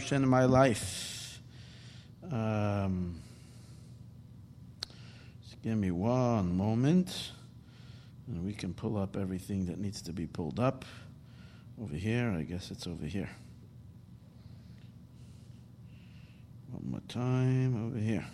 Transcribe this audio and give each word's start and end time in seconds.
to 0.00 0.06
Parsha 0.06 0.12
in 0.16 0.28
My 0.28 0.44
Life. 0.44 1.40
Um, 2.30 3.20
just 5.42 5.60
give 5.62 5.76
me 5.76 5.90
one 5.90 6.56
moment, 6.56 7.32
and 8.26 8.44
we 8.44 8.52
can 8.52 8.72
pull 8.74 8.96
up 8.96 9.16
everything 9.16 9.66
that 9.66 9.78
needs 9.78 10.02
to 10.02 10.12
be 10.12 10.26
pulled 10.26 10.60
up. 10.60 10.84
Over 11.80 11.96
here, 11.96 12.34
I 12.36 12.42
guess 12.42 12.70
it's 12.70 12.86
over 12.86 13.06
here. 13.06 13.30
One 16.70 16.90
more 16.90 17.00
time, 17.08 17.86
over 17.86 17.98
here. 17.98 18.26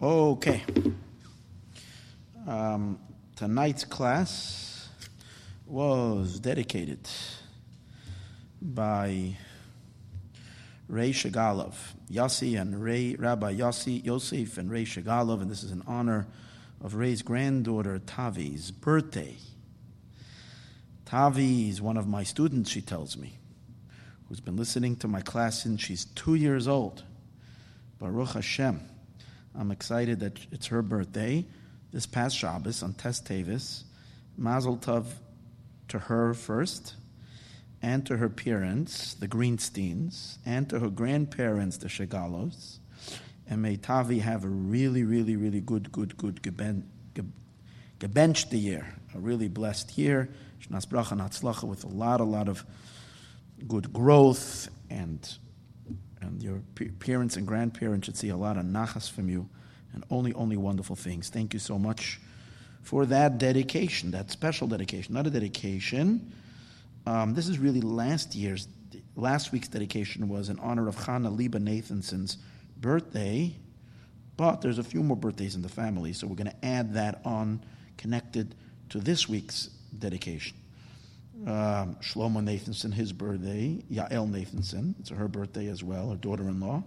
Okay. 0.00 0.62
Um, 2.46 2.98
tonight's 3.36 3.84
class 3.84 4.88
was 5.66 6.40
dedicated 6.40 7.08
by 8.62 9.36
Ray 10.88 11.10
Shagalov, 11.10 11.74
Yossi 12.10 12.60
and 12.60 12.82
Ray, 12.82 13.16
Rabbi 13.16 13.54
Yossi, 13.54 14.04
Yosef 14.04 14.56
and 14.56 14.70
Ray 14.70 14.84
Shagalov, 14.84 15.42
and 15.42 15.50
this 15.50 15.64
is 15.64 15.72
in 15.72 15.82
honor 15.86 16.28
of 16.80 16.94
Ray's 16.94 17.22
granddaughter 17.22 17.98
Tavi's 17.98 18.70
birthday. 18.70 19.36
Tavi 21.04 21.68
is 21.68 21.82
one 21.82 21.96
of 21.96 22.06
my 22.06 22.22
students, 22.22 22.70
she 22.70 22.80
tells 22.80 23.16
me, 23.16 23.38
who's 24.28 24.40
been 24.40 24.56
listening 24.56 24.96
to 24.96 25.08
my 25.08 25.20
class 25.20 25.62
since 25.62 25.82
she's 25.82 26.04
two 26.04 26.36
years 26.36 26.68
old. 26.68 27.02
Baruch 27.98 28.30
Hashem. 28.30 28.80
I'm 29.58 29.70
excited 29.70 30.20
that 30.20 30.38
it's 30.50 30.68
her 30.68 30.82
birthday 30.82 31.44
this 31.92 32.06
past 32.06 32.36
Shabbos 32.36 32.82
on 32.82 32.94
Tes 32.94 33.20
Tavis. 33.20 33.82
Mazel 34.36 34.78
Tov 34.78 35.06
to 35.88 35.98
her 35.98 36.32
first, 36.32 36.94
and 37.82 38.06
to 38.06 38.16
her 38.16 38.28
parents, 38.28 39.14
the 39.14 39.26
Greensteins, 39.26 40.38
and 40.46 40.70
to 40.70 40.78
her 40.78 40.88
grandparents, 40.88 41.76
the 41.78 41.88
Shagalos. 41.88 42.78
And 43.50 43.60
may 43.60 43.76
Tavi 43.76 44.20
have 44.20 44.44
a 44.44 44.48
really, 44.48 45.02
really, 45.02 45.36
really 45.36 45.60
good, 45.60 45.90
good, 45.90 46.16
good 46.16 46.42
geben, 46.42 46.84
gebench 47.98 48.48
the 48.50 48.58
year, 48.58 48.94
a 49.14 49.18
really 49.18 49.48
blessed 49.48 49.98
year. 49.98 50.28
Shnas 50.62 50.86
bracha 50.86 51.18
natzlacha 51.18 51.64
with 51.64 51.84
a 51.84 51.88
lot, 51.88 52.20
a 52.20 52.24
lot 52.24 52.48
of 52.48 52.64
good 53.66 53.92
growth, 53.92 54.68
and 54.88 55.38
and 56.20 56.40
your 56.40 56.62
parents 57.00 57.36
and 57.36 57.46
grandparents 57.46 58.06
should 58.06 58.16
see 58.16 58.28
a 58.28 58.36
lot 58.36 58.56
of 58.56 58.64
nachas 58.64 59.10
from 59.10 59.28
you, 59.28 59.48
and 59.92 60.04
only, 60.08 60.32
only 60.34 60.56
wonderful 60.56 60.94
things. 60.94 61.28
Thank 61.28 61.52
you 61.52 61.58
so 61.58 61.78
much 61.78 62.20
for 62.82 63.06
that 63.06 63.38
dedication, 63.38 64.12
that 64.12 64.30
special 64.30 64.68
dedication, 64.68 65.14
not 65.14 65.26
a 65.26 65.30
dedication. 65.30 66.32
Um, 67.06 67.34
this 67.34 67.48
is 67.48 67.58
really 67.58 67.80
last 67.80 68.34
year's, 68.34 68.68
last 69.16 69.52
week's 69.52 69.68
dedication 69.68 70.28
was 70.28 70.48
in 70.48 70.58
honor 70.60 70.88
of 70.88 70.96
Chana 70.96 71.34
Liba 71.34 71.58
Nathanson's 71.58 72.38
birthday, 72.78 73.54
but 74.36 74.60
there's 74.60 74.78
a 74.78 74.84
few 74.84 75.02
more 75.02 75.16
birthdays 75.16 75.54
in 75.54 75.62
the 75.62 75.68
family, 75.68 76.12
so 76.12 76.26
we're 76.26 76.36
going 76.36 76.50
to 76.50 76.64
add 76.64 76.94
that 76.94 77.20
on 77.24 77.62
connected 77.96 78.54
to 78.90 78.98
this 78.98 79.28
week's 79.28 79.68
dedication. 79.98 80.56
Um, 81.46 81.96
Shlomo 81.96 82.40
Nathanson, 82.40 82.92
his 82.92 83.12
birthday, 83.12 83.82
Yael 83.90 84.30
Nathanson, 84.30 84.94
it's 85.00 85.10
her 85.10 85.26
birthday 85.28 85.66
as 85.66 85.82
well, 85.82 86.10
her 86.10 86.16
daughter-in-law. 86.16 86.82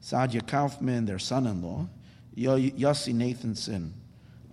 Sadia 0.00 0.46
Kaufman, 0.46 1.06
their 1.06 1.18
son-in-law. 1.18 1.88
Yo- 2.34 2.58
Yossi 2.58 3.14
Nathanson, 3.14 3.90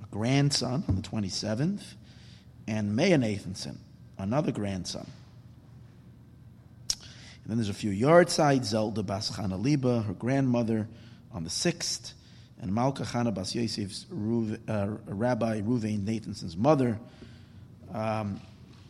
a 0.01 0.07
grandson 0.07 0.83
on 0.87 0.95
the 0.95 1.01
27th, 1.01 1.83
and 2.67 2.95
Maya 2.95 3.17
Nathanson, 3.17 3.77
another 4.21 4.51
grandson. 4.51 5.07
And 7.43 7.49
then 7.49 7.57
there's 7.57 7.69
a 7.69 7.73
few 7.73 7.91
yahrzeits, 7.91 8.65
Zelda 8.65 9.03
Bas 9.03 9.37
Liba, 9.37 10.03
her 10.03 10.13
grandmother, 10.13 10.87
on 11.33 11.43
the 11.43 11.49
6th, 11.49 12.13
and 12.61 12.73
Malka 12.73 13.03
Chana 13.03 13.33
Bas 13.33 13.53
Yosef's 13.53 14.05
Ruv, 14.11 14.59
uh, 14.69 14.97
Rabbi 15.05 15.61
Ruvain 15.61 16.05
Nathanson's 16.05 16.55
mother. 16.55 16.99
Um, 17.93 18.39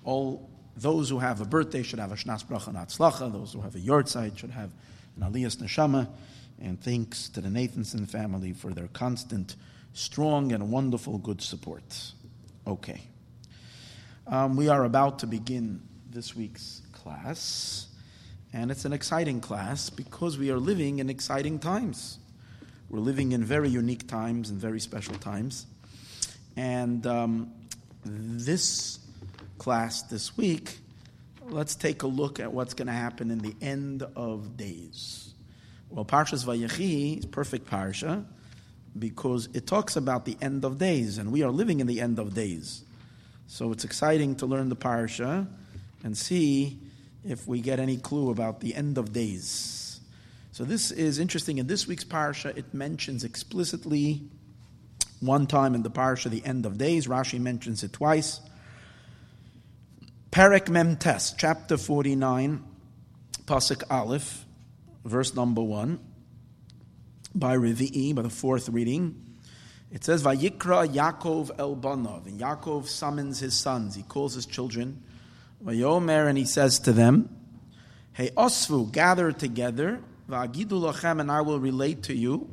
all 0.04 0.50
those 0.76 1.10
who 1.10 1.20
have 1.20 1.42
a 1.42 1.46
birthday 1.46 1.84
should 1.84 2.00
have 2.00 2.12
a 2.12 2.16
Shnas 2.16 2.46
Bracha 2.46 2.68
and. 2.68 3.34
Those 3.34 3.54
who 3.54 3.62
have 3.62 3.76
a 3.76 3.80
yahrzeit 3.80 4.38
should 4.38 4.52
have 4.52 4.72
an 5.16 5.32
Aliyas 5.32 5.58
Neshama. 5.58 6.08
And 6.62 6.80
thanks 6.82 7.30
to 7.30 7.42
the 7.42 7.50
Nathanson 7.50 8.08
family 8.08 8.54
for 8.54 8.74
their 8.74 8.88
constant 8.88 9.56
strong 9.94 10.52
and 10.52 10.72
wonderful 10.72 11.18
good 11.18 11.42
support. 11.42 12.14
Okay. 12.68 13.02
Um, 14.28 14.56
we 14.56 14.70
are 14.70 14.84
about 14.84 15.20
to 15.20 15.28
begin 15.28 15.82
this 16.12 16.36
week's 16.36 16.84
class, 16.92 17.88
and 18.54 18.70
it's 18.70 18.86
an 18.86 18.94
exciting 18.94 19.42
class 19.42 19.90
because 19.90 20.38
we 20.38 20.52
are 20.52 20.60
living 20.60 21.00
in 21.00 21.10
exciting 21.10 21.58
times. 21.58 22.20
We're 22.90 23.00
living 23.00 23.32
in 23.32 23.44
very 23.44 23.70
unique 23.70 24.08
times 24.08 24.52
and 24.52 24.60
very 24.60 24.80
special 24.80 25.16
times. 25.16 25.66
And 26.56 27.06
um, 27.08 27.52
this 28.06 29.00
class 29.58 30.04
this 30.04 30.38
week, 30.38 30.78
let's 31.50 31.74
take 31.74 32.04
a 32.04 32.08
look 32.08 32.40
at 32.40 32.54
what's 32.54 32.76
going 32.76 32.88
to 32.88 32.94
happen 32.94 33.32
in 33.32 33.40
the 33.40 33.56
end 33.60 34.04
of 34.16 34.56
days. 34.56 35.34
Well, 35.90 36.06
Parshas 36.06 36.46
Vayechi 36.46 37.18
is 37.18 37.26
perfect 37.26 37.68
parsha 37.68 38.24
because 38.98 39.50
it 39.54 39.66
talks 39.66 39.96
about 39.96 40.26
the 40.26 40.38
end 40.42 40.64
of 40.64 40.78
days, 40.78 41.18
and 41.18 41.32
we 41.32 41.42
are 41.42 41.52
living 41.52 41.80
in 41.80 41.88
the 41.88 42.00
end 42.00 42.20
of 42.20 42.36
days. 42.36 42.84
So 43.52 43.74
it's 43.74 43.84
exciting 43.84 44.38
to 44.38 44.46
learn 44.46 44.70
the 44.70 44.78
parsha 44.78 45.46
and 46.06 46.18
see 46.18 46.80
if 47.28 47.46
we 47.46 47.60
get 47.60 47.82
any 47.82 47.98
clue 47.98 48.30
about 48.30 48.62
the 48.62 48.74
end 48.74 48.98
of 48.98 49.12
days. 49.12 50.00
So 50.54 50.64
this 50.64 50.90
is 50.90 51.20
interesting. 51.20 51.58
In 51.58 51.68
this 51.68 51.86
week's 51.86 52.06
parsha, 52.06 52.58
it 52.58 52.74
mentions 52.74 53.26
explicitly 53.26 54.22
one 55.20 55.48
time 55.48 55.76
in 55.76 55.84
the 55.84 55.92
parsha 55.92 56.30
the 56.30 56.46
end 56.46 56.66
of 56.66 56.78
days. 56.78 57.08
Rashi 57.08 57.42
mentions 57.42 57.84
it 57.84 57.92
twice. 57.92 58.40
Perek 60.32 60.70
Mem 60.70 60.96
Tes, 60.96 61.34
chapter 61.38 61.76
49, 61.76 62.64
Pasuk 63.48 63.84
Aleph, 63.90 64.46
verse 65.04 65.36
number 65.36 65.62
1 65.62 66.00
by 67.36 67.58
Revi'i, 67.58 68.16
by 68.16 68.22
the 68.22 68.30
fourth 68.30 68.70
reading. 68.70 69.31
It 69.92 70.06
says, 70.06 70.24
Vayikra 70.24 70.88
Yaakov 70.88 71.52
el 71.60 71.76
Banav. 71.76 72.26
And 72.26 72.40
Yaakov 72.40 72.88
summons 72.88 73.40
his 73.40 73.54
sons. 73.54 73.96
He 73.96 74.04
calls 74.04 74.34
his 74.34 74.46
children. 74.46 75.04
Vayomer, 75.64 76.28
and 76.28 76.38
he 76.38 76.46
says 76.46 76.80
to 76.80 76.94
them, 76.94 77.30
Hey 78.14 78.30
Osvu, 78.32 78.92
gather 78.92 79.32
together. 79.32 80.02
Vagidu 80.30 80.70
lachem, 80.70 81.20
and 81.20 81.32
I 81.32 81.42
will 81.42 81.60
relate 81.60 82.04
to 82.04 82.16
you. 82.16 82.50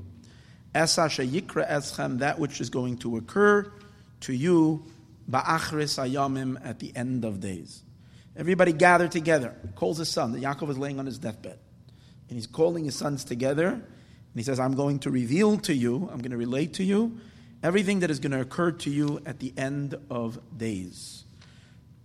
Esa 0.74 1.02
sheyikra 1.02 1.68
eschem, 1.70 2.18
that 2.18 2.38
which 2.38 2.60
is 2.60 2.70
going 2.70 2.98
to 2.98 3.16
occur 3.16 3.72
to 4.20 4.32
you 4.32 4.84
ba'achris 5.30 5.98
ayamim 5.98 6.60
at 6.64 6.78
the 6.80 6.94
end 6.96 7.24
of 7.24 7.40
days. 7.40 7.82
Everybody 8.36 8.72
gathered 8.72 9.12
together. 9.12 9.54
Calls 9.74 9.98
his 9.98 10.08
son. 10.08 10.34
Yaakov 10.34 10.70
is 10.70 10.78
laying 10.78 10.98
on 10.98 11.06
his 11.06 11.18
deathbed. 11.18 11.58
And 12.28 12.36
he's 12.36 12.46
calling 12.46 12.84
his 12.84 12.94
sons 12.94 13.24
together. 13.24 13.82
He 14.38 14.44
says, 14.44 14.60
I'm 14.60 14.74
going 14.74 15.00
to 15.00 15.10
reveal 15.10 15.58
to 15.58 15.74
you, 15.74 16.08
I'm 16.12 16.18
going 16.18 16.30
to 16.30 16.36
relate 16.36 16.74
to 16.74 16.84
you 16.84 17.18
everything 17.62 18.00
that 18.00 18.10
is 18.10 18.20
going 18.20 18.32
to 18.32 18.40
occur 18.40 18.72
to 18.72 18.90
you 18.90 19.20
at 19.26 19.40
the 19.40 19.52
end 19.56 19.94
of 20.10 20.38
days. 20.56 21.24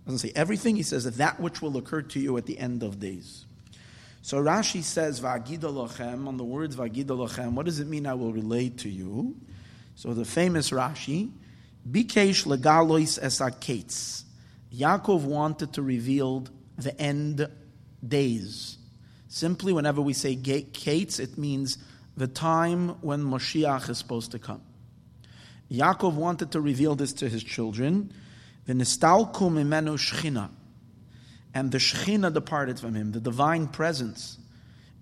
Doesn't 0.04 0.18
say 0.18 0.32
everything, 0.34 0.76
he 0.76 0.82
says 0.82 1.04
that, 1.16 1.40
which 1.40 1.62
will 1.62 1.76
occur 1.76 2.02
to 2.02 2.20
you 2.20 2.36
at 2.36 2.46
the 2.46 2.58
end 2.58 2.82
of 2.82 2.98
days. 3.00 3.46
So 4.22 4.38
Rashi 4.42 4.82
says, 4.82 5.20
Va'agida 5.20 6.26
on 6.26 6.36
the 6.36 6.44
words 6.44 6.76
Va'agida 6.76 7.52
what 7.52 7.66
does 7.66 7.80
it 7.80 7.86
mean 7.86 8.06
I 8.06 8.14
will 8.14 8.32
relate 8.32 8.78
to 8.78 8.88
you? 8.88 9.36
So 9.94 10.12
the 10.12 10.24
famous 10.24 10.70
Rashi, 10.70 11.30
Bikesh 11.88 12.46
legalois 12.46 13.18
esakates. 13.20 14.24
Yaakov 14.74 15.22
wanted 15.22 15.72
to 15.74 15.82
reveal 15.82 16.46
the 16.76 16.98
end 17.00 17.48
days. 18.06 18.78
Simply, 19.28 19.72
whenever 19.72 20.00
we 20.00 20.12
say 20.12 20.36
kates, 20.36 21.18
it 21.18 21.38
means 21.38 21.78
the 22.16 22.26
time 22.26 23.00
when 23.00 23.22
Moshiach 23.22 23.88
is 23.90 23.98
supposed 23.98 24.32
to 24.32 24.38
come. 24.38 24.62
Yaakov 25.70 26.14
wanted 26.14 26.52
to 26.52 26.60
reveal 26.60 26.94
this 26.94 27.12
to 27.14 27.28
his 27.28 27.42
children. 27.42 28.12
And 28.66 28.80
the 28.80 28.84
shchina 31.78 32.32
departed 32.32 32.80
from 32.80 32.94
him, 32.94 33.12
the 33.12 33.20
divine 33.20 33.68
presence 33.68 34.38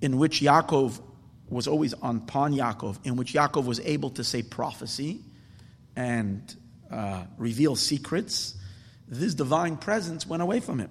in 0.00 0.18
which 0.18 0.40
Yaakov 0.40 1.00
was 1.48 1.68
always 1.68 1.94
on 1.94 2.16
upon 2.16 2.52
Yaakov, 2.54 2.98
in 3.04 3.16
which 3.16 3.34
Yaakov 3.34 3.64
was 3.64 3.80
able 3.80 4.10
to 4.10 4.24
say 4.24 4.42
prophecy 4.42 5.20
and 5.94 6.56
uh, 6.90 7.24
reveal 7.38 7.76
secrets. 7.76 8.54
This 9.06 9.34
divine 9.34 9.76
presence 9.76 10.26
went 10.26 10.42
away 10.42 10.60
from 10.60 10.78
him. 10.78 10.90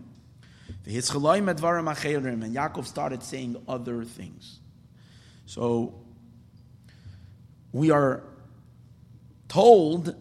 And 0.86 0.96
Yaakov 0.96 2.86
started 2.86 3.24
saying 3.24 3.56
other 3.68 4.06
things. 4.06 4.60
So 5.46 6.01
we 7.74 7.92
are 7.92 8.24
told 9.48 10.16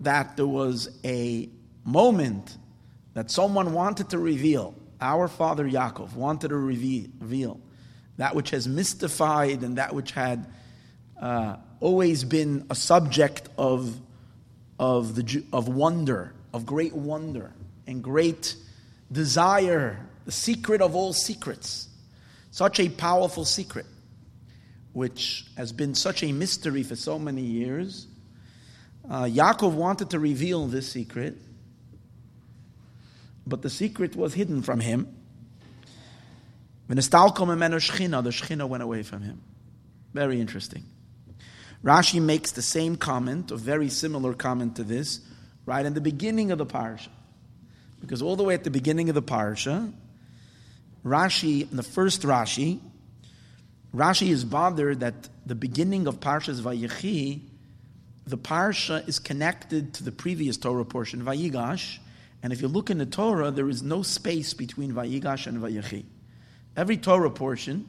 that 0.00 0.36
there 0.36 0.46
was 0.46 0.88
a 1.04 1.48
moment 1.84 2.56
that 3.14 3.30
someone 3.30 3.72
wanted 3.72 4.10
to 4.10 4.18
reveal, 4.18 4.74
our 5.00 5.28
father 5.28 5.68
Yaakov 5.68 6.14
wanted 6.14 6.48
to 6.48 6.56
reveal 6.56 7.60
that 8.16 8.34
which 8.34 8.50
has 8.50 8.68
mystified 8.68 9.62
and 9.62 9.78
that 9.78 9.94
which 9.94 10.12
had 10.12 10.46
uh, 11.20 11.56
always 11.80 12.24
been 12.24 12.66
a 12.70 12.74
subject 12.74 13.48
of, 13.58 13.98
of, 14.78 15.14
the, 15.14 15.44
of 15.52 15.68
wonder, 15.68 16.32
of 16.52 16.66
great 16.66 16.94
wonder 16.94 17.52
and 17.86 18.02
great 18.02 18.54
desire, 19.10 19.98
the 20.24 20.32
secret 20.32 20.80
of 20.80 20.94
all 20.94 21.12
secrets. 21.12 21.88
Such 22.50 22.80
a 22.80 22.88
powerful 22.88 23.44
secret, 23.44 23.86
which 24.92 25.46
has 25.56 25.72
been 25.72 25.94
such 25.94 26.22
a 26.22 26.32
mystery 26.32 26.82
for 26.82 26.96
so 26.96 27.18
many 27.18 27.42
years 27.42 28.06
uh, 29.08 29.24
Yaakov 29.24 29.72
wanted 29.72 30.10
to 30.10 30.18
reveal 30.18 30.66
this 30.66 30.90
secret, 30.90 31.36
but 33.46 33.62
the 33.62 33.70
secret 33.70 34.14
was 34.14 34.34
hidden 34.34 34.62
from 34.62 34.80
him. 34.80 35.14
The 36.88 36.94
Shechina 36.96 38.68
went 38.68 38.82
away 38.82 39.02
from 39.02 39.22
him. 39.22 39.40
Very 40.12 40.40
interesting. 40.40 40.84
Rashi 41.82 42.22
makes 42.22 42.52
the 42.52 42.62
same 42.62 42.96
comment, 42.96 43.50
a 43.50 43.56
very 43.56 43.88
similar 43.88 44.34
comment 44.34 44.76
to 44.76 44.84
this, 44.84 45.20
right 45.66 45.84
in 45.84 45.94
the 45.94 46.00
beginning 46.00 46.52
of 46.52 46.58
the 46.58 46.66
parsha. 46.66 47.08
Because 48.00 48.22
all 48.22 48.36
the 48.36 48.44
way 48.44 48.54
at 48.54 48.62
the 48.62 48.70
beginning 48.70 49.08
of 49.08 49.14
the 49.14 49.22
parsha, 49.22 49.92
Rashi, 51.04 51.68
the 51.70 51.82
first 51.82 52.22
Rashi, 52.22 52.78
Rashi 53.94 54.28
is 54.28 54.44
bothered 54.44 55.00
that 55.00 55.28
the 55.44 55.54
beginning 55.54 56.06
of 56.06 56.20
Parshas 56.20 56.60
Vayechi 56.60 57.42
the 58.26 58.38
parsha 58.38 59.06
is 59.08 59.18
connected 59.18 59.94
to 59.94 60.04
the 60.04 60.12
previous 60.12 60.56
Torah 60.56 60.84
portion, 60.84 61.22
Vayigash, 61.22 61.98
and 62.42 62.52
if 62.52 62.60
you 62.60 62.68
look 62.68 62.90
in 62.90 62.98
the 62.98 63.06
Torah, 63.06 63.50
there 63.50 63.68
is 63.68 63.82
no 63.82 64.02
space 64.02 64.54
between 64.54 64.92
Vayigash 64.92 65.46
and 65.46 65.58
Vayechi. 65.58 66.04
Every 66.76 66.96
Torah 66.96 67.30
portion, 67.30 67.86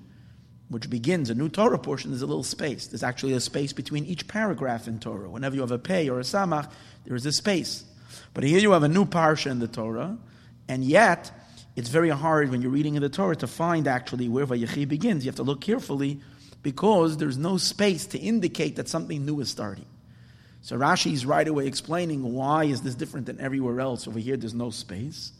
which 0.69 0.89
begins 0.89 1.29
a 1.29 1.35
new 1.35 1.49
Torah 1.49 1.79
portion, 1.79 2.11
there's 2.11 2.21
a 2.21 2.27
little 2.27 2.43
space. 2.43 2.87
There's 2.87 3.03
actually 3.03 3.33
a 3.33 3.39
space 3.39 3.73
between 3.73 4.05
each 4.05 4.27
paragraph 4.27 4.87
in 4.87 4.99
Torah. 4.99 5.29
Whenever 5.29 5.55
you 5.55 5.61
have 5.61 5.71
a 5.71 5.79
pei 5.79 6.09
or 6.09 6.19
a 6.19 6.23
samach, 6.23 6.71
there 7.05 7.15
is 7.15 7.25
a 7.25 7.31
space. 7.31 7.85
But 8.33 8.43
here 8.43 8.59
you 8.59 8.71
have 8.71 8.83
a 8.83 8.87
new 8.87 9.05
parsha 9.05 9.49
in 9.51 9.59
the 9.59 9.67
Torah, 9.67 10.17
and 10.67 10.83
yet 10.83 11.31
it's 11.75 11.89
very 11.89 12.09
hard 12.09 12.51
when 12.51 12.61
you're 12.61 12.71
reading 12.71 12.95
in 12.95 13.01
the 13.01 13.09
Torah 13.09 13.35
to 13.37 13.47
find 13.47 13.87
actually 13.87 14.29
where 14.29 14.45
Vayechi 14.45 14.87
begins. 14.87 15.25
You 15.25 15.29
have 15.29 15.37
to 15.37 15.43
look 15.43 15.61
carefully 15.61 16.19
because 16.61 17.17
there's 17.17 17.37
no 17.37 17.57
space 17.57 18.05
to 18.07 18.19
indicate 18.19 18.75
that 18.75 18.87
something 18.87 19.25
new 19.25 19.39
is 19.39 19.49
starting. 19.49 19.85
So 20.61 20.77
Rashi 20.77 21.11
is 21.11 21.25
right 21.25 21.47
away 21.47 21.67
explaining 21.67 22.33
why 22.33 22.65
is 22.65 22.81
this 22.81 22.95
different 22.95 23.25
than 23.25 23.39
everywhere 23.39 23.81
else. 23.81 24.07
Over 24.07 24.19
here, 24.19 24.37
there's 24.37 24.53
no 24.53 24.69
space. 24.69 25.33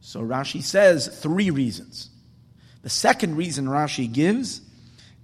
So 0.00 0.20
Rashi 0.20 0.62
says 0.62 1.08
three 1.08 1.50
reasons. 1.50 2.10
The 2.82 2.88
second 2.88 3.36
reason 3.36 3.66
Rashi 3.66 4.10
gives 4.10 4.60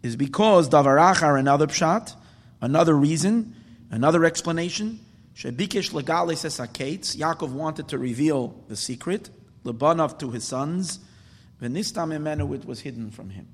is 0.02 0.16
because 0.16 0.68
Davarachar, 0.68 1.38
another 1.38 1.68
pshat, 1.68 2.14
another 2.60 2.94
reason, 2.94 3.54
another 3.90 4.24
explanation. 4.24 4.98
Shebikesh 5.36 5.92
legale 5.92 6.32
sesakates. 6.32 7.16
Yaakov 7.16 7.52
wanted 7.52 7.88
to 7.88 7.98
reveal 7.98 8.60
the 8.68 8.76
secret. 8.76 9.30
Lebanov 9.64 10.18
to 10.18 10.30
his 10.30 10.44
sons. 10.44 10.98
Venistam 11.60 12.16
emenu, 12.16 12.54
it 12.54 12.64
was 12.64 12.80
hidden 12.80 13.10
from 13.10 13.30
him. 13.30 13.46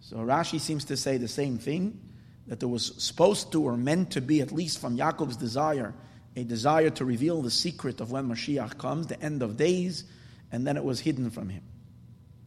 So 0.00 0.16
Rashi 0.16 0.60
seems 0.60 0.84
to 0.86 0.96
say 0.96 1.16
the 1.18 1.28
same 1.28 1.58
thing 1.58 2.00
that 2.46 2.58
there 2.58 2.68
was 2.68 2.92
supposed 3.02 3.52
to 3.52 3.62
or 3.62 3.76
meant 3.76 4.10
to 4.12 4.20
be, 4.20 4.40
at 4.40 4.50
least 4.50 4.80
from 4.80 4.96
Yaakov's 4.96 5.36
desire, 5.36 5.94
a 6.34 6.42
desire 6.42 6.90
to 6.90 7.04
reveal 7.04 7.42
the 7.42 7.50
secret 7.50 8.00
of 8.00 8.10
when 8.10 8.28
Mashiach 8.28 8.78
comes, 8.78 9.06
the 9.06 9.20
end 9.22 9.42
of 9.42 9.56
days, 9.56 10.04
and 10.50 10.66
then 10.66 10.76
it 10.76 10.82
was 10.82 10.98
hidden 11.00 11.30
from 11.30 11.48
him. 11.48 11.62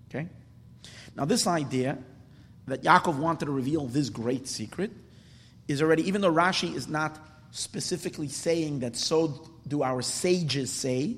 Okay? 0.09 0.27
Now, 1.15 1.25
this 1.25 1.47
idea 1.47 1.97
that 2.67 2.83
Yaakov 2.83 3.17
wanted 3.17 3.45
to 3.45 3.51
reveal 3.51 3.87
this 3.87 4.09
great 4.09 4.47
secret 4.47 4.91
is 5.67 5.81
already, 5.81 6.07
even 6.07 6.21
though 6.21 6.33
Rashi 6.33 6.73
is 6.75 6.87
not 6.87 7.17
specifically 7.51 8.27
saying 8.27 8.79
that 8.79 8.95
so 8.95 9.49
do 9.67 9.83
our 9.83 10.01
sages 10.01 10.71
say, 10.71 11.17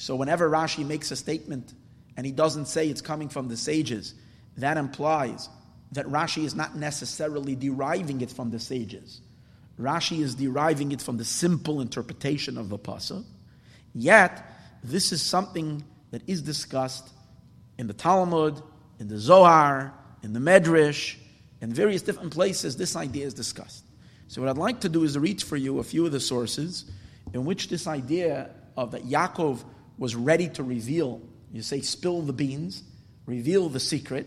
so 0.00 0.14
whenever 0.14 0.48
Rashi 0.48 0.86
makes 0.86 1.10
a 1.10 1.16
statement 1.16 1.74
and 2.16 2.24
he 2.24 2.30
doesn't 2.30 2.66
say 2.66 2.88
it's 2.88 3.00
coming 3.00 3.28
from 3.28 3.48
the 3.48 3.56
sages, 3.56 4.14
that 4.56 4.76
implies 4.76 5.48
that 5.90 6.06
Rashi 6.06 6.44
is 6.44 6.54
not 6.54 6.76
necessarily 6.76 7.56
deriving 7.56 8.20
it 8.20 8.30
from 8.30 8.52
the 8.52 8.60
sages. 8.60 9.20
Rashi 9.76 10.20
is 10.20 10.36
deriving 10.36 10.92
it 10.92 11.02
from 11.02 11.16
the 11.16 11.24
simple 11.24 11.80
interpretation 11.80 12.56
of 12.58 12.68
the 12.68 12.78
pasuk. 12.78 13.24
Yet, 13.92 14.44
this 14.84 15.10
is 15.10 15.20
something 15.20 15.82
that 16.12 16.22
is 16.28 16.42
discussed 16.42 17.08
in 17.76 17.88
the 17.88 17.92
Talmud, 17.92 18.62
in 19.00 19.08
the 19.08 19.18
Zohar, 19.18 19.92
in 20.22 20.32
the 20.32 20.38
Medrash, 20.38 21.16
in 21.60 21.72
various 21.72 22.02
different 22.02 22.32
places. 22.32 22.76
This 22.76 22.94
idea 22.94 23.26
is 23.26 23.34
discussed. 23.34 23.84
So, 24.28 24.42
what 24.42 24.48
I'd 24.48 24.58
like 24.58 24.78
to 24.82 24.88
do 24.88 25.02
is 25.02 25.18
reach 25.18 25.42
for 25.42 25.56
you 25.56 25.80
a 25.80 25.82
few 25.82 26.06
of 26.06 26.12
the 26.12 26.20
sources 26.20 26.88
in 27.34 27.44
which 27.44 27.68
this 27.68 27.88
idea 27.88 28.50
of 28.76 28.92
that 28.92 29.04
Yaakov 29.04 29.64
was 29.98 30.14
ready 30.14 30.48
to 30.50 30.62
reveal, 30.62 31.20
you 31.52 31.62
say, 31.62 31.80
spill 31.80 32.22
the 32.22 32.32
beans, 32.32 32.82
reveal 33.26 33.68
the 33.68 33.80
secret, 33.80 34.26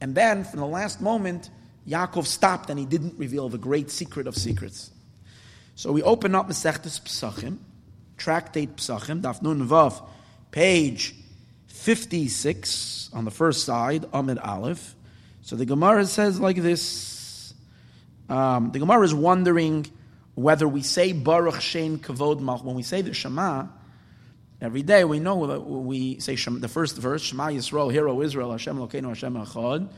and 0.00 0.14
then, 0.14 0.44
from 0.44 0.60
the 0.60 0.66
last 0.66 1.00
moment, 1.00 1.50
Yaakov 1.88 2.26
stopped 2.26 2.68
and 2.70 2.78
he 2.78 2.84
didn't 2.84 3.18
reveal 3.18 3.48
the 3.48 3.58
great 3.58 3.90
secret 3.90 4.26
of 4.26 4.36
secrets. 4.36 4.90
So 5.74 5.92
we 5.92 6.02
open 6.02 6.34
up 6.34 6.48
Masechtes 6.48 7.00
Pesachim, 7.00 7.58
Tractate 8.18 8.76
Pesachim, 8.76 9.22
Daf 9.22 9.42
Nun 9.42 9.66
Vav, 9.66 10.02
page 10.50 11.14
56 11.68 13.10
on 13.12 13.24
the 13.24 13.30
first 13.30 13.64
side, 13.64 14.04
Amid 14.12 14.38
Aleph. 14.38 14.94
So 15.42 15.56
the 15.56 15.66
Gemara 15.66 16.06
says 16.06 16.40
like 16.40 16.56
this. 16.56 17.54
Um, 18.28 18.72
the 18.72 18.80
Gemara 18.80 19.02
is 19.02 19.14
wondering 19.14 19.86
whether 20.34 20.66
we 20.66 20.82
say 20.82 21.12
Baruch 21.12 21.60
Shem 21.60 21.98
Kavod 21.98 22.40
Malch, 22.40 22.64
when 22.64 22.74
we 22.74 22.82
say 22.82 23.00
the 23.02 23.14
Shema, 23.14 23.66
Every 24.58 24.82
day 24.82 25.04
we 25.04 25.20
know 25.20 25.46
that 25.48 25.60
we 25.60 26.18
say 26.18 26.34
the 26.34 26.68
first 26.68 26.96
verse, 26.96 27.22
Shema 27.22 27.48
Yisrael, 27.48 27.92
Hero 27.92 28.22
Israel, 28.22 28.52
Hashem 28.52 28.78
Elokeinu, 28.78 29.08
Hashem 29.08 29.34
Echad. 29.34 29.88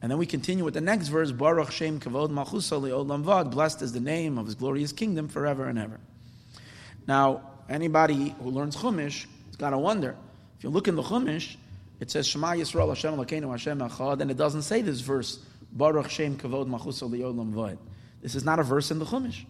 And 0.00 0.10
then 0.10 0.18
we 0.18 0.26
continue 0.26 0.64
with 0.64 0.74
the 0.74 0.80
next 0.80 1.08
verse, 1.08 1.32
Baruch 1.32 1.72
Shem 1.72 1.98
Kavod 1.98 2.30
Malchusa 2.30 2.80
Olam 2.80 3.22
Vad, 3.22 3.50
blessed 3.50 3.82
is 3.82 3.92
the 3.92 4.00
name 4.00 4.38
of 4.38 4.46
his 4.46 4.54
glorious 4.54 4.92
kingdom 4.92 5.26
forever 5.26 5.66
and 5.66 5.78
ever. 5.78 5.98
Now, 7.08 7.42
anybody 7.68 8.34
who 8.40 8.50
learns 8.50 8.76
Chumash 8.76 9.26
has 9.46 9.56
got 9.56 9.70
to 9.70 9.78
wonder. 9.78 10.14
If 10.58 10.64
you 10.64 10.70
look 10.70 10.86
in 10.86 10.94
the 10.94 11.02
Chumash, 11.02 11.56
it 11.98 12.10
says 12.10 12.28
Shema 12.28 12.52
Yisrael, 12.52 12.88
Hashem 12.88 13.16
Elokeinu, 13.16 13.50
Hashem 13.50 13.80
Echad, 13.80 14.20
and 14.20 14.30
it 14.30 14.36
doesn't 14.36 14.62
say 14.62 14.80
this 14.80 15.00
verse, 15.00 15.40
Baruch 15.72 16.08
Shem 16.08 16.36
Kavod 16.36 16.68
Malchusa 16.68 17.10
Olam 17.10 17.50
Vad. 17.50 17.78
This 18.22 18.36
is 18.36 18.44
not 18.44 18.60
a 18.60 18.62
verse 18.62 18.92
in 18.92 19.00
the 19.00 19.06
Chumash. 19.06 19.44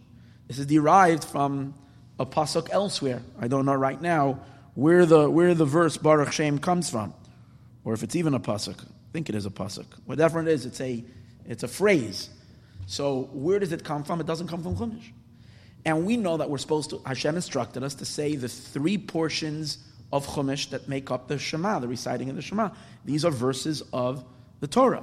This 0.49 0.59
is 0.59 0.66
derived 0.66 1.25
from 1.25 1.75
a 2.18 2.25
pasuk 2.25 2.68
elsewhere. 2.71 3.23
I 3.38 3.49
don't 3.49 3.66
know 3.66 3.75
right 3.75 4.00
now 4.00 4.40
where 4.75 5.07
the 5.07 5.28
where 5.31 5.54
the 5.54 5.64
verse 5.64 5.97
Baruch 5.97 6.33
Shem 6.33 6.59
comes 6.59 6.90
from, 6.90 7.14
or 7.85 7.95
if 7.95 8.02
it's 8.02 8.16
even 8.16 8.35
a 8.35 8.40
pasuk. 8.40 8.81
I 8.81 9.12
think 9.12 9.28
it 9.28 9.35
is 9.35 9.47
a 9.47 9.50
pasuk. 9.50 9.87
Whatever 10.07 10.40
it 10.40 10.49
is, 10.49 10.66
it's 10.66 10.81
a 10.81 11.04
it's 11.47 11.62
a 11.62 11.69
phrase. 11.69 12.31
So 12.87 13.28
where 13.33 13.59
does 13.59 13.73
it 13.73 13.85
come 13.85 14.04
from? 14.04 14.21
It 14.21 14.26
doesn't 14.26 14.49
come 14.49 14.62
from 14.62 14.76
Chumash. 14.76 15.11
And 15.85 16.07
we 16.07 16.16
know 16.16 16.37
that 16.38 16.49
we're 16.49 16.59
supposed 16.59 16.90
to, 16.90 17.00
Hashem 17.04 17.37
instructed 17.37 17.83
us 17.83 17.95
to 17.97 18.04
say 18.04 18.37
the 18.37 18.49
three 18.49 18.99
portions 18.99 19.78
of 20.12 20.26
Chumash 20.26 20.71
that 20.71 20.88
make 20.88 21.11
up 21.11 21.28
the 21.28 21.38
Shema, 21.38 21.78
the 21.78 21.88
reciting 21.88 22.31
of 22.31 22.37
the 22.37 22.43
Shema. 22.43 22.71
These 23.04 23.25
are 23.25 23.31
verses 23.31 23.83
of 23.93 24.25
the 24.61 24.66
Torah. 24.66 25.02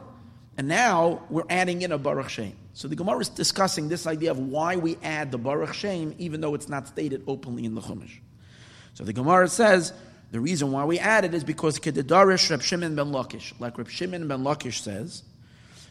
And 0.58 0.68
now 0.68 1.24
we're 1.30 1.46
adding 1.50 1.82
in 1.82 1.92
a 1.92 1.98
Baruch 1.98 2.30
Shem. 2.30 2.54
So 2.74 2.88
the 2.88 2.96
Gemara 2.96 3.20
is 3.20 3.30
discussing 3.30 3.90
this 3.90 4.08
idea 4.08 4.32
of 4.32 4.40
why 4.40 4.75
we 4.75 4.98
add 5.04 5.32
the 5.32 5.38
Baruch 5.38 5.74
Shem, 5.74 6.16
even 6.18 6.42
though 6.42 6.56
it's 6.56 6.70
not 6.70 6.88
stated 6.88 7.24
openly 7.28 7.66
in 7.66 7.75
the 7.75 7.82
Chumash. 7.82 8.20
So 8.93 9.03
the 9.03 9.13
Gemara 9.13 9.48
says 9.48 9.93
the 10.31 10.39
reason 10.39 10.71
why 10.71 10.86
we 10.86 11.00
add 11.00 11.25
it 11.25 11.33
is 11.33 11.43
because 11.43 11.79
Kedidarish 11.79 12.50
Reb 12.50 12.62
Shimon 12.62 12.95
ben 12.95 13.07
Lakish, 13.07 13.53
like 13.60 13.77
Reb 13.77 13.89
Shimon 13.89 14.27
ben 14.27 14.43
Lakish 14.43 14.81
says, 14.81 15.24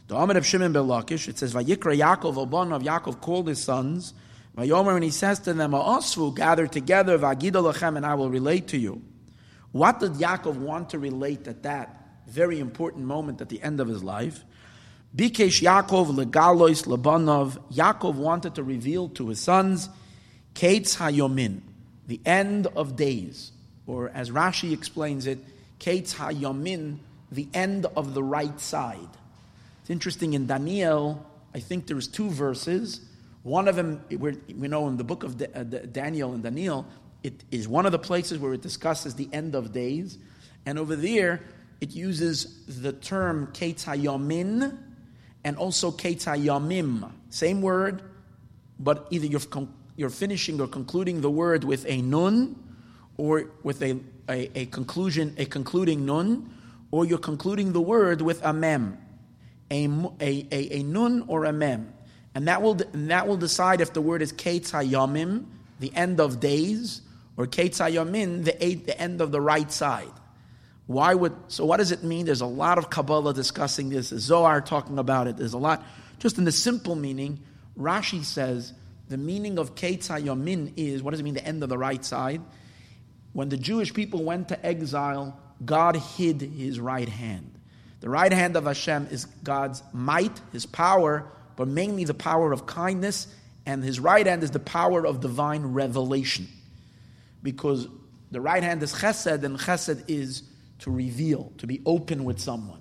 the 0.08 0.16
Amid 0.16 0.36
of 0.36 0.46
Shimon 0.46 0.72
ben 0.72 0.84
Lakish, 0.84 1.28
it 1.28 1.38
says, 1.38 1.54
Vayikra 1.54 1.96
Yaakov, 1.96 2.34
Obon 2.34 2.72
of 2.72 2.82
Yaakov 2.82 3.20
called 3.20 3.48
his 3.48 3.62
sons, 3.62 4.14
Vayomer, 4.56 4.94
and 4.94 5.04
he 5.04 5.10
says 5.10 5.38
to 5.40 5.52
them, 5.52 5.72
Asfu, 5.72 6.34
gather 6.34 6.66
together, 6.66 7.18
Vagida 7.18 7.72
Lachem, 7.72 7.96
and 7.96 8.04
I 8.04 8.14
will 8.14 8.30
relate 8.30 8.68
to 8.68 8.78
you. 8.78 9.02
What 9.72 10.00
did 10.00 10.14
Yaakov 10.14 10.56
want 10.56 10.90
to 10.90 10.98
relate 10.98 11.46
at 11.46 11.62
that 11.62 11.96
very 12.26 12.58
important 12.58 13.04
moment 13.04 13.40
at 13.40 13.48
the 13.48 13.62
end 13.62 13.78
of 13.80 13.88
his 13.88 14.02
life? 14.02 14.44
Bikesh 15.14 15.62
Yaakov 15.62 16.14
legalois 16.14 16.86
lebanov. 16.86 17.58
Yaakov 17.72 18.14
wanted 18.14 18.56
to 18.56 18.62
reveal 18.62 19.08
to 19.10 19.28
his 19.28 19.40
sons, 19.40 19.88
Kates 20.54 20.96
hayomin, 20.96 21.60
the 22.10 22.20
end 22.26 22.66
of 22.74 22.96
days, 22.96 23.52
or 23.86 24.08
as 24.08 24.32
Rashi 24.32 24.72
explains 24.72 25.28
it, 25.28 25.38
Kates 25.78 26.12
hayomin, 26.12 26.98
the 27.30 27.46
end 27.54 27.86
of 27.96 28.14
the 28.14 28.22
right 28.22 28.58
side. 28.58 29.08
It's 29.80 29.90
interesting 29.90 30.34
in 30.34 30.48
Daniel. 30.48 31.24
I 31.54 31.60
think 31.60 31.86
there's 31.86 32.08
two 32.08 32.28
verses. 32.28 33.00
One 33.44 33.68
of 33.68 33.76
them, 33.76 34.02
we 34.10 34.66
know 34.66 34.88
in 34.88 34.96
the 34.96 35.04
book 35.04 35.22
of 35.22 35.40
uh, 35.40 35.62
Daniel 35.62 36.34
and 36.34 36.42
Daniel, 36.42 36.84
it 37.22 37.44
is 37.52 37.68
one 37.68 37.86
of 37.86 37.92
the 37.92 37.98
places 38.00 38.40
where 38.40 38.54
it 38.54 38.60
discusses 38.60 39.14
the 39.14 39.28
end 39.32 39.54
of 39.54 39.72
days, 39.72 40.18
and 40.66 40.80
over 40.80 40.96
there 40.96 41.40
it 41.80 41.92
uses 41.92 42.66
the 42.66 42.92
term 42.92 43.50
Kates 43.52 43.84
hayomin 43.84 44.76
and 45.44 45.56
also 45.56 45.92
ketayamim. 45.92 47.08
Same 47.30 47.62
word, 47.62 48.02
but 48.80 49.06
either 49.10 49.26
you've 49.26 49.48
you're 50.00 50.08
finishing 50.08 50.58
or 50.62 50.66
concluding 50.66 51.20
the 51.20 51.30
word 51.30 51.62
with 51.62 51.84
a 51.86 52.00
nun, 52.00 52.56
or 53.18 53.50
with 53.62 53.82
a, 53.82 54.00
a, 54.30 54.58
a, 54.58 54.64
conclusion, 54.66 55.34
a 55.36 55.44
concluding 55.44 56.06
nun, 56.06 56.50
or 56.90 57.04
you're 57.04 57.18
concluding 57.18 57.74
the 57.74 57.82
word 57.82 58.22
with 58.22 58.42
a 58.42 58.50
mem, 58.50 58.96
a, 59.70 59.84
a, 60.18 60.46
a, 60.50 60.78
a 60.78 60.82
nun 60.84 61.22
or 61.28 61.44
a 61.44 61.52
mem. 61.52 61.92
And 62.34 62.48
that 62.48 62.62
will, 62.62 62.80
and 62.94 63.10
that 63.10 63.28
will 63.28 63.36
decide 63.36 63.82
if 63.82 63.92
the 63.92 64.00
word 64.00 64.22
is 64.22 64.32
ketayamim, 64.32 65.44
the 65.80 65.94
end 65.94 66.18
of 66.18 66.40
days, 66.40 67.02
or 67.36 67.46
ketayamim, 67.46 68.44
the, 68.44 68.74
the 68.76 68.98
end 68.98 69.20
of 69.20 69.32
the 69.32 69.40
right 69.42 69.70
side. 69.70 70.08
Why 70.86 71.14
would 71.14 71.34
so? 71.48 71.66
What 71.66 71.76
does 71.76 71.92
it 71.92 72.02
mean? 72.02 72.24
There's 72.24 72.40
a 72.40 72.46
lot 72.46 72.78
of 72.78 72.88
Kabbalah 72.88 73.34
discussing 73.34 73.90
this. 73.90 74.08
There's 74.08 74.22
Zohar 74.22 74.62
talking 74.62 74.98
about 74.98 75.26
it. 75.26 75.36
There's 75.36 75.52
a 75.52 75.58
lot. 75.58 75.84
Just 76.18 76.38
in 76.38 76.44
the 76.44 76.52
simple 76.52 76.96
meaning, 76.96 77.38
Rashi 77.78 78.24
says 78.24 78.72
the 79.10 79.18
meaning 79.18 79.58
of 79.58 79.74
Ketzah 79.74 80.24
Yamin 80.24 80.72
is 80.76 81.02
what 81.02 81.10
does 81.10 81.20
it 81.20 81.24
mean? 81.24 81.34
The 81.34 81.44
end 81.44 81.64
of 81.64 81.68
the 81.68 81.76
right 81.76 82.02
side. 82.02 82.40
When 83.32 83.48
the 83.48 83.56
Jewish 83.56 83.92
people 83.92 84.22
went 84.22 84.48
to 84.48 84.66
exile, 84.66 85.36
God 85.64 85.96
hid 85.96 86.40
His 86.40 86.78
right 86.78 87.08
hand. 87.08 87.58
The 88.00 88.08
right 88.08 88.32
hand 88.32 88.56
of 88.56 88.64
Hashem 88.64 89.08
is 89.10 89.24
God's 89.42 89.82
might, 89.92 90.40
His 90.52 90.64
power, 90.64 91.26
but 91.56 91.66
mainly 91.66 92.04
the 92.04 92.14
power 92.14 92.52
of 92.52 92.66
kindness, 92.66 93.26
and 93.66 93.82
His 93.82 93.98
right 93.98 94.24
hand 94.24 94.44
is 94.44 94.52
the 94.52 94.60
power 94.60 95.04
of 95.04 95.20
divine 95.20 95.66
revelation. 95.66 96.46
Because 97.42 97.88
the 98.30 98.40
right 98.40 98.62
hand 98.62 98.80
is 98.84 98.92
Chesed, 98.92 99.42
and 99.42 99.58
Chesed 99.58 100.04
is 100.06 100.44
to 100.78 100.90
reveal, 100.92 101.52
to 101.58 101.66
be 101.66 101.82
open 101.84 102.22
with 102.22 102.38
someone. 102.38 102.79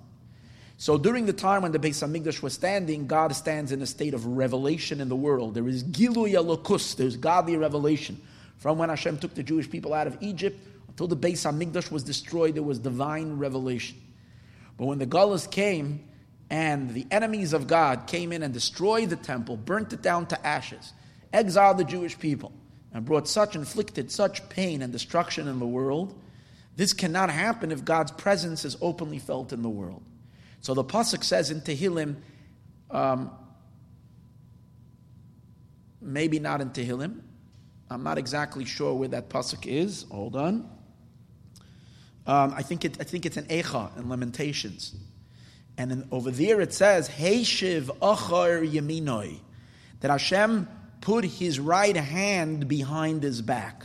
So 0.80 0.96
during 0.96 1.26
the 1.26 1.34
time 1.34 1.60
when 1.60 1.72
the 1.72 1.78
Beis 1.78 2.02
Hamikdash 2.02 2.40
was 2.40 2.54
standing, 2.54 3.06
God 3.06 3.36
stands 3.36 3.70
in 3.70 3.82
a 3.82 3.86
state 3.86 4.14
of 4.14 4.24
revelation 4.24 5.02
in 5.02 5.10
the 5.10 5.14
world. 5.14 5.52
There 5.52 5.68
is 5.68 5.84
Gilui 5.84 6.32
Elokus, 6.32 6.96
there's 6.96 7.18
godly 7.18 7.58
revelation. 7.58 8.18
From 8.56 8.78
when 8.78 8.88
Hashem 8.88 9.18
took 9.18 9.34
the 9.34 9.42
Jewish 9.42 9.68
people 9.68 9.92
out 9.92 10.06
of 10.06 10.16
Egypt 10.22 10.58
until 10.88 11.06
the 11.06 11.18
Beis 11.18 11.44
Hamikdash 11.44 11.90
was 11.90 12.02
destroyed, 12.02 12.54
there 12.54 12.62
was 12.62 12.78
divine 12.78 13.36
revelation. 13.36 13.98
But 14.78 14.86
when 14.86 14.98
the 14.98 15.04
Gullahs 15.04 15.46
came 15.46 16.02
and 16.48 16.94
the 16.94 17.06
enemies 17.10 17.52
of 17.52 17.66
God 17.66 18.06
came 18.06 18.32
in 18.32 18.42
and 18.42 18.54
destroyed 18.54 19.10
the 19.10 19.16
temple, 19.16 19.58
burnt 19.58 19.92
it 19.92 20.00
down 20.00 20.28
to 20.28 20.46
ashes, 20.46 20.94
exiled 21.30 21.76
the 21.76 21.84
Jewish 21.84 22.18
people, 22.18 22.52
and 22.94 23.04
brought 23.04 23.28
such, 23.28 23.54
inflicted 23.54 24.10
such 24.10 24.48
pain 24.48 24.80
and 24.80 24.94
destruction 24.94 25.46
in 25.46 25.58
the 25.58 25.66
world, 25.66 26.18
this 26.76 26.94
cannot 26.94 27.28
happen 27.28 27.70
if 27.70 27.84
God's 27.84 28.12
presence 28.12 28.64
is 28.64 28.78
openly 28.80 29.18
felt 29.18 29.52
in 29.52 29.60
the 29.60 29.68
world. 29.68 30.02
So 30.60 30.74
the 30.74 30.84
pasuk 30.84 31.24
says 31.24 31.50
in 31.50 31.60
Tehillim, 31.60 32.16
um, 32.90 33.30
maybe 36.00 36.38
not 36.38 36.60
in 36.60 36.70
Tehillim. 36.70 37.20
I'm 37.90 38.02
not 38.02 38.18
exactly 38.18 38.64
sure 38.64 38.94
where 38.94 39.08
that 39.08 39.28
pasuk 39.28 39.66
is. 39.66 40.06
Hold 40.10 40.36
on. 40.36 40.70
Um, 42.26 42.54
I 42.56 42.62
think 42.62 42.84
it, 42.84 42.98
I 43.00 43.04
think 43.04 43.26
it's 43.26 43.36
in 43.36 43.46
Echa 43.46 43.96
in 43.96 44.08
Lamentations, 44.08 44.94
and 45.76 45.90
in, 45.90 46.08
over 46.12 46.30
there 46.30 46.60
it 46.60 46.72
says 46.72 47.08
Heishiv 47.08 47.84
Achar 47.98 48.70
Yaminoi, 48.70 49.40
that 50.00 50.10
Hashem 50.10 50.68
put 51.00 51.24
His 51.24 51.58
right 51.58 51.96
hand 51.96 52.68
behind 52.68 53.22
His 53.22 53.42
back. 53.42 53.84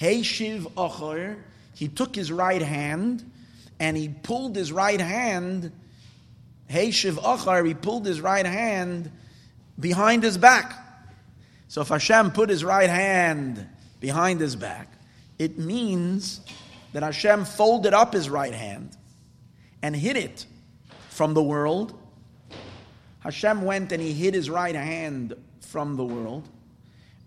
Heishiv 0.00 0.62
Achar 0.72 1.36
he 1.76 1.88
took 1.88 2.14
his 2.14 2.32
right 2.32 2.62
hand 2.62 3.30
and 3.78 3.98
he 3.98 4.08
pulled 4.08 4.56
his 4.56 4.72
right 4.72 5.00
hand, 5.00 5.70
Heishiv 6.70 7.14
Achar, 7.14 7.66
he 7.66 7.74
pulled 7.74 8.06
his 8.06 8.20
right 8.20 8.46
hand 8.46 9.10
behind 9.78 10.22
his 10.22 10.38
back. 10.38 10.74
So 11.68 11.80
if 11.80 11.88
Hashem 11.88 12.32
put 12.32 12.48
his 12.48 12.64
right 12.64 12.90
hand 12.90 13.66
behind 14.00 14.40
his 14.40 14.56
back, 14.56 14.92
it 15.38 15.58
means 15.58 16.40
that 16.92 17.02
Hashem 17.02 17.44
folded 17.44 17.92
up 17.92 18.12
his 18.12 18.30
right 18.30 18.54
hand 18.54 18.96
and 19.82 19.94
hid 19.94 20.16
it 20.16 20.46
from 21.10 21.34
the 21.34 21.42
world. 21.42 21.98
Hashem 23.20 23.62
went 23.62 23.92
and 23.92 24.02
he 24.02 24.12
hid 24.12 24.34
his 24.34 24.48
right 24.48 24.74
hand 24.74 25.34
from 25.60 25.96
the 25.96 26.04
world, 26.04 26.48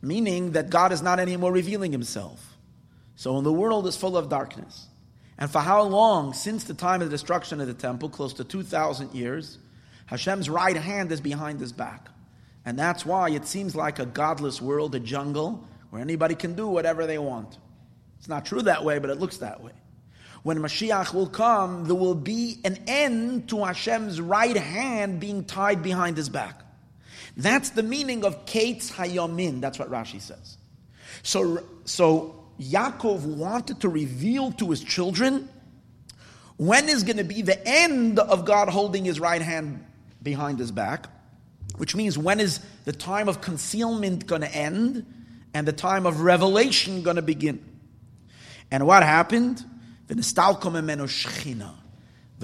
meaning 0.01 0.51
that 0.53 0.69
God 0.69 0.91
is 0.91 1.01
not 1.01 1.19
anymore 1.19 1.51
revealing 1.51 1.91
himself. 1.91 2.57
So 3.15 3.33
when 3.33 3.43
the 3.43 3.53
world 3.53 3.85
is 3.85 3.97
full 3.97 4.17
of 4.17 4.29
darkness, 4.29 4.87
and 5.39 5.49
for 5.49 5.59
how 5.59 5.83
long, 5.83 6.33
since 6.33 6.65
the 6.65 6.73
time 6.73 7.01
of 7.01 7.09
the 7.09 7.13
destruction 7.13 7.61
of 7.61 7.67
the 7.67 7.73
temple, 7.73 8.09
close 8.09 8.33
to 8.33 8.43
2,000 8.43 9.15
years, 9.15 9.57
Hashem's 10.05 10.49
right 10.49 10.75
hand 10.75 11.13
is 11.13 11.21
behind 11.21 11.61
his 11.61 11.71
back. 11.71 12.09
And 12.65 12.77
that's 12.77 13.05
why 13.05 13.29
it 13.29 13.45
seems 13.45 13.73
like 13.73 13.99
a 13.99 14.05
godless 14.05 14.61
world, 14.61 14.93
a 14.95 14.99
jungle, 14.99 15.65
where 15.91 16.01
anybody 16.01 16.35
can 16.35 16.55
do 16.55 16.67
whatever 16.67 17.07
they 17.07 17.17
want. 17.17 17.57
It's 18.17 18.27
not 18.27 18.45
true 18.45 18.61
that 18.63 18.83
way, 18.83 18.99
but 18.99 19.09
it 19.09 19.17
looks 19.17 19.37
that 19.37 19.63
way. 19.63 19.71
When 20.43 20.57
Mashiach 20.59 21.13
will 21.13 21.29
come, 21.29 21.85
there 21.85 21.95
will 21.95 22.15
be 22.15 22.59
an 22.65 22.77
end 22.87 23.47
to 23.49 23.63
Hashem's 23.63 24.19
right 24.19 24.57
hand 24.57 25.21
being 25.21 25.45
tied 25.45 25.81
behind 25.81 26.17
his 26.17 26.27
back. 26.27 26.63
That's 27.37 27.69
the 27.69 27.83
meaning 27.83 28.25
of 28.25 28.45
Kates 28.45 28.91
Hayomin. 28.91 29.61
That's 29.61 29.79
what 29.79 29.89
Rashi 29.89 30.19
says. 30.19 30.57
So, 31.23 31.63
so 31.85 32.38
Yaakov 32.59 33.21
wanted 33.21 33.81
to 33.81 33.89
reveal 33.89 34.51
to 34.53 34.69
his 34.69 34.83
children 34.83 35.49
when 36.57 36.89
is 36.89 37.03
going 37.03 37.17
to 37.17 37.23
be 37.23 37.41
the 37.41 37.65
end 37.65 38.19
of 38.19 38.43
God 38.43 38.67
holding 38.67 39.05
his 39.05 39.19
right 39.19 39.41
hand 39.41 39.85
behind 40.21 40.59
his 40.59 40.71
back, 40.71 41.07
which 41.77 41.95
means 41.95 42.17
when 42.17 42.41
is 42.41 42.59
the 42.83 42.91
time 42.91 43.29
of 43.29 43.39
concealment 43.39 44.27
going 44.27 44.41
to 44.41 44.53
end 44.53 45.05
and 45.53 45.65
the 45.65 45.71
time 45.71 46.05
of 46.05 46.19
revelation 46.19 47.01
going 47.01 47.15
to 47.15 47.21
begin. 47.21 47.63
And 48.71 48.85
what 48.85 49.03
happened? 49.03 49.63
The 50.07 50.15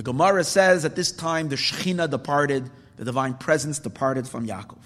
Gemara 0.03 0.43
says 0.43 0.85
at 0.85 0.95
this 0.95 1.11
time 1.11 1.49
the 1.49 1.55
Shechina 1.55 2.09
departed, 2.09 2.69
the 2.95 3.03
divine 3.03 3.33
presence 3.33 3.79
departed 3.79 4.27
from 4.27 4.47
Yaakov. 4.47 4.77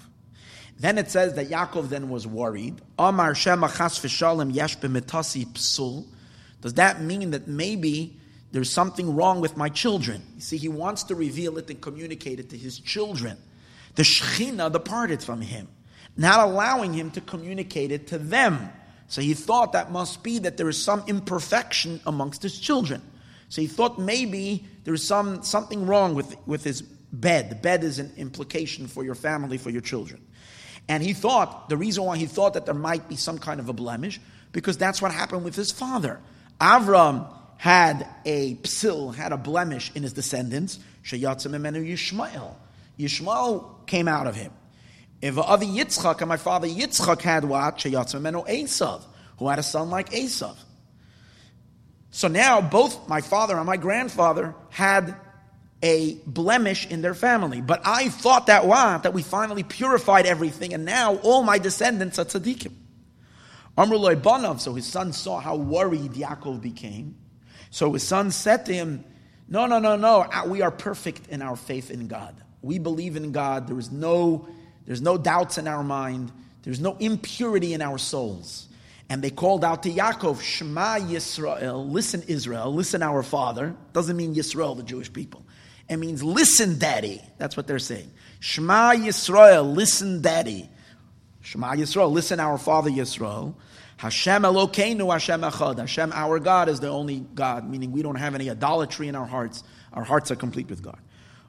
Then 0.80 0.96
it 0.96 1.10
says 1.10 1.34
that 1.34 1.50
Yaakov 1.50 1.90
then 1.90 2.08
was 2.08 2.26
worried. 2.26 2.80
Amar 2.98 3.34
Shema 3.34 3.68
chas 3.68 3.98
v'shalom 3.98 4.54
yesh 4.54 4.78
psul. 4.78 6.06
Does 6.62 6.74
that 6.74 7.02
mean 7.02 7.32
that 7.32 7.46
maybe 7.46 8.16
there's 8.50 8.70
something 8.70 9.14
wrong 9.14 9.42
with 9.42 9.58
my 9.58 9.68
children? 9.68 10.22
You 10.36 10.40
see, 10.40 10.56
he 10.56 10.68
wants 10.68 11.02
to 11.04 11.14
reveal 11.14 11.58
it 11.58 11.68
and 11.68 11.82
communicate 11.82 12.40
it 12.40 12.48
to 12.48 12.56
his 12.56 12.78
children. 12.78 13.36
The 13.96 14.04
Shechina 14.04 14.72
departed 14.72 15.22
from 15.22 15.42
him, 15.42 15.68
not 16.16 16.48
allowing 16.48 16.94
him 16.94 17.10
to 17.10 17.20
communicate 17.20 17.92
it 17.92 18.06
to 18.06 18.18
them. 18.18 18.70
So 19.08 19.20
he 19.20 19.34
thought 19.34 19.72
that 19.72 19.92
must 19.92 20.22
be 20.22 20.38
that 20.38 20.56
there 20.56 20.68
is 20.70 20.82
some 20.82 21.04
imperfection 21.06 22.00
amongst 22.06 22.42
his 22.42 22.58
children. 22.58 23.02
So 23.50 23.60
he 23.60 23.66
thought 23.66 23.98
maybe 23.98 24.64
there 24.84 24.94
is 24.94 25.06
some, 25.06 25.42
something 25.42 25.86
wrong 25.86 26.14
with, 26.14 26.34
with 26.46 26.64
his 26.64 26.80
bed. 26.80 27.50
The 27.50 27.56
bed 27.56 27.84
is 27.84 27.98
an 27.98 28.12
implication 28.16 28.86
for 28.86 29.04
your 29.04 29.14
family, 29.14 29.58
for 29.58 29.68
your 29.68 29.82
children. 29.82 30.22
And 30.90 31.04
he 31.04 31.12
thought, 31.12 31.68
the 31.68 31.76
reason 31.76 32.02
why 32.02 32.16
he 32.16 32.26
thought 32.26 32.54
that 32.54 32.66
there 32.66 32.74
might 32.74 33.08
be 33.08 33.14
some 33.14 33.38
kind 33.38 33.60
of 33.60 33.68
a 33.68 33.72
blemish, 33.72 34.20
because 34.50 34.76
that's 34.76 35.00
what 35.00 35.12
happened 35.12 35.44
with 35.44 35.54
his 35.54 35.70
father. 35.70 36.18
Avram 36.60 37.32
had 37.58 38.08
a 38.24 38.56
psil, 38.56 39.14
had 39.14 39.30
a 39.30 39.36
blemish 39.36 39.92
in 39.94 40.02
his 40.02 40.12
descendants. 40.12 40.80
Sheyatzim 41.04 41.54
emenu 41.54 41.88
Yishmael. 41.88 42.56
Yishmael 42.98 43.86
came 43.86 44.08
out 44.08 44.26
of 44.26 44.34
him. 44.34 44.50
If 45.22 45.38
Avi 45.38 45.66
Yitzchak 45.66 46.22
and 46.22 46.28
my 46.28 46.36
father 46.36 46.66
Yitzchak 46.66 47.20
had 47.20 47.44
what? 47.44 47.78
Sheyatzim 47.78 48.22
emenu 48.22 48.44
Esav, 48.48 49.04
who 49.38 49.46
had 49.46 49.60
a 49.60 49.62
son 49.62 49.90
like 49.90 50.10
Esav. 50.10 50.56
So 52.10 52.26
now 52.26 52.60
both 52.60 53.08
my 53.08 53.20
father 53.20 53.56
and 53.56 53.64
my 53.64 53.76
grandfather 53.76 54.56
had 54.70 55.14
a 55.82 56.14
blemish 56.26 56.86
in 56.86 57.02
their 57.02 57.14
family. 57.14 57.60
But 57.60 57.82
I 57.84 58.08
thought 58.08 58.46
that 58.46 58.66
what? 58.66 59.04
That 59.04 59.14
we 59.14 59.22
finally 59.22 59.62
purified 59.62 60.26
everything, 60.26 60.74
and 60.74 60.84
now 60.84 61.16
all 61.16 61.42
my 61.42 61.58
descendants 61.58 62.18
are 62.18 62.24
tzaddikim. 62.24 62.72
Amrullah 63.78 64.20
Banav, 64.20 64.60
so 64.60 64.74
his 64.74 64.86
son 64.86 65.12
saw 65.12 65.40
how 65.40 65.56
worried 65.56 66.12
Yaakov 66.12 66.60
became. 66.60 67.16
So 67.70 67.92
his 67.92 68.02
son 68.02 68.30
said 68.30 68.66
to 68.66 68.74
him, 68.74 69.04
No, 69.48 69.66
no, 69.66 69.78
no, 69.78 69.96
no, 69.96 70.20
uh, 70.20 70.44
we 70.46 70.60
are 70.60 70.70
perfect 70.70 71.28
in 71.28 71.40
our 71.40 71.56
faith 71.56 71.90
in 71.90 72.08
God. 72.08 72.34
We 72.62 72.78
believe 72.78 73.16
in 73.16 73.32
God. 73.32 73.68
There 73.68 73.78
is 73.78 73.90
no, 73.90 74.48
there's 74.86 75.00
no 75.00 75.16
doubts 75.16 75.56
in 75.56 75.66
our 75.66 75.82
mind. 75.82 76.30
There's 76.62 76.80
no 76.80 76.96
impurity 76.98 77.72
in 77.72 77.80
our 77.80 77.96
souls. 77.96 78.68
And 79.08 79.22
they 79.22 79.30
called 79.30 79.64
out 79.64 79.82
to 79.84 79.90
Yaakov, 79.90 80.40
Shema 80.40 80.98
Yisrael, 80.98 81.90
listen 81.90 82.22
Israel, 82.28 82.72
listen 82.72 83.02
our 83.02 83.22
father. 83.22 83.74
Doesn't 83.92 84.16
mean 84.16 84.34
Yisrael, 84.34 84.76
the 84.76 84.84
Jewish 84.84 85.12
people. 85.12 85.42
It 85.90 85.96
means 85.96 86.22
listen, 86.22 86.78
daddy. 86.78 87.20
That's 87.36 87.56
what 87.56 87.66
they're 87.66 87.80
saying. 87.80 88.12
Shema 88.38 88.92
Yisrael, 88.92 89.74
listen, 89.74 90.22
daddy. 90.22 90.70
Shema 91.40 91.74
Yisrael, 91.74 92.12
listen, 92.12 92.38
our 92.38 92.58
father 92.58 92.90
Yisrael. 92.90 93.56
Hashem 93.96 94.42
Elokeinu, 94.42 95.12
Hashem 95.12 95.40
Echad. 95.40 95.78
Hashem, 95.78 96.12
our 96.12 96.38
God, 96.38 96.68
is 96.68 96.78
the 96.78 96.88
only 96.88 97.26
God, 97.34 97.68
meaning 97.68 97.90
we 97.90 98.02
don't 98.02 98.14
have 98.14 98.36
any 98.36 98.48
idolatry 98.48 99.08
in 99.08 99.16
our 99.16 99.26
hearts. 99.26 99.64
Our 99.92 100.04
hearts 100.04 100.30
are 100.30 100.36
complete 100.36 100.70
with 100.70 100.80
God. 100.80 101.00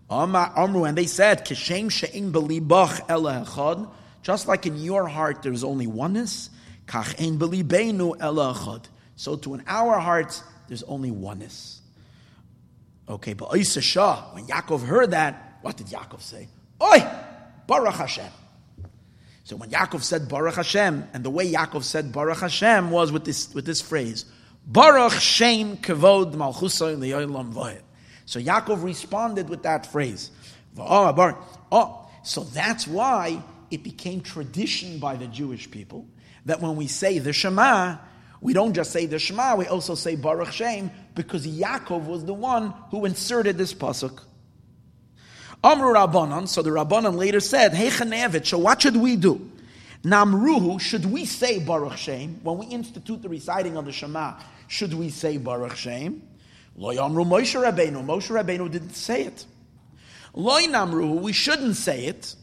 Amru, 0.09 0.85
and 0.85 0.97
they 0.97 1.05
said, 1.05 1.45
Kishem 1.45 1.91
she'in 1.91 2.33
belibach 2.33 2.99
ela 3.07 3.45
echad. 3.45 3.89
Just 4.23 4.47
like 4.47 4.65
in 4.65 4.75
your 4.77 5.07
heart 5.07 5.43
there's 5.43 5.63
only 5.63 5.85
oneness, 5.85 6.49
kach 6.87 7.21
ein 7.21 7.37
belibeinu 7.37 8.19
ela 8.19 8.55
echad. 8.55 8.85
So 9.15 9.35
too 9.35 9.53
in 9.53 9.63
our 9.67 9.99
hearts 9.99 10.43
there's 10.67 10.81
only 10.83 11.11
oneness. 11.11 11.80
Okay, 13.09 13.33
but 13.33 13.55
Isa 13.57 13.81
Shah, 13.81 14.33
when 14.33 14.45
Yaakov 14.47 14.85
heard 14.85 15.11
that, 15.11 15.59
what 15.61 15.77
did 15.77 15.87
Yaakov 15.87 16.21
say? 16.21 16.47
Oi, 16.81 16.99
Baruch 17.67 17.95
Hashem. 17.95 18.31
So 19.43 19.55
when 19.55 19.69
Yaakov 19.69 20.01
said 20.01 20.29
Baruch 20.29 20.55
Hashem, 20.55 21.09
and 21.13 21.23
the 21.23 21.29
way 21.29 21.51
Yaakov 21.51 21.83
said 21.83 22.11
Baruch 22.11 22.39
Hashem 22.39 22.89
was 22.91 23.11
with 23.11 23.25
this, 23.25 23.53
with 23.53 23.65
this 23.65 23.81
phrase, 23.81 24.25
Baruch 24.65 25.13
Shem 25.13 25.77
Kavod 25.77 26.33
Malchusa 26.35 26.95
Le'olam 26.95 27.51
Vayet. 27.53 27.81
So 28.25 28.39
Yaakov 28.39 28.83
responded 28.83 29.49
with 29.49 29.63
that 29.63 29.85
phrase. 29.87 30.31
Oh, 30.77 32.09
so 32.23 32.43
that's 32.43 32.87
why 32.87 33.43
it 33.71 33.83
became 33.83 34.21
tradition 34.21 34.99
by 34.99 35.15
the 35.15 35.27
Jewish 35.27 35.69
people 35.69 36.05
that 36.45 36.61
when 36.61 36.75
we 36.75 36.87
say 36.87 37.19
the 37.19 37.33
Shema, 37.33 37.97
we 38.39 38.53
don't 38.53 38.73
just 38.73 38.91
say 38.91 39.05
the 39.05 39.19
Shema, 39.19 39.55
we 39.55 39.65
also 39.67 39.95
say 39.95 40.15
Baruch 40.15 40.51
Shem 40.51 40.91
because 41.15 41.45
Yaakov 41.45 42.05
was 42.05 42.25
the 42.25 42.33
one 42.33 42.73
who 42.89 43.05
inserted 43.05 43.57
this 43.57 43.73
pasuk. 43.73 44.21
Amru 45.63 45.93
Rabbanan, 45.93 46.47
so 46.47 46.61
the 46.61 46.71
Rabbanan 46.71 47.15
later 47.15 47.39
said, 47.39 47.73
Hey 47.73 47.89
so 48.43 48.57
what 48.57 48.81
should 48.81 48.97
we 48.97 49.15
do? 49.15 49.51
Namruhu, 50.03 50.79
should 50.81 51.05
we 51.05 51.25
say 51.25 51.59
Baruch 51.59 51.97
Shem? 51.97 52.39
When 52.43 52.57
we 52.57 52.65
institute 52.67 53.21
the 53.21 53.29
reciting 53.29 53.77
of 53.77 53.85
the 53.85 53.91
Shema, 53.91 54.33
should 54.67 54.93
we 54.93 55.09
say 55.09 55.37
Baruch 55.37 55.75
Shem? 55.75 56.23
Lo 56.75 56.93
Yamru 56.93 57.25
Moshe 57.25 57.61
Rabbeinu. 57.61 58.03
Moshe 58.03 58.31
Rabbeinu 58.31 58.71
didn't 58.71 58.95
say 58.95 59.25
it. 59.25 59.45
Lo 60.33 60.57
Namruhu, 60.59 61.21
we 61.21 61.33
shouldn't 61.33 61.75
say 61.75 62.05
it. 62.05 62.35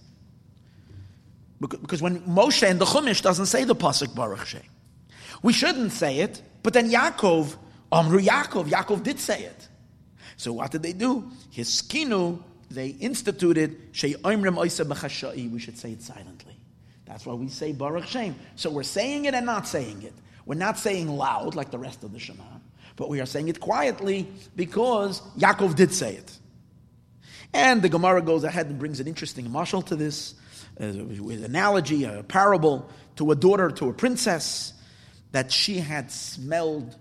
Because 1.61 2.01
when 2.01 2.21
Moshe 2.21 2.69
and 2.69 2.81
the 2.81 2.85
Chumash 2.85 3.23
doesn't 3.23 3.47
say 3.47 3.65
the 3.65 3.75
Pasuk 3.75 4.15
Baruch 4.15 4.47
Shem. 4.47 4.63
We 5.43 5.53
shouldn't 5.53 5.91
say 5.93 6.19
it, 6.21 6.41
but 6.63 6.73
then 6.73 6.91
Yaakov, 6.91 7.57
Amru 7.91 8.21
Yaakov, 8.21 8.69
Yaakov 8.69 9.03
did 9.03 9.19
say 9.19 9.43
it. 9.43 9.69
So 10.37 10.53
what 10.53 10.71
did 10.71 10.83
they 10.83 10.93
do? 10.93 11.31
His 11.51 11.69
skinu 11.69 12.43
they 12.71 12.89
instituted 12.89 13.79
We 13.93 15.59
should 15.59 15.79
say 15.79 15.93
it 15.93 16.03
silently. 16.03 16.57
That's 17.07 17.25
why 17.25 17.35
we 17.35 17.49
say 17.49 17.73
Baruch 17.73 18.07
Shem. 18.07 18.37
So 18.57 18.71
we're 18.71 18.83
saying 18.83 19.25
it 19.25 19.35
and 19.35 19.47
not 19.47 19.67
saying 19.67 20.03
it. 20.03 20.13
We're 20.45 20.57
not 20.57 20.79
saying 20.79 21.09
loud 21.09 21.55
like 21.55 21.71
the 21.71 21.79
rest 21.79 22.05
of 22.05 22.13
the 22.13 22.19
Shema, 22.19 22.45
but 22.97 23.09
we 23.09 23.21
are 23.21 23.27
saying 23.27 23.49
it 23.49 23.61
quietly 23.61 24.29
because 24.55 25.21
Yaakov 25.39 25.75
did 25.75 25.93
say 25.93 26.17
it. 26.17 26.39
And 27.55 27.81
the 27.81 27.89
Gemara 27.89 28.21
goes 28.21 28.45
ahead 28.45 28.67
and 28.67 28.79
brings 28.79 29.01
an 29.01 29.07
interesting 29.07 29.47
mashal 29.47 29.85
to 29.87 29.97
this, 29.97 30.35
uh, 30.79 30.93
with 31.21 31.43
analogy, 31.45 32.05
a 32.05 32.23
parable 32.23 32.91
to 33.17 33.31
a 33.31 33.35
daughter, 33.35 33.71
to 33.71 33.89
a 33.89 33.93
princess, 33.95 34.75
that 35.33 35.51
she 35.51 35.79
had 35.79 36.13
smelled 36.13 36.95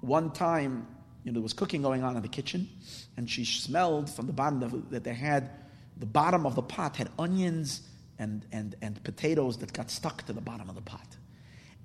one 0.00 0.30
time, 0.30 0.86
you 1.24 1.32
know, 1.32 1.34
there 1.34 1.42
was 1.42 1.52
cooking 1.52 1.82
going 1.82 2.02
on 2.02 2.16
in 2.16 2.22
the 2.22 2.28
kitchen, 2.28 2.68
and 3.16 3.28
she 3.28 3.44
smelled 3.44 4.08
from 4.08 4.26
the 4.26 4.32
bottom 4.32 4.62
of, 4.62 4.90
that 4.90 5.04
they 5.04 5.14
had 5.14 5.50
the 5.96 6.06
bottom 6.06 6.46
of 6.46 6.54
the 6.54 6.62
pot 6.62 6.96
had 6.96 7.08
onions 7.18 7.82
and, 8.18 8.44
and, 8.52 8.74
and 8.82 9.02
potatoes 9.02 9.58
that 9.58 9.72
got 9.72 9.90
stuck 9.90 10.24
to 10.26 10.32
the 10.32 10.40
bottom 10.40 10.68
of 10.68 10.74
the 10.74 10.82
pot. 10.82 11.06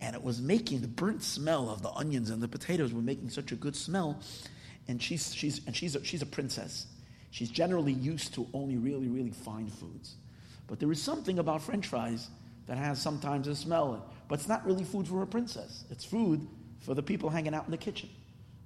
And 0.01 0.15
it 0.15 0.23
was 0.23 0.41
making 0.41 0.81
the 0.81 0.87
burnt 0.87 1.23
smell 1.23 1.69
of 1.69 1.81
the 1.81 1.91
onions 1.91 2.29
and 2.29 2.41
the 2.41 2.47
potatoes 2.47 2.93
were 2.93 3.01
making 3.01 3.29
such 3.29 3.51
a 3.51 3.55
good 3.55 3.75
smell. 3.75 4.19
And 4.87 5.01
she's, 5.01 5.33
she's, 5.33 5.65
and 5.67 5.75
she's, 5.75 5.95
a, 5.95 6.03
she's 6.03 6.21
a 6.21 6.25
princess. 6.25 6.87
She's 7.29 7.49
generally 7.49 7.93
used 7.93 8.33
to 8.33 8.47
only 8.53 8.77
really, 8.77 9.07
really 9.07 9.31
fine 9.31 9.67
foods. 9.67 10.15
But 10.67 10.79
there 10.79 10.91
is 10.91 11.01
something 11.01 11.39
about 11.39 11.61
french 11.61 11.87
fries 11.87 12.29
that 12.65 12.77
has 12.77 13.01
sometimes 13.01 13.47
a 13.47 13.55
smell. 13.55 14.11
But 14.27 14.39
it's 14.39 14.47
not 14.47 14.65
really 14.65 14.83
food 14.83 15.07
for 15.07 15.21
a 15.21 15.27
princess. 15.27 15.85
It's 15.91 16.03
food 16.03 16.47
for 16.81 16.93
the 16.93 17.03
people 17.03 17.29
hanging 17.29 17.53
out 17.53 17.65
in 17.65 17.71
the 17.71 17.77
kitchen. 17.77 18.09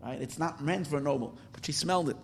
Right? 0.04 0.22
It's 0.22 0.38
not 0.38 0.64
meant 0.64 0.88
for 0.88 0.98
a 0.98 1.02
noble, 1.02 1.38
but 1.52 1.66
she 1.66 1.72
smelled 1.72 2.10
it. 2.10 2.18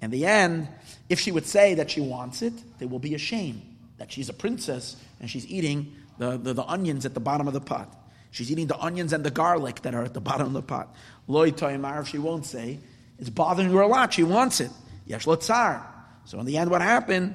In 0.00 0.10
the 0.10 0.26
end, 0.26 0.68
if 1.08 1.20
she 1.20 1.32
would 1.32 1.46
say 1.46 1.74
that 1.74 1.90
she 1.90 2.00
wants 2.00 2.42
it, 2.42 2.54
there 2.78 2.88
will 2.88 2.98
be 2.98 3.14
a 3.14 3.18
shame 3.18 3.62
that 3.98 4.12
she's 4.12 4.28
a 4.28 4.32
princess 4.32 4.96
and 5.20 5.30
she's 5.30 5.46
eating 5.46 5.94
the, 6.18 6.36
the, 6.36 6.52
the 6.52 6.64
onions 6.64 7.06
at 7.06 7.14
the 7.14 7.20
bottom 7.20 7.46
of 7.46 7.54
the 7.54 7.60
pot. 7.60 7.94
She's 8.30 8.50
eating 8.50 8.66
the 8.66 8.78
onions 8.78 9.12
and 9.12 9.24
the 9.24 9.30
garlic 9.30 9.82
that 9.82 9.94
are 9.94 10.02
at 10.02 10.14
the 10.14 10.20
bottom 10.20 10.48
of 10.48 10.52
the 10.52 10.62
pot. 10.62 10.94
Loy 11.26 11.50
toymar, 11.50 12.02
if 12.02 12.08
she 12.08 12.18
won't 12.18 12.44
say, 12.44 12.78
it's 13.18 13.30
bothering 13.30 13.70
her 13.70 13.80
a 13.80 13.86
lot. 13.86 14.12
She 14.12 14.24
wants 14.24 14.60
it. 14.60 14.70
Yesh 15.06 15.24
lotzar. 15.24 15.82
So 16.24 16.38
in 16.40 16.46
the 16.46 16.58
end, 16.58 16.70
what 16.70 16.82
happened? 16.82 17.34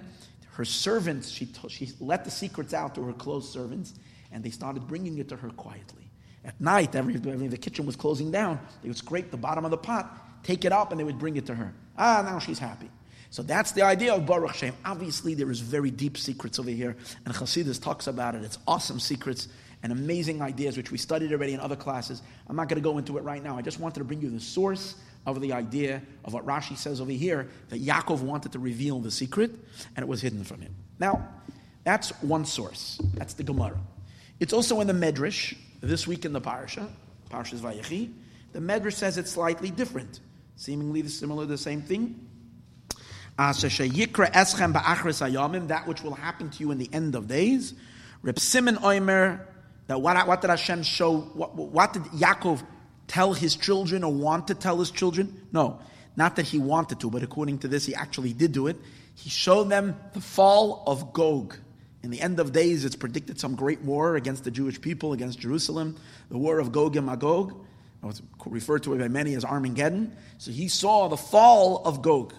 Her 0.53 0.65
servants, 0.65 1.29
she, 1.29 1.47
told, 1.47 1.71
she 1.71 1.89
let 1.99 2.25
the 2.25 2.31
secrets 2.31 2.73
out 2.73 2.95
to 2.95 3.03
her 3.03 3.13
close 3.13 3.51
servants, 3.51 3.93
and 4.31 4.43
they 4.43 4.49
started 4.49 4.87
bringing 4.87 5.17
it 5.17 5.29
to 5.29 5.37
her 5.37 5.49
quietly. 5.49 6.10
At 6.43 6.59
night, 6.59 6.95
every, 6.95 7.15
the 7.15 7.57
kitchen 7.57 7.85
was 7.85 7.95
closing 7.95 8.31
down. 8.31 8.59
They 8.81 8.89
would 8.89 8.97
scrape 8.97 9.29
the 9.29 9.37
bottom 9.37 9.63
of 9.63 9.71
the 9.71 9.77
pot, 9.77 10.43
take 10.43 10.65
it 10.65 10.71
up, 10.71 10.91
and 10.91 10.99
they 10.99 11.03
would 11.03 11.19
bring 11.19 11.37
it 11.37 11.45
to 11.47 11.55
her. 11.55 11.73
Ah, 11.97 12.23
now 12.25 12.39
she's 12.39 12.59
happy. 12.59 12.89
So 13.29 13.43
that's 13.43 13.71
the 13.71 13.83
idea 13.83 14.13
of 14.13 14.25
Baruch 14.25 14.55
Shem. 14.55 14.73
Obviously, 14.83 15.35
there 15.35 15.49
is 15.51 15.59
very 15.61 15.91
deep 15.91 16.17
secrets 16.17 16.59
over 16.59 16.69
here, 16.69 16.97
and 17.25 17.33
Chassidus 17.33 17.81
talks 17.81 18.07
about 18.07 18.35
it. 18.35 18.43
It's 18.43 18.57
awesome 18.67 18.99
secrets 18.99 19.47
and 19.83 19.91
amazing 19.91 20.41
ideas, 20.41 20.77
which 20.77 20.91
we 20.91 20.97
studied 20.97 21.31
already 21.31 21.53
in 21.53 21.59
other 21.59 21.75
classes. 21.75 22.21
I'm 22.47 22.55
not 22.55 22.67
going 22.67 22.81
to 22.81 22.83
go 22.83 22.97
into 22.97 23.17
it 23.17 23.23
right 23.23 23.41
now. 23.41 23.57
I 23.57 23.61
just 23.61 23.79
wanted 23.79 23.99
to 23.99 24.03
bring 24.03 24.21
you 24.21 24.29
the 24.29 24.39
source 24.39 24.95
of 25.25 25.39
the 25.39 25.53
idea 25.53 26.01
of 26.25 26.33
what 26.33 26.45
Rashi 26.45 26.75
says 26.75 26.99
over 26.99 27.11
here 27.11 27.47
that 27.69 27.81
Yaakov 27.81 28.21
wanted 28.21 28.51
to 28.53 28.59
reveal 28.59 28.99
the 28.99 29.11
secret, 29.11 29.51
and 29.95 30.03
it 30.03 30.07
was 30.07 30.21
hidden 30.21 30.43
from 30.43 30.61
him. 30.61 30.75
Now, 30.99 31.27
that's 31.83 32.09
one 32.21 32.45
source. 32.45 32.99
That's 33.13 33.33
the 33.33 33.43
Gemara. 33.43 33.79
It's 34.41 34.53
also 34.53 34.81
in 34.81 34.87
the 34.87 34.93
Medrash, 34.93 35.55
this 35.81 36.07
week 36.07 36.25
in 36.25 36.33
the 36.33 36.41
Parsha, 36.41 36.89
Parshas 37.29 37.59
Vayechi, 37.59 38.11
the 38.53 38.59
Medrash 38.59 38.93
says 38.93 39.19
it's 39.19 39.29
slightly 39.29 39.69
different, 39.69 40.19
seemingly 40.55 41.07
similar 41.07 41.45
the 41.45 41.59
same 41.59 41.83
thing. 41.83 42.27
That 43.37 43.53
which 45.85 46.01
will 46.01 46.15
happen 46.15 46.49
to 46.49 46.59
you 46.59 46.71
in 46.71 46.79
the 46.79 46.89
end 46.91 47.13
of 47.13 47.27
days. 47.27 47.75
Reb 48.23 48.39
Simon 48.39 48.77
Oimer, 48.77 49.45
that 49.85 50.01
what, 50.01 50.27
what 50.27 50.41
did 50.41 50.49
Hashem 50.49 50.81
show? 50.81 51.19
What, 51.19 51.53
what 51.53 51.93
did 51.93 52.01
Yaakov 52.05 52.63
tell 53.07 53.33
his 53.33 53.55
children 53.55 54.03
or 54.03 54.11
want 54.11 54.47
to 54.47 54.55
tell 54.55 54.79
his 54.79 54.89
children? 54.89 55.47
No, 55.51 55.79
not 56.15 56.35
that 56.37 56.47
he 56.47 56.57
wanted 56.57 56.99
to, 57.01 57.11
but 57.11 57.21
according 57.21 57.59
to 57.59 57.67
this, 57.67 57.85
he 57.85 57.93
actually 57.93 58.33
did 58.33 58.53
do 58.53 58.65
it. 58.65 58.77
He 59.13 59.29
showed 59.29 59.69
them 59.69 59.95
the 60.13 60.21
fall 60.21 60.83
of 60.87 61.13
Gog 61.13 61.57
In 62.03 62.09
the 62.09 62.19
end 62.19 62.39
of 62.39 62.51
days, 62.51 62.83
it's 62.83 62.95
predicted 62.95 63.39
some 63.39 63.55
great 63.55 63.81
war 63.81 64.15
against 64.15 64.43
the 64.43 64.51
Jewish 64.51 64.81
people, 64.81 65.13
against 65.13 65.39
Jerusalem, 65.39 65.95
the 66.29 66.37
war 66.37 66.59
of 66.59 66.71
Gog 66.71 66.95
and 66.95 67.05
Magog. 67.05 67.53
It's 68.03 68.21
referred 68.45 68.83
to 68.83 68.97
by 68.97 69.07
many 69.07 69.35
as 69.35 69.45
Armageddon. 69.45 70.15
So 70.39 70.51
he 70.51 70.67
saw 70.67 71.07
the 71.07 71.17
fall 71.17 71.83
of 71.85 72.01
Gog. 72.01 72.33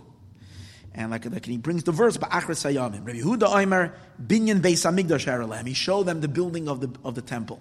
And 0.94 1.10
like, 1.10 1.24
like 1.24 1.46
he 1.46 1.56
brings 1.56 1.84
the 1.84 1.92
verse, 1.92 2.16
Ba'achris 2.16 2.70
Hayamim. 2.70 3.06
Rabbi 3.06 3.20
Huda 3.20 3.62
Omer, 3.62 3.94
Binyan 4.20 4.60
Beis 4.60 4.84
Hamikdash 4.84 5.26
Haralem. 5.26 5.66
He 5.66 5.74
showed 5.74 6.04
them 6.04 6.20
the 6.20 6.28
building 6.28 6.68
of 6.68 6.80
the, 6.80 6.90
of 7.04 7.14
the 7.14 7.22
temple. 7.22 7.60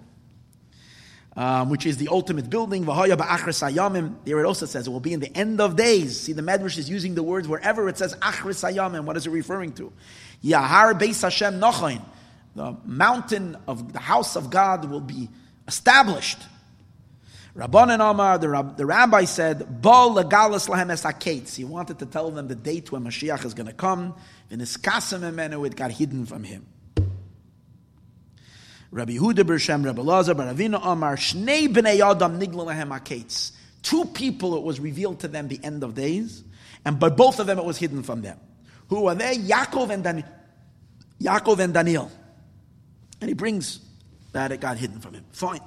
Um, 1.34 1.70
which 1.70 1.86
is 1.86 1.96
the 1.96 2.08
ultimate 2.08 2.50
building. 2.50 2.84
V'haya 2.84 3.16
ba'achris 3.16 3.66
hayamim. 3.66 4.16
There 4.24 4.38
it 4.38 4.44
also 4.44 4.66
says 4.66 4.86
it 4.86 4.90
will 4.90 5.00
be 5.00 5.14
in 5.14 5.20
the 5.20 5.34
end 5.34 5.62
of 5.62 5.76
days. 5.76 6.20
See, 6.20 6.34
the 6.34 6.42
Medrash 6.42 6.76
is 6.76 6.90
using 6.90 7.14
the 7.14 7.22
words 7.22 7.48
wherever 7.48 7.88
it 7.88 7.96
says 7.96 8.14
achris 8.16 8.70
hayamim. 8.70 9.04
What 9.04 9.16
is 9.16 9.26
it 9.26 9.30
referring 9.30 9.72
to? 9.74 9.90
Yahar 10.42 10.98
Beis 10.98 11.22
Hashem 11.22 11.60
Nochain. 11.60 12.02
The 12.54 12.76
mountain 12.84 13.56
of 13.66 13.92
the 13.92 13.98
house 13.98 14.36
of 14.36 14.50
God 14.50 14.84
will 14.90 15.00
be 15.00 15.30
established. 15.66 16.38
Rabbanan 17.56 18.00
Amar, 18.00 18.38
the, 18.38 18.48
rab, 18.48 18.76
the 18.76 18.86
rabbi 18.86 19.24
said, 19.24 19.82
Bo 19.82 20.14
legalas 20.14 20.68
lahem 20.68 20.90
es 20.90 21.56
He 21.56 21.64
wanted 21.64 21.98
to 21.98 22.06
tell 22.06 22.30
them 22.30 22.48
the 22.48 22.54
date 22.54 22.90
when 22.90 23.04
Mashiach 23.04 23.44
is 23.44 23.54
going 23.54 23.66
to 23.66 23.74
come. 23.74 24.14
V'niskasim 24.50 25.20
emenu, 25.20 25.66
it 25.66 25.76
got 25.76 25.90
hidden 25.90 26.24
from 26.24 26.44
him. 26.44 26.66
Rabbi 28.90 29.16
Huda 29.16 29.40
Bershem, 29.44 29.84
Rabbi 29.84 30.02
Lazar, 30.02 30.34
Baravina 30.34 30.80
Amar, 30.82 31.16
Shnei 31.16 31.68
b'nei 31.68 32.00
Adam 32.00 32.40
nigla 32.40 32.66
lahem 32.66 33.52
Two 33.82 34.04
people 34.06 34.56
it 34.56 34.62
was 34.62 34.80
revealed 34.80 35.20
to 35.20 35.28
them 35.28 35.48
the 35.48 35.60
end 35.62 35.82
of 35.82 35.94
days, 35.94 36.44
and 36.84 36.98
by 36.98 37.08
both 37.08 37.38
of 37.38 37.46
them 37.46 37.58
it 37.58 37.64
was 37.64 37.76
hidden 37.76 38.02
from 38.02 38.22
them. 38.22 38.38
Who 38.92 39.06
are 39.06 39.14
they? 39.14 39.36
Yaakov 39.38 39.88
and, 39.88 40.04
Dan- 40.04 40.28
Yaakov 41.18 41.60
and 41.60 41.72
Daniel. 41.72 42.12
And 43.22 43.28
he 43.30 43.32
brings 43.32 43.80
that 44.32 44.52
it 44.52 44.60
got 44.60 44.76
hidden 44.76 45.00
from 45.00 45.14
him. 45.14 45.24
Fine. 45.32 45.62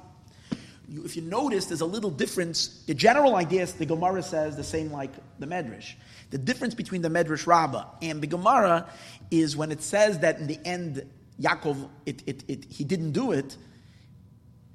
You, 0.88 1.04
if 1.04 1.16
you 1.16 1.22
notice, 1.22 1.66
there's 1.66 1.80
a 1.80 1.86
little 1.86 2.12
difference. 2.12 2.84
The 2.86 2.94
general 2.94 3.34
idea 3.34 3.62
is 3.62 3.72
the 3.72 3.84
Gemara 3.84 4.22
says 4.22 4.56
the 4.56 4.62
same 4.62 4.92
like 4.92 5.10
the 5.40 5.46
Medrash. 5.46 5.94
The 6.30 6.38
difference 6.38 6.74
between 6.74 7.02
the 7.02 7.08
Medrash 7.08 7.48
Rabbah 7.48 7.86
and 8.00 8.20
the 8.20 8.28
Gemara 8.28 8.88
is 9.32 9.56
when 9.56 9.72
it 9.72 9.82
says 9.82 10.20
that 10.20 10.38
in 10.38 10.46
the 10.46 10.60
end 10.64 11.04
Yaakov, 11.40 11.88
it, 12.06 12.22
it, 12.26 12.44
it, 12.46 12.64
he 12.66 12.84
didn't 12.84 13.10
do 13.10 13.32
it, 13.32 13.56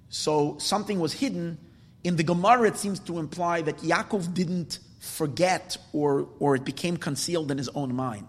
so 0.10 0.58
something 0.60 1.00
was 1.00 1.14
hidden. 1.14 1.58
In 2.04 2.18
the 2.18 2.24
Gemara, 2.24 2.68
it 2.68 2.76
seems 2.76 3.00
to 3.00 3.18
imply 3.18 3.62
that 3.62 3.78
Yaakov 3.78 4.34
didn't 4.34 4.80
forget 5.00 5.78
or, 5.94 6.28
or 6.40 6.58
it 6.58 6.66
became 6.66 6.98
concealed 6.98 7.50
in 7.50 7.58
his 7.58 7.70
own 7.70 7.96
mind. 7.96 8.28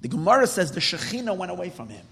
The 0.00 0.08
Gemara 0.08 0.46
says 0.46 0.72
the 0.72 0.80
Shekhinah 0.80 1.36
went 1.36 1.52
away 1.52 1.70
from 1.70 1.88
him. 1.88 2.04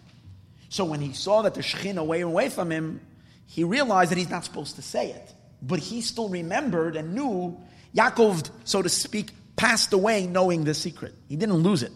So 0.68 0.85
when 0.85 1.01
he 1.01 1.12
saw 1.12 1.42
that 1.42 1.55
the 1.55 1.62
Shekhinah 1.62 2.05
went 2.05 2.22
away 2.22 2.51
from 2.51 2.70
him, 2.70 3.01
he 3.46 3.64
realized 3.64 4.11
that 4.11 4.18
he's 4.18 4.29
not 4.29 4.44
supposed 4.44 4.77
to 4.77 4.83
say 4.83 5.11
it. 5.11 5.35
But 5.62 5.79
he 5.79 6.03
still 6.03 6.29
remembered 6.29 6.96
and 6.96 7.14
knew 7.14 7.59
Yaakov, 7.96 8.51
so 8.64 8.83
to 8.83 8.88
speak, 8.88 9.31
passed 9.57 9.92
away 9.92 10.27
knowing 10.27 10.64
the 10.64 10.74
secret. 10.74 11.14
He 11.29 11.37
didn't 11.37 11.57
lose 11.57 11.83
it. 11.83 11.92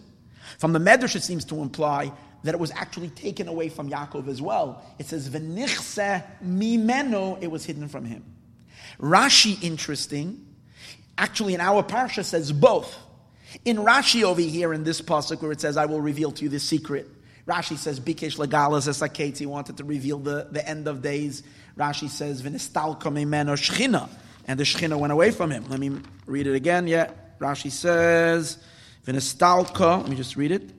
From 0.59 0.72
the 0.72 0.78
Medrash, 0.78 1.14
it 1.14 1.22
seems 1.22 1.44
to 1.46 1.61
imply 1.61 2.12
that 2.42 2.55
it 2.55 2.61
was 2.61 2.72
actually 2.72 3.09
taken 3.11 3.46
away 3.46 3.68
from 3.68 3.90
Yaakov 3.90 4.28
as 4.28 4.42
well. 4.42 4.83
It 4.98 5.07
says, 5.07 5.28
V'nichse 5.28 6.24
mimeno, 6.44 7.40
it 7.40 7.50
was 7.50 7.64
hidden 7.64 7.88
from 7.88 8.05
him. 8.05 8.24
Rashi, 8.98 9.62
interesting, 9.62 10.44
actually 11.16 11.55
in 11.55 11.61
our 11.61 11.83
parsha 11.83 12.24
says 12.24 12.50
both. 12.52 12.96
In 13.64 13.78
Rashi 13.78 14.22
over 14.22 14.40
here 14.40 14.72
in 14.72 14.84
this 14.84 15.00
pasuk 15.00 15.42
where 15.42 15.52
it 15.52 15.60
says, 15.60 15.76
I 15.76 15.86
will 15.86 16.00
reveal 16.00 16.32
to 16.32 16.44
you 16.44 16.48
the 16.48 16.60
secret, 16.60 17.08
Rashi 17.46 17.76
says, 17.76 17.98
Bikesh 17.98 18.36
legalas 18.36 18.88
esaketz, 18.88 19.38
he 19.38 19.46
wanted 19.46 19.76
to 19.78 19.84
reveal 19.84 20.18
the, 20.18 20.48
the 20.50 20.66
end 20.66 20.86
of 20.86 21.02
days. 21.02 21.42
Rashi 21.76 22.08
says, 22.08 22.42
V'nistalka 22.42 23.02
mimeno 23.02 23.56
shchina, 23.56 24.08
and 24.46 24.60
the 24.60 24.64
shchina 24.64 24.98
went 24.98 25.12
away 25.12 25.30
from 25.30 25.50
him. 25.50 25.64
Let 25.68 25.80
me 25.80 25.98
read 26.26 26.46
it 26.46 26.54
again. 26.54 26.86
Yeah, 26.86 27.10
Rashi 27.40 27.70
says, 27.70 28.58
V'nistalka, 29.06 30.02
let 30.02 30.08
me 30.08 30.16
just 30.16 30.36
read 30.36 30.52
it. 30.52 30.70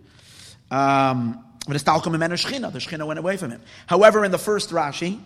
Um, 0.72 1.44
the 1.68 1.76
Shechina 1.76 3.06
went 3.06 3.20
away 3.20 3.38
from 3.38 3.52
him. 3.52 3.62
However, 3.88 4.26
in 4.26 4.32
the 4.32 4.38
first 4.38 4.72
Rashi, 4.72 5.20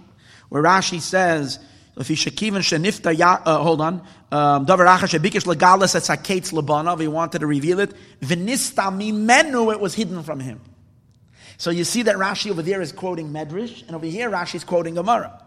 where 0.49 0.62
Rashi 0.62 0.99
says, 0.99 1.60
uh, 1.97 3.57
hold 3.63 3.81
on, 3.81 4.01
um, 4.31 4.65
Davarakha 4.65 5.07
Shabikish 5.07 5.45
Lagala 5.45 5.89
Sates 5.89 6.51
Labana, 6.51 6.99
he 6.99 7.07
wanted 7.07 7.39
to 7.39 7.47
reveal 7.47 7.79
it. 7.79 7.93
Mimenu, 8.21 9.73
it 9.73 9.79
was 9.79 9.95
hidden 9.95 10.21
from 10.23 10.39
him. 10.39 10.62
So 11.57 11.71
you 11.71 11.83
see 11.83 12.03
that 12.03 12.15
Rashi 12.17 12.51
over 12.51 12.62
there 12.62 12.81
is 12.81 12.91
quoting 12.91 13.29
Medrash, 13.29 13.86
and 13.88 13.95
over 13.95 14.05
here 14.05 14.29
Rashi 14.29 14.55
is 14.55 14.63
quoting 14.63 14.93
Gemara. 14.95 15.41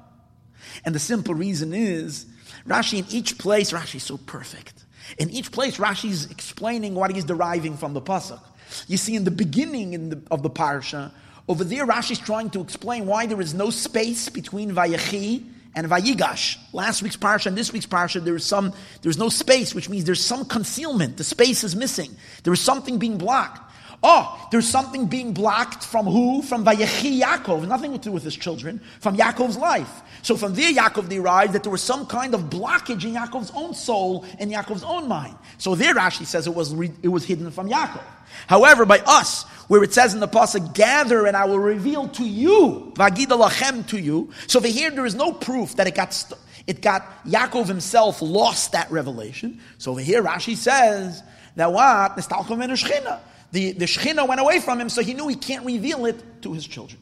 And 0.84 0.94
the 0.94 0.98
simple 0.98 1.34
reason 1.34 1.72
is, 1.72 2.26
Rashi 2.66 2.98
in 2.98 3.06
each 3.10 3.38
place, 3.38 3.72
Rashi 3.72 3.96
is 3.96 4.02
so 4.02 4.16
perfect. 4.16 4.84
In 5.18 5.30
each 5.30 5.52
place, 5.52 5.76
Rashi 5.76 6.10
is 6.10 6.30
explaining 6.30 6.94
what 6.94 7.12
he's 7.12 7.24
deriving 7.24 7.76
from 7.76 7.94
the 7.94 8.02
pasuk. 8.02 8.40
You 8.88 8.96
see, 8.96 9.14
in 9.14 9.24
the 9.24 9.30
beginning 9.30 9.92
in 9.92 10.10
the, 10.10 10.22
of 10.30 10.42
the 10.42 10.50
parsha, 10.50 11.12
over 11.48 11.64
there, 11.64 11.86
Rashi 11.86 12.12
is 12.12 12.18
trying 12.18 12.50
to 12.50 12.60
explain 12.60 13.06
why 13.06 13.26
there 13.26 13.40
is 13.40 13.54
no 13.54 13.70
space 13.70 14.28
between 14.28 14.72
Vayechi 14.72 15.44
and 15.74 15.86
Vayigash. 15.86 16.58
Last 16.72 17.02
week's 17.02 17.16
parsha 17.16 17.46
and 17.46 17.56
this 17.56 17.72
week's 17.72 17.86
parsha, 17.86 18.22
there 18.22 18.36
is 18.36 18.44
some, 18.44 18.72
there's 19.02 19.18
no 19.18 19.28
space, 19.28 19.74
which 19.74 19.88
means 19.88 20.04
there's 20.04 20.24
some 20.24 20.44
concealment. 20.44 21.16
The 21.16 21.24
space 21.24 21.64
is 21.64 21.76
missing. 21.76 22.16
There 22.42 22.52
is 22.52 22.60
something 22.60 22.98
being 22.98 23.18
blocked. 23.18 23.70
Oh, 24.02 24.48
there's 24.50 24.68
something 24.68 25.06
being 25.06 25.34
blocked 25.34 25.84
from 25.84 26.06
who? 26.06 26.40
From 26.40 26.64
Vayechi 26.64 27.20
Yaakov, 27.20 27.68
nothing 27.68 27.92
to 27.92 27.98
do 27.98 28.10
with 28.10 28.22
his 28.22 28.34
children, 28.34 28.80
from 28.98 29.14
Yaakov's 29.14 29.58
life. 29.58 30.00
So 30.22 30.36
from 30.36 30.54
there, 30.54 30.72
Yaakov 30.72 31.10
derived 31.10 31.52
that 31.52 31.64
there 31.64 31.72
was 31.72 31.82
some 31.82 32.06
kind 32.06 32.34
of 32.34 32.44
blockage 32.44 33.04
in 33.04 33.12
Yaakov's 33.12 33.52
own 33.54 33.74
soul 33.74 34.24
and 34.38 34.50
Yaakov's 34.50 34.84
own 34.84 35.06
mind. 35.06 35.36
So 35.58 35.74
there, 35.74 35.94
Rashi 35.94 36.24
says 36.24 36.46
it 36.46 36.54
was, 36.54 36.72
it 36.72 37.08
was 37.08 37.26
hidden 37.26 37.50
from 37.50 37.68
Yaakov. 37.68 38.02
However, 38.46 38.86
by 38.86 39.00
us, 39.00 39.44
where 39.70 39.84
it 39.84 39.94
says 39.94 40.14
in 40.14 40.18
the 40.18 40.26
pasuk, 40.26 40.74
"Gather 40.74 41.26
and 41.26 41.36
I 41.36 41.44
will 41.44 41.60
reveal 41.60 42.08
to 42.08 42.24
you, 42.24 42.92
lachem 42.96 43.86
to 43.86 44.00
you." 44.00 44.32
So 44.48 44.58
over 44.58 44.66
here, 44.66 44.90
there 44.90 45.06
is 45.06 45.14
no 45.14 45.32
proof 45.32 45.76
that 45.76 45.86
it 45.86 45.94
got 45.94 46.12
st- 46.12 46.40
it 46.66 46.82
got 46.82 47.06
Yaakov 47.24 47.68
himself 47.68 48.20
lost 48.20 48.72
that 48.72 48.90
revelation. 48.90 49.60
So 49.78 49.92
over 49.92 50.00
here, 50.00 50.24
Rashi 50.24 50.56
says 50.56 51.22
that 51.54 51.72
what 51.72 52.16
the 52.16 53.72
the 53.72 53.84
shechina 53.84 54.26
went 54.26 54.40
away 54.40 54.58
from 54.58 54.80
him, 54.80 54.88
so 54.88 55.02
he 55.02 55.14
knew 55.14 55.28
he 55.28 55.36
can't 55.36 55.64
reveal 55.64 56.04
it 56.04 56.42
to 56.42 56.52
his 56.52 56.66
children. 56.66 57.00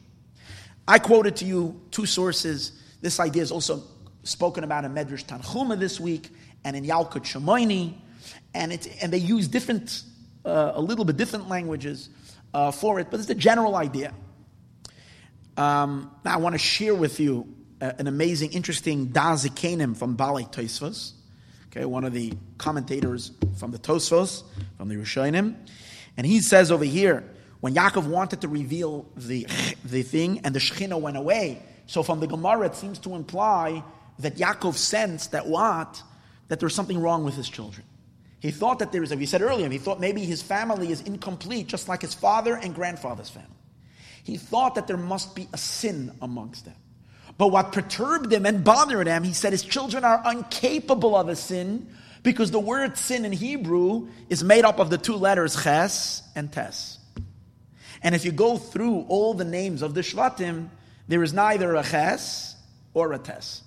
I 0.87 0.99
quoted 0.99 1.37
to 1.37 1.45
you 1.45 1.81
two 1.89 2.05
sources. 2.05 2.73
This 3.01 3.19
idea 3.19 3.41
is 3.41 3.51
also 3.51 3.81
spoken 4.21 4.63
about 4.63 4.85
in 4.85 4.93
Medrash 4.93 5.25
Tanchuma 5.25 5.79
this 5.79 5.99
week 5.99 6.29
and 6.63 6.75
in 6.75 6.85
Yalkut 6.85 7.23
Shimoini, 7.23 7.95
and 8.53 8.71
it's 8.71 8.85
and 9.01 9.11
they 9.11 9.17
use 9.17 9.47
different 9.47 10.03
uh, 10.45 10.73
a 10.75 10.81
little 10.81 11.03
bit 11.03 11.17
different 11.17 11.49
languages 11.49 12.09
uh, 12.53 12.71
for 12.71 12.99
it, 12.99 13.07
but 13.09 13.19
it's 13.19 13.27
the 13.27 13.35
general 13.35 13.75
idea. 13.75 14.13
Um, 15.57 16.11
now 16.23 16.35
I 16.35 16.37
want 16.37 16.53
to 16.53 16.59
share 16.59 16.95
with 16.95 17.19
you 17.19 17.53
an 17.81 18.07
amazing, 18.07 18.51
interesting 18.51 19.07
Daas 19.07 19.45
Zekeinim 19.47 19.95
from 19.95 20.17
Baalei 20.17 20.51
Tosfos, 20.51 21.13
okay, 21.67 21.85
one 21.85 22.03
of 22.03 22.13
the 22.13 22.33
commentators 22.57 23.31
from 23.57 23.71
the 23.71 23.79
Tosfos, 23.79 24.43
from 24.77 24.89
the 24.89 24.95
Rishonim, 24.95 25.55
and 26.17 26.25
he 26.25 26.41
says 26.41 26.71
over 26.71 26.85
here, 26.85 27.23
when 27.61 27.75
Yaakov 27.75 28.07
wanted 28.07 28.41
to 28.41 28.47
reveal 28.47 29.05
the, 29.15 29.47
the 29.83 30.01
thing 30.01 30.39
and 30.43 30.55
the 30.55 30.59
Shechina 30.59 30.99
went 30.99 31.17
away, 31.17 31.61
so 31.87 32.03
from 32.03 32.19
the 32.19 32.27
Gemara 32.27 32.67
it 32.67 32.75
seems 32.75 32.99
to 32.99 33.15
imply 33.15 33.83
that 34.19 34.35
Yaakov 34.35 34.75
sensed 34.75 35.31
that 35.31 35.47
what? 35.47 36.01
That 36.47 36.59
there's 36.59 36.75
something 36.75 36.99
wrong 36.99 37.23
with 37.23 37.35
his 37.35 37.49
children. 37.49 37.85
He 38.39 38.51
thought 38.51 38.79
that 38.79 38.91
there 38.91 39.03
is, 39.03 39.11
as 39.11 39.17
we 39.17 39.25
said 39.25 39.41
earlier, 39.41 39.69
he 39.69 39.77
thought 39.77 39.99
maybe 39.99 40.23
his 40.23 40.41
family 40.41 40.91
is 40.91 41.01
incomplete, 41.01 41.67
just 41.67 41.89
like 41.89 42.01
his 42.01 42.13
father 42.13 42.55
and 42.55 42.73
grandfather's 42.73 43.29
family. 43.29 43.49
He 44.23 44.37
thought 44.37 44.75
that 44.75 44.87
there 44.87 44.97
must 44.97 45.35
be 45.35 45.47
a 45.51 45.57
sin 45.57 46.13
amongst 46.21 46.65
them. 46.65 46.75
But 47.37 47.47
what 47.47 47.71
perturbed 47.71 48.31
him 48.31 48.45
and 48.45 48.63
bothered 48.63 49.07
him, 49.07 49.23
he 49.23 49.33
said 49.33 49.53
his 49.53 49.63
children 49.63 50.03
are 50.03 50.21
incapable 50.31 51.15
of 51.15 51.29
a 51.29 51.35
sin 51.35 51.87
because 52.21 52.51
the 52.51 52.59
word 52.59 52.97
sin 52.97 53.25
in 53.25 53.31
Hebrew 53.31 54.07
is 54.29 54.43
made 54.43 54.65
up 54.65 54.79
of 54.79 54.89
the 54.89 54.97
two 54.97 55.15
letters 55.15 55.61
ches 55.63 56.21
and 56.35 56.51
tes. 56.51 56.97
And 58.01 58.15
if 58.15 58.23
you 58.23 58.31
go 58.31 58.57
through 58.57 59.05
all 59.09 59.33
the 59.33 59.45
names 59.45 59.81
of 59.81 59.93
the 59.93 60.01
Shvatim, 60.01 60.69
there 61.07 61.23
is 61.23 61.33
neither 61.33 61.75
a 61.75 61.83
ches 61.83 62.55
or 62.93 63.13
a 63.13 63.17
tes. 63.17 63.63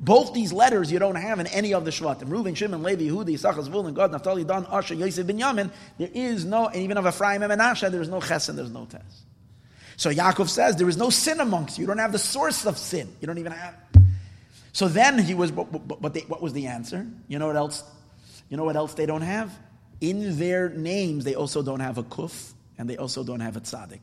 Both 0.00 0.32
these 0.32 0.52
letters 0.52 0.92
you 0.92 0.98
don't 0.98 1.16
have 1.16 1.40
in 1.40 1.48
any 1.48 1.74
of 1.74 1.84
the 1.84 1.90
Shvatim. 1.90 2.24
Reuven, 2.24 2.56
Shimon, 2.56 2.82
Levi, 2.82 3.04
Yehudi, 3.04 3.30
Yisachar, 3.30 3.68
Zvulun, 3.68 3.94
Gad, 3.94 4.12
Naphtali, 4.12 4.44
Dan, 4.44 4.64
Asher, 4.70 4.94
Yosef, 4.94 5.26
Binyamin. 5.26 5.70
There 5.98 6.10
is 6.12 6.44
no, 6.44 6.68
and 6.68 6.76
even 6.76 6.96
of 6.98 7.06
Ephraim 7.06 7.42
and 7.42 7.52
Menashe, 7.52 7.90
there 7.90 8.00
is 8.00 8.08
no 8.08 8.20
Ches 8.20 8.48
and 8.48 8.56
there's 8.56 8.70
no 8.70 8.84
Tes. 8.84 9.00
So 9.96 10.10
Yaakov 10.10 10.48
says 10.48 10.76
there 10.76 10.88
is 10.88 10.96
no 10.96 11.10
sin 11.10 11.40
amongst 11.40 11.76
you. 11.76 11.82
You 11.82 11.88
don't 11.88 11.98
have 11.98 12.12
the 12.12 12.20
source 12.20 12.64
of 12.64 12.78
sin. 12.78 13.08
You 13.20 13.26
don't 13.26 13.38
even 13.38 13.50
have. 13.50 13.74
So 14.72 14.86
then 14.86 15.18
he 15.18 15.34
was, 15.34 15.50
but, 15.50 15.72
but, 15.88 16.00
but 16.00 16.14
they, 16.14 16.20
what 16.20 16.40
was 16.40 16.52
the 16.52 16.66
answer? 16.66 17.04
You 17.26 17.40
know 17.40 17.48
what 17.48 17.56
else? 17.56 17.82
You 18.48 18.56
know 18.56 18.64
what 18.64 18.76
else 18.76 18.94
they 18.94 19.06
don't 19.06 19.22
have? 19.22 19.58
In 20.00 20.38
their 20.38 20.68
names, 20.68 21.24
they 21.24 21.34
also 21.34 21.62
don't 21.62 21.80
have 21.80 21.98
a 21.98 22.04
kuf 22.04 22.52
and 22.78 22.88
they 22.88 22.96
also 22.96 23.24
don't 23.24 23.40
have 23.40 23.56
a 23.56 23.60
tzaddik. 23.60 23.98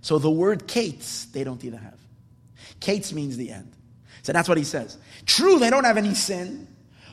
So 0.00 0.18
the 0.18 0.30
word 0.30 0.66
kates, 0.66 1.26
they 1.26 1.44
don't 1.44 1.64
either 1.64 1.76
have. 1.78 1.98
Kates 2.80 3.12
means 3.12 3.36
the 3.36 3.52
end. 3.52 3.72
So 4.22 4.32
that's 4.32 4.48
what 4.48 4.58
he 4.58 4.64
says. 4.64 4.98
True, 5.26 5.58
they 5.58 5.70
don't 5.70 5.84
have 5.84 5.96
any 5.96 6.14
sin, 6.14 6.68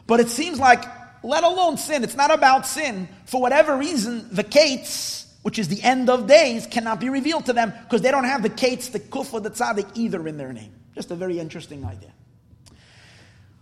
but 0.05 0.19
it 0.19 0.29
seems 0.29 0.59
like, 0.59 0.83
let 1.23 1.43
alone 1.43 1.77
sin, 1.77 2.03
it's 2.03 2.15
not 2.15 2.33
about 2.33 2.65
sin. 2.65 3.07
For 3.25 3.41
whatever 3.41 3.75
reason, 3.77 4.27
the 4.31 4.43
kates, 4.43 5.25
which 5.41 5.59
is 5.59 5.67
the 5.67 5.81
end 5.81 6.09
of 6.09 6.27
days, 6.27 6.67
cannot 6.67 6.99
be 6.99 7.09
revealed 7.09 7.45
to 7.45 7.53
them 7.53 7.73
because 7.83 8.01
they 8.01 8.11
don't 8.11 8.25
have 8.25 8.43
the 8.43 8.49
kates, 8.49 8.89
the 8.89 8.99
kufa, 8.99 9.39
the 9.39 9.51
tzaddik 9.51 9.89
either 9.95 10.27
in 10.27 10.37
their 10.37 10.53
name. 10.53 10.73
Just 10.95 11.11
a 11.11 11.15
very 11.15 11.39
interesting 11.39 11.85
idea. 11.85 12.11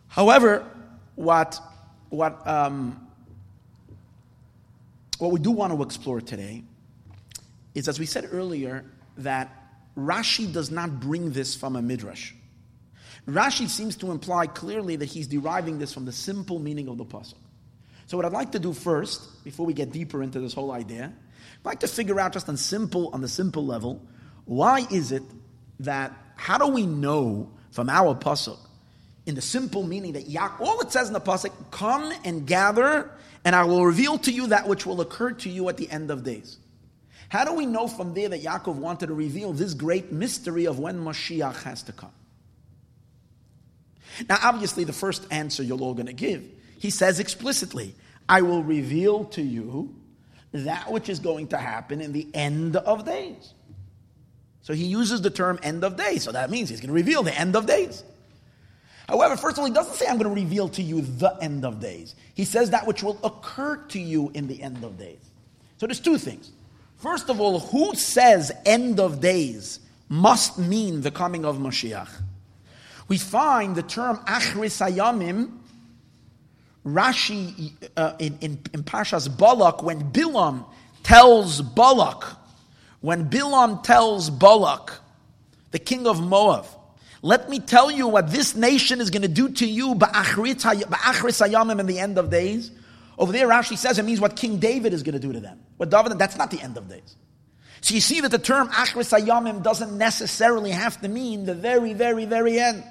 However, 0.07 0.65
what, 1.15 1.59
what, 2.09 2.47
um, 2.47 3.07
what 5.17 5.31
we 5.31 5.39
do 5.39 5.51
want 5.51 5.73
to 5.73 5.81
explore 5.83 6.21
today 6.21 6.63
is, 7.73 7.87
as 7.87 7.99
we 7.99 8.05
said 8.05 8.29
earlier, 8.31 8.85
that 9.17 9.51
Rashi 9.97 10.51
does 10.51 10.71
not 10.71 10.99
bring 10.99 11.31
this 11.31 11.55
from 11.55 11.75
a 11.75 11.81
midrash. 11.81 12.33
Rashi 13.27 13.67
seems 13.67 13.95
to 13.97 14.11
imply 14.11 14.47
clearly 14.47 14.95
that 14.97 15.05
he's 15.05 15.27
deriving 15.27 15.79
this 15.79 15.93
from 15.93 16.05
the 16.05 16.11
simple 16.11 16.59
meaning 16.59 16.87
of 16.87 16.97
the 16.97 17.05
pasuk. 17.05 17.37
So, 18.07 18.17
what 18.17 18.25
I'd 18.25 18.31
like 18.31 18.51
to 18.51 18.59
do 18.59 18.71
first, 18.71 19.43
before 19.43 19.65
we 19.65 19.73
get 19.73 19.91
deeper 19.91 20.21
into 20.21 20.39
this 20.39 20.53
whole 20.53 20.71
idea, 20.71 21.11
I'd 21.59 21.65
like 21.65 21.79
to 21.79 21.87
figure 21.87 22.19
out 22.19 22.33
just 22.33 22.47
on 22.47 22.57
simple, 22.57 23.09
on 23.13 23.21
the 23.21 23.27
simple 23.27 23.65
level, 23.65 24.05
why 24.45 24.85
is 24.91 25.11
it 25.11 25.23
that 25.79 26.13
how 26.35 26.57
do 26.57 26.67
we 26.67 26.85
know 26.85 27.51
from 27.71 27.89
our 27.89 28.13
pasuk, 28.13 28.59
in 29.25 29.33
the 29.33 29.41
simple 29.41 29.81
meaning 29.81 30.13
that 30.13 30.27
Yaakov, 30.27 30.61
all 30.61 30.79
it 30.81 30.91
says 30.91 31.07
in 31.07 31.13
the 31.13 31.21
pasuk, 31.21 31.51
come 31.71 32.13
and 32.23 32.45
gather, 32.45 33.09
and 33.43 33.55
I 33.55 33.63
will 33.63 33.83
reveal 33.83 34.19
to 34.19 34.31
you 34.31 34.47
that 34.47 34.67
which 34.67 34.85
will 34.85 35.01
occur 35.01 35.31
to 35.31 35.49
you 35.49 35.67
at 35.67 35.77
the 35.77 35.89
end 35.89 36.11
of 36.11 36.23
days. 36.23 36.57
How 37.29 37.43
do 37.43 37.53
we 37.53 37.65
know 37.65 37.87
from 37.87 38.13
there 38.13 38.29
that 38.29 38.43
Yaakov 38.43 38.75
wanted 38.75 39.07
to 39.07 39.15
reveal 39.15 39.51
this 39.51 39.73
great 39.73 40.11
mystery 40.11 40.65
of 40.65 40.77
when 40.77 40.99
Mashiach 40.99 41.63
has 41.63 41.81
to 41.83 41.91
come? 41.91 42.11
Now, 44.29 44.37
obviously, 44.41 44.83
the 44.83 44.93
first 44.93 45.25
answer 45.31 45.63
you're 45.63 45.79
all 45.79 45.93
going 45.93 46.07
to 46.07 46.13
give, 46.13 46.43
he 46.79 46.89
says 46.89 47.19
explicitly, 47.19 47.95
I 48.27 48.41
will 48.41 48.63
reveal 48.63 49.25
to 49.25 49.41
you 49.41 49.95
that 50.51 50.91
which 50.91 51.09
is 51.09 51.19
going 51.19 51.49
to 51.49 51.57
happen 51.57 52.01
in 52.01 52.13
the 52.13 52.27
end 52.33 52.75
of 52.77 53.05
days. 53.05 53.53
So 54.61 54.73
he 54.73 54.85
uses 54.85 55.21
the 55.21 55.29
term 55.29 55.59
end 55.61 55.83
of 55.83 55.95
days, 55.95 56.23
so 56.23 56.31
that 56.31 56.49
means 56.49 56.69
he's 56.69 56.79
going 56.79 56.87
to 56.87 56.93
reveal 56.93 57.23
the 57.23 57.37
end 57.37 57.55
of 57.55 57.67
days. 57.67 58.03
However, 59.07 59.37
first 59.37 59.57
of 59.57 59.59
all, 59.59 59.65
he 59.67 59.73
doesn't 59.73 59.93
say, 59.93 60.07
I'm 60.07 60.17
going 60.17 60.33
to 60.33 60.41
reveal 60.41 60.69
to 60.69 60.81
you 60.81 61.01
the 61.01 61.37
end 61.39 61.63
of 61.63 61.79
days. 61.79 62.15
He 62.33 62.45
says 62.45 62.71
that 62.71 62.87
which 62.87 63.03
will 63.03 63.19
occur 63.23 63.77
to 63.89 63.99
you 63.99 64.31
in 64.33 64.47
the 64.47 64.61
end 64.63 64.83
of 64.83 64.97
days. 64.97 65.19
So 65.77 65.85
there's 65.85 65.99
two 65.99 66.17
things. 66.17 66.51
First 66.97 67.29
of 67.29 67.39
all, 67.39 67.59
who 67.59 67.93
says 67.93 68.51
end 68.65 68.99
of 68.99 69.21
days 69.21 69.79
must 70.09 70.57
mean 70.57 71.01
the 71.01 71.11
coming 71.11 71.45
of 71.45 71.57
Mashiach? 71.57 72.09
We 73.07 73.17
find 73.17 73.75
the 73.75 73.83
term 73.83 74.17
Achris 74.25 74.81
Hayamim, 74.81 75.51
Rashi 76.85 77.71
uh, 77.97 78.15
in, 78.19 78.37
in, 78.41 78.59
in 78.73 78.83
Pashas 78.83 79.27
Balak, 79.37 79.83
when 79.83 80.11
Bilam 80.11 80.65
tells 81.03 81.61
Balak, 81.61 82.23
when 83.01 83.29
Bilam 83.29 83.83
tells 83.83 84.29
Balak, 84.29 84.93
the 85.71 85.79
king 85.79 86.07
of 86.07 86.21
Moab, 86.21 86.65
let 87.21 87.49
me 87.49 87.59
tell 87.59 87.89
you 87.89 88.07
what 88.07 88.29
this 88.29 88.55
nation 88.55 89.01
is 89.01 89.09
going 89.09 89.23
to 89.23 89.27
do 89.27 89.49
to 89.49 89.65
you 89.65 89.95
ba'achris 89.95 90.61
hayamim 90.61 91.79
in 91.79 91.87
the 91.87 91.97
end 91.97 92.19
of 92.19 92.29
days. 92.29 92.69
Over 93.17 93.31
there, 93.31 93.47
Rashi 93.47 93.77
says 93.77 93.97
it 93.97 94.05
means 94.05 94.21
what 94.21 94.35
King 94.35 94.59
David 94.59 94.93
is 94.93 95.01
going 95.01 95.13
to 95.13 95.19
do 95.19 95.33
to 95.33 95.39
them. 95.39 95.59
What 95.77 95.89
David, 95.89 96.19
that's 96.19 96.37
not 96.37 96.51
the 96.51 96.61
end 96.61 96.77
of 96.77 96.87
days. 96.87 97.15
So 97.81 97.93
you 97.95 98.01
see 98.01 98.21
that 98.21 98.29
the 98.29 98.37
term 98.37 98.67
achris 98.69 99.11
hayamim 99.17 99.63
doesn't 99.63 99.97
necessarily 99.97 100.71
have 100.71 101.01
to 101.01 101.07
mean 101.07 101.45
the 101.45 101.55
very, 101.55 101.93
very, 101.93 102.25
very 102.25 102.59
end. 102.59 102.83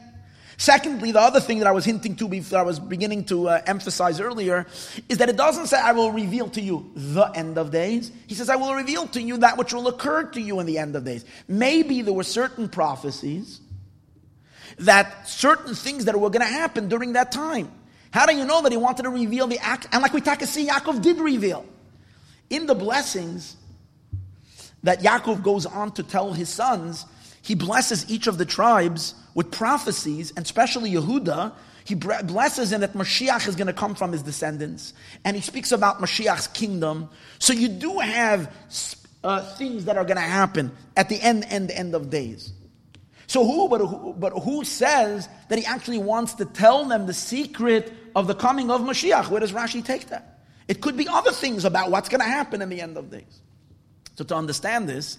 Secondly, 0.56 1.12
the 1.12 1.20
other 1.20 1.40
thing 1.40 1.58
that 1.58 1.66
I 1.66 1.72
was 1.72 1.84
hinting 1.84 2.16
to 2.16 2.28
before 2.28 2.58
I 2.58 2.62
was 2.62 2.78
beginning 2.78 3.24
to 3.24 3.48
uh, 3.48 3.62
emphasize 3.66 4.20
earlier 4.20 4.66
is 5.08 5.18
that 5.18 5.28
it 5.28 5.36
doesn't 5.36 5.66
say, 5.66 5.78
I 5.78 5.92
will 5.92 6.12
reveal 6.12 6.48
to 6.50 6.60
you 6.60 6.90
the 6.94 7.24
end 7.34 7.58
of 7.58 7.70
days. 7.70 8.12
He 8.26 8.34
says, 8.34 8.48
I 8.48 8.56
will 8.56 8.74
reveal 8.74 9.06
to 9.08 9.20
you 9.20 9.38
that 9.38 9.58
which 9.58 9.72
will 9.72 9.88
occur 9.88 10.24
to 10.24 10.40
you 10.40 10.60
in 10.60 10.66
the 10.66 10.78
end 10.78 10.94
of 10.96 11.04
days. 11.04 11.24
Maybe 11.48 12.02
there 12.02 12.14
were 12.14 12.24
certain 12.24 12.68
prophecies 12.68 13.60
that 14.78 15.28
certain 15.28 15.74
things 15.74 16.04
that 16.06 16.18
were 16.18 16.30
going 16.30 16.46
to 16.46 16.52
happen 16.52 16.88
during 16.88 17.14
that 17.14 17.32
time. 17.32 17.70
How 18.12 18.26
do 18.26 18.34
you 18.36 18.44
know 18.44 18.62
that 18.62 18.70
he 18.70 18.78
wanted 18.78 19.02
to 19.04 19.10
reveal 19.10 19.46
the 19.48 19.58
act? 19.58 19.88
And 19.92 20.02
like 20.02 20.12
we 20.12 20.20
talk 20.20 20.40
see, 20.42 20.68
Yaakov 20.68 21.02
did 21.02 21.18
reveal. 21.18 21.66
In 22.48 22.66
the 22.66 22.74
blessings 22.74 23.56
that 24.84 25.00
Yaakov 25.00 25.42
goes 25.42 25.66
on 25.66 25.92
to 25.92 26.02
tell 26.02 26.32
his 26.32 26.48
sons, 26.48 27.06
he 27.42 27.54
blesses 27.54 28.08
each 28.08 28.26
of 28.26 28.38
the 28.38 28.44
tribes 28.44 29.14
with 29.34 29.50
prophecies, 29.50 30.32
and 30.36 30.44
especially 30.44 30.92
Yehuda. 30.92 31.52
He 31.84 31.94
blesses 31.94 32.72
him 32.72 32.80
that 32.80 32.94
Mashiach 32.94 33.46
is 33.46 33.56
going 33.56 33.66
to 33.66 33.74
come 33.74 33.94
from 33.94 34.10
his 34.10 34.22
descendants. 34.22 34.94
And 35.22 35.36
he 35.36 35.42
speaks 35.42 35.70
about 35.70 36.00
Mashiach's 36.00 36.46
kingdom. 36.46 37.10
So 37.38 37.52
you 37.52 37.68
do 37.68 37.98
have 37.98 38.50
uh, 39.22 39.42
things 39.56 39.84
that 39.84 39.98
are 39.98 40.04
going 40.04 40.16
to 40.16 40.22
happen 40.22 40.72
at 40.96 41.10
the 41.10 41.20
end, 41.20 41.44
end, 41.50 41.70
end 41.70 41.94
of 41.94 42.08
days. 42.08 42.54
So 43.26 43.44
who 43.44 43.68
but, 43.68 43.80
who, 43.80 44.14
but 44.14 44.30
who 44.30 44.64
says 44.64 45.28
that 45.48 45.58
he 45.58 45.66
actually 45.66 45.98
wants 45.98 46.34
to 46.34 46.44
tell 46.44 46.84
them 46.86 47.06
the 47.06 47.14
secret 47.14 47.92
of 48.14 48.28
the 48.28 48.34
coming 48.34 48.70
of 48.70 48.80
Mashiach? 48.80 49.28
Where 49.28 49.40
does 49.40 49.52
Rashi 49.52 49.84
take 49.84 50.06
that? 50.08 50.40
It 50.68 50.80
could 50.80 50.96
be 50.96 51.08
other 51.08 51.32
things 51.32 51.64
about 51.64 51.90
what's 51.90 52.08
going 52.08 52.20
to 52.20 52.26
happen 52.26 52.62
in 52.62 52.68
the 52.68 52.80
end 52.80 52.96
of 52.96 53.10
days. 53.10 53.40
So 54.16 54.24
to 54.24 54.36
understand 54.36 54.88
this, 54.88 55.18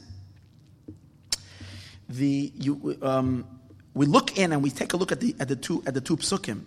the 2.10 2.52
you, 2.56 2.98
um, 3.02 3.46
we 3.96 4.06
look 4.06 4.38
in 4.38 4.54
and 4.54 4.62
we 4.62 4.70
take 4.70 4.94
a 4.94 4.98
look 4.98 5.12
at 5.12 5.20
the 5.20 5.36
at 5.40 5.48
the 5.48 5.56
two 5.56 5.82
at 5.88 5.96
the 5.96 6.02
two 6.02 6.18
psukim. 6.18 6.66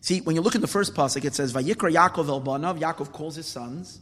See, 0.00 0.20
when 0.20 0.36
you 0.36 0.42
look 0.42 0.54
in 0.54 0.60
the 0.60 0.66
first 0.66 0.94
pasuk, 0.94 1.24
it 1.24 1.34
says 1.34 1.52
Vayikra 1.52 1.92
Yaakov 1.92 2.28
el 2.28 2.40
Banav. 2.40 2.78
Yaakov 2.78 3.12
calls 3.12 3.36
his 3.36 3.46
sons. 3.46 4.00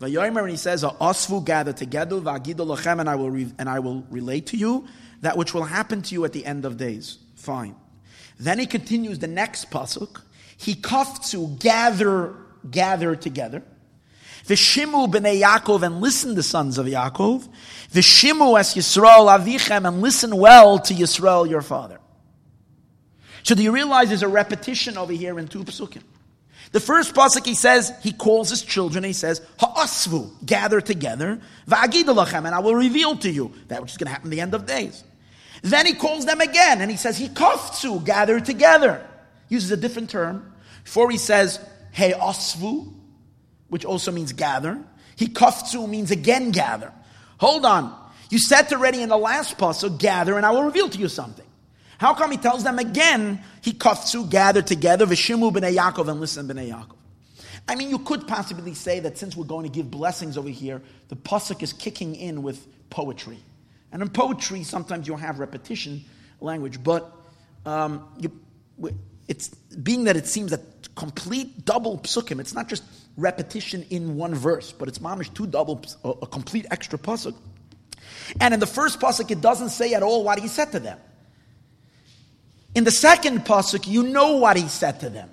Vayomer, 0.00 0.40
and 0.40 0.50
he 0.50 0.56
says, 0.56 0.82
"Osvu 0.82 1.44
gather 1.44 1.74
together, 1.74 2.16
v'agidu 2.16 2.66
lachem, 2.66 3.00
and 3.00 3.10
I 3.10 3.16
will 3.16 3.30
re- 3.30 3.52
and 3.58 3.68
I 3.68 3.80
will 3.80 4.04
relate 4.10 4.46
to 4.46 4.56
you 4.56 4.86
that 5.20 5.36
which 5.36 5.52
will 5.52 5.64
happen 5.64 6.00
to 6.02 6.14
you 6.14 6.24
at 6.24 6.32
the 6.32 6.46
end 6.46 6.64
of 6.64 6.78
days." 6.78 7.18
Fine. 7.36 7.76
Then 8.38 8.58
he 8.58 8.66
continues 8.66 9.18
the 9.18 9.26
next 9.26 9.70
pasuk. 9.70 10.22
He 10.56 10.74
kaftu 10.74 11.58
gather 11.58 12.34
gather 12.70 13.14
together. 13.14 13.62
Vishimu 14.50 15.08
b'nei 15.08 15.40
Yaakov, 15.40 15.84
and 15.84 16.00
listen 16.00 16.34
the 16.34 16.42
sons 16.42 16.76
of 16.76 16.86
Yaakov. 16.86 17.48
Vishimu 17.92 18.58
as 18.58 18.74
Yisrael 18.74 19.28
avichem, 19.28 19.86
and 19.86 20.02
listen 20.02 20.36
well 20.36 20.80
to 20.80 20.92
Yisrael 20.92 21.48
your 21.48 21.62
father. 21.62 22.00
So 23.44 23.54
do 23.54 23.62
you 23.62 23.70
realize 23.70 24.08
there's 24.08 24.24
a 24.24 24.28
repetition 24.28 24.98
over 24.98 25.12
here 25.12 25.38
in 25.38 25.46
two 25.46 25.62
psukim? 25.62 26.02
The 26.72 26.80
first 26.80 27.14
pasuk 27.14 27.46
he 27.46 27.54
says, 27.54 27.92
he 28.02 28.12
calls 28.12 28.50
his 28.50 28.62
children, 28.62 29.04
he 29.04 29.12
says, 29.12 29.40
Ha'asvu, 29.58 30.44
gather 30.44 30.80
together, 30.80 31.40
va'agidalachem, 31.68 32.44
and 32.44 32.48
I 32.48 32.58
will 32.58 32.74
reveal 32.74 33.16
to 33.18 33.30
you 33.30 33.52
that 33.68 33.80
which 33.82 33.92
is 33.92 33.96
going 33.96 34.06
to 34.06 34.12
happen 34.12 34.28
at 34.28 34.30
the 34.30 34.40
end 34.40 34.54
of 34.54 34.66
days. 34.66 35.04
Then 35.62 35.86
he 35.86 35.94
calls 35.94 36.26
them 36.26 36.40
again, 36.40 36.80
and 36.80 36.90
he 36.90 36.96
says, 36.96 37.16
He 37.16 37.28
kaftu, 37.28 38.04
gather 38.04 38.40
together. 38.40 39.06
Uses 39.48 39.70
a 39.70 39.76
different 39.76 40.10
term. 40.10 40.52
Before 40.84 41.10
he 41.10 41.18
says, 41.18 41.60
Hey 41.92 42.12
asvu, 42.12 42.92
which 43.70 43.84
also 43.84 44.12
means 44.12 44.32
gather. 44.32 44.78
He 45.16 45.28
kaftu 45.28 45.88
means 45.88 46.10
again 46.10 46.50
gather. 46.50 46.92
Hold 47.38 47.64
on. 47.64 47.96
You 48.28 48.38
said 48.38 48.72
already 48.72 49.02
in 49.02 49.08
the 49.08 49.16
last 49.16 49.58
pasuk, 49.58 49.98
gather, 49.98 50.36
and 50.36 50.44
I 50.44 50.50
will 50.50 50.64
reveal 50.64 50.88
to 50.88 50.98
you 50.98 51.08
something. 51.08 51.46
How 51.98 52.14
come 52.14 52.30
he 52.30 52.36
tells 52.36 52.64
them 52.64 52.78
again, 52.78 53.42
he 53.60 53.72
kaftu, 53.72 54.28
gather 54.28 54.62
together, 54.62 55.06
vishimu 55.06 55.52
b'nei 55.52 55.76
Yaakov, 55.76 56.08
and 56.08 56.20
listen 56.20 56.46
b'nei 56.46 56.70
Yaakov? 56.70 56.96
I 57.68 57.74
mean, 57.74 57.90
you 57.90 57.98
could 57.98 58.26
possibly 58.26 58.74
say 58.74 59.00
that 59.00 59.18
since 59.18 59.36
we're 59.36 59.44
going 59.44 59.64
to 59.64 59.72
give 59.72 59.90
blessings 59.90 60.38
over 60.38 60.48
here, 60.48 60.80
the 61.08 61.16
pasuk 61.16 61.62
is 61.62 61.72
kicking 61.72 62.14
in 62.14 62.42
with 62.42 62.66
poetry. 62.88 63.38
And 63.92 64.02
in 64.02 64.08
poetry, 64.08 64.62
sometimes 64.64 65.06
you'll 65.06 65.16
have 65.18 65.38
repetition 65.38 66.04
language, 66.40 66.82
but 66.82 67.12
um, 67.66 68.08
you, 68.18 68.32
it's 69.28 69.48
being 69.48 70.04
that 70.04 70.16
it 70.16 70.26
seems 70.26 70.52
that 70.52 70.60
complete 70.94 71.64
double 71.64 71.98
psukim, 71.98 72.40
it's 72.40 72.54
not 72.54 72.68
just 72.68 72.82
repetition 73.16 73.84
in 73.90 74.16
one 74.16 74.34
verse, 74.34 74.72
but 74.72 74.88
it's 74.88 74.98
mamish 74.98 75.32
two 75.34 75.46
double, 75.46 75.82
a 76.04 76.26
complete 76.26 76.66
extra 76.70 76.98
pasuk. 76.98 77.34
And 78.40 78.54
in 78.54 78.60
the 78.60 78.66
first 78.66 79.00
pasuk, 79.00 79.30
it 79.30 79.40
doesn't 79.40 79.70
say 79.70 79.94
at 79.94 80.02
all 80.02 80.24
what 80.24 80.38
he 80.38 80.48
said 80.48 80.72
to 80.72 80.80
them. 80.80 80.98
In 82.74 82.84
the 82.84 82.90
second 82.90 83.44
pasuk, 83.44 83.86
you 83.86 84.04
know 84.04 84.36
what 84.36 84.56
he 84.56 84.68
said 84.68 85.00
to 85.00 85.10
them. 85.10 85.28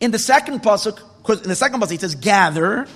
In 0.00 0.10
the 0.10 0.18
second 0.18 0.62
pasuk, 0.62 1.00
because 1.18 1.42
in 1.42 1.48
the 1.48 1.56
second 1.56 1.80
pasuk, 1.80 1.90
he 1.92 1.96
says, 1.96 2.14
"Gather, 2.14 2.86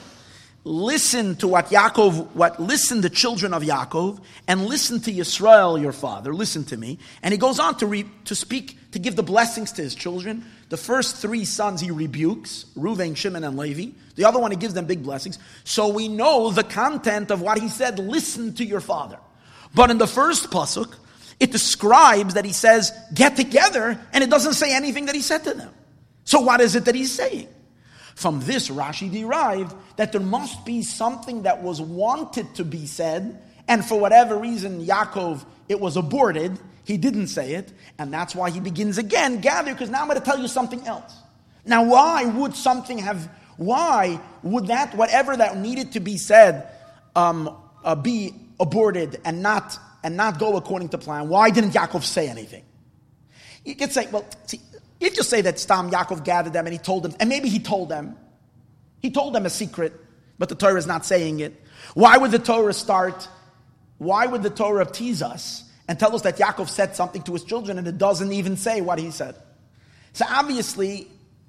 listen 0.64 1.34
to 1.36 1.48
what 1.48 1.70
Yaakov, 1.70 2.34
what 2.34 2.60
listen 2.60 3.00
the 3.00 3.08
children 3.08 3.54
of 3.54 3.62
Yaakov, 3.62 4.20
and 4.46 4.66
listen 4.66 5.00
to 5.00 5.12
Yisrael, 5.12 5.80
your 5.80 5.92
father. 5.92 6.34
Listen 6.34 6.64
to 6.64 6.76
me." 6.76 6.98
And 7.22 7.32
he 7.32 7.38
goes 7.38 7.58
on 7.58 7.78
to 7.78 7.86
re, 7.86 8.04
to 8.26 8.34
speak 8.34 8.76
to 8.92 8.98
give 8.98 9.16
the 9.16 9.22
blessings 9.22 9.72
to 9.72 9.82
his 9.82 9.94
children. 9.94 10.44
The 10.70 10.76
first 10.76 11.16
three 11.16 11.44
sons 11.44 11.80
he 11.80 11.90
rebukes, 11.90 12.64
Reuven, 12.76 13.16
Shimon, 13.16 13.42
and 13.42 13.56
Levi. 13.56 13.90
The 14.14 14.24
other 14.24 14.38
one 14.38 14.52
he 14.52 14.56
gives 14.56 14.72
them 14.72 14.86
big 14.86 15.02
blessings. 15.02 15.38
So 15.64 15.88
we 15.88 16.06
know 16.06 16.52
the 16.52 16.62
content 16.62 17.32
of 17.32 17.42
what 17.42 17.58
he 17.58 17.68
said, 17.68 17.98
listen 17.98 18.54
to 18.54 18.64
your 18.64 18.80
father. 18.80 19.18
But 19.74 19.90
in 19.90 19.98
the 19.98 20.06
first 20.06 20.50
pasuk, 20.50 20.94
it 21.40 21.50
describes 21.50 22.34
that 22.34 22.44
he 22.44 22.52
says, 22.52 22.92
get 23.12 23.34
together, 23.34 24.00
and 24.12 24.22
it 24.22 24.30
doesn't 24.30 24.54
say 24.54 24.74
anything 24.74 25.06
that 25.06 25.14
he 25.14 25.22
said 25.22 25.42
to 25.44 25.54
them. 25.54 25.72
So 26.24 26.40
what 26.40 26.60
is 26.60 26.76
it 26.76 26.84
that 26.84 26.94
he's 26.94 27.12
saying? 27.12 27.48
From 28.14 28.40
this, 28.40 28.68
Rashi 28.68 29.10
derived 29.10 29.74
that 29.96 30.12
there 30.12 30.20
must 30.20 30.64
be 30.64 30.82
something 30.82 31.42
that 31.42 31.62
was 31.62 31.80
wanted 31.80 32.54
to 32.56 32.64
be 32.64 32.86
said, 32.86 33.42
and 33.70 33.84
for 33.84 34.00
whatever 34.00 34.36
reason, 34.36 34.84
Yaakov, 34.84 35.44
it 35.68 35.78
was 35.78 35.96
aborted. 35.96 36.58
He 36.82 36.96
didn't 36.96 37.28
say 37.28 37.54
it, 37.54 37.72
and 37.98 38.12
that's 38.12 38.34
why 38.34 38.50
he 38.50 38.58
begins 38.58 38.98
again, 38.98 39.40
gather, 39.40 39.72
because 39.72 39.88
now 39.88 40.00
I'm 40.00 40.08
going 40.08 40.18
to 40.18 40.24
tell 40.24 40.40
you 40.40 40.48
something 40.48 40.84
else. 40.88 41.16
Now, 41.64 41.84
why 41.84 42.24
would 42.24 42.56
something 42.56 42.98
have, 42.98 43.30
why 43.58 44.20
would 44.42 44.66
that, 44.66 44.96
whatever 44.96 45.36
that 45.36 45.56
needed 45.56 45.92
to 45.92 46.00
be 46.00 46.16
said, 46.16 46.68
um, 47.14 47.56
uh, 47.84 47.94
be 47.94 48.34
aborted 48.58 49.20
and 49.24 49.40
not, 49.40 49.78
and 50.02 50.16
not 50.16 50.40
go 50.40 50.56
according 50.56 50.88
to 50.88 50.98
plan? 50.98 51.28
Why 51.28 51.50
didn't 51.50 51.70
Yaakov 51.70 52.02
say 52.02 52.28
anything? 52.28 52.64
You 53.64 53.76
could 53.76 53.92
say, 53.92 54.08
well, 54.10 54.24
see, 54.46 54.60
you 54.98 55.10
say 55.10 55.42
that 55.42 55.60
Stam 55.60 55.92
Yaakov 55.92 56.24
gathered 56.24 56.54
them 56.54 56.66
and 56.66 56.72
he 56.72 56.78
told 56.78 57.04
them, 57.04 57.14
and 57.20 57.28
maybe 57.28 57.48
he 57.48 57.60
told 57.60 57.88
them, 57.88 58.16
he 58.98 59.12
told 59.12 59.32
them 59.32 59.46
a 59.46 59.50
secret, 59.50 59.92
but 60.40 60.48
the 60.48 60.56
Torah 60.56 60.76
is 60.76 60.88
not 60.88 61.06
saying 61.06 61.38
it. 61.38 61.54
Why 61.94 62.16
would 62.16 62.32
the 62.32 62.40
Torah 62.40 62.72
start? 62.72 63.28
Why 64.00 64.24
would 64.24 64.42
the 64.42 64.48
Torah 64.48 64.86
tease 64.86 65.20
us 65.20 65.62
and 65.86 66.00
tell 66.00 66.14
us 66.14 66.22
that 66.22 66.38
Yaakov 66.38 66.70
said 66.70 66.96
something 66.96 67.20
to 67.24 67.34
his 67.34 67.44
children 67.44 67.76
and 67.76 67.86
it 67.86 67.98
doesn't 67.98 68.32
even 68.32 68.56
say 68.56 68.80
what 68.80 68.98
he 68.98 69.10
said? 69.10 69.34
So 70.14 70.24
obviously, 70.26 71.06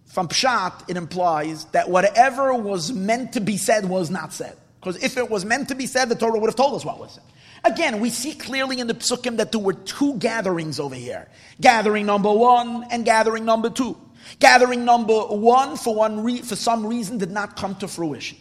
from 0.08 0.28
Pshat, 0.28 0.90
it 0.90 0.98
implies 0.98 1.64
that 1.72 1.90
whatever 1.90 2.54
was 2.54 2.92
meant 2.92 3.32
to 3.34 3.40
be 3.40 3.56
said 3.56 3.88
was 3.88 4.10
not 4.10 4.34
said. 4.34 4.58
Because 4.82 5.02
if 5.02 5.16
it 5.16 5.30
was 5.30 5.46
meant 5.46 5.70
to 5.70 5.76
be 5.76 5.88
said, 5.88 6.10
the 6.10 6.16
Torah 6.16 6.38
would 6.38 6.50
have 6.50 6.58
told 6.58 6.76
us 6.76 6.84
what 6.84 7.00
was 7.00 7.14
said. 7.14 7.24
Again, 7.64 8.02
we 8.02 8.10
see 8.10 8.34
clearly 8.34 8.82
in 8.82 8.88
the 8.88 8.96
psukim 8.96 9.38
that 9.38 9.54
there 9.54 9.62
were 9.62 9.72
two 9.72 10.16
gatherings 10.16 10.78
over 10.78 10.96
here. 10.96 11.30
Gathering 11.62 12.06
number 12.06 12.34
one 12.34 12.86
and 12.92 13.06
gathering 13.06 13.46
number 13.46 13.70
two. 13.70 13.96
Gathering 14.40 14.84
number 14.84 15.22
one, 15.22 15.78
for, 15.78 15.96
one 15.96 16.22
re- 16.22 16.42
for 16.42 16.58
some 16.58 16.86
reason, 16.86 17.18
did 17.18 17.32
not 17.32 17.56
come 17.56 17.76
to 17.76 17.88
fruition. 17.88 18.38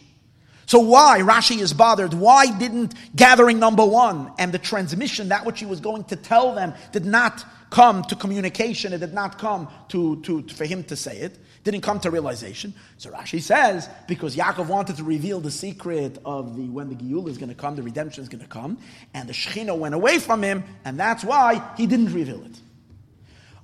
So 0.71 0.79
why, 0.79 1.19
Rashi 1.19 1.59
is 1.59 1.73
bothered, 1.73 2.13
why 2.13 2.57
didn't 2.57 2.95
gathering 3.13 3.59
number 3.59 3.85
one 3.85 4.31
and 4.39 4.53
the 4.53 4.57
transmission, 4.57 5.27
that 5.27 5.45
which 5.45 5.59
he 5.59 5.65
was 5.65 5.81
going 5.81 6.05
to 6.05 6.15
tell 6.15 6.55
them, 6.55 6.73
did 6.93 7.03
not 7.03 7.43
come 7.69 8.03
to 8.03 8.15
communication, 8.15 8.93
it 8.93 8.99
did 8.99 9.13
not 9.13 9.37
come 9.37 9.67
to, 9.89 10.21
to, 10.21 10.47
for 10.47 10.63
him 10.63 10.85
to 10.85 10.95
say 10.95 11.17
it, 11.17 11.37
didn't 11.65 11.81
come 11.81 11.99
to 11.99 12.09
realization. 12.09 12.73
So 12.97 13.09
Rashi 13.09 13.41
says, 13.41 13.89
because 14.07 14.37
Yaakov 14.37 14.67
wanted 14.67 14.95
to 14.95 15.03
reveal 15.03 15.41
the 15.41 15.51
secret 15.51 16.19
of 16.23 16.55
the 16.55 16.69
when 16.69 16.87
the 16.87 16.95
Geula 16.95 17.27
is 17.27 17.37
going 17.37 17.49
to 17.49 17.55
come, 17.55 17.75
the 17.75 17.83
redemption 17.83 18.23
is 18.23 18.29
going 18.29 18.39
to 18.39 18.47
come, 18.47 18.77
and 19.13 19.27
the 19.27 19.33
Shechina 19.33 19.77
went 19.77 19.93
away 19.93 20.19
from 20.19 20.41
him, 20.41 20.63
and 20.85 20.97
that's 20.97 21.25
why 21.25 21.61
he 21.75 21.85
didn't 21.85 22.13
reveal 22.13 22.45
it. 22.45 22.57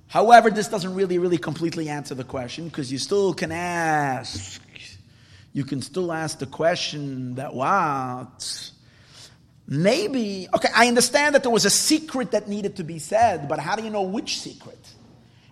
However, 0.07 0.49
this 0.49 0.67
doesn't 0.67 0.93
really, 0.93 1.19
really 1.19 1.37
completely 1.37 1.87
answer 1.87 2.15
the 2.15 2.25
question, 2.25 2.67
because 2.67 2.91
you 2.91 2.97
still 2.97 3.33
can 3.33 3.53
ask, 3.53 4.61
you 5.57 5.65
can 5.65 5.81
still 5.81 6.13
ask 6.13 6.37
the 6.37 6.45
question 6.45 7.33
that 7.33 7.51
what? 7.51 8.71
Maybe, 9.67 10.47
okay, 10.53 10.69
I 10.75 10.87
understand 10.87 11.33
that 11.33 11.41
there 11.41 11.51
was 11.51 11.65
a 11.65 11.71
secret 11.71 12.29
that 12.29 12.47
needed 12.47 12.75
to 12.75 12.83
be 12.83 12.99
said, 12.99 13.49
but 13.49 13.57
how 13.57 13.75
do 13.75 13.83
you 13.83 13.89
know 13.89 14.03
which 14.03 14.39
secret? 14.39 14.77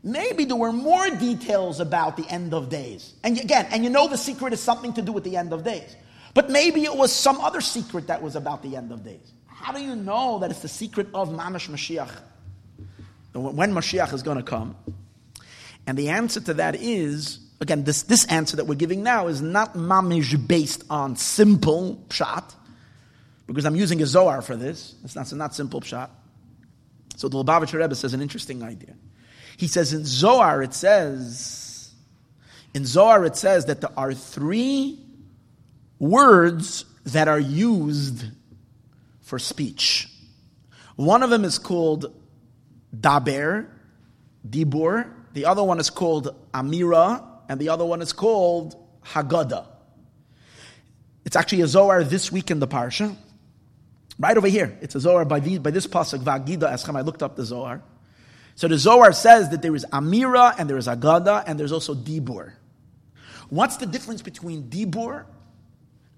Maybe 0.04 0.46
there 0.46 0.58
were 0.58 0.72
more 0.72 1.10
details 1.10 1.80
about 1.80 2.18
the 2.18 2.30
end 2.30 2.54
of 2.54 2.70
days. 2.70 3.16
And 3.24 3.40
again, 3.40 3.66
and 3.72 3.84
you 3.84 3.90
know 3.90 4.08
the 4.08 4.16
secret 4.16 4.54
is 4.54 4.60
something 4.60 4.94
to 4.94 5.02
do 5.02 5.12
with 5.12 5.24
the 5.24 5.38
end 5.38 5.52
of 5.52 5.64
days. 5.64 5.96
But 6.36 6.52
maybe 6.52 6.84
it 6.84 6.96
was 6.96 7.12
some 7.12 7.42
other 7.42 7.60
secret 7.60 8.06
that 8.06 8.22
was 8.22 8.36
about 8.36 8.62
the 8.62 8.76
end 8.76 8.92
of 8.92 9.04
days. 9.04 9.32
How 9.48 9.74
do 9.74 9.82
you 9.82 9.96
know 9.96 10.38
that 10.38 10.52
it's 10.52 10.62
the 10.62 10.68
secret 10.68 11.08
of 11.16 11.30
Mamash 11.30 11.68
Mashiach? 11.68 12.12
When 13.34 13.74
Mashiach 13.74 14.14
is 14.14 14.22
going 14.22 14.38
to 14.38 14.44
come? 14.44 14.76
And 15.88 15.98
the 15.98 16.10
answer 16.10 16.42
to 16.42 16.54
that 16.54 16.76
is, 16.76 17.40
again, 17.60 17.84
this, 17.84 18.04
this 18.04 18.26
answer 18.26 18.58
that 18.58 18.66
we're 18.66 18.76
giving 18.76 19.04
now 19.04 19.28
is 19.28 19.42
not 19.42 19.74
Mamish 19.74 20.48
based 20.48 20.84
on 20.90 21.16
simple 21.16 22.04
pshat, 22.10 22.54
because 23.48 23.66
I'm 23.66 23.76
using 23.76 24.02
a 24.02 24.06
Zohar 24.06 24.42
for 24.42 24.56
this. 24.56 24.96
It's 25.04 25.16
not, 25.16 25.22
it's 25.22 25.34
not 25.34 25.56
simple 25.56 25.82
pshat. 25.82 26.10
So 27.16 27.30
the 27.30 27.44
Lubavitcher 27.44 27.80
Rebbe 27.80 27.96
says 27.96 28.14
an 28.14 28.22
interesting 28.22 28.64
idea. 28.64 28.96
He 29.58 29.68
says 29.68 29.94
in 29.94 30.04
Zohar, 30.06 30.62
it 30.62 30.74
says, 30.74 31.94
in 32.74 32.86
Zohar, 32.86 33.24
it 33.26 33.38
says 33.38 33.66
that 33.66 33.82
there 33.82 33.92
are 33.96 34.14
three 34.14 35.00
words 35.98 36.84
that 37.06 37.28
are 37.28 37.40
used 37.40 38.26
for 39.22 39.40
speech. 39.40 40.10
One 40.98 41.24
of 41.24 41.30
them 41.30 41.46
is 41.46 41.58
called 41.58 42.14
daber, 42.96 43.68
dibur. 44.48 45.10
The 45.34 45.46
other 45.46 45.64
one 45.64 45.80
is 45.80 45.90
called 45.90 46.36
amira, 46.54 47.24
and 47.50 47.60
the 47.60 47.70
other 47.70 47.86
one 47.86 48.02
is 48.02 48.14
called 48.14 48.76
haggadah. 49.06 49.68
It's 51.26 51.36
actually 51.36 51.62
a 51.62 51.68
Zohar 51.68 52.04
this 52.04 52.32
week 52.32 52.52
in 52.52 52.60
the 52.60 52.68
Parsha. 52.68 53.16
Right 54.18 54.38
over 54.38 54.48
here. 54.48 54.78
It's 54.82 54.96
a 54.96 55.00
Zohar 55.00 55.26
by, 55.26 55.40
the, 55.40 55.58
by 55.58 55.72
this 55.72 55.88
pasuk, 55.88 56.24
Vagida 56.24 56.72
Eschem. 56.72 56.96
I 56.96 57.02
looked 57.02 57.24
up 57.24 57.36
the 57.36 57.44
Zohar. 57.44 57.82
So 58.56 58.68
the 58.70 58.78
Zohar 58.78 59.12
says 59.12 59.50
that 59.50 59.62
there 59.62 59.76
is 59.76 59.86
Amira 59.92 60.56
and 60.58 60.70
there 60.70 60.78
is 60.78 60.88
Agada 60.88 61.44
and 61.46 61.60
there's 61.60 61.74
also 61.74 61.94
Dibur. 61.94 62.54
What's 63.50 63.78
the 63.78 63.86
difference 63.86 64.22
between 64.22 64.70
Dibur, 64.70 65.26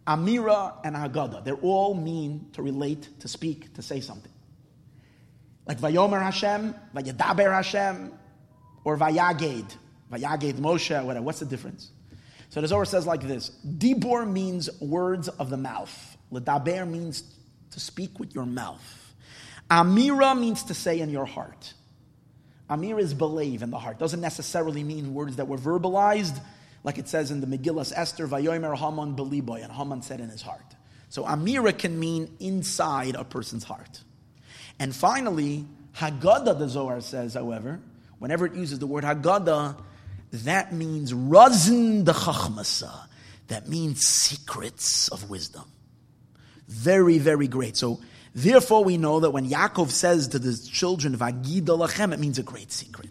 Amira, 0.06 0.76
and 0.84 0.96
Agada? 0.96 1.44
They 1.44 1.52
all 1.52 1.96
mean 1.96 2.50
to 2.54 2.62
relate, 2.62 3.10
to 3.22 3.28
speak, 3.28 3.74
to 3.74 3.82
say 3.82 4.02
something. 4.02 4.32
Like 5.66 5.80
Vayomer 5.80 6.22
Hashem, 6.22 6.76
Vayadaber 6.96 7.52
Hashem, 7.52 8.14
or 8.84 8.98
Vayaged, 8.98 9.76
Vayaged 10.12 10.56
Moshe, 10.56 11.04
whatever. 11.04 11.26
What's 11.26 11.40
the 11.40 11.46
difference? 11.46 11.92
So 12.50 12.62
the 12.62 12.68
Zohar 12.68 12.86
says 12.86 13.06
like 13.06 13.22
this 13.22 13.52
Dibur 13.66 14.30
means 14.30 14.70
words 14.80 15.28
of 15.28 15.50
the 15.50 15.58
mouth. 15.58 16.18
Ledaber 16.32 16.90
means 16.90 17.24
to 17.72 17.80
speak 17.80 18.20
with 18.20 18.34
your 18.36 18.46
mouth. 18.46 19.14
Amira 19.70 20.38
means 20.40 20.64
to 20.64 20.74
say 20.74 21.00
in 21.00 21.10
your 21.10 21.26
heart. 21.26 21.74
Amir 22.70 23.00
is 23.00 23.14
believe 23.14 23.64
in 23.64 23.70
the 23.70 23.80
heart. 23.80 24.00
Doesn't 24.00 24.22
necessarily 24.22 24.84
mean 24.84 25.14
words 25.14 25.38
that 25.38 25.48
were 25.48 25.58
verbalized, 25.58 26.40
like 26.84 26.98
it 26.98 27.08
says 27.08 27.32
in 27.32 27.40
the 27.40 27.48
Megillas 27.48 27.94
Esther, 27.96 28.28
Vayomer 28.28 28.76
Haman 28.76 29.16
beliboy, 29.16 29.64
and 29.64 29.72
Haman 29.72 30.02
said 30.02 30.20
in 30.20 30.30
his 30.30 30.42
heart. 30.42 30.76
So 31.10 31.24
Amira 31.24 31.78
can 31.78 31.98
mean 31.98 32.36
inside 32.40 33.16
a 33.16 33.24
person's 33.24 33.64
heart. 33.64 34.02
And 34.80 34.94
finally, 34.94 35.66
Haggadah, 35.96 36.60
the 36.60 36.68
Zohar 36.68 37.00
says, 37.00 37.34
however, 37.34 37.80
whenever 38.20 38.46
it 38.46 38.54
uses 38.54 38.80
the 38.80 38.88
word 38.88 39.06
Haggadah, 39.06 39.82
that 40.32 40.74
means 40.74 41.14
Razin 41.14 42.04
the 42.04 42.14
Chachmasa. 42.14 43.08
That 43.48 43.68
means 43.68 44.02
secrets 44.02 45.08
of 45.08 45.30
wisdom. 45.30 45.64
Very, 46.68 47.18
very 47.18 47.48
great. 47.48 47.78
So 47.78 48.00
Therefore, 48.38 48.84
we 48.84 48.98
know 48.98 49.22
that 49.22 49.32
when 49.32 49.50
Yaakov 49.50 49.90
says 49.90 50.28
to 50.28 50.38
the 50.38 50.56
children, 50.72 51.18
Vagida 51.18 51.76
lachem, 51.76 52.14
it 52.14 52.20
means 52.20 52.38
a 52.38 52.44
great 52.44 52.72
secret. 52.72 53.10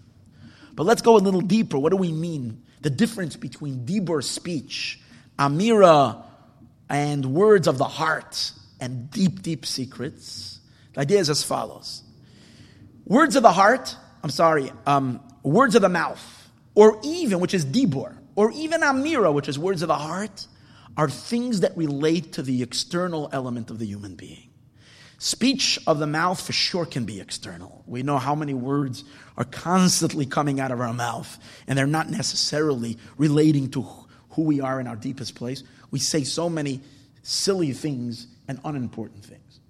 But 0.76 0.86
let's 0.86 1.02
go 1.02 1.16
a 1.16 1.18
little 1.18 1.40
deeper. 1.40 1.76
What 1.80 1.90
do 1.90 1.96
we 1.96 2.12
mean? 2.12 2.62
The 2.82 2.90
difference 2.90 3.34
between 3.34 3.84
dibur 3.84 4.22
speech, 4.22 5.00
amira, 5.36 6.22
and 6.88 7.26
words 7.26 7.66
of 7.66 7.76
the 7.76 7.88
heart, 7.88 8.52
and 8.78 9.10
deep, 9.10 9.42
deep 9.42 9.66
secrets. 9.66 10.60
The 10.94 11.00
idea 11.00 11.18
is 11.18 11.28
as 11.28 11.42
follows. 11.42 12.04
Words 13.04 13.34
of 13.34 13.42
the 13.42 13.50
heart, 13.50 13.96
I'm 14.22 14.30
sorry, 14.30 14.70
um, 14.86 15.20
words 15.42 15.74
of 15.74 15.82
the 15.82 15.88
mouth, 15.88 16.22
or 16.76 17.00
even, 17.02 17.40
which 17.40 17.54
is 17.54 17.64
dibur, 17.64 18.14
or 18.36 18.52
even 18.52 18.82
amira, 18.82 19.32
which 19.32 19.48
is 19.48 19.58
words 19.58 19.82
of 19.82 19.88
the 19.88 19.96
heart, 19.96 20.46
are 20.96 21.08
things 21.10 21.60
that 21.60 21.76
relate 21.76 22.34
to 22.34 22.42
the 22.42 22.62
external 22.62 23.28
element 23.32 23.70
of 23.70 23.80
the 23.80 23.86
human 23.86 24.14
being. 24.14 24.50
Speech 25.18 25.78
of 25.86 25.98
the 25.98 26.06
mouth 26.06 26.38
for 26.40 26.52
sure 26.52 26.84
can 26.84 27.04
be 27.06 27.20
external. 27.20 27.82
We 27.86 28.02
know 28.02 28.18
how 28.18 28.34
many 28.34 28.52
words 28.52 29.04
are 29.38 29.44
constantly 29.44 30.26
coming 30.26 30.60
out 30.60 30.70
of 30.70 30.80
our 30.80 30.92
mouth, 30.92 31.38
and 31.66 31.78
they're 31.78 31.86
not 31.86 32.10
necessarily 32.10 32.98
relating 33.16 33.70
to 33.70 33.86
who 34.30 34.42
we 34.42 34.60
are 34.60 34.78
in 34.78 34.86
our 34.86 34.96
deepest 34.96 35.34
place. 35.34 35.62
We 35.90 35.98
say 35.98 36.24
so 36.24 36.50
many 36.50 36.82
silly 37.22 37.72
things 37.72 38.26
and 38.46 38.60
unimportant 38.64 39.24
things. 39.24 39.60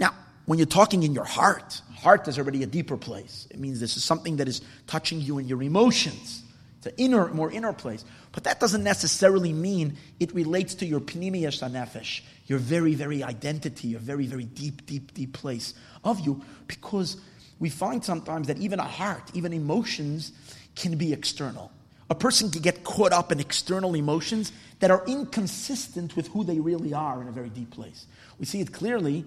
Now, 0.00 0.12
when 0.46 0.58
you're 0.58 0.66
talking 0.66 1.04
in 1.04 1.14
your 1.14 1.24
heart, 1.24 1.80
heart 1.94 2.26
is 2.26 2.36
already 2.36 2.64
a 2.64 2.66
deeper 2.66 2.96
place. 2.96 3.46
It 3.50 3.60
means 3.60 3.78
this 3.78 3.96
is 3.96 4.02
something 4.02 4.36
that 4.38 4.48
is 4.48 4.60
touching 4.88 5.20
you 5.20 5.38
in 5.38 5.46
your 5.46 5.62
emotions. 5.62 6.42
It's 6.78 6.86
an 6.86 6.94
inner, 6.96 7.28
more 7.28 7.50
inner 7.50 7.72
place. 7.72 8.04
But 8.32 8.44
that 8.44 8.60
doesn't 8.60 8.84
necessarily 8.84 9.52
mean 9.52 9.96
it 10.20 10.32
relates 10.32 10.74
to 10.76 10.86
your 10.86 11.00
pnimiya 11.00 11.50
nefesh, 11.70 12.22
your 12.46 12.58
very, 12.58 12.94
very 12.94 13.22
identity, 13.22 13.88
your 13.88 14.00
very, 14.00 14.26
very 14.26 14.44
deep, 14.44 14.86
deep, 14.86 15.12
deep 15.12 15.32
place 15.32 15.74
of 16.04 16.20
you, 16.20 16.42
because 16.68 17.16
we 17.58 17.68
find 17.68 18.04
sometimes 18.04 18.46
that 18.46 18.58
even 18.58 18.78
a 18.78 18.84
heart, 18.84 19.30
even 19.34 19.52
emotions, 19.52 20.32
can 20.76 20.96
be 20.96 21.12
external. 21.12 21.72
A 22.10 22.14
person 22.14 22.50
can 22.50 22.62
get 22.62 22.84
caught 22.84 23.12
up 23.12 23.32
in 23.32 23.40
external 23.40 23.94
emotions 23.94 24.52
that 24.78 24.90
are 24.90 25.04
inconsistent 25.06 26.16
with 26.16 26.28
who 26.28 26.44
they 26.44 26.60
really 26.60 26.94
are 26.94 27.20
in 27.20 27.28
a 27.28 27.32
very 27.32 27.50
deep 27.50 27.70
place. 27.70 28.06
We 28.38 28.46
see 28.46 28.60
it 28.60 28.72
clearly 28.72 29.24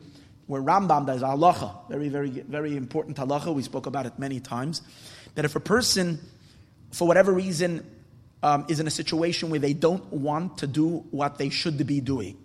where 0.48 0.62
Rambam 0.62 1.06
does 1.06 1.22
halacha, 1.22 1.90
very, 1.90 2.10
very, 2.10 2.30
very 2.30 2.76
important 2.76 3.18
halacha. 3.18 3.54
We 3.54 3.62
spoke 3.62 3.86
about 3.86 4.06
it 4.06 4.18
many 4.18 4.40
times. 4.40 4.82
That 5.36 5.46
if 5.46 5.56
a 5.56 5.60
person, 5.60 6.20
for 6.92 7.08
whatever 7.08 7.32
reason, 7.32 7.86
um, 8.44 8.66
is 8.68 8.80
in 8.80 8.88
a 8.88 8.92
situation 8.92 9.50
where 9.50 9.60
they 9.60 9.74
don't 9.74 10.06
want 10.12 10.60
to 10.60 10.68
do 10.68 11.06
what 11.12 11.38
they 11.38 11.50
should 11.50 11.86
be 11.86 12.02
doing. 12.02 12.38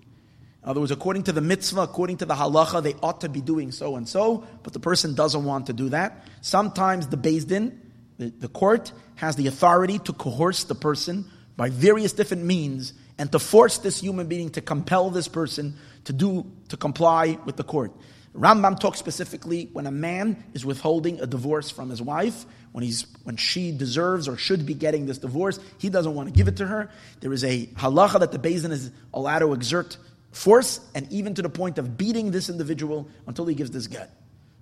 In 0.63 0.71
other 0.71 0.81
words, 0.81 0.91
according 0.91 1.23
to 1.25 1.33
the 1.33 1.41
mitzvah, 1.41 1.83
according 1.83 2.19
to 2.19 2.27
the 2.27 2.35
halacha, 2.35 2.83
they 2.83 2.95
ought 3.03 3.21
to 3.21 3.29
be 3.29 3.41
doing 3.41 3.71
so 3.71 3.97
and 3.97 4.09
so, 4.09 4.45
but 4.63 4.73
the 4.73 4.81
person 4.81 5.15
doesn't 5.15 5.45
want 5.45 5.67
to 5.67 5.73
do 5.73 5.89
that. 5.91 6.27
Sometimes 6.41 7.07
the 7.07 7.17
Beis 7.17 7.47
Din, 7.47 7.81
the, 8.19 8.31
the 8.31 8.49
court, 8.49 8.93
has 9.15 9.37
the 9.37 9.47
authority 9.47 9.99
to 10.01 10.13
coerce 10.13 10.65
the 10.65 10.75
person 10.75 11.31
by 11.57 11.71
various 11.71 12.13
different 12.13 12.45
means 12.45 12.93
and 13.19 13.31
to 13.33 13.39
force 13.39 13.79
this 13.79 14.01
human 14.01 14.27
being 14.27 14.51
to 14.51 14.61
compel 14.61 15.09
this 15.11 15.29
person 15.29 15.77
to 16.05 16.13
do 16.13 16.51
to 16.69 16.77
comply 16.77 17.39
with 17.45 17.57
the 17.57 17.65
court. 17.65 17.93
Rambam 18.35 18.79
talks 18.79 18.99
specifically 18.99 19.71
when 19.73 19.87
a 19.87 19.91
man 19.91 20.45
is 20.53 20.67
withholding 20.67 21.21
a 21.21 21.27
divorce 21.27 21.71
from 21.71 21.89
his 21.89 22.03
wife, 22.03 22.45
when 22.77 22.85
he's 22.85 23.07
when 23.25 23.37
she 23.39 23.73
deserves 23.73 24.29
or 24.29 24.37
should 24.37 24.67
be 24.67 24.75
getting 24.75 25.07
this 25.07 25.17
divorce, 25.17 25.59
he 25.79 25.89
doesn't 25.89 26.15
want 26.15 26.29
to 26.29 26.35
give 26.35 26.47
it 26.47 26.59
to 26.59 26.67
her. 26.67 26.91
There 27.21 27.33
is 27.33 27.43
a 27.43 27.69
halacha 27.69 28.21
that 28.21 28.33
the 28.33 28.39
Beis 28.39 28.61
Din 28.61 28.71
is 28.71 28.91
allowed 29.15 29.39
to 29.39 29.55
exert 29.55 29.97
force 30.31 30.79
and 30.95 31.11
even 31.11 31.33
to 31.37 31.41
the 31.41 31.49
point 31.49 31.79
of 31.79 31.97
beating 31.97 32.33
this 32.33 32.51
individual 32.51 33.09
until 33.27 33.47
he 33.47 33.55
gives 33.55 33.71
this 33.71 33.87
get. 33.87 34.15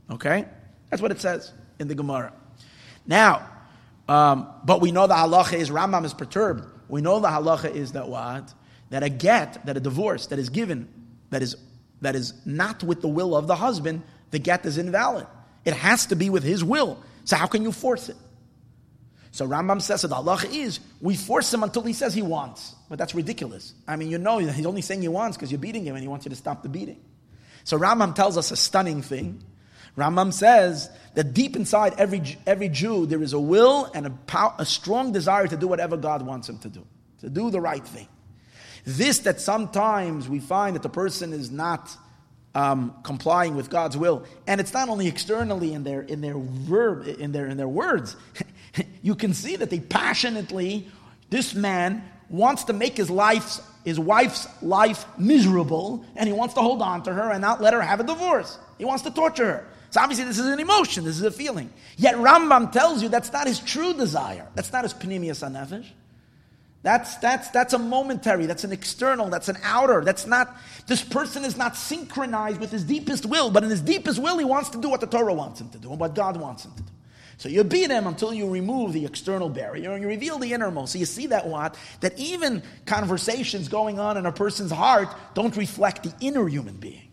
Okay, 0.08 0.44
that's 0.90 1.02
what 1.02 1.10
it 1.10 1.20
says 1.20 1.52
in 1.80 1.88
the 1.88 1.96
Gemara. 1.96 2.32
Now, 3.04 3.48
um, 4.08 4.46
but 4.64 4.80
we 4.80 4.92
know 4.92 5.08
the 5.08 5.14
halacha 5.14 5.54
is 5.54 5.70
Rambam 5.70 6.04
is 6.04 6.14
perturbed. 6.14 6.68
We 6.88 7.00
know 7.00 7.18
the 7.18 7.26
halacha 7.26 7.74
is 7.74 7.92
that 7.92 8.08
what 8.08 8.54
that 8.90 9.02
a 9.02 9.08
get 9.08 9.66
that 9.66 9.76
a 9.76 9.80
divorce 9.80 10.28
that 10.28 10.38
is 10.38 10.50
given 10.50 10.88
that 11.30 11.42
is 11.42 11.56
that 12.00 12.14
is 12.14 12.32
not 12.46 12.84
with 12.84 13.00
the 13.00 13.08
will 13.08 13.34
of 13.34 13.48
the 13.48 13.56
husband, 13.56 14.04
the 14.30 14.38
get 14.38 14.64
is 14.66 14.78
invalid. 14.78 15.26
It 15.64 15.74
has 15.74 16.06
to 16.06 16.14
be 16.14 16.30
with 16.30 16.44
his 16.44 16.62
will. 16.62 17.02
So 17.24 17.36
how 17.36 17.46
can 17.46 17.62
you 17.62 17.72
force 17.72 18.08
it? 18.08 18.16
So 19.30 19.48
Rambam 19.48 19.82
says 19.82 20.02
that 20.02 20.12
Allah 20.12 20.38
is, 20.52 20.78
we 21.00 21.16
force 21.16 21.52
him 21.52 21.64
until 21.64 21.82
he 21.82 21.92
says 21.92 22.14
he 22.14 22.22
wants. 22.22 22.76
But 22.88 22.98
that's 22.98 23.16
ridiculous. 23.16 23.74
I 23.88 23.96
mean, 23.96 24.08
you 24.08 24.18
know 24.18 24.38
he's 24.38 24.64
only 24.64 24.82
saying 24.82 25.02
he 25.02 25.08
wants 25.08 25.36
because 25.36 25.50
you're 25.50 25.58
beating 25.58 25.84
him 25.84 25.96
and 25.96 26.02
he 26.02 26.08
wants 26.08 26.24
you 26.24 26.30
to 26.30 26.36
stop 26.36 26.62
the 26.62 26.68
beating. 26.68 27.00
So 27.64 27.76
Rambam 27.76 28.14
tells 28.14 28.38
us 28.38 28.52
a 28.52 28.56
stunning 28.56 29.02
thing. 29.02 29.42
Rambam 29.96 30.32
says 30.32 30.88
that 31.14 31.34
deep 31.34 31.56
inside 31.56 31.94
every, 31.98 32.22
every 32.46 32.68
Jew, 32.68 33.06
there 33.06 33.22
is 33.22 33.32
a 33.32 33.40
will 33.40 33.90
and 33.94 34.06
a, 34.06 34.10
power, 34.10 34.54
a 34.58 34.66
strong 34.66 35.12
desire 35.12 35.48
to 35.48 35.56
do 35.56 35.66
whatever 35.66 35.96
God 35.96 36.22
wants 36.22 36.48
him 36.48 36.58
to 36.58 36.68
do, 36.68 36.86
to 37.20 37.28
do 37.28 37.50
the 37.50 37.60
right 37.60 37.84
thing. 37.84 38.06
This 38.84 39.20
that 39.20 39.40
sometimes 39.40 40.28
we 40.28 40.40
find 40.40 40.76
that 40.76 40.82
the 40.82 40.88
person 40.88 41.32
is 41.32 41.50
not 41.50 41.96
um, 42.54 42.94
complying 43.02 43.56
with 43.56 43.70
God's 43.70 43.96
will, 43.96 44.24
and 44.46 44.60
it's 44.60 44.72
not 44.72 44.88
only 44.88 45.08
externally 45.08 45.72
in 45.72 45.84
their 45.84 46.02
in 46.02 46.20
their 46.20 46.36
verb 46.36 47.06
in 47.06 47.32
their 47.32 47.46
in 47.46 47.56
their 47.56 47.68
words. 47.68 48.16
you 49.02 49.14
can 49.14 49.34
see 49.34 49.56
that 49.56 49.70
they 49.70 49.80
passionately, 49.80 50.88
this 51.30 51.54
man 51.54 52.04
wants 52.28 52.64
to 52.64 52.72
make 52.72 52.96
his 52.96 53.10
life 53.10 53.60
his 53.84 54.00
wife's 54.00 54.48
life 54.62 55.04
miserable, 55.18 56.04
and 56.16 56.26
he 56.26 56.32
wants 56.32 56.54
to 56.54 56.60
hold 56.60 56.80
on 56.80 57.02
to 57.02 57.12
her 57.12 57.30
and 57.30 57.40
not 57.40 57.60
let 57.60 57.74
her 57.74 57.82
have 57.82 58.00
a 58.00 58.04
divorce. 58.04 58.58
He 58.78 58.84
wants 58.84 59.02
to 59.02 59.10
torture 59.10 59.44
her. 59.44 59.68
So 59.90 60.00
obviously, 60.00 60.24
this 60.24 60.38
is 60.38 60.46
an 60.46 60.58
emotion. 60.58 61.04
This 61.04 61.16
is 61.16 61.22
a 61.22 61.30
feeling. 61.30 61.70
Yet 61.96 62.16
Rambam 62.16 62.72
tells 62.72 63.02
you 63.02 63.08
that's 63.08 63.32
not 63.32 63.46
his 63.46 63.60
true 63.60 63.94
desire. 63.94 64.48
That's 64.54 64.72
not 64.72 64.82
his 64.84 64.94
panemius 64.94 65.48
anefesh. 65.48 65.86
That's, 66.84 67.16
that's, 67.16 67.48
that's 67.48 67.72
a 67.72 67.78
momentary, 67.78 68.44
that's 68.44 68.62
an 68.62 68.70
external, 68.70 69.30
that's 69.30 69.48
an 69.48 69.56
outer. 69.64 70.04
That's 70.04 70.26
not, 70.26 70.54
this 70.86 71.02
person 71.02 71.42
is 71.42 71.56
not 71.56 71.78
synchronized 71.78 72.60
with 72.60 72.70
his 72.70 72.84
deepest 72.84 73.24
will, 73.24 73.50
but 73.50 73.64
in 73.64 73.70
his 73.70 73.80
deepest 73.80 74.18
will, 74.18 74.36
he 74.36 74.44
wants 74.44 74.68
to 74.68 74.80
do 74.80 74.90
what 74.90 75.00
the 75.00 75.06
Torah 75.06 75.32
wants 75.32 75.62
him 75.62 75.70
to 75.70 75.78
do 75.78 75.90
and 75.90 75.98
what 75.98 76.14
God 76.14 76.36
wants 76.36 76.66
him 76.66 76.72
to 76.72 76.82
do. 76.82 76.92
So 77.38 77.48
you 77.48 77.64
beat 77.64 77.90
him 77.90 78.06
until 78.06 78.34
you 78.34 78.50
remove 78.50 78.92
the 78.92 79.06
external 79.06 79.48
barrier 79.48 79.92
and 79.92 80.02
you 80.02 80.08
reveal 80.08 80.38
the 80.38 80.52
innermost. 80.52 80.92
So 80.92 80.98
you 80.98 81.06
see 81.06 81.28
that 81.28 81.46
what? 81.46 81.74
That 82.00 82.18
even 82.18 82.62
conversations 82.84 83.68
going 83.68 83.98
on 83.98 84.18
in 84.18 84.26
a 84.26 84.32
person's 84.32 84.70
heart 84.70 85.08
don't 85.32 85.56
reflect 85.56 86.02
the 86.02 86.12
inner 86.20 86.46
human 86.46 86.76
being. 86.76 87.08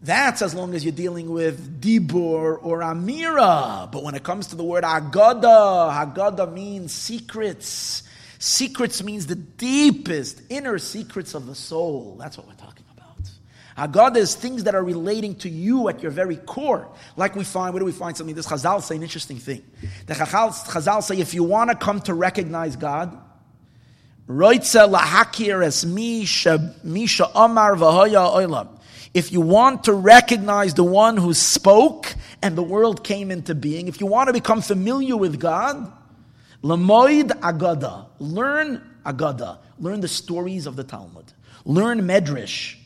That's 0.00 0.40
as 0.40 0.54
long 0.54 0.74
as 0.74 0.82
you're 0.82 0.92
dealing 0.92 1.28
with 1.28 1.82
dibur 1.82 2.58
or 2.62 2.80
amira. 2.80 3.92
But 3.92 4.02
when 4.02 4.14
it 4.14 4.22
comes 4.22 4.46
to 4.46 4.56
the 4.56 4.64
word 4.64 4.82
agada, 4.82 5.92
agada 5.92 6.50
means 6.50 6.94
secrets. 6.94 8.02
Secrets 8.46 9.02
means 9.02 9.26
the 9.26 9.34
deepest 9.34 10.40
inner 10.50 10.78
secrets 10.78 11.34
of 11.34 11.46
the 11.46 11.54
soul. 11.56 12.16
That's 12.16 12.38
what 12.38 12.46
we're 12.46 12.54
talking 12.54 12.84
about. 12.94 13.28
Haggadah 13.76 14.18
is 14.18 14.36
things 14.36 14.62
that 14.64 14.76
are 14.76 14.84
relating 14.84 15.34
to 15.36 15.48
you 15.48 15.88
at 15.88 16.00
your 16.00 16.12
very 16.12 16.36
core. 16.36 16.86
Like 17.16 17.34
we 17.34 17.42
find, 17.42 17.74
where 17.74 17.80
do 17.80 17.84
we 17.84 17.90
find 17.90 18.16
something? 18.16 18.36
This 18.36 18.46
Chazal 18.46 18.80
say 18.84 18.94
an 18.94 19.02
interesting 19.02 19.38
thing. 19.38 19.64
The 20.06 20.14
Chazal 20.14 21.02
say 21.02 21.18
if 21.18 21.34
you 21.34 21.42
want 21.42 21.70
to 21.70 21.76
come 21.76 22.00
to 22.02 22.14
recognize 22.14 22.76
God. 22.76 23.18
If 24.28 24.52
you 29.32 29.40
want 29.40 29.84
to 29.84 29.92
recognize 29.92 30.74
the 30.74 30.84
one 30.84 31.16
who 31.16 31.34
spoke 31.34 32.14
and 32.42 32.56
the 32.56 32.62
world 32.62 33.02
came 33.02 33.32
into 33.32 33.56
being, 33.56 33.88
if 33.88 34.00
you 34.00 34.06
want 34.06 34.28
to 34.28 34.32
become 34.32 34.62
familiar 34.62 35.16
with 35.16 35.40
God, 35.40 35.92
Lamoid 36.66 37.28
Agada. 37.40 38.06
Learn 38.18 38.82
Agada. 39.04 39.58
Learn 39.78 40.00
the 40.00 40.08
stories 40.08 40.66
of 40.66 40.74
the 40.74 40.82
Talmud. 40.82 41.32
Learn 41.64 42.00
Medrash. 42.00 42.76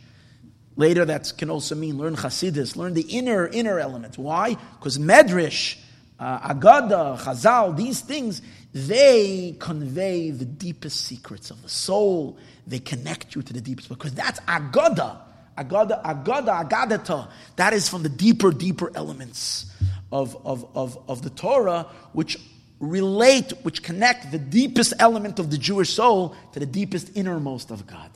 Later, 0.76 1.06
that 1.06 1.32
can 1.38 1.48
also 1.48 1.74
mean 1.74 1.96
learn 1.96 2.14
Hasidus. 2.14 2.76
Learn 2.76 2.92
the 2.92 3.02
inner 3.02 3.46
inner 3.46 3.78
elements. 3.78 4.18
Why? 4.18 4.56
Because 4.78 4.98
Medrash, 4.98 5.78
uh, 6.18 6.52
Agada, 6.54 7.18
Chazal, 7.18 7.74
these 7.74 8.00
things, 8.00 8.42
they 8.74 9.56
convey 9.58 10.30
the 10.30 10.44
deepest 10.44 11.00
secrets 11.06 11.50
of 11.50 11.62
the 11.62 11.68
soul. 11.68 12.36
They 12.66 12.80
connect 12.80 13.34
you 13.34 13.42
to 13.42 13.52
the 13.52 13.62
deepest 13.62 13.88
because 13.88 14.12
that's 14.12 14.40
Agada. 14.40 15.20
Agada, 15.56 16.02
Agada, 16.02 16.68
Agadata. 16.68 17.30
That 17.56 17.72
is 17.72 17.88
from 17.88 18.02
the 18.02 18.08
deeper, 18.10 18.50
deeper 18.50 18.92
elements 18.94 19.72
of, 20.12 20.36
of, 20.44 20.66
of, 20.74 20.98
of 21.08 21.22
the 21.22 21.30
Torah, 21.30 21.86
which 22.12 22.38
relate, 22.80 23.52
which 23.62 23.82
connect 23.82 24.32
the 24.32 24.38
deepest 24.38 24.94
element 24.98 25.38
of 25.38 25.50
the 25.50 25.58
Jewish 25.58 25.90
soul 25.90 26.34
to 26.52 26.60
the 26.60 26.66
deepest 26.66 27.16
innermost 27.16 27.70
of 27.70 27.86
God. 27.86 28.10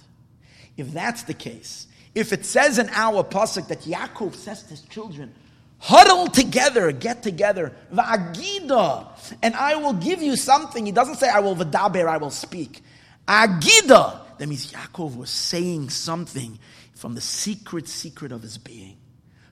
If 0.76 0.92
that's 0.92 1.22
the 1.24 1.34
case, 1.34 1.86
if 2.14 2.32
it 2.32 2.44
says 2.44 2.78
in 2.78 2.88
our 2.90 3.22
pasuk 3.22 3.68
that 3.68 3.82
Yaakov 3.82 4.34
says 4.34 4.62
to 4.64 4.70
his 4.70 4.80
children, 4.82 5.34
huddle 5.78 6.28
together, 6.28 6.90
get 6.92 7.22
together, 7.22 7.72
va'agida, 7.92 9.36
and 9.42 9.54
I 9.54 9.76
will 9.76 9.92
give 9.92 10.22
you 10.22 10.34
something. 10.34 10.86
He 10.86 10.92
doesn't 10.92 11.16
say 11.16 11.28
I 11.28 11.40
will 11.40 11.54
v'daber, 11.54 12.08
I 12.08 12.16
will 12.16 12.30
speak. 12.30 12.82
Agida, 13.28 14.20
that 14.38 14.48
means 14.48 14.72
Yaakov 14.72 15.16
was 15.16 15.30
saying 15.30 15.90
something 15.90 16.58
from 16.94 17.14
the 17.14 17.20
secret, 17.20 17.86
secret 17.86 18.32
of 18.32 18.42
his 18.42 18.56
being, 18.56 18.96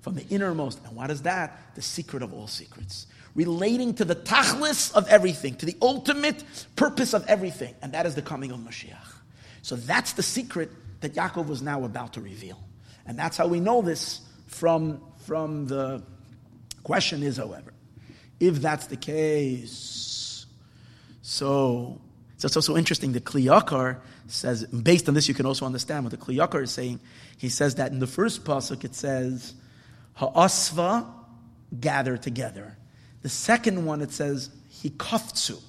from 0.00 0.14
the 0.14 0.26
innermost. 0.28 0.80
And 0.84 0.96
what 0.96 1.10
is 1.10 1.22
that? 1.22 1.74
The 1.74 1.82
secret 1.82 2.22
of 2.22 2.32
all 2.32 2.46
secrets 2.46 3.06
relating 3.34 3.94
to 3.94 4.04
the 4.04 4.14
tachlis 4.14 4.92
of 4.94 5.08
everything, 5.08 5.54
to 5.56 5.66
the 5.66 5.76
ultimate 5.80 6.44
purpose 6.76 7.14
of 7.14 7.26
everything, 7.26 7.74
and 7.82 7.92
that 7.92 8.06
is 8.06 8.14
the 8.14 8.22
coming 8.22 8.50
of 8.50 8.58
Mashiach. 8.58 9.14
So 9.62 9.76
that's 9.76 10.12
the 10.12 10.22
secret 10.22 10.70
that 11.00 11.14
Yaakov 11.14 11.46
was 11.46 11.62
now 11.62 11.84
about 11.84 12.14
to 12.14 12.20
reveal. 12.20 12.58
And 13.06 13.18
that's 13.18 13.36
how 13.36 13.46
we 13.46 13.60
know 13.60 13.82
this 13.82 14.20
from, 14.46 15.00
from 15.24 15.66
the 15.66 16.02
question 16.82 17.22
is, 17.22 17.36
however, 17.36 17.72
if 18.38 18.56
that's 18.56 18.86
the 18.86 18.96
case, 18.96 20.46
so, 21.22 22.00
so 22.36 22.46
it's 22.46 22.56
also 22.56 22.76
interesting. 22.76 23.12
The 23.12 23.20
Kli 23.20 23.44
Yakar 23.44 24.00
says, 24.26 24.64
based 24.66 25.08
on 25.08 25.14
this, 25.14 25.28
you 25.28 25.34
can 25.34 25.46
also 25.46 25.64
understand 25.64 26.04
what 26.04 26.10
the 26.10 26.16
Kli 26.16 26.36
Yakar 26.36 26.62
is 26.62 26.70
saying. 26.70 27.00
He 27.38 27.48
says 27.48 27.76
that 27.76 27.92
in 27.92 27.98
the 27.98 28.06
first 28.06 28.44
pasuk 28.44 28.84
it 28.84 28.94
says, 28.94 29.54
Ha'asva 30.14 31.06
gather 31.80 32.16
together. 32.16 32.76
The 33.22 33.28
second 33.28 33.84
one, 33.84 34.02
it 34.02 34.12
says, 34.12 34.50
he 34.68 34.90
Hikafzu. 34.90 35.60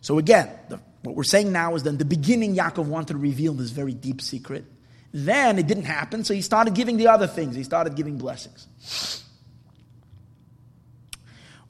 So 0.00 0.18
again, 0.18 0.50
the, 0.68 0.80
what 1.02 1.14
we're 1.14 1.24
saying 1.24 1.52
now 1.52 1.74
is 1.76 1.84
that 1.84 1.90
in 1.90 1.98
the 1.98 2.04
beginning, 2.04 2.56
Yaakov 2.56 2.86
wanted 2.86 3.14
to 3.14 3.18
reveal 3.18 3.54
this 3.54 3.70
very 3.70 3.92
deep 3.92 4.20
secret. 4.20 4.64
Then 5.12 5.58
it 5.58 5.66
didn't 5.66 5.84
happen, 5.84 6.24
so 6.24 6.34
he 6.34 6.42
started 6.42 6.74
giving 6.74 6.96
the 6.96 7.08
other 7.08 7.26
things. 7.26 7.54
He 7.54 7.64
started 7.64 7.94
giving 7.94 8.18
blessings. 8.18 8.66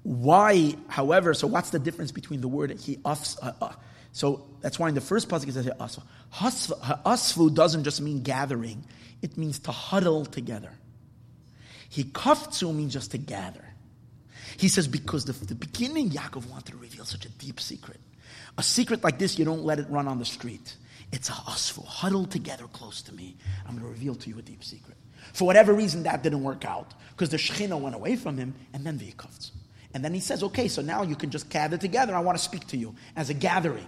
Why, 0.03 0.77
however, 0.89 1.35
so 1.35 1.47
what's 1.47 1.71
the 1.71 1.79
difference 1.79 2.13
between 2.13 2.41
the 2.41 2.49
word 2.49 2.71
he 2.71 2.97
uffs? 3.05 3.37
Uh, 3.43 3.53
uh, 3.61 3.73
so 4.13 4.47
that's 4.61 4.79
why 4.79 4.89
in 4.89 4.95
the 4.95 5.01
first 5.01 5.29
pasuk 5.29 5.49
it 5.49 5.55
says 5.55 5.67
asfu. 5.67 6.03
Asfu 7.05 7.55
doesn't 7.55 7.85
just 7.85 8.01
mean 8.01 8.23
gathering; 8.23 8.85
it 9.21 9.37
means 9.37 9.59
to 9.61 9.73
huddle 9.73 10.25
together. 10.25 10.73
He 11.89 12.05
kafzu 12.05 12.75
means 12.75 12.93
just 12.93 13.11
to 13.11 13.19
gather. 13.19 13.66
He 14.57 14.69
says, 14.69 14.89
because 14.89 15.25
the, 15.25 15.33
the 15.33 15.55
beginning, 15.55 16.11
Yaakov 16.11 16.49
wanted 16.49 16.73
to 16.73 16.79
reveal 16.79 17.05
such 17.05 17.27
a 17.27 17.29
deep 17.29 17.61
secret. 17.61 18.01
A 18.59 18.63
secret 18.63 19.05
like 19.05 19.19
this, 19.19 19.39
you 19.39 19.45
don't 19.45 19.65
let 19.65 19.79
it 19.79 19.87
run 19.91 20.09
on 20.09 20.19
the 20.19 20.25
street. 20.25 20.77
It's 21.13 21.29
a 21.29 21.35
usful. 21.47 21.85
Huddle 21.85 22.27
together 22.27 22.65
close 22.73 23.03
to 23.03 23.15
me. 23.15 23.37
I'm 23.67 23.73
going 23.73 23.83
to 23.83 23.89
reveal 23.89 24.15
to 24.15 24.31
you 24.31 24.39
a 24.39 24.43
deep 24.43 24.65
secret. 24.65 24.97
For 25.33 25.45
whatever 25.45 25.75
reason, 25.75 26.05
that 26.05 26.23
didn't 26.23 26.43
work 26.43 26.65
out 26.65 26.95
because 27.11 27.29
the 27.29 27.37
Shekhinah 27.37 27.81
went 27.81 27.95
away 27.95 28.17
from 28.17 28.39
him, 28.39 28.55
and 28.73 28.85
then 28.85 28.97
the 28.97 29.05
V'yikovtz. 29.13 29.51
And 29.93 30.05
then 30.05 30.15
he 30.15 30.21
says, 30.21 30.43
okay, 30.43 30.69
so 30.69 30.83
now 30.83 31.03
you 31.03 31.17
can 31.17 31.31
just 31.31 31.49
gather 31.51 31.77
together. 31.77 32.15
I 32.15 32.21
want 32.21 32.39
to 32.39 32.45
speak 32.45 32.67
to 32.69 32.77
you 32.77 32.95
as 33.15 33.31
a 33.31 33.35
gathering. 33.35 33.87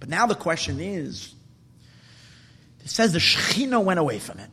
But 0.00 0.08
now 0.08 0.26
the 0.26 0.34
question 0.34 0.80
is, 0.80 1.34
it 2.80 2.90
says 2.90 3.12
the 3.12 3.18
Shekhinah 3.18 3.82
went 3.82 4.00
away 4.00 4.18
from 4.18 4.38
it. 4.38 4.50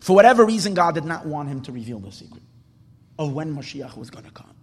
For 0.00 0.14
whatever 0.14 0.44
reason, 0.44 0.74
God 0.74 0.94
did 0.94 1.04
not 1.04 1.26
want 1.26 1.48
him 1.48 1.62
to 1.62 1.72
reveal 1.72 1.98
the 1.98 2.12
secret 2.12 2.42
of 3.18 3.32
when 3.32 3.54
Mashiach 3.54 3.96
was 3.96 4.10
going 4.10 4.24
to 4.24 4.30
come. 4.30 4.54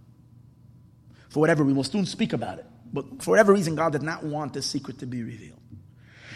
For 1.29 1.39
whatever, 1.39 1.63
we 1.63 1.73
will 1.73 1.83
soon 1.83 2.05
speak 2.05 2.33
about 2.33 2.59
it. 2.59 2.65
But 2.93 3.23
for 3.23 3.31
whatever 3.31 3.53
reason, 3.53 3.75
God 3.75 3.93
did 3.93 4.01
not 4.01 4.23
want 4.23 4.53
this 4.53 4.65
secret 4.65 4.99
to 4.99 5.05
be 5.05 5.23
revealed. 5.23 5.59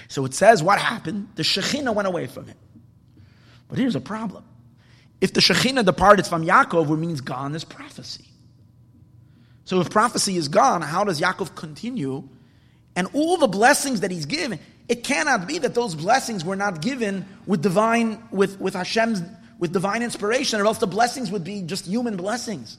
So 0.08 0.24
it 0.26 0.34
says 0.34 0.64
what 0.64 0.80
happened? 0.80 1.30
The 1.36 1.44
Shekhinah 1.44 1.94
went 1.94 2.08
away 2.08 2.28
from 2.28 2.48
him. 2.48 2.58
But 3.68 3.78
here's 3.78 3.96
a 3.96 4.02
problem. 4.02 4.46
If 5.20 5.34
the 5.34 5.42
Shekhinah 5.42 5.86
departed 5.86 6.28
from 6.28 6.46
Yaakov, 6.46 6.90
it 6.90 6.98
means 6.98 7.22
gone 7.22 7.56
is 7.56 7.64
prophecy. 7.64 8.26
So 9.66 9.82
if 9.82 9.90
prophecy 9.90 10.38
is 10.38 10.48
gone, 10.48 10.82
how 10.82 11.04
does 11.04 11.20
Yaakov 11.20 11.56
continue? 11.56 12.28
And 12.96 13.08
all 13.14 13.38
the 13.38 13.48
blessings 13.48 14.02
that 14.02 14.12
he's 14.12 14.26
given, 14.26 14.60
it 14.88 15.04
cannot 15.04 15.48
be 15.48 15.58
that 15.58 15.74
those 15.74 15.96
blessings 15.96 16.46
were 16.46 16.56
not 16.56 16.82
given 16.82 17.26
with 17.48 17.62
divine, 17.62 18.22
with, 18.32 18.60
with 18.60 18.76
Hashem's, 18.76 19.22
with 19.66 19.74
divine 19.74 20.04
inspiration, 20.04 20.62
or 20.62 20.68
else 20.68 20.78
the 20.78 20.86
blessings 20.86 21.32
would 21.32 21.44
be 21.44 21.64
just 21.64 21.88
human 21.88 22.16
blessings. 22.16 22.78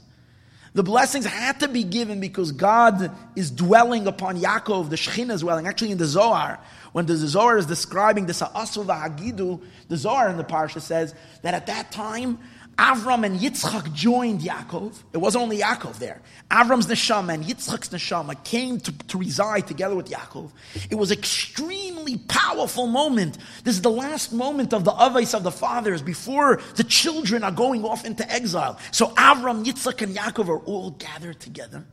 The 0.72 0.84
blessings 0.84 1.26
had 1.26 1.58
to 1.58 1.66
be 1.66 1.82
given 1.82 2.20
because 2.20 2.52
God 2.52 3.10
is 3.34 3.50
dwelling 3.50 4.06
upon 4.06 4.40
Yaakov, 4.40 4.90
the 4.90 4.94
Shekhinah 4.94 5.32
is 5.32 5.40
dwelling. 5.40 5.66
Actually, 5.66 5.90
in 5.90 5.98
the 5.98 6.06
Zohar, 6.06 6.60
when 6.92 7.06
the 7.06 7.16
Zohar 7.16 7.58
is 7.58 7.66
describing 7.66 8.26
this 8.26 8.38
Ha'asu 8.38 8.84
Hagidu, 8.84 9.60
the 9.88 9.96
Zohar 9.96 10.28
in 10.28 10.36
the 10.36 10.44
Parsha 10.44 10.80
says 10.80 11.12
that 11.42 11.54
at 11.54 11.66
that 11.66 11.90
time, 11.90 12.38
Avram 12.78 13.24
and 13.24 13.40
Yitzchak 13.40 13.94
joined 13.94 14.40
Yaakov. 14.40 14.92
It 15.14 15.18
wasn't 15.18 15.42
only 15.42 15.60
Yaakov 15.60 15.98
there. 15.98 16.20
Avram's 16.50 16.86
neshama 16.86 17.32
and 17.32 17.44
Yitzchak's 17.44 17.88
neshama 17.88 18.42
came 18.44 18.80
to, 18.80 18.92
to 19.08 19.16
reside 19.16 19.66
together 19.66 19.94
with 19.94 20.10
Yaakov. 20.10 20.50
It 20.90 20.96
was 20.96 21.10
extremely 21.10 22.18
powerful 22.18 22.86
moment. 22.86 23.38
This 23.64 23.76
is 23.76 23.82
the 23.82 23.90
last 23.90 24.30
moment 24.30 24.74
of 24.74 24.84
the 24.84 24.92
avos 24.92 25.34
of 25.34 25.42
the 25.42 25.50
fathers 25.50 26.02
before 26.02 26.60
the 26.74 26.84
children 26.84 27.42
are 27.44 27.52
going 27.52 27.82
off 27.82 28.04
into 28.04 28.30
exile. 28.30 28.78
So 28.92 29.06
Avram, 29.14 29.64
Yitzchak, 29.64 30.02
and 30.02 30.14
Yaakov 30.14 30.48
are 30.48 30.60
all 30.60 30.90
gathered 30.90 31.40
together. 31.40 31.86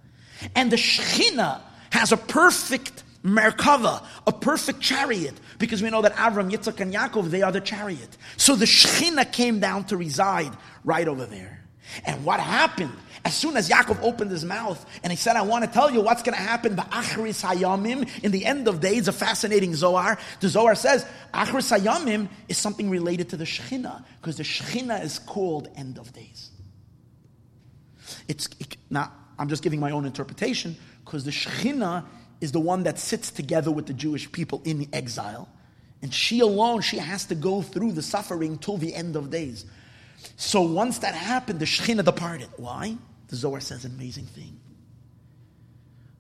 And 0.53 0.69
the 0.69 0.75
Shekhinah 0.75 1.61
has 1.91 2.11
a 2.11 2.17
perfect 2.17 3.03
Merkava, 3.23 4.03
a 4.27 4.31
perfect 4.33 4.81
chariot, 4.81 5.33
because 5.57 5.81
we 5.81 5.89
know 5.89 6.01
that 6.01 6.13
Avram, 6.15 6.51
Yitzchak, 6.51 6.79
and 6.81 6.93
Yaakov, 6.93 7.29
they 7.29 7.41
are 7.41 7.51
the 7.51 7.61
chariot. 7.61 8.17
So 8.35 8.55
the 8.55 8.65
Shekhinah 8.65 9.31
came 9.31 9.59
down 9.59 9.85
to 9.85 9.97
reside 9.97 10.51
right 10.83 11.07
over 11.07 11.25
there. 11.25 11.63
And 12.05 12.25
what 12.25 12.39
happened? 12.39 12.91
As 13.25 13.33
soon 13.33 13.55
as 13.55 13.69
Yaakov 13.69 14.01
opened 14.01 14.31
his 14.31 14.43
mouth 14.43 14.85
and 15.01 15.11
he 15.11 15.15
said, 15.15 15.37
I 15.37 15.43
want 15.43 15.63
to 15.63 15.71
tell 15.71 15.89
you 15.89 16.01
what's 16.01 16.23
going 16.23 16.35
to 16.35 16.41
happen, 16.41 16.75
the 16.75 16.81
Achris 16.81 17.41
Hayamim, 17.45 18.09
in 18.23 18.31
the 18.31 18.45
end 18.45 18.67
of 18.67 18.81
days, 18.81 19.07
a 19.07 19.13
fascinating 19.13 19.73
Zohar. 19.75 20.17
The 20.41 20.49
Zohar 20.49 20.75
says, 20.75 21.05
Achris 21.33 21.77
Hayamim 21.77 22.27
is 22.49 22.57
something 22.57 22.89
related 22.89 23.29
to 23.29 23.37
the 23.37 23.45
Shekhinah, 23.45 24.03
because 24.19 24.35
the 24.35 24.43
Shekhinah 24.43 25.03
is 25.03 25.19
called 25.19 25.69
end 25.77 25.97
of 25.97 26.11
days. 26.11 26.49
It's 28.27 28.49
it, 28.59 28.75
now, 28.89 29.13
I'm 29.39 29.47
just 29.47 29.63
giving 29.63 29.79
my 29.79 29.91
own 29.91 30.05
interpretation, 30.05 30.75
because 31.05 31.23
the 31.23 31.31
Shekhinah 31.31 32.05
is 32.43 32.51
the 32.51 32.59
one 32.59 32.83
that 32.83 32.99
sits 32.99 33.31
together 33.31 33.71
with 33.71 33.85
the 33.85 33.93
Jewish 33.93 34.29
people 34.29 34.61
in 34.65 34.89
exile. 34.91 35.47
And 36.01 36.13
she 36.13 36.41
alone, 36.41 36.81
she 36.81 36.97
has 36.97 37.23
to 37.27 37.35
go 37.35 37.61
through 37.61 37.93
the 37.93 38.01
suffering 38.01 38.57
till 38.57 38.75
the 38.75 38.93
end 38.93 39.15
of 39.15 39.29
days. 39.29 39.63
So 40.35 40.61
once 40.61 40.99
that 40.99 41.15
happened, 41.15 41.61
the 41.61 41.65
Shekhinah 41.65 42.03
departed. 42.03 42.49
Why? 42.57 42.97
The 43.29 43.37
Zohar 43.37 43.61
says 43.61 43.85
an 43.85 43.93
amazing 43.95 44.25
thing. 44.25 44.59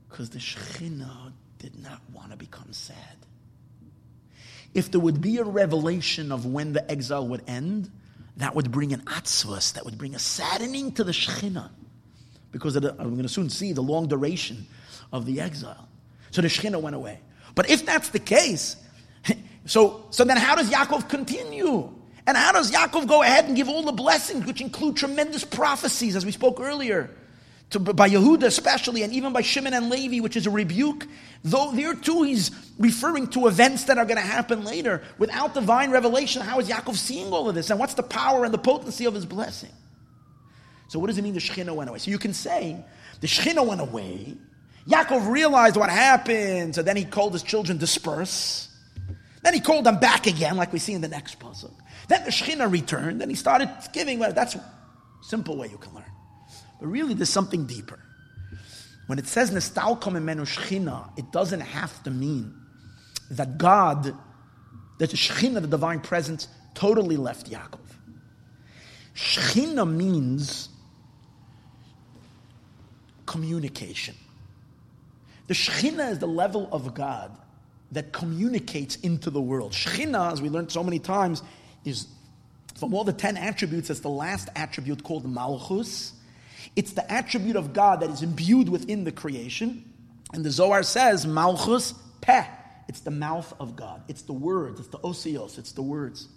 Because 0.09 0.29
the 0.29 0.39
Shekhinah 0.39 1.33
did 1.59 1.77
not 1.83 1.99
want 2.13 2.31
to 2.31 2.37
become 2.37 2.71
sad. 2.71 3.17
If 4.73 4.91
there 4.91 5.01
would 5.01 5.19
be 5.19 5.39
a 5.39 5.43
revelation 5.43 6.31
of 6.31 6.45
when 6.45 6.71
the 6.71 6.89
exile 6.89 7.27
would 7.27 7.43
end, 7.47 7.91
that 8.37 8.55
would 8.55 8.71
bring 8.71 8.93
an 8.93 9.01
atzvus, 9.01 9.73
that 9.73 9.83
would 9.83 9.97
bring 9.97 10.15
a 10.15 10.19
saddening 10.19 10.93
to 10.93 11.03
the 11.03 11.11
Shekhinah. 11.11 11.69
Because 12.53 12.75
the, 12.75 12.95
I'm 12.97 13.09
going 13.09 13.23
to 13.23 13.27
soon 13.27 13.49
see 13.49 13.73
the 13.73 13.83
long 13.83 14.07
duration 14.07 14.67
of 15.11 15.25
the 15.25 15.41
exile. 15.41 15.89
So 16.33 16.41
the 16.41 16.47
Shekhinah 16.47 16.81
went 16.81 16.95
away. 16.95 17.19
But 17.53 17.69
if 17.69 17.85
that's 17.85 18.09
the 18.09 18.17
case, 18.17 18.75
so, 19.65 20.07
so 20.09 20.23
then 20.23 20.35
how 20.35 20.55
does 20.55 20.69
Yaakov 20.71 21.07
continue? 21.07 21.93
And 22.25 22.35
how 22.35 22.51
does 22.53 22.71
Yaakov 22.71 23.07
go 23.07 23.21
ahead 23.21 23.45
and 23.45 23.55
give 23.55 23.69
all 23.69 23.83
the 23.83 23.91
blessings, 23.91 24.43
which 24.47 24.59
include 24.59 24.97
tremendous 24.97 25.43
prophecies, 25.43 26.15
as 26.15 26.25
we 26.25 26.31
spoke 26.31 26.59
earlier, 26.59 27.11
to, 27.69 27.79
by 27.79 28.09
Yehuda 28.09 28.45
especially, 28.45 29.03
and 29.03 29.13
even 29.13 29.31
by 29.31 29.41
Shimon 29.41 29.75
and 29.75 29.91
Levi, 29.91 30.21
which 30.21 30.35
is 30.35 30.47
a 30.47 30.49
rebuke? 30.49 31.05
Though 31.43 31.71
there 31.71 31.93
too, 31.93 32.23
he's 32.23 32.49
referring 32.79 33.27
to 33.27 33.45
events 33.45 33.83
that 33.83 33.99
are 33.99 34.05
going 34.05 34.17
to 34.17 34.25
happen 34.25 34.63
later. 34.63 35.03
Without 35.19 35.53
divine 35.53 35.91
revelation, 35.91 36.41
how 36.41 36.59
is 36.59 36.67
Yaakov 36.67 36.95
seeing 36.95 37.31
all 37.31 37.47
of 37.47 37.53
this? 37.53 37.69
And 37.69 37.79
what's 37.79 37.93
the 37.93 38.01
power 38.01 38.43
and 38.43 38.51
the 38.51 38.57
potency 38.57 39.05
of 39.05 39.13
his 39.13 39.27
blessing? 39.27 39.71
So, 40.87 40.97
what 40.97 41.07
does 41.07 41.19
it 41.19 41.21
mean 41.21 41.35
the 41.35 41.39
Shekhinah 41.39 41.75
went 41.75 41.91
away? 41.91 41.99
So, 41.99 42.09
you 42.09 42.17
can 42.17 42.33
say 42.33 42.83
the 43.21 43.27
Shekhinah 43.27 43.67
went 43.67 43.81
away 43.81 44.35
Yaakov 44.87 45.29
realized 45.29 45.77
what 45.77 45.89
happened, 45.89 46.75
so 46.75 46.81
then 46.81 46.97
he 46.97 47.05
called 47.05 47.33
his 47.33 47.43
children 47.43 47.77
disperse. 47.77 48.69
Then 49.41 49.53
he 49.53 49.59
called 49.59 49.85
them 49.85 49.99
back 49.99 50.27
again, 50.27 50.57
like 50.57 50.73
we 50.73 50.79
see 50.79 50.93
in 50.93 51.01
the 51.01 51.07
next 51.07 51.39
puzzle. 51.39 51.73
Then 52.07 52.23
the 52.25 52.31
Shekhinah 52.31 52.71
returned, 52.71 53.21
and 53.21 53.31
he 53.31 53.35
started 53.35 53.69
giving. 53.93 54.19
Well, 54.19 54.33
that's 54.33 54.55
a 54.55 54.73
simple 55.21 55.57
way 55.57 55.67
you 55.67 55.77
can 55.77 55.93
learn. 55.93 56.03
But 56.79 56.87
really, 56.87 57.13
there's 57.13 57.29
something 57.29 57.65
deeper. 57.65 57.99
When 59.07 59.19
it 59.19 59.27
says 59.27 59.51
Nistalka 59.51 60.11
Mimenu 60.11 60.45
Shechina, 60.45 61.17
it 61.17 61.31
doesn't 61.31 61.61
have 61.61 62.03
to 62.03 62.11
mean 62.11 62.53
that 63.31 63.57
God, 63.57 64.15
that 64.99 65.09
the 65.09 65.17
Shechina, 65.17 65.61
the 65.61 65.67
divine 65.67 65.99
presence, 65.99 66.47
totally 66.73 67.17
left 67.17 67.49
Yaakov. 67.49 67.79
Shechina 69.15 69.89
means 69.89 70.69
communication. 73.25 74.15
The 75.47 75.53
Shekhinah 75.53 76.11
is 76.11 76.19
the 76.19 76.27
level 76.27 76.69
of 76.71 76.93
God 76.93 77.31
that 77.91 78.11
communicates 78.11 78.95
into 78.97 79.29
the 79.29 79.41
world. 79.41 79.73
Shekhinah, 79.73 80.31
as 80.31 80.41
we 80.41 80.49
learned 80.49 80.71
so 80.71 80.83
many 80.83 80.99
times, 80.99 81.43
is 81.85 82.07
from 82.75 82.93
all 82.93 83.03
the 83.03 83.13
ten 83.13 83.37
attributes, 83.37 83.89
it's 83.89 83.99
the 83.99 84.09
last 84.09 84.49
attribute 84.55 85.03
called 85.03 85.25
Malchus. 85.25 86.13
It's 86.75 86.93
the 86.93 87.09
attribute 87.11 87.55
of 87.55 87.73
God 87.73 87.99
that 88.01 88.09
is 88.09 88.23
imbued 88.23 88.69
within 88.69 89.03
the 89.03 89.11
creation. 89.11 89.83
And 90.33 90.43
the 90.43 90.51
Zohar 90.51 90.83
says, 90.83 91.27
Malchus 91.27 91.93
Peh. 92.21 92.45
It's 92.87 93.01
the 93.01 93.11
mouth 93.11 93.53
of 93.59 93.75
God. 93.75 94.01
It's 94.07 94.23
the 94.23 94.33
words. 94.33 94.79
It's 94.79 94.89
the 94.89 94.99
osios. 94.99 95.57
It's 95.57 95.71
the 95.71 95.81
words. 95.81 96.27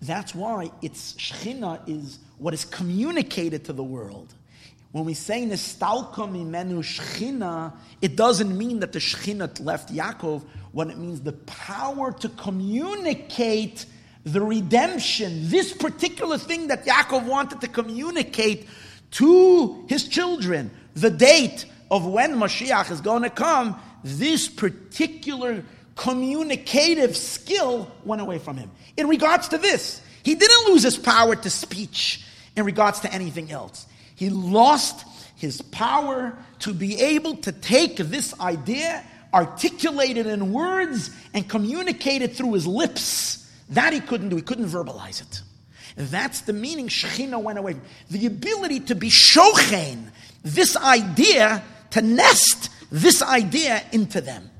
That's 0.00 0.34
why 0.34 0.70
it's 0.80 1.14
Shekhinah 1.14 1.88
is 1.88 2.18
what 2.38 2.54
is 2.54 2.64
communicated 2.64 3.64
to 3.66 3.72
the 3.72 3.82
world. 3.82 4.32
When 4.92 5.04
we 5.04 5.14
say 5.14 5.44
Nistalka 5.44 6.26
Mimenu 6.28 6.78
Shechina, 6.78 7.74
it 8.00 8.16
doesn't 8.16 8.56
mean 8.56 8.80
that 8.80 8.92
the 8.92 8.98
Shechina 8.98 9.62
left 9.64 9.92
Yaakov. 9.92 10.44
What 10.72 10.88
it 10.88 10.98
means, 10.98 11.20
the 11.20 11.32
power 11.32 12.12
to 12.12 12.28
communicate 12.30 13.84
the 14.24 14.40
redemption, 14.40 15.48
this 15.48 15.72
particular 15.72 16.38
thing 16.38 16.68
that 16.68 16.86
Yaakov 16.86 17.26
wanted 17.26 17.60
to 17.60 17.68
communicate 17.68 18.66
to 19.12 19.84
his 19.88 20.08
children, 20.08 20.70
the 20.94 21.10
date 21.10 21.66
of 21.90 22.06
when 22.06 22.34
Mashiach 22.34 22.90
is 22.90 23.00
going 23.00 23.22
to 23.22 23.30
come, 23.30 23.80
this 24.04 24.48
particular 24.48 25.64
communicative 25.96 27.16
skill 27.16 27.90
went 28.04 28.22
away 28.22 28.38
from 28.38 28.56
him. 28.56 28.70
In 28.96 29.08
regards 29.08 29.48
to 29.48 29.58
this, 29.58 30.00
he 30.22 30.34
didn't 30.34 30.66
lose 30.68 30.82
his 30.82 30.96
power 30.96 31.34
to 31.36 31.50
speech 31.50 32.24
in 32.56 32.64
regards 32.64 33.00
to 33.00 33.12
anything 33.12 33.50
else. 33.50 33.86
He 34.18 34.30
lost 34.30 35.06
his 35.36 35.62
power 35.62 36.36
to 36.58 36.74
be 36.74 37.00
able 37.00 37.36
to 37.36 37.52
take 37.52 37.98
this 37.98 38.38
idea, 38.40 39.04
articulate 39.32 40.16
it 40.16 40.26
in 40.26 40.52
words, 40.52 41.10
and 41.32 41.48
communicate 41.48 42.22
it 42.22 42.34
through 42.34 42.54
his 42.54 42.66
lips. 42.66 43.48
That 43.68 43.92
he 43.92 44.00
couldn't 44.00 44.30
do. 44.30 44.36
He 44.36 44.42
couldn't 44.42 44.66
verbalize 44.66 45.22
it. 45.22 45.42
That's 45.94 46.40
the 46.40 46.52
meaning 46.52 46.88
Shekhinah 46.88 47.40
went 47.40 47.60
away. 47.60 47.76
The 48.10 48.26
ability 48.26 48.80
to 48.80 48.96
be 48.96 49.08
shochen, 49.08 50.10
this 50.42 50.76
idea, 50.76 51.62
to 51.90 52.02
nest 52.02 52.70
this 52.90 53.22
idea 53.22 53.84
into 53.92 54.20
them. 54.20 54.50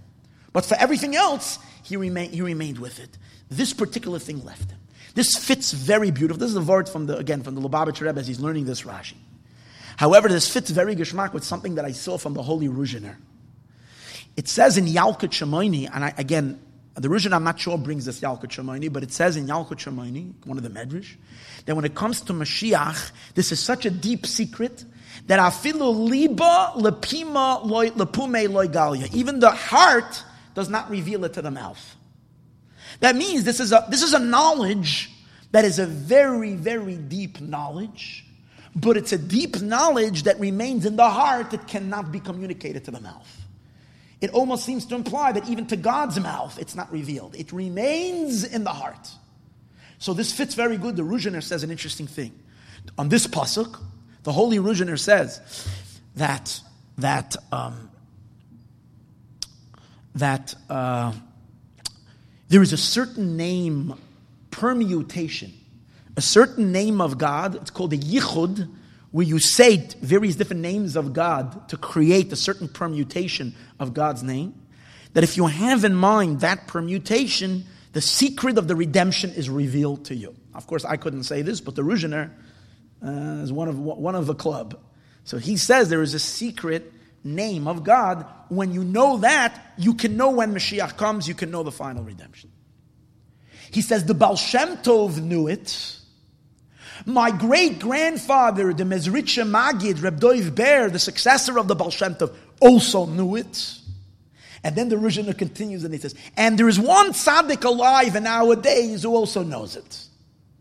But 0.53 0.67
for 0.67 0.77
everything 0.77 1.17
else, 1.17 1.59
he 1.83 1.97
remained, 1.97 2.33
he 2.33 2.43
remained 2.43 2.79
with 2.79 3.01
it. 3.01 3.19
This 3.51 3.73
particular 3.73 4.21
thing 4.21 4.45
left 4.45 4.71
him. 4.71 4.79
This 5.17 5.35
fits 5.35 5.73
very 5.73 6.13
beautiful. 6.13 6.39
This 6.39 6.51
is 6.51 6.57
a 6.57 6.61
word 6.61 6.89
from 6.89 7.07
the, 7.07 7.19
again, 7.19 7.43
from 7.43 7.57
the 7.57 7.61
Lubavitcher 7.61 8.07
Rebbe 8.07 8.21
as 8.21 8.29
he's 8.29 8.39
learning 8.39 8.67
this 8.67 8.83
Rashi. 8.83 9.15
However, 9.99 10.29
this 10.29 10.49
fits 10.49 10.71
very 10.71 10.95
geschmack 10.95 11.33
with 11.33 11.43
something 11.43 11.75
that 11.75 11.85
I 11.85 11.91
saw 11.91 12.19
from 12.19 12.33
the 12.33 12.43
Holy 12.43 12.69
Ruzhiner. 12.69 13.17
It 14.37 14.47
says 14.47 14.79
in 14.79 14.87
Yalkut 14.87 15.31
Shimoni, 15.31 15.91
and 15.93 16.05
I, 16.05 16.15
again, 16.17 16.61
the 16.95 17.09
Ruzhiner 17.09 17.33
I'm 17.33 17.43
not 17.43 17.59
sure 17.59 17.77
brings 17.77 18.05
this 18.05 18.21
Yalkut 18.21 18.51
Shimoni, 18.51 18.93
but 18.93 19.03
it 19.03 19.11
says 19.11 19.37
in 19.37 19.49
Yalkut 19.49 19.79
Shimoni, 19.79 20.35
one 20.47 20.57
of 20.57 20.63
the 20.63 20.71
Medrash, 20.71 21.17
that 21.67 21.75
when 21.75 21.85
it 21.85 21.97
comes 21.97 22.21
to 22.21 22.33
Mashiach, 22.33 23.11
this 23.35 23.51
is 23.51 23.59
such 23.59 23.87
a 23.87 23.91
deep 23.91 24.25
secret 24.25 24.85
that 25.27 25.41
afilu 25.41 26.09
liba 26.09 26.75
lepima 26.77 27.65
lepume 27.65 28.53
loy 28.53 28.69
galia. 28.69 29.13
Even 29.13 29.41
the 29.41 29.51
heart 29.51 30.23
does 30.55 30.69
not 30.69 30.89
reveal 30.89 31.25
it 31.25 31.33
to 31.33 31.43
the 31.43 31.51
mouth. 31.51 31.97
That 33.01 33.17
means 33.17 33.43
this 33.43 33.59
is 33.59 33.73
a, 33.73 33.85
this 33.91 34.05
is 34.05 34.13
a 34.13 34.21
knowledge 34.21 35.11
that 35.51 35.65
is 35.65 35.81
a 35.81 35.87
very, 35.87 36.55
very 36.55 36.95
deep 36.95 37.41
knowledge, 37.41 38.25
but 38.81 38.97
it's 38.97 39.13
a 39.13 39.19
deep 39.19 39.61
knowledge 39.61 40.25
that 40.25 40.39
remains 40.39 40.87
in 40.87 40.97
the 40.97 41.09
heart 41.09 41.51
that 41.51 41.67
cannot 41.67 42.13
be 42.13 42.21
communicated 42.21 42.85
to 42.85 42.91
the 42.91 43.01
mouth. 43.01 43.47
It 44.21 44.31
almost 44.31 44.65
seems 44.65 44.85
to 44.87 44.95
imply 44.95 45.33
that 45.33 45.49
even 45.49 45.67
to 45.67 45.77
God's 45.77 46.19
mouth, 46.21 46.59
it's 46.59 46.75
not 46.75 46.93
revealed. 46.93 47.35
It 47.37 47.53
remains 47.53 48.45
in 48.45 48.65
the 48.65 48.73
heart. 48.73 49.11
So 49.99 50.13
this 50.13 50.33
fits 50.33 50.55
very 50.55 50.77
good. 50.77 50.97
The 50.97 51.03
Ruzhiner 51.03 51.43
says 51.43 51.63
an 51.63 51.71
interesting 51.71 52.07
thing. 52.07 52.33
On 52.97 53.09
this 53.09 53.27
pasuk, 53.27 53.81
the 54.23 54.33
Holy 54.33 54.59
Ruzhiner 54.59 54.99
says 54.99 55.41
that 56.17 56.61
that 56.99 57.37
um, 57.53 57.91
that 60.15 60.55
uh, 60.69 61.13
there 62.49 62.63
is 62.63 62.73
a 62.73 62.77
certain 62.77 63.37
name 63.37 63.95
permutation, 64.51 65.53
a 66.19 66.21
certain 66.21 66.73
name 66.73 67.01
of 67.01 67.17
God. 67.17 67.55
It's 67.55 67.71
called 67.71 67.93
the 67.93 67.99
Yichud, 67.99 68.69
where 69.13 69.25
you 69.25 69.39
say 69.39 69.77
various 70.03 70.35
different 70.35 70.63
names 70.63 70.97
of 70.97 71.13
God 71.13 71.69
to 71.69 71.77
create 71.77 72.33
a 72.33 72.37
certain 72.37 72.67
permutation 72.67 73.55
of 73.79 73.95
God's 73.95 74.25
name. 74.25 74.61
That 75.13 75.23
if 75.23 75.37
you 75.37 75.47
have 75.47 75.85
in 75.85 75.95
mind 75.95 76.41
that 76.41 76.67
permutation, 76.67 77.67
the 77.93 78.01
secret 78.01 78.59
of 78.59 78.67
the 78.67 78.75
redemption 78.75 79.31
is 79.31 79.49
revealed 79.49 80.07
to 80.07 80.17
you. 80.17 80.35
Of 80.57 80.67
course, 80.67 80.85
I 80.85 80.97
couldn't 80.97 81.23
say 81.23 81.43
this, 81.43 81.61
but 81.61 81.77
the 81.77 81.83
Ruzhiner 81.83 82.33
uh, 83.01 83.45
is 83.45 83.53
one 83.53 83.69
of 83.69 83.79
one 83.79 84.17
of 84.17 84.27
the 84.27 84.35
club. 84.35 84.77
So 85.23 85.39
he 85.39 85.57
says 85.57 85.89
there 85.89 86.03
is 86.03 86.15
a 86.15 86.19
secret 86.19 86.93
name 87.23 87.69
of 87.69 87.85
God. 87.85 88.27
When 88.49 88.73
you 88.73 88.83
know 88.83 89.19
that, 89.19 89.73
you 89.79 89.95
can 89.95 90.17
know 90.17 90.31
when 90.31 90.53
Mashiach 90.53 90.97
comes. 90.97 91.29
You 91.29 91.35
can 91.37 91.53
know 91.53 91.63
the 91.63 91.71
final 91.71 92.03
redemption. 92.03 92.51
He 93.71 93.83
says 93.83 94.05
the 94.05 94.15
Baal 94.15 94.35
Shem 94.35 94.79
Tov 94.79 95.23
knew 95.23 95.47
it. 95.47 95.95
My 97.09 97.31
great 97.31 97.79
grandfather, 97.79 98.75
the 98.75 98.85
Mezritcher 98.85 99.49
Maggid, 99.49 100.03
Reb 100.03 100.21
Doiv 100.21 100.55
Ber, 100.55 100.91
the 100.91 100.99
successor 100.99 101.59
of 101.59 101.67
the 101.67 101.75
Baal 101.75 101.89
Shem 101.89 102.15
Tov, 102.15 102.35
also 102.61 103.07
knew 103.07 103.37
it. 103.37 103.79
And 104.63 104.77
then 104.77 104.91
the 104.91 104.97
Ruzhiner 104.97 105.37
continues 105.37 105.85
and 105.85 105.95
he 105.95 105.99
says, 105.99 106.15
and 106.37 106.59
there 106.59 106.69
is 106.69 106.79
one 106.79 107.15
tzaddik 107.15 107.65
alive 107.65 108.15
in 108.15 108.27
our 108.27 108.55
days 108.57 109.05
who 109.05 109.15
also 109.15 109.43
knows 109.43 109.75
it. 109.75 110.05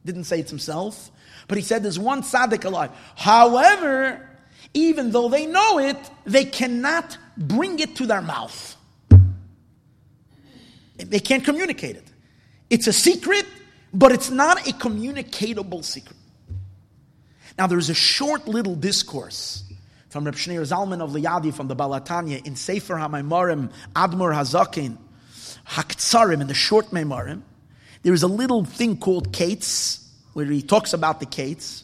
Didn't 0.06 0.24
say 0.24 0.39
it 0.39 0.50
himself, 0.50 1.12
but 1.50 1.58
he 1.58 1.64
said 1.66 1.84
there's 1.84 2.00
one 2.00 2.22
tzaddik 2.22 2.64
alive. 2.64 2.91
However, 3.18 4.26
even 4.74 5.12
though 5.12 5.28
they 5.28 5.48
know 5.48 5.80
it, 5.80 5.98
they 6.24 6.45
cannot 6.45 7.18
bring 7.36 7.80
it 7.80 7.98
to 7.98 8.06
their 8.06 8.22
mouth. 8.22 8.78
They 10.95 11.20
can't 11.20 11.43
communicate 11.43 11.98
it. 11.98 12.08
It's 12.70 12.88
a 12.88 12.93
secret, 12.93 13.45
but 13.93 14.14
it's 14.14 14.30
not 14.30 14.66
a 14.66 14.72
communicatable 14.72 15.84
secret. 15.84 16.16
Now, 17.58 17.68
there's 17.68 17.89
a 17.89 17.95
short 17.95 18.47
little 18.47 18.76
discourse 18.76 19.64
from 20.10 20.26
Reb 20.26 20.36
Shneur 20.36 20.62
Zalman 20.62 21.01
of 21.01 21.12
Liadi 21.12 21.53
from 21.53 21.68
the 21.68 21.76
Baal 21.76 21.99
HaTanya 21.99 22.45
in 22.45 22.55
Sefer 22.55 22.95
HaMaimarim, 22.95 23.72
Admor 23.95 24.34
Hazakin, 24.34 24.97
Haktsarim, 25.68 26.41
in 26.41 26.47
the 26.47 26.53
short 26.53 26.88
Maimarim. 26.91 27.41
There 28.03 28.14
is 28.14 28.24
a 28.24 28.28
little 28.28 28.64
thing 28.64 28.97
called 28.97 29.34
Kates, 29.34 30.08
where 30.34 30.45
he 30.45 30.62
talks 30.62 30.93
about 30.93 31.20
the 31.20 31.26
Kates. 31.26 31.84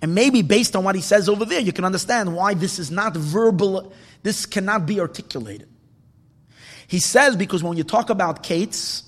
And 0.00 0.14
maybe 0.14 0.42
based 0.42 0.76
on 0.76 0.84
what 0.84 0.94
he 0.94 1.00
says 1.00 1.28
over 1.28 1.44
there, 1.44 1.60
you 1.60 1.72
can 1.72 1.84
understand 1.84 2.34
why 2.34 2.54
this 2.54 2.78
is 2.78 2.90
not 2.90 3.16
verbal, 3.16 3.92
this 4.22 4.46
cannot 4.46 4.86
be 4.86 5.00
articulated. 5.00 5.68
He 6.86 7.00
says, 7.00 7.36
because 7.36 7.62
when 7.62 7.76
you 7.76 7.84
talk 7.84 8.08
about 8.08 8.42
Kates, 8.42 9.02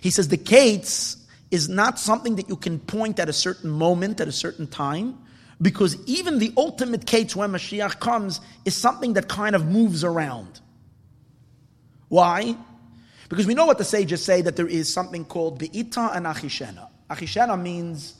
he 0.00 0.10
says 0.10 0.28
the 0.28 0.36
Kates 0.36 1.16
is 1.50 1.68
not 1.68 1.98
something 1.98 2.36
that 2.36 2.48
you 2.48 2.56
can 2.56 2.78
point 2.78 3.18
at 3.18 3.28
a 3.28 3.32
certain 3.32 3.70
moment, 3.70 4.20
at 4.20 4.28
a 4.28 4.32
certain 4.32 4.66
time, 4.66 5.18
because 5.60 5.96
even 6.06 6.38
the 6.38 6.52
ultimate 6.56 7.06
Kates 7.06 7.36
when 7.36 7.50
Mashiach 7.50 8.00
comes 8.00 8.40
is 8.64 8.76
something 8.76 9.14
that 9.14 9.28
kind 9.28 9.54
of 9.54 9.66
moves 9.66 10.04
around. 10.04 10.60
Why? 12.08 12.56
Because 13.28 13.46
we 13.46 13.54
know 13.54 13.66
what 13.66 13.78
the 13.78 13.84
sages 13.84 14.24
say 14.24 14.42
that 14.42 14.56
there 14.56 14.66
is 14.66 14.92
something 14.92 15.24
called 15.24 15.58
Be'ita 15.58 16.10
and 16.14 16.26
Achishena. 16.26 16.88
Achishena 17.08 17.60
means 17.60 18.14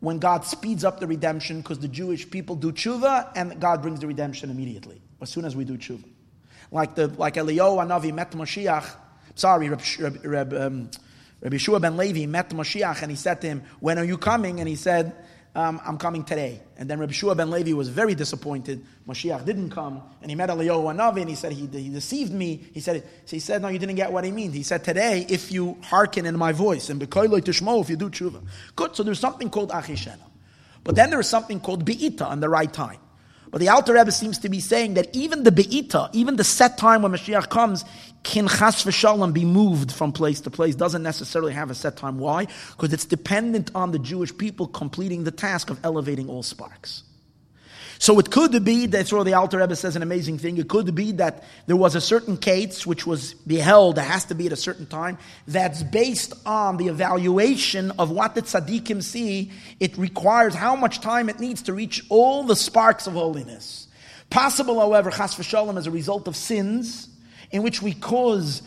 when 0.00 0.18
God 0.18 0.44
speeds 0.44 0.84
up 0.84 1.00
the 1.00 1.06
redemption 1.06 1.60
because 1.60 1.78
the 1.78 1.88
Jewish 1.88 2.30
people 2.30 2.54
do 2.54 2.72
tshuva 2.72 3.32
and 3.34 3.58
God 3.60 3.82
brings 3.82 4.00
the 4.00 4.06
redemption 4.06 4.50
immediately, 4.50 5.00
as 5.20 5.30
soon 5.30 5.44
as 5.44 5.56
we 5.56 5.64
do 5.64 5.76
tshuva. 5.76 6.04
Like 6.70 6.94
the 6.94 7.08
like 7.08 7.34
Eliyahu 7.34 7.84
Anavi 7.84 8.12
met 8.14 8.32
Mashiach, 8.32 8.88
sorry, 9.34 9.68
Reb, 9.68 9.82
Reb, 9.98 10.24
Reb, 10.24 10.54
um, 10.54 10.90
Rabbi 11.40 11.58
Shua 11.58 11.80
ben 11.80 11.96
Levi 11.96 12.26
met 12.26 12.50
Mashiach 12.50 13.02
and 13.02 13.10
he 13.10 13.16
said 13.16 13.40
to 13.42 13.46
him, 13.46 13.62
When 13.80 13.98
are 13.98 14.04
you 14.04 14.18
coming? 14.18 14.60
And 14.60 14.68
he 14.68 14.76
said, 14.76 15.14
um, 15.56 15.80
I'm 15.86 15.96
coming 15.96 16.22
today. 16.22 16.60
And 16.76 16.88
then 16.88 17.00
Rabbi 17.00 17.12
Shua 17.12 17.34
ben 17.34 17.50
Levi 17.50 17.72
was 17.72 17.88
very 17.88 18.14
disappointed. 18.14 18.84
Mashiach 19.08 19.46
didn't 19.46 19.70
come. 19.70 20.02
And 20.20 20.30
he 20.30 20.34
met 20.34 20.50
Eliyahu 20.50 20.94
Anavi 20.94 21.22
and 21.22 21.30
he 21.30 21.34
said, 21.34 21.52
he, 21.52 21.66
he 21.66 21.88
deceived 21.88 22.30
me. 22.30 22.62
He 22.74 22.80
said, 22.80 23.02
so 23.24 23.36
he 23.36 23.40
said, 23.40 23.62
No, 23.62 23.68
you 23.68 23.78
didn't 23.78 23.94
get 23.96 24.12
what 24.12 24.24
he 24.24 24.32
means. 24.32 24.54
He 24.54 24.62
said, 24.62 24.84
Today, 24.84 25.24
if 25.28 25.50
you 25.50 25.78
hearken 25.82 26.26
in 26.26 26.36
my 26.36 26.52
voice, 26.52 26.90
and 26.90 27.00
Bekoiloi 27.00 27.40
Tishmo, 27.40 27.80
if 27.80 27.88
you 27.88 27.96
do 27.96 28.10
tshuva. 28.10 28.42
Good, 28.76 28.96
so 28.96 29.02
there's 29.02 29.18
something 29.18 29.48
called 29.48 29.70
Achishena. 29.70 30.18
But 30.84 30.94
then 30.94 31.08
there's 31.08 31.28
something 31.28 31.58
called 31.58 31.86
Be'ita 31.86 32.26
on 32.26 32.40
the 32.40 32.50
right 32.50 32.70
time. 32.70 32.98
But 33.50 33.60
the 33.60 33.70
Alter 33.70 33.94
Rebbe 33.94 34.12
seems 34.12 34.38
to 34.40 34.50
be 34.50 34.60
saying 34.60 34.94
that 34.94 35.14
even 35.16 35.42
the 35.42 35.52
Be'ita, 35.52 36.10
even 36.12 36.36
the 36.36 36.44
set 36.44 36.76
time 36.76 37.00
when 37.00 37.12
Mashiach 37.12 37.48
comes, 37.48 37.84
can 38.26 38.48
chas 38.48 38.82
v'shalom 38.84 39.32
be 39.32 39.44
moved 39.44 39.92
from 39.92 40.12
place 40.12 40.40
to 40.40 40.50
place. 40.50 40.74
Doesn't 40.74 41.04
necessarily 41.04 41.52
have 41.52 41.70
a 41.70 41.76
set 41.76 41.96
time. 41.96 42.18
Why? 42.18 42.46
Because 42.72 42.92
it's 42.92 43.04
dependent 43.04 43.70
on 43.72 43.92
the 43.92 44.00
Jewish 44.00 44.36
people 44.36 44.66
completing 44.66 45.22
the 45.22 45.30
task 45.30 45.70
of 45.70 45.78
elevating 45.84 46.28
all 46.28 46.42
sparks. 46.42 47.04
So 47.98 48.18
it 48.18 48.30
could 48.30 48.64
be, 48.64 48.86
that's 48.86 49.12
where 49.12 49.22
the 49.22 49.34
Alter 49.34 49.58
Rebbe 49.58 49.76
says 49.76 49.94
an 49.94 50.02
amazing 50.02 50.38
thing, 50.38 50.58
it 50.58 50.68
could 50.68 50.92
be 50.94 51.12
that 51.12 51.44
there 51.66 51.76
was 51.76 51.94
a 51.94 52.00
certain 52.00 52.36
case 52.36 52.84
which 52.84 53.06
was 53.06 53.32
beheld, 53.32 53.96
it 53.96 54.02
has 54.02 54.24
to 54.26 54.34
be 54.34 54.46
at 54.46 54.52
a 54.52 54.56
certain 54.56 54.86
time, 54.86 55.16
that's 55.46 55.82
based 55.84 56.34
on 56.44 56.76
the 56.76 56.88
evaluation 56.88 57.92
of 57.92 58.10
what 58.10 58.34
the 58.34 58.42
tzaddikim 58.42 59.02
see. 59.02 59.50
It 59.80 59.96
requires 59.96 60.54
how 60.54 60.76
much 60.76 61.00
time 61.00 61.28
it 61.30 61.38
needs 61.38 61.62
to 61.62 61.72
reach 61.72 62.04
all 62.10 62.42
the 62.42 62.56
sparks 62.56 63.06
of 63.06 63.14
holiness. 63.14 63.86
Possible, 64.28 64.78
however, 64.80 65.10
chas 65.10 65.36
v'shalom, 65.36 65.78
as 65.78 65.86
a 65.86 65.92
result 65.92 66.28
of 66.28 66.36
sins, 66.36 67.08
in 67.50 67.62
which 67.62 67.82
we 67.82 67.92
cause, 67.92 68.62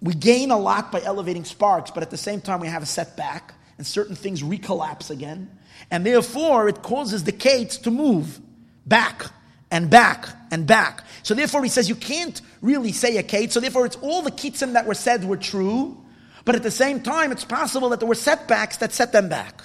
we 0.00 0.14
gain 0.14 0.50
a 0.50 0.58
lot 0.58 0.92
by 0.92 1.02
elevating 1.02 1.44
sparks, 1.44 1.90
but 1.90 2.02
at 2.02 2.10
the 2.10 2.16
same 2.16 2.40
time 2.40 2.60
we 2.60 2.68
have 2.68 2.82
a 2.82 2.86
setback, 2.86 3.54
and 3.76 3.86
certain 3.86 4.16
things 4.16 4.42
recollapse 4.42 5.10
again. 5.10 5.50
And 5.90 6.04
therefore, 6.04 6.68
it 6.68 6.82
causes 6.82 7.24
the 7.24 7.32
kates 7.32 7.78
to 7.78 7.90
move 7.90 8.40
back 8.84 9.26
and 9.70 9.88
back 9.88 10.28
and 10.50 10.66
back. 10.66 11.04
So 11.22 11.34
therefore, 11.34 11.62
he 11.62 11.68
says 11.68 11.88
you 11.88 11.94
can't 11.94 12.40
really 12.60 12.92
say 12.92 13.16
a 13.16 13.22
kate. 13.22 13.52
So 13.52 13.60
therefore, 13.60 13.86
it's 13.86 13.96
all 13.96 14.22
the 14.22 14.30
kitzim 14.30 14.72
that 14.72 14.86
were 14.86 14.94
said 14.94 15.24
were 15.24 15.36
true, 15.36 15.96
but 16.44 16.54
at 16.54 16.62
the 16.62 16.70
same 16.70 17.00
time, 17.02 17.30
it's 17.30 17.44
possible 17.44 17.90
that 17.90 18.00
there 18.00 18.08
were 18.08 18.14
setbacks 18.14 18.78
that 18.78 18.92
set 18.92 19.12
them 19.12 19.28
back. 19.28 19.62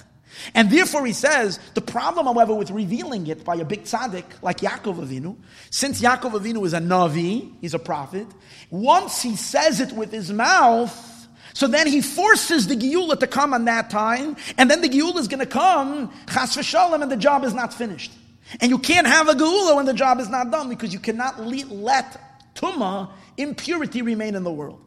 And 0.53 0.69
therefore, 0.69 1.05
he 1.05 1.13
says 1.13 1.59
the 1.73 1.81
problem, 1.81 2.25
however, 2.25 2.53
with 2.53 2.71
revealing 2.71 3.27
it 3.27 3.43
by 3.43 3.55
a 3.55 3.65
big 3.65 3.83
tzaddik 3.83 4.25
like 4.41 4.57
Yaakov 4.59 5.05
Avinu, 5.05 5.35
since 5.69 6.01
Yaakov 6.01 6.31
Avinu 6.31 6.65
is 6.65 6.73
a 6.73 6.79
navi, 6.79 7.53
he's 7.61 7.73
a 7.73 7.79
prophet. 7.79 8.27
Once 8.69 9.21
he 9.21 9.35
says 9.35 9.79
it 9.79 9.91
with 9.91 10.11
his 10.11 10.31
mouth. 10.31 11.09
So 11.55 11.67
then 11.67 11.85
he 11.85 12.01
forces 12.01 12.65
the 12.65 12.75
Geula 12.75 13.19
to 13.19 13.27
come 13.27 13.53
on 13.53 13.65
that 13.65 13.91
time, 13.91 14.35
and 14.57 14.71
then 14.71 14.81
the 14.81 14.89
Geula 14.89 15.17
is 15.17 15.27
going 15.27 15.39
to 15.39 15.45
come, 15.45 16.11
chas 16.27 16.57
v'shalom, 16.57 17.03
and 17.03 17.11
the 17.11 17.17
job 17.17 17.43
is 17.43 17.53
not 17.53 17.71
finished. 17.71 18.11
And 18.59 18.69
you 18.69 18.77
can't 18.77 19.07
have 19.07 19.29
a 19.29 19.33
geula 19.33 19.75
when 19.75 19.85
the 19.85 19.93
job 19.93 20.19
is 20.19 20.29
not 20.29 20.51
done 20.51 20.69
because 20.69 20.93
you 20.93 20.99
cannot 20.99 21.39
let 21.41 22.55
tuma, 22.55 23.09
impurity, 23.37 24.01
remain 24.01 24.35
in 24.35 24.43
the 24.43 24.51
world. 24.51 24.79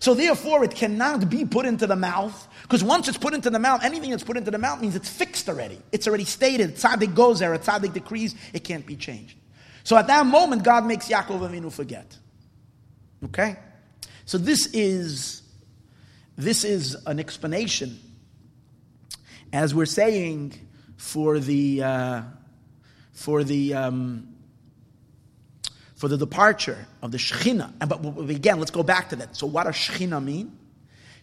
So 0.00 0.14
therefore, 0.14 0.64
it 0.64 0.74
cannot 0.74 1.30
be 1.30 1.44
put 1.44 1.66
into 1.66 1.86
the 1.86 1.96
mouth 1.96 2.48
because 2.66 2.82
once 2.82 3.08
it's 3.08 3.18
put 3.18 3.32
into 3.32 3.50
the 3.50 3.58
mouth, 3.58 3.84
anything 3.84 4.10
that's 4.10 4.24
put 4.24 4.36
into 4.36 4.50
the 4.50 4.58
mouth 4.58 4.80
means 4.80 4.96
it's 4.96 5.08
fixed 5.08 5.48
already. 5.48 5.80
It's 5.92 6.08
already 6.08 6.24
stated. 6.24 6.76
Tzaddik 6.76 7.14
goes 7.14 7.38
there. 7.38 7.56
Tzaddik 7.56 7.92
decrees. 7.92 8.34
It 8.52 8.64
can't 8.64 8.84
be 8.84 8.96
changed. 8.96 9.36
So 9.84 9.96
at 9.96 10.08
that 10.08 10.26
moment, 10.26 10.64
God 10.64 10.84
makes 10.84 11.08
Yaakov 11.08 11.48
Avinu 11.48 11.72
forget. 11.72 12.16
Okay, 13.24 13.56
so 14.24 14.36
this 14.36 14.66
is 14.72 15.42
this 16.36 16.64
is 16.64 16.96
an 17.06 17.18
explanation, 17.18 17.98
as 19.52 19.74
we're 19.74 19.86
saying, 19.86 20.54
for 20.96 21.38
the. 21.38 21.82
Uh, 21.82 22.22
for 23.16 23.42
the 23.42 23.74
um, 23.74 24.28
for 25.96 26.06
the 26.06 26.18
departure 26.18 26.86
of 27.02 27.10
the 27.10 27.18
Shekhinah. 27.18 27.72
And 27.80 27.88
but 27.88 28.30
again, 28.30 28.58
let's 28.58 28.70
go 28.70 28.82
back 28.82 29.08
to 29.08 29.16
that. 29.16 29.34
So 29.34 29.46
what 29.46 29.64
does 29.64 29.74
Shekhinah 29.74 30.22
mean? 30.22 30.56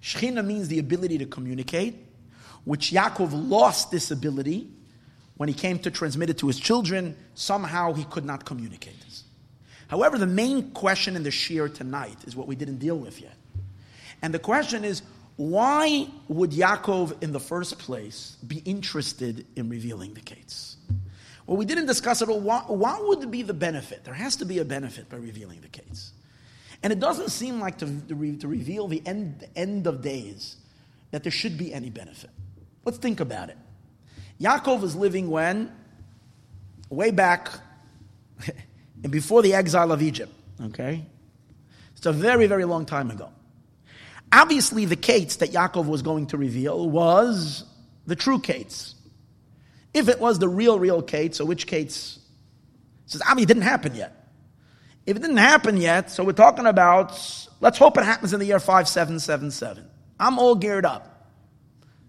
Shekhinah 0.03 0.45
means 0.45 0.67
the 0.67 0.79
ability 0.79 1.17
to 1.19 1.25
communicate, 1.25 1.95
which 2.65 2.91
Yaakov 2.91 3.29
lost 3.31 3.89
this 3.89 4.11
ability 4.11 4.67
when 5.37 5.47
he 5.47 5.55
came 5.55 5.79
to 5.79 5.89
transmit 5.89 6.29
it 6.29 6.37
to 6.39 6.47
his 6.47 6.59
children. 6.59 7.15
Somehow 7.35 7.93
he 7.93 8.03
could 8.03 8.25
not 8.25 8.43
communicate 8.43 8.99
this. 9.01 9.23
However, 9.87 10.17
the 10.17 10.27
main 10.27 10.71
question 10.71 11.15
in 11.15 11.23
the 11.23 11.29
shiur 11.29 11.73
tonight 11.73 12.17
is 12.25 12.35
what 12.35 12.47
we 12.47 12.55
didn't 12.55 12.77
deal 12.77 12.97
with 12.97 13.21
yet. 13.21 13.35
And 14.21 14.33
the 14.33 14.39
question 14.39 14.83
is, 14.83 15.01
why 15.37 16.07
would 16.27 16.51
Yaakov 16.51 17.23
in 17.23 17.31
the 17.31 17.39
first 17.39 17.79
place 17.79 18.37
be 18.45 18.57
interested 18.57 19.45
in 19.55 19.69
revealing 19.69 20.13
the 20.13 20.21
Kates? 20.21 20.77
Well, 21.47 21.57
we 21.57 21.65
didn't 21.65 21.87
discuss 21.87 22.21
it 22.21 22.29
all. 22.29 22.39
What, 22.39 22.69
what 22.69 23.07
would 23.07 23.31
be 23.31 23.41
the 23.41 23.53
benefit? 23.53 24.03
There 24.03 24.13
has 24.13 24.35
to 24.37 24.45
be 24.45 24.59
a 24.59 24.65
benefit 24.65 25.09
by 25.09 25.17
revealing 25.17 25.61
the 25.61 25.67
Kates. 25.69 26.11
And 26.83 26.91
it 26.91 26.99
doesn't 26.99 27.29
seem 27.29 27.61
like 27.61 27.77
to, 27.77 27.85
to, 27.85 28.15
re, 28.15 28.35
to 28.37 28.47
reveal 28.47 28.89
the 28.89 29.01
end, 29.05 29.39
the 29.39 29.57
end 29.57 29.87
of 29.87 30.01
days 30.01 30.57
that 31.11 31.23
there 31.23 31.31
should 31.31 31.57
be 31.57 31.73
any 31.73 31.89
benefit. 31.89 32.29
Let's 32.83 32.97
think 32.97 33.21
about 33.21 33.49
it. 33.49 33.57
Yaakov 34.41 34.81
was 34.81 34.93
living 34.95 35.29
when? 35.29 35.71
Way 36.89 37.11
back 37.11 37.51
and 39.03 39.11
before 39.11 39.41
the 39.41 39.53
exile 39.53 39.93
of 39.93 40.01
Egypt. 40.01 40.33
Okay? 40.61 41.05
It's 41.95 42.05
a 42.05 42.11
very, 42.11 42.47
very 42.47 42.65
long 42.65 42.85
time 42.85 43.09
ago. 43.09 43.29
Obviously, 44.33 44.83
the 44.83 44.97
Kates 44.97 45.37
that 45.37 45.51
Yaakov 45.51 45.85
was 45.85 46.01
going 46.01 46.27
to 46.27 46.37
reveal 46.37 46.89
was 46.89 47.63
the 48.07 48.15
true 48.15 48.39
Kates. 48.39 48.95
If 49.93 50.09
it 50.09 50.19
was 50.19 50.39
the 50.39 50.49
real, 50.49 50.79
real 50.79 51.01
Kates, 51.01 51.37
so 51.37 51.45
which 51.45 51.65
Kates? 51.65 52.19
Says, 53.05 53.21
obviously, 53.21 53.43
it 53.43 53.47
didn't 53.47 53.63
happen 53.63 53.95
yet. 53.95 54.22
If 55.05 55.17
it 55.17 55.19
didn't 55.19 55.37
happen 55.37 55.77
yet, 55.77 56.11
so 56.11 56.23
we're 56.23 56.31
talking 56.31 56.65
about, 56.65 57.11
let's 57.59 57.77
hope 57.77 57.97
it 57.97 58.05
happens 58.05 58.33
in 58.33 58.39
the 58.39 58.45
year 58.45 58.59
5777. 58.59 59.85
I'm 60.19 60.39
all 60.39 60.55
geared 60.55 60.85
up. 60.85 61.29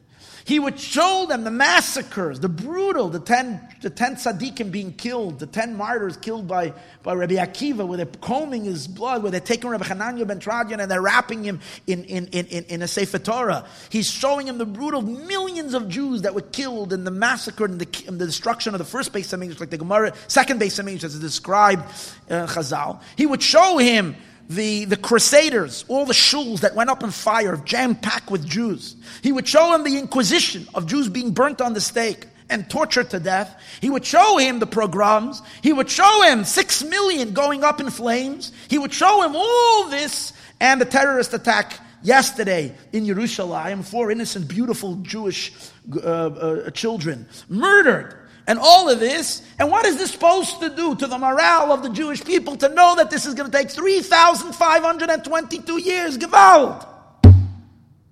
He 0.46 0.60
would 0.60 0.78
show 0.78 1.26
them 1.28 1.42
the 1.42 1.50
massacres, 1.50 2.38
the 2.38 2.48
brutal, 2.48 3.08
the 3.08 3.18
ten, 3.18 3.60
the 3.82 3.90
ten 3.90 4.14
tzaddikim 4.14 4.70
being 4.70 4.92
killed, 4.92 5.40
the 5.40 5.46
ten 5.46 5.76
martyrs 5.76 6.16
killed 6.16 6.46
by, 6.46 6.72
by 7.02 7.14
Rabbi 7.14 7.34
Akiva, 7.34 7.84
where 7.84 7.96
they're 7.96 8.06
combing 8.06 8.62
his 8.62 8.86
blood, 8.86 9.24
where 9.24 9.32
they're 9.32 9.40
taking 9.40 9.70
Rabbi 9.70 9.84
Hanania 9.84 10.24
ben 10.24 10.38
Teradyon 10.38 10.80
and 10.80 10.88
they're 10.88 11.02
wrapping 11.02 11.42
him 11.42 11.58
in, 11.88 12.04
in, 12.04 12.28
in, 12.28 12.46
in, 12.46 12.64
in 12.66 12.82
a 12.82 12.86
Sefer 12.86 13.18
Torah. 13.18 13.66
He's 13.90 14.08
showing 14.08 14.46
him 14.46 14.58
the 14.58 14.66
brutal 14.66 15.02
millions 15.02 15.74
of 15.74 15.88
Jews 15.88 16.22
that 16.22 16.32
were 16.32 16.42
killed 16.42 16.92
in 16.92 17.02
the 17.02 17.10
massacre 17.10 17.64
and 17.64 17.80
the, 17.80 18.04
and 18.06 18.20
the 18.20 18.26
destruction 18.26 18.72
of 18.72 18.78
the 18.78 18.84
first 18.84 19.12
base 19.12 19.32
of 19.32 19.42
like 19.42 19.70
the 19.70 19.78
Gemara, 19.78 20.12
second 20.28 20.60
base 20.60 20.78
English, 20.78 21.02
as 21.02 21.18
described 21.18 21.82
uh, 22.30 22.46
Chazal. 22.46 23.00
He 23.16 23.26
would 23.26 23.42
show 23.42 23.78
him 23.78 24.14
the, 24.48 24.84
the 24.84 24.96
crusaders, 24.96 25.84
all 25.88 26.06
the 26.06 26.12
shuls 26.12 26.60
that 26.60 26.74
went 26.74 26.90
up 26.90 27.02
in 27.02 27.10
fire, 27.10 27.56
jam 27.56 27.94
packed 27.94 28.30
with 28.30 28.46
Jews. 28.46 28.96
He 29.22 29.32
would 29.32 29.48
show 29.48 29.74
him 29.74 29.84
the 29.84 29.98
inquisition 29.98 30.66
of 30.74 30.86
Jews 30.86 31.08
being 31.08 31.32
burnt 31.32 31.60
on 31.60 31.74
the 31.74 31.80
stake 31.80 32.26
and 32.48 32.68
tortured 32.70 33.10
to 33.10 33.18
death. 33.18 33.60
He 33.80 33.90
would 33.90 34.04
show 34.04 34.38
him 34.38 34.58
the 34.58 34.66
pogroms. 34.66 35.42
He 35.62 35.72
would 35.72 35.90
show 35.90 36.22
him 36.22 36.44
six 36.44 36.82
million 36.82 37.32
going 37.32 37.64
up 37.64 37.80
in 37.80 37.90
flames. 37.90 38.52
He 38.68 38.78
would 38.78 38.92
show 38.92 39.22
him 39.22 39.34
all 39.34 39.88
this 39.88 40.32
and 40.60 40.80
the 40.80 40.84
terrorist 40.84 41.34
attack 41.34 41.80
yesterday 42.02 42.72
in 42.92 43.06
Jerusalem. 43.06 43.82
Four 43.82 44.10
innocent, 44.10 44.48
beautiful 44.48 44.96
Jewish 44.96 45.52
uh, 45.92 45.98
uh, 45.98 46.70
children 46.70 47.26
murdered 47.48 48.25
and 48.46 48.58
all 48.58 48.88
of 48.88 49.00
this. 49.00 49.42
And 49.58 49.70
what 49.70 49.86
is 49.86 49.96
this 49.96 50.12
supposed 50.12 50.60
to 50.60 50.70
do 50.70 50.94
to 50.96 51.06
the 51.06 51.18
morale 51.18 51.72
of 51.72 51.82
the 51.82 51.90
Jewish 51.90 52.24
people 52.24 52.56
to 52.56 52.68
know 52.68 52.96
that 52.96 53.10
this 53.10 53.26
is 53.26 53.34
going 53.34 53.50
to 53.50 53.56
take 53.56 53.70
3,522 53.70 55.80
years? 55.80 56.18
Gewalt. 56.18 56.86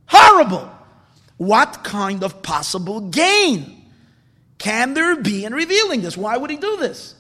Horrible. 0.07 0.71
What 1.37 1.85
kind 1.85 2.23
of 2.23 2.43
possible 2.43 3.01
gain 3.01 3.83
can 4.59 4.95
there 4.95 5.17
be 5.17 5.45
in 5.45 5.53
revealing 5.53 6.03
this? 6.03 6.17
Why 6.17 6.37
would 6.37 6.51
he 6.51 6.57
do 6.57 6.77
this? 6.77 7.15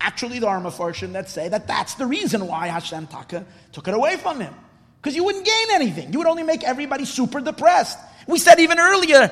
Actually, 0.00 0.38
there 0.38 0.48
are 0.48 0.60
Mefarshim 0.60 1.12
that 1.12 1.28
say 1.28 1.48
that 1.48 1.66
that's 1.66 1.94
the 1.94 2.06
reason 2.06 2.46
why 2.46 2.68
Hashem 2.68 3.06
Taka 3.08 3.44
took 3.72 3.88
it 3.88 3.94
away 3.94 4.16
from 4.16 4.40
him. 4.40 4.54
Because 5.00 5.16
you 5.16 5.24
wouldn't 5.24 5.44
gain 5.44 5.66
anything. 5.72 6.12
You 6.12 6.18
would 6.18 6.26
only 6.26 6.42
make 6.42 6.62
everybody 6.62 7.04
super 7.04 7.40
depressed. 7.40 7.98
We 8.26 8.38
said 8.38 8.60
even 8.60 8.78
earlier, 8.78 9.30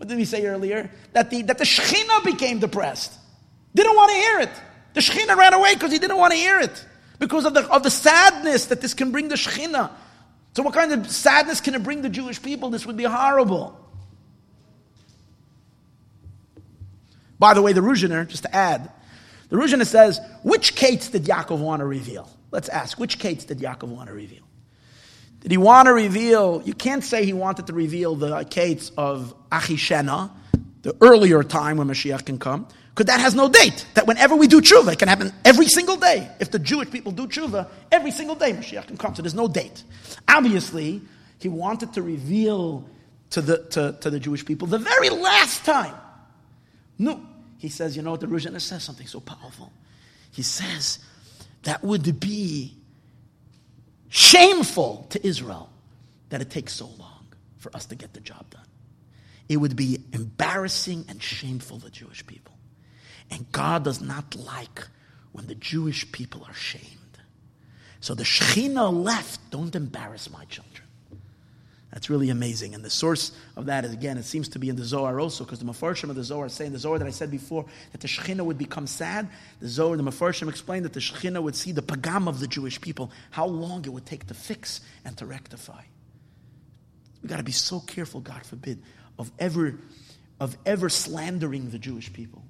what 0.00 0.08
did 0.08 0.16
we 0.16 0.24
say 0.24 0.46
earlier? 0.46 0.90
That 1.12 1.28
the, 1.28 1.42
that 1.42 1.58
the 1.58 1.64
Shekhinah 1.64 2.24
became 2.24 2.58
depressed. 2.58 3.12
Didn't 3.74 3.94
want 3.94 4.10
to 4.10 4.16
hear 4.16 4.40
it. 4.40 4.50
The 4.94 5.00
Shekhinah 5.02 5.36
ran 5.36 5.52
away 5.52 5.74
because 5.74 5.92
he 5.92 5.98
didn't 5.98 6.16
want 6.16 6.32
to 6.32 6.38
hear 6.38 6.58
it. 6.58 6.86
Because 7.18 7.44
of 7.44 7.52
the, 7.52 7.70
of 7.70 7.82
the 7.82 7.90
sadness 7.90 8.64
that 8.68 8.80
this 8.80 8.94
can 8.94 9.12
bring 9.12 9.28
the 9.28 9.34
Shekhinah. 9.34 9.90
So 10.54 10.62
what 10.62 10.72
kind 10.72 10.90
of 10.94 11.10
sadness 11.10 11.60
can 11.60 11.74
it 11.74 11.82
bring 11.82 12.00
the 12.00 12.08
Jewish 12.08 12.40
people? 12.40 12.70
This 12.70 12.86
would 12.86 12.96
be 12.96 13.04
horrible. 13.04 13.78
By 17.38 17.52
the 17.52 17.60
way, 17.60 17.74
the 17.74 17.82
Ruzhiner, 17.82 18.26
just 18.26 18.44
to 18.44 18.56
add, 18.56 18.90
the 19.50 19.56
Ruzhiner 19.56 19.84
says, 19.84 20.18
which 20.42 20.76
Kates 20.76 21.10
did 21.10 21.24
Yaakov 21.24 21.58
want 21.58 21.80
to 21.80 21.84
reveal? 21.84 22.26
Let's 22.50 22.70
ask, 22.70 22.98
which 22.98 23.18
Kates 23.18 23.44
did 23.44 23.58
Yaakov 23.58 23.88
want 23.88 24.08
to 24.08 24.14
reveal? 24.14 24.44
Did 25.40 25.50
he 25.50 25.56
want 25.56 25.86
to 25.86 25.92
reveal? 25.92 26.62
You 26.64 26.74
can't 26.74 27.02
say 27.02 27.24
he 27.24 27.32
wanted 27.32 27.66
to 27.68 27.72
reveal 27.72 28.14
the 28.14 28.44
Kates 28.44 28.92
of 28.96 29.34
Achishena, 29.50 30.30
the 30.82 30.94
earlier 31.00 31.42
time 31.42 31.78
when 31.78 31.88
Mashiach 31.88 32.24
can 32.24 32.38
come, 32.38 32.66
because 32.90 33.06
that 33.06 33.20
has 33.20 33.34
no 33.34 33.48
date. 33.48 33.86
That 33.94 34.06
whenever 34.06 34.36
we 34.36 34.46
do 34.46 34.60
tshuva, 34.60 34.92
it 34.92 34.98
can 34.98 35.08
happen 35.08 35.32
every 35.44 35.66
single 35.66 35.96
day. 35.96 36.30
If 36.40 36.50
the 36.50 36.58
Jewish 36.58 36.90
people 36.90 37.12
do 37.12 37.26
tshuva, 37.26 37.68
every 37.90 38.10
single 38.10 38.36
day 38.36 38.52
Mashiach 38.52 38.86
can 38.86 38.96
come. 38.96 39.14
So 39.14 39.22
there's 39.22 39.34
no 39.34 39.48
date. 39.48 39.82
Obviously, 40.28 41.00
he 41.38 41.48
wanted 41.48 41.94
to 41.94 42.02
reveal 42.02 42.86
to 43.30 43.40
the, 43.40 43.64
to, 43.70 43.96
to 44.00 44.10
the 44.10 44.20
Jewish 44.20 44.44
people 44.44 44.68
the 44.68 44.78
very 44.78 45.08
last 45.08 45.64
time. 45.64 45.94
No. 46.98 47.26
He 47.58 47.68
says, 47.68 47.96
you 47.96 48.02
know 48.02 48.12
what 48.12 48.20
the 48.20 48.26
Ruzhiner 48.26 48.60
says? 48.60 48.84
Something 48.84 49.06
so 49.06 49.20
powerful. 49.20 49.72
He 50.32 50.42
says, 50.42 50.98
that 51.62 51.84
would 51.84 52.20
be 52.20 52.74
shameful 54.10 55.06
to 55.10 55.26
Israel 55.26 55.70
that 56.28 56.42
it 56.42 56.50
takes 56.50 56.74
so 56.74 56.86
long 56.98 57.26
for 57.56 57.74
us 57.74 57.86
to 57.86 57.94
get 57.94 58.12
the 58.12 58.20
job 58.20 58.50
done. 58.50 58.66
It 59.48 59.56
would 59.56 59.74
be 59.74 60.04
embarrassing 60.12 61.06
and 61.08 61.22
shameful 61.22 61.80
to 61.80 61.90
Jewish 61.90 62.26
people. 62.26 62.54
And 63.30 63.50
God 63.52 63.84
does 63.84 64.00
not 64.00 64.36
like 64.36 64.86
when 65.32 65.46
the 65.46 65.54
Jewish 65.54 66.10
people 66.12 66.44
are 66.46 66.54
shamed. 66.54 66.84
So 68.00 68.14
the 68.14 68.24
Shekhinah 68.24 69.04
left, 69.04 69.50
don't 69.50 69.74
embarrass 69.74 70.30
my 70.30 70.44
children. 70.46 70.69
That's 71.92 72.08
really 72.08 72.30
amazing. 72.30 72.74
And 72.74 72.84
the 72.84 72.90
source 72.90 73.32
of 73.56 73.66
that 73.66 73.84
is, 73.84 73.92
again, 73.92 74.16
it 74.16 74.24
seems 74.24 74.48
to 74.50 74.60
be 74.60 74.68
in 74.68 74.76
the 74.76 74.84
Zohar 74.84 75.18
also, 75.18 75.44
because 75.44 75.58
the 75.58 75.64
Mefarshim 75.64 76.08
of 76.08 76.14
the 76.14 76.22
Zohar 76.22 76.48
say 76.48 76.66
in 76.66 76.72
the 76.72 76.78
Zohar 76.78 76.98
that 77.00 77.06
I 77.06 77.10
said 77.10 77.32
before, 77.32 77.66
that 77.90 78.00
the 78.00 78.06
Shekhinah 78.06 78.44
would 78.44 78.58
become 78.58 78.86
sad. 78.86 79.28
The 79.60 79.68
Zohar, 79.68 79.96
the 79.96 80.04
Mefarshim 80.04 80.48
explained 80.48 80.84
that 80.84 80.92
the 80.92 81.00
Shekhinah 81.00 81.42
would 81.42 81.56
see 81.56 81.72
the 81.72 81.82
pagam 81.82 82.28
of 82.28 82.38
the 82.38 82.46
Jewish 82.46 82.80
people, 82.80 83.10
how 83.30 83.46
long 83.46 83.84
it 83.84 83.92
would 83.92 84.06
take 84.06 84.26
to 84.28 84.34
fix 84.34 84.80
and 85.04 85.16
to 85.18 85.26
rectify. 85.26 85.82
we 87.22 87.28
got 87.28 87.38
to 87.38 87.42
be 87.42 87.52
so 87.52 87.80
careful, 87.80 88.20
God 88.20 88.46
forbid, 88.46 88.82
of 89.18 89.32
ever, 89.38 89.74
of 90.38 90.56
ever 90.64 90.88
slandering 90.88 91.70
the 91.70 91.78
Jewish 91.78 92.12
people 92.12 92.44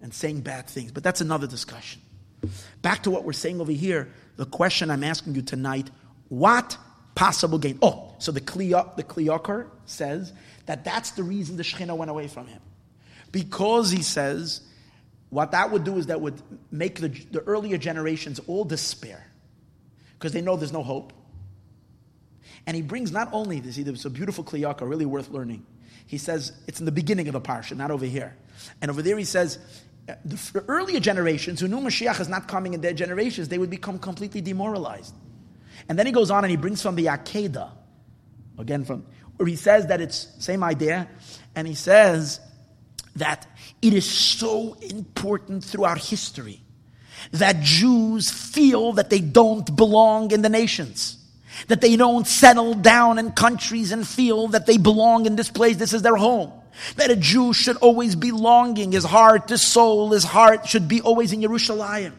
and 0.00 0.14
saying 0.14 0.42
bad 0.42 0.68
things. 0.68 0.92
But 0.92 1.02
that's 1.02 1.20
another 1.20 1.48
discussion. 1.48 2.02
Back 2.82 3.02
to 3.02 3.10
what 3.10 3.24
we're 3.24 3.32
saying 3.32 3.60
over 3.60 3.72
here, 3.72 4.08
the 4.36 4.46
question 4.46 4.92
I'm 4.92 5.02
asking 5.02 5.34
you 5.34 5.42
tonight, 5.42 5.90
what 6.28 6.76
possible 7.16 7.58
gain. 7.58 7.78
Oh, 7.82 8.07
so 8.18 8.32
the 8.32 8.40
Kli, 8.40 8.96
the 8.96 9.04
Kli 9.04 9.26
Yakar 9.26 9.68
says 9.86 10.32
that 10.66 10.84
that's 10.84 11.12
the 11.12 11.22
reason 11.22 11.56
the 11.56 11.62
Shekhinah 11.62 11.96
went 11.96 12.10
away 12.10 12.28
from 12.28 12.46
him. 12.46 12.60
Because 13.30 13.90
he 13.90 14.02
says, 14.02 14.62
what 15.30 15.52
that 15.52 15.70
would 15.70 15.84
do 15.84 15.96
is 15.96 16.06
that 16.06 16.20
would 16.20 16.40
make 16.70 17.00
the, 17.00 17.08
the 17.08 17.40
earlier 17.40 17.78
generations 17.78 18.40
all 18.46 18.64
despair. 18.64 19.24
Because 20.14 20.32
they 20.32 20.40
know 20.40 20.56
there's 20.56 20.72
no 20.72 20.82
hope. 20.82 21.12
And 22.66 22.74
he 22.74 22.82
brings 22.82 23.12
not 23.12 23.28
only 23.32 23.60
this, 23.60 23.78
it's 23.78 24.04
a 24.04 24.10
beautiful 24.10 24.44
Kli 24.44 24.60
Yakar, 24.60 24.88
really 24.88 25.06
worth 25.06 25.30
learning. 25.30 25.64
He 26.06 26.18
says, 26.18 26.52
it's 26.66 26.80
in 26.80 26.86
the 26.86 26.92
beginning 26.92 27.28
of 27.28 27.34
the 27.34 27.40
parsha, 27.40 27.76
not 27.76 27.90
over 27.90 28.06
here. 28.06 28.36
And 28.80 28.90
over 28.90 29.02
there 29.02 29.16
he 29.16 29.24
says, 29.24 29.58
uh, 30.08 30.14
the 30.24 30.64
earlier 30.68 31.00
generations 31.00 31.60
who 31.60 31.68
knew 31.68 31.80
Mashiach 31.80 32.18
is 32.18 32.28
not 32.28 32.48
coming 32.48 32.72
in 32.72 32.80
their 32.80 32.94
generations, 32.94 33.48
they 33.48 33.58
would 33.58 33.70
become 33.70 33.98
completely 33.98 34.40
demoralized. 34.40 35.14
And 35.88 35.98
then 35.98 36.06
he 36.06 36.12
goes 36.12 36.30
on 36.30 36.44
and 36.44 36.50
he 36.50 36.56
brings 36.56 36.82
from 36.82 36.94
the 36.96 37.06
Akedah, 37.06 37.70
again 38.58 38.84
from 38.84 39.04
where 39.36 39.48
he 39.48 39.56
says 39.56 39.86
that 39.86 40.00
it's 40.00 40.28
same 40.40 40.64
idea, 40.64 41.08
and 41.54 41.66
he 41.66 41.74
says 41.74 42.40
that 43.16 43.46
it 43.80 43.94
is 43.94 44.08
so 44.08 44.74
important 44.74 45.64
throughout 45.64 45.98
history 45.98 46.60
that 47.32 47.60
Jews 47.60 48.30
feel 48.30 48.92
that 48.94 49.10
they 49.10 49.20
don't 49.20 49.74
belong 49.76 50.32
in 50.32 50.42
the 50.42 50.48
nations. 50.48 51.16
That 51.66 51.80
they 51.80 51.96
don't 51.96 52.26
settle 52.26 52.74
down 52.74 53.18
in 53.18 53.32
countries 53.32 53.90
and 53.90 54.06
feel 54.06 54.48
that 54.48 54.66
they 54.66 54.76
belong 54.76 55.26
in 55.26 55.34
this 55.34 55.50
place, 55.50 55.76
this 55.76 55.92
is 55.92 56.02
their 56.02 56.16
home. 56.16 56.52
That 56.96 57.10
a 57.10 57.16
Jew 57.16 57.52
should 57.52 57.76
always 57.78 58.14
be 58.14 58.30
longing, 58.30 58.92
his 58.92 59.04
heart, 59.04 59.48
his 59.48 59.66
soul, 59.66 60.12
his 60.12 60.22
heart 60.22 60.68
should 60.68 60.86
be 60.86 61.00
always 61.00 61.32
in 61.32 61.42
Jerusalem. 61.42 62.16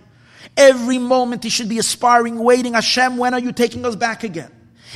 Every 0.57 0.97
moment 0.97 1.43
he 1.43 1.49
should 1.49 1.69
be 1.69 1.79
aspiring, 1.79 2.39
waiting, 2.39 2.73
Hashem, 2.73 3.15
when 3.15 3.33
are 3.33 3.39
you 3.39 3.53
taking 3.53 3.85
us 3.85 3.95
back 3.95 4.25
again? 4.25 4.51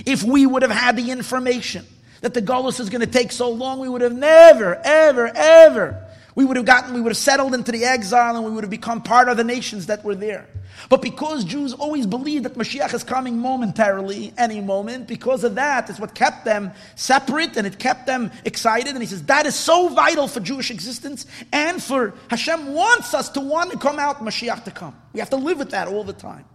If 0.05 0.23
we 0.23 0.45
would 0.45 0.61
have 0.61 0.71
had 0.71 0.97
the 0.97 1.11
information 1.11 1.85
that 2.21 2.33
the 2.33 2.41
Golos 2.41 2.79
is 2.79 2.89
going 2.89 3.01
to 3.01 3.07
take 3.07 3.31
so 3.31 3.49
long, 3.49 3.79
we 3.79 3.89
would 3.89 4.01
have 4.01 4.13
never, 4.13 4.81
ever, 4.83 5.31
ever 5.35 6.03
we 6.35 6.45
would 6.45 6.57
have 6.57 6.65
gotten, 6.65 6.93
we 6.93 7.01
would 7.01 7.11
have 7.11 7.17
settled 7.17 7.53
into 7.53 7.71
the 7.71 7.85
exile 7.85 8.35
and 8.35 8.43
we 8.45 8.51
would 8.51 8.63
have 8.63 8.71
become 8.71 9.01
part 9.01 9.29
of 9.29 9.37
the 9.37 9.43
nations 9.43 9.87
that 9.87 10.03
were 10.03 10.15
there. 10.15 10.47
But 10.89 11.01
because 11.01 11.43
Jews 11.43 11.73
always 11.73 12.07
believed 12.07 12.45
that 12.45 12.55
Mashiach 12.55 12.93
is 12.93 13.03
coming 13.03 13.37
momentarily, 13.37 14.33
any 14.37 14.59
moment, 14.59 15.07
because 15.07 15.43
of 15.43 15.55
that, 15.55 15.89
is 15.89 15.99
what 15.99 16.15
kept 16.15 16.43
them 16.43 16.71
separate 16.95 17.55
and 17.55 17.67
it 17.67 17.77
kept 17.77 18.07
them 18.07 18.31
excited. 18.43 18.93
And 18.93 18.99
he 18.99 19.05
says 19.05 19.23
that 19.23 19.45
is 19.45 19.55
so 19.55 19.89
vital 19.89 20.27
for 20.27 20.39
Jewish 20.39 20.71
existence 20.71 21.27
and 21.51 21.81
for 21.81 22.15
Hashem 22.29 22.73
wants 22.73 23.13
us 23.13 23.29
to 23.29 23.39
want 23.39 23.71
to 23.71 23.77
come 23.77 23.99
out, 23.99 24.19
Mashiach 24.19 24.63
to 24.63 24.71
come. 24.71 24.95
We 25.13 25.19
have 25.19 25.29
to 25.29 25.37
live 25.37 25.59
with 25.59 25.71
that 25.71 25.87
all 25.87 26.03
the 26.03 26.13
time. 26.13 26.45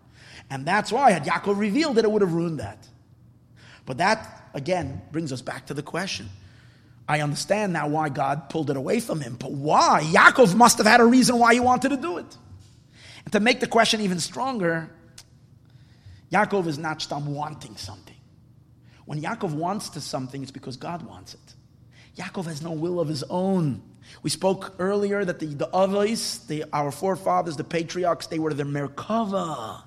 And 0.51 0.67
that's 0.67 0.91
why, 0.91 1.13
had 1.13 1.25
Yaakov 1.25 1.59
revealed 1.59 1.99
it, 1.99 2.05
it 2.05 2.11
would 2.11 2.23
have 2.23 2.33
ruined 2.33 2.59
that. 2.59 2.79
But 3.89 3.97
that, 3.97 4.51
again, 4.53 5.01
brings 5.13 5.33
us 5.33 5.41
back 5.41 5.65
to 5.69 5.75
the 5.75 5.83
question 5.83 6.29
I 7.09 7.23
understand 7.23 7.73
now 7.73 7.89
why 7.89 8.11
God 8.11 8.51
pulled 8.51 8.69
it 8.69 8.77
away 8.77 9.01
from 9.01 9.19
him, 9.19 9.37
but 9.41 9.51
why? 9.51 10.03
Yaakov 10.05 10.55
must 10.55 10.77
have 10.77 10.87
had 10.87 11.01
a 11.01 11.07
reason 11.07 11.39
why 11.39 11.55
he 11.55 11.61
wanted 11.61 11.89
to 11.89 11.97
do 11.97 12.19
it. 12.19 12.37
And 13.25 13.33
to 13.33 13.41
make 13.41 13.61
the 13.61 13.67
question 13.67 14.03
even 14.03 14.21
stronger, 14.21 14.91
Yaakov 16.31 16.67
is 16.67 16.77
not 16.77 17.01
stam 17.01 17.35
wanting 17.35 17.77
something. 17.77 18.15
When 19.07 19.23
Yaakov 19.23 19.55
wants 19.55 19.89
to 19.91 20.03
something, 20.03 20.43
it's 20.43 20.51
because 20.51 20.77
God 20.77 21.01
wants 21.07 21.33
it. 21.33 21.55
Yaakov 22.19 22.45
has 22.45 22.61
no 22.61 22.73
will 22.73 23.01
of 23.01 23.09
his 23.09 23.25
own. 23.31 23.81
We 24.23 24.29
spoke 24.29 24.75
earlier 24.79 25.25
that 25.25 25.39
the, 25.39 25.47
the 25.47 25.69
Avos, 25.69 26.47
the, 26.47 26.67
our 26.75 26.91
forefathers, 26.91 27.57
the 27.57 27.65
patriarchs, 27.65 28.27
they 28.27 28.39
were 28.39 28.53
the 28.53 28.65
Merkava. 28.65 29.83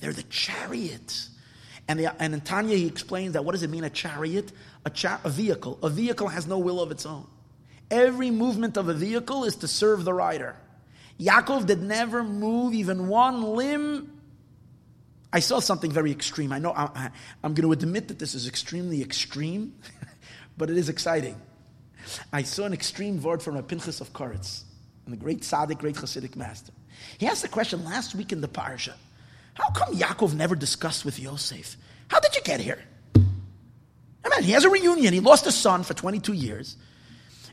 They're 0.00 0.12
the 0.12 0.24
chariot. 0.24 1.28
And, 1.88 1.98
the, 1.98 2.22
and 2.22 2.34
in 2.34 2.42
Tanya, 2.42 2.76
he 2.76 2.86
explains 2.86 3.32
that 3.32 3.44
what 3.44 3.52
does 3.52 3.62
it 3.62 3.70
mean, 3.70 3.82
a 3.82 3.90
chariot? 3.90 4.52
A, 4.84 4.90
cha- 4.90 5.20
a 5.24 5.30
vehicle. 5.30 5.78
A 5.82 5.88
vehicle 5.88 6.28
has 6.28 6.46
no 6.46 6.58
will 6.58 6.80
of 6.80 6.90
its 6.90 7.06
own. 7.06 7.26
Every 7.90 8.30
movement 8.30 8.76
of 8.76 8.90
a 8.90 8.94
vehicle 8.94 9.44
is 9.44 9.56
to 9.56 9.68
serve 9.68 10.04
the 10.04 10.12
rider. 10.12 10.54
Yaakov 11.18 11.66
did 11.66 11.82
never 11.82 12.22
move 12.22 12.74
even 12.74 13.08
one 13.08 13.42
limb. 13.42 14.20
I 15.32 15.40
saw 15.40 15.60
something 15.60 15.90
very 15.90 16.12
extreme. 16.12 16.52
I 16.52 16.58
know 16.58 16.72
I, 16.72 17.10
am 17.42 17.54
going 17.54 17.66
to 17.66 17.72
admit 17.72 18.08
that 18.08 18.18
this 18.18 18.34
is 18.34 18.46
extremely 18.46 19.02
extreme, 19.02 19.74
but 20.58 20.70
it 20.70 20.76
is 20.76 20.90
exciting. 20.90 21.40
I 22.32 22.42
saw 22.42 22.64
an 22.64 22.72
extreme 22.72 23.22
word 23.22 23.42
from 23.42 23.56
a 23.56 23.62
Pinchas 23.62 24.00
of 24.00 24.12
Koretz, 24.12 24.62
and 25.04 25.12
the 25.12 25.18
great 25.18 25.40
Tzaddik, 25.40 25.78
great 25.78 25.96
Hasidic 25.96 26.36
master. 26.36 26.72
He 27.18 27.26
asked 27.26 27.42
the 27.42 27.48
question 27.48 27.84
last 27.84 28.14
week 28.14 28.32
in 28.32 28.40
the 28.40 28.48
parsha 28.48 28.94
how 29.58 29.70
come 29.70 29.94
Yaakov 29.94 30.34
never 30.34 30.54
discussed 30.54 31.04
with 31.04 31.18
Yosef? 31.18 31.76
How 32.08 32.20
did 32.20 32.34
you 32.34 32.42
get 32.42 32.60
here? 32.60 32.82
I 33.16 34.28
mean, 34.30 34.42
he 34.42 34.52
has 34.52 34.64
a 34.64 34.70
reunion. 34.70 35.12
He 35.12 35.20
lost 35.20 35.46
a 35.46 35.52
son 35.52 35.82
for 35.82 35.94
22 35.94 36.32
years. 36.32 36.76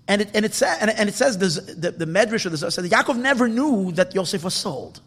And 0.07 0.21
it, 0.21 0.29
and 0.33 0.45
it, 0.45 0.53
sa- 0.53 0.77
and, 0.79 0.91
and 0.91 1.09
it 1.09 1.15
says 1.15 1.37
the, 1.37 1.91
the 1.91 2.05
Medrash 2.05 2.45
or 2.45 2.49
the 2.49 2.57
says 2.57 2.77
Yaakov 2.77 3.17
never 3.17 3.47
knew 3.47 3.91
that 3.93 4.13
Yosef 4.13 4.43
was 4.43 4.53
sold. 4.53 5.01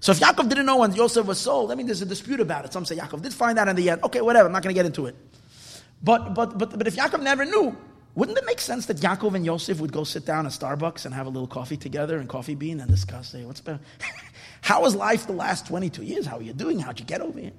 So 0.00 0.12
if 0.12 0.20
Yaakov 0.20 0.48
didn't 0.48 0.64
know 0.64 0.78
when 0.78 0.94
Yosef 0.94 1.26
was 1.26 1.38
sold, 1.38 1.70
I 1.70 1.74
mean, 1.74 1.86
there's 1.86 2.02
a 2.02 2.06
dispute 2.06 2.40
about 2.40 2.64
it. 2.64 2.72
Some 2.72 2.84
say 2.84 2.96
Yaakov 2.96 3.22
did 3.22 3.34
find 3.34 3.58
out 3.58 3.68
in 3.68 3.76
the 3.76 3.90
end. 3.90 4.02
Okay, 4.04 4.20
whatever. 4.20 4.46
I'm 4.46 4.52
not 4.52 4.62
going 4.62 4.74
to 4.74 4.78
get 4.78 4.86
into 4.86 5.06
it. 5.06 5.16
But, 6.02 6.34
but, 6.34 6.56
but, 6.56 6.78
but 6.78 6.86
if 6.86 6.96
Yaakov 6.96 7.20
never 7.22 7.44
knew, 7.44 7.76
wouldn't 8.14 8.38
it 8.38 8.46
make 8.46 8.60
sense 8.60 8.86
that 8.86 8.98
Yaakov 8.98 9.34
and 9.34 9.44
Yosef 9.44 9.80
would 9.80 9.92
go 9.92 10.04
sit 10.04 10.24
down 10.24 10.46
at 10.46 10.52
Starbucks 10.52 11.04
and 11.04 11.14
have 11.14 11.26
a 11.26 11.30
little 11.30 11.48
coffee 11.48 11.76
together 11.76 12.18
and 12.18 12.28
coffee 12.28 12.54
bean 12.54 12.80
and 12.80 12.90
discuss, 12.90 13.32
hey, 13.32 13.44
what's 13.44 13.60
better? 13.60 13.80
How 14.68 14.82
was 14.82 14.94
life 14.94 15.26
the 15.26 15.32
last 15.32 15.66
22 15.68 16.02
years? 16.02 16.26
How 16.26 16.36
are 16.36 16.42
you 16.42 16.52
doing? 16.52 16.78
How'd 16.78 17.00
you 17.00 17.06
get 17.06 17.22
over 17.22 17.40
here? 17.40 17.54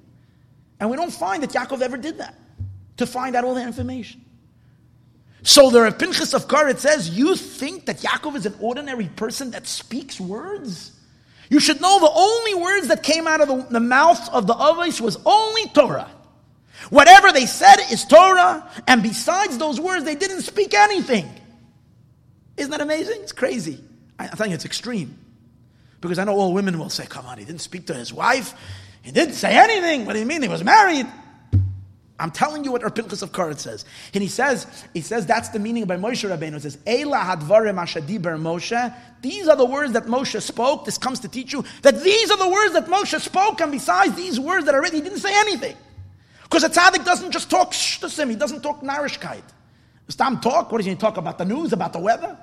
And 0.78 0.88
we 0.88 0.96
don't 0.96 1.12
find 1.12 1.42
that 1.42 1.50
Yaakov 1.50 1.80
ever 1.80 1.96
did 1.96 2.18
that 2.18 2.36
to 2.98 3.04
find 3.04 3.34
out 3.34 3.42
all 3.42 3.54
that 3.54 3.66
information. 3.66 4.24
So 5.42 5.70
the 5.70 5.90
Pinchas 5.90 6.34
of 6.34 6.46
Koretz 6.46 6.78
says, 6.78 7.10
You 7.10 7.34
think 7.34 7.86
that 7.86 7.98
Yaakov 7.98 8.36
is 8.36 8.46
an 8.46 8.54
ordinary 8.60 9.08
person 9.08 9.50
that 9.50 9.66
speaks 9.66 10.20
words? 10.20 10.92
You 11.48 11.58
should 11.58 11.80
know 11.80 11.98
the 11.98 12.12
only 12.14 12.54
words 12.54 12.86
that 12.86 13.02
came 13.02 13.26
out 13.26 13.40
of 13.40 13.48
the, 13.48 13.66
the 13.70 13.80
mouth 13.80 14.32
of 14.32 14.46
the 14.46 14.54
Avos 14.54 15.00
was 15.00 15.18
only 15.26 15.66
Torah. 15.70 16.12
Whatever 16.90 17.32
they 17.32 17.46
said 17.46 17.78
is 17.90 18.04
Torah, 18.04 18.70
and 18.86 19.02
besides 19.02 19.58
those 19.58 19.80
words, 19.80 20.04
they 20.04 20.14
didn't 20.14 20.42
speak 20.42 20.74
anything. 20.74 21.28
Isn't 22.56 22.70
that 22.70 22.80
amazing? 22.80 23.22
It's 23.22 23.32
crazy. 23.32 23.82
I, 24.16 24.26
I 24.26 24.36
think 24.36 24.54
it's 24.54 24.64
extreme. 24.64 25.18
Because 26.00 26.18
I 26.18 26.24
know 26.24 26.34
all 26.34 26.52
women 26.52 26.78
will 26.78 26.90
say, 26.90 27.06
come 27.06 27.26
on, 27.26 27.38
he 27.38 27.44
didn't 27.44 27.60
speak 27.60 27.86
to 27.86 27.94
his 27.94 28.12
wife. 28.12 28.54
He 29.02 29.12
didn't 29.12 29.34
say 29.34 29.56
anything. 29.56 30.06
What 30.06 30.14
do 30.14 30.18
you 30.18 30.26
mean? 30.26 30.42
He 30.42 30.48
was 30.48 30.64
married. 30.64 31.06
I'm 32.20 32.30
telling 32.30 32.64
you 32.64 32.72
what 32.72 32.84
our 32.84 32.90
Pinchas 32.90 33.22
of 33.22 33.32
Koretz 33.32 33.60
says. 33.60 33.86
And 34.12 34.22
he 34.22 34.28
says, 34.28 34.66
he 34.92 35.00
says 35.00 35.24
that's 35.24 35.48
the 35.48 35.58
meaning 35.58 35.86
by 35.86 35.96
Moshe 35.96 36.28
Rabbeinu. 36.28 36.56
It 36.56 36.62
says, 36.62 36.76
Eila 36.78 37.22
hadvarim 37.22 37.80
ashadiber 37.80 38.38
Moshe. 38.38 38.94
These 39.22 39.48
are 39.48 39.56
the 39.56 39.64
words 39.64 39.94
that 39.94 40.04
Moshe 40.04 40.40
spoke. 40.42 40.84
This 40.84 40.98
comes 40.98 41.20
to 41.20 41.28
teach 41.28 41.52
you 41.52 41.64
that 41.82 42.02
these 42.02 42.30
are 42.30 42.36
the 42.36 42.48
words 42.48 42.74
that 42.74 42.86
Moshe 42.86 43.18
spoke, 43.20 43.60
and 43.62 43.72
besides 43.72 44.14
these 44.16 44.38
words 44.38 44.66
that 44.66 44.74
are 44.74 44.82
written, 44.82 44.96
he 44.96 45.02
didn't 45.02 45.20
say 45.20 45.34
anything. 45.34 45.76
Because 46.42 46.64
a 46.64 46.68
tzaddik 46.68 47.04
doesn't 47.04 47.30
just 47.30 47.48
talk 47.48 47.72
shtusim, 47.72 48.28
he 48.28 48.36
doesn't 48.36 48.60
talk 48.60 48.82
narishkeit. 48.82 49.42
Stam 50.08 50.40
talk, 50.40 50.70
what 50.70 50.78
does 50.78 50.86
he 50.86 50.94
talk 50.96 51.16
about 51.16 51.38
the 51.38 51.44
news, 51.44 51.72
about 51.72 51.92
the 51.92 52.00
weather? 52.00 52.36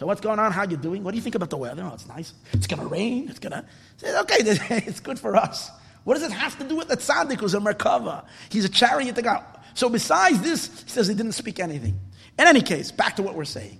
So 0.00 0.06
what's 0.06 0.22
going 0.22 0.38
on? 0.38 0.50
How 0.50 0.62
you 0.62 0.78
doing? 0.78 1.04
What 1.04 1.10
do 1.10 1.18
you 1.18 1.22
think 1.22 1.34
about 1.34 1.50
the 1.50 1.58
weather? 1.58 1.82
Oh, 1.84 1.92
it's 1.92 2.08
nice. 2.08 2.32
It's 2.54 2.66
going 2.66 2.80
to 2.80 2.86
rain. 2.86 3.28
It's 3.28 3.38
going 3.38 3.52
to. 3.52 3.62
Say 3.98 4.18
okay, 4.20 4.36
it's 4.86 4.98
good 4.98 5.18
for 5.18 5.36
us. 5.36 5.70
What 6.04 6.14
does 6.14 6.22
it 6.22 6.32
have 6.32 6.56
to 6.56 6.64
do 6.64 6.76
with 6.76 6.88
the 6.88 6.96
tzaddik 6.96 7.38
who's 7.38 7.52
a 7.52 7.58
merkava? 7.58 8.24
He's 8.48 8.64
a 8.64 8.70
chariot 8.70 9.14
to 9.16 9.20
God. 9.20 9.44
So 9.74 9.90
besides 9.90 10.40
this, 10.40 10.84
he 10.84 10.88
says 10.88 11.06
he 11.06 11.12
didn't 11.12 11.32
speak 11.32 11.60
anything. 11.60 12.00
In 12.38 12.46
any 12.46 12.62
case, 12.62 12.90
back 12.90 13.16
to 13.16 13.22
what 13.22 13.34
we're 13.34 13.44
saying. 13.44 13.78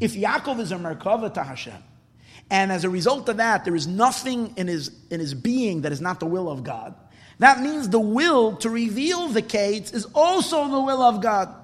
If 0.00 0.14
Yaakov 0.14 0.58
is 0.58 0.72
a 0.72 0.74
merkava 0.78 1.32
to 1.34 1.44
Hashem, 1.44 1.80
and 2.50 2.72
as 2.72 2.82
a 2.82 2.90
result 2.90 3.28
of 3.28 3.36
that, 3.36 3.64
there 3.64 3.76
is 3.76 3.86
nothing 3.86 4.54
in 4.56 4.66
his, 4.66 4.90
in 5.12 5.20
his 5.20 5.32
being 5.32 5.82
that 5.82 5.92
is 5.92 6.00
not 6.00 6.18
the 6.18 6.26
will 6.26 6.50
of 6.50 6.64
God, 6.64 6.96
that 7.38 7.60
means 7.60 7.88
the 7.88 8.00
will 8.00 8.56
to 8.56 8.68
reveal 8.68 9.28
the 9.28 9.42
Kates 9.42 9.92
is 9.92 10.06
also 10.12 10.68
the 10.68 10.80
will 10.80 11.02
of 11.02 11.20
God. 11.20 11.54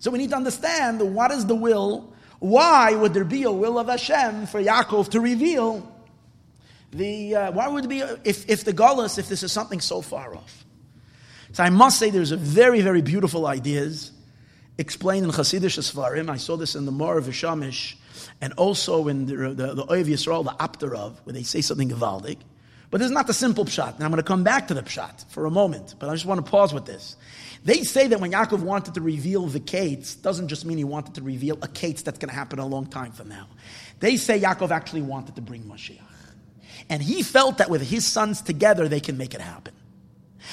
So 0.00 0.10
we 0.10 0.18
need 0.18 0.30
to 0.30 0.36
understand 0.36 1.14
what 1.14 1.30
is 1.30 1.46
the 1.46 1.54
will. 1.54 2.12
Why 2.38 2.92
would 2.92 3.14
there 3.14 3.24
be 3.24 3.42
a 3.42 3.52
will 3.52 3.78
of 3.78 3.88
Hashem 3.88 4.46
for 4.46 4.62
Yaakov 4.62 5.10
to 5.10 5.20
reveal 5.20 5.92
the, 6.92 7.34
uh, 7.34 7.52
why 7.52 7.68
would 7.68 7.84
it 7.84 7.88
be, 7.88 8.00
if, 8.00 8.48
if 8.48 8.64
the 8.64 8.72
Gullus, 8.72 9.18
if 9.18 9.28
this 9.28 9.42
is 9.42 9.52
something 9.52 9.80
so 9.80 10.00
far 10.00 10.34
off? 10.34 10.64
So 11.52 11.64
I 11.64 11.70
must 11.70 11.98
say 11.98 12.10
there's 12.10 12.30
a 12.30 12.36
very, 12.36 12.80
very 12.80 13.02
beautiful 13.02 13.46
ideas 13.46 14.12
explained 14.76 15.24
in 15.24 15.32
Hasidic 15.32 15.76
Sfarim. 15.78 16.30
I 16.30 16.36
saw 16.36 16.56
this 16.56 16.76
in 16.76 16.86
the 16.86 16.92
Mor 16.92 17.18
of 17.18 17.26
and 18.40 18.52
also 18.54 19.08
in 19.08 19.26
the, 19.26 19.36
the, 19.54 19.74
the 19.74 19.86
Oiv 19.86 20.04
Yisrael, 20.04 20.44
the 20.44 20.50
Aptarov, 20.52 21.14
where 21.24 21.32
they 21.32 21.42
say 21.42 21.60
something 21.60 21.90
Gavaldik. 21.90 22.38
But 22.90 22.98
this 22.98 23.06
is 23.06 23.12
not 23.12 23.26
the 23.26 23.34
simple 23.34 23.64
pshat. 23.64 23.98
Now 23.98 24.06
I'm 24.06 24.10
going 24.10 24.22
to 24.22 24.26
come 24.26 24.44
back 24.44 24.68
to 24.68 24.74
the 24.74 24.82
pshat 24.82 25.28
for 25.30 25.44
a 25.44 25.50
moment, 25.50 25.94
but 25.98 26.08
I 26.08 26.14
just 26.14 26.24
want 26.24 26.44
to 26.44 26.50
pause 26.50 26.72
with 26.72 26.86
this. 26.86 27.16
They 27.68 27.84
say 27.84 28.06
that 28.06 28.18
when 28.18 28.32
Yaakov 28.32 28.60
wanted 28.60 28.94
to 28.94 29.02
reveal 29.02 29.44
the 29.44 29.60
kates, 29.60 30.14
doesn't 30.14 30.48
just 30.48 30.64
mean 30.64 30.78
he 30.78 30.84
wanted 30.84 31.16
to 31.16 31.22
reveal 31.22 31.58
a 31.60 31.68
kates 31.68 32.00
that's 32.00 32.16
going 32.16 32.30
to 32.30 32.34
happen 32.34 32.58
a 32.58 32.64
long 32.64 32.86
time 32.86 33.12
from 33.12 33.28
now. 33.28 33.46
They 34.00 34.16
say 34.16 34.40
Yaakov 34.40 34.70
actually 34.70 35.02
wanted 35.02 35.34
to 35.34 35.42
bring 35.42 35.64
Mashiach. 35.64 36.00
And 36.88 37.02
he 37.02 37.22
felt 37.22 37.58
that 37.58 37.68
with 37.68 37.82
his 37.82 38.06
sons 38.06 38.40
together, 38.40 38.88
they 38.88 39.00
can 39.00 39.18
make 39.18 39.34
it 39.34 39.42
happen. 39.42 39.74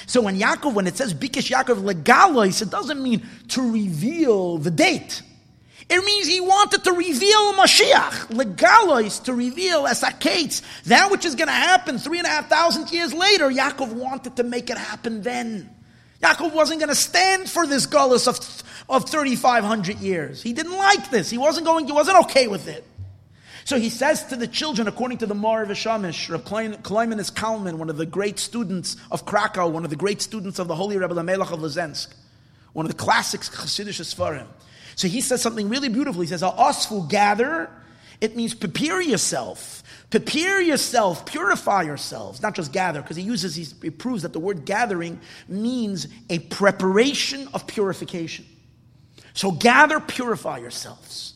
So 0.07 0.19
when 0.19 0.37
Yaakov, 0.37 0.73
when 0.73 0.87
it 0.87 0.97
says 0.97 1.13
Bikish 1.13 1.49
Yaakov 1.49 1.89
legalos, 1.89 2.61
it 2.61 2.69
doesn't 2.69 3.01
mean 3.01 3.25
to 3.47 3.61
reveal 3.61 4.57
the 4.57 4.71
date. 4.71 5.21
It 5.89 6.03
means 6.03 6.27
he 6.27 6.41
wanted 6.41 6.83
to 6.83 6.91
reveal 6.91 7.53
Mashiach, 7.53 8.27
legalos, 8.31 9.23
to 9.23 9.33
reveal 9.33 9.85
esakates, 9.85 10.61
that 10.83 11.09
which 11.11 11.23
is 11.23 11.35
going 11.35 11.47
to 11.47 11.53
happen 11.53 11.97
three 11.97 12.17
and 12.17 12.27
a 12.27 12.29
half 12.29 12.49
thousand 12.49 12.91
years 12.91 13.13
later. 13.13 13.49
Yaakov 13.49 13.93
wanted 13.93 14.35
to 14.35 14.43
make 14.43 14.69
it 14.69 14.77
happen 14.77 15.21
then. 15.21 15.69
Yaakov 16.21 16.53
wasn't 16.53 16.79
going 16.79 16.89
to 16.89 16.95
stand 16.95 17.49
for 17.49 17.67
this 17.67 17.85
gullus 17.85 18.27
of, 18.27 18.37
of 18.89 19.09
3,500 19.09 19.99
years. 19.99 20.41
He 20.41 20.53
didn't 20.53 20.77
like 20.77 21.09
this. 21.11 21.29
He 21.29 21.37
wasn't 21.37 21.65
going, 21.65 21.85
he 21.85 21.91
wasn't 21.91 22.17
okay 22.25 22.47
with 22.47 22.67
it. 22.67 22.85
So 23.65 23.79
he 23.79 23.89
says 23.89 24.23
to 24.25 24.35
the 24.35 24.47
children, 24.47 24.87
according 24.87 25.17
to 25.19 25.25
the 25.25 25.33
Maor 25.33 25.65
VaShemesh, 25.65 26.29
Reb 26.29 26.45
Kleiman 26.83 27.23
Kalman, 27.33 27.79
one 27.79 27.89
of 27.89 27.97
the 27.97 28.05
great 28.05 28.37
students 28.37 28.95
of 29.09 29.25
Krakow, 29.25 29.67
one 29.67 29.83
of 29.83 29.89
the 29.89 29.95
great 29.95 30.21
students 30.21 30.59
of 30.59 30.67
the 30.67 30.75
Holy 30.75 30.97
Rebbe 30.97 31.15
Lamelech 31.15 31.51
of 31.51 31.59
Lezensk, 31.59 32.13
one 32.73 32.85
of 32.85 32.91
the 32.91 32.97
classics, 32.97 33.49
Chassidish 33.49 34.01
Sfarim. 34.01 34.45
So 34.95 35.07
he 35.07 35.19
says 35.19 35.41
something 35.41 35.67
really 35.67 35.89
beautiful. 35.89 36.21
He 36.21 36.27
says, 36.27 36.43
Asfu, 36.43 37.09
gather. 37.09 37.69
It 38.21 38.35
means 38.35 38.53
prepare 38.53 39.01
yourself. 39.01 39.83
Prepare 40.09 40.61
yourself, 40.61 41.25
purify 41.25 41.81
yourselves, 41.81 42.41
not 42.41 42.55
just 42.55 42.71
gather, 42.71 43.01
because 43.01 43.17
he 43.17 43.23
uses, 43.23 43.55
he 43.55 43.89
proves 43.89 44.21
that 44.21 44.33
the 44.33 44.39
word 44.39 44.63
gathering 44.63 45.19
means 45.47 46.07
a 46.29 46.39
preparation 46.39 47.49
of 47.53 47.67
purification. 47.67 48.45
So 49.33 49.51
gather, 49.51 49.99
purify 49.99 50.59
yourselves. 50.59 51.33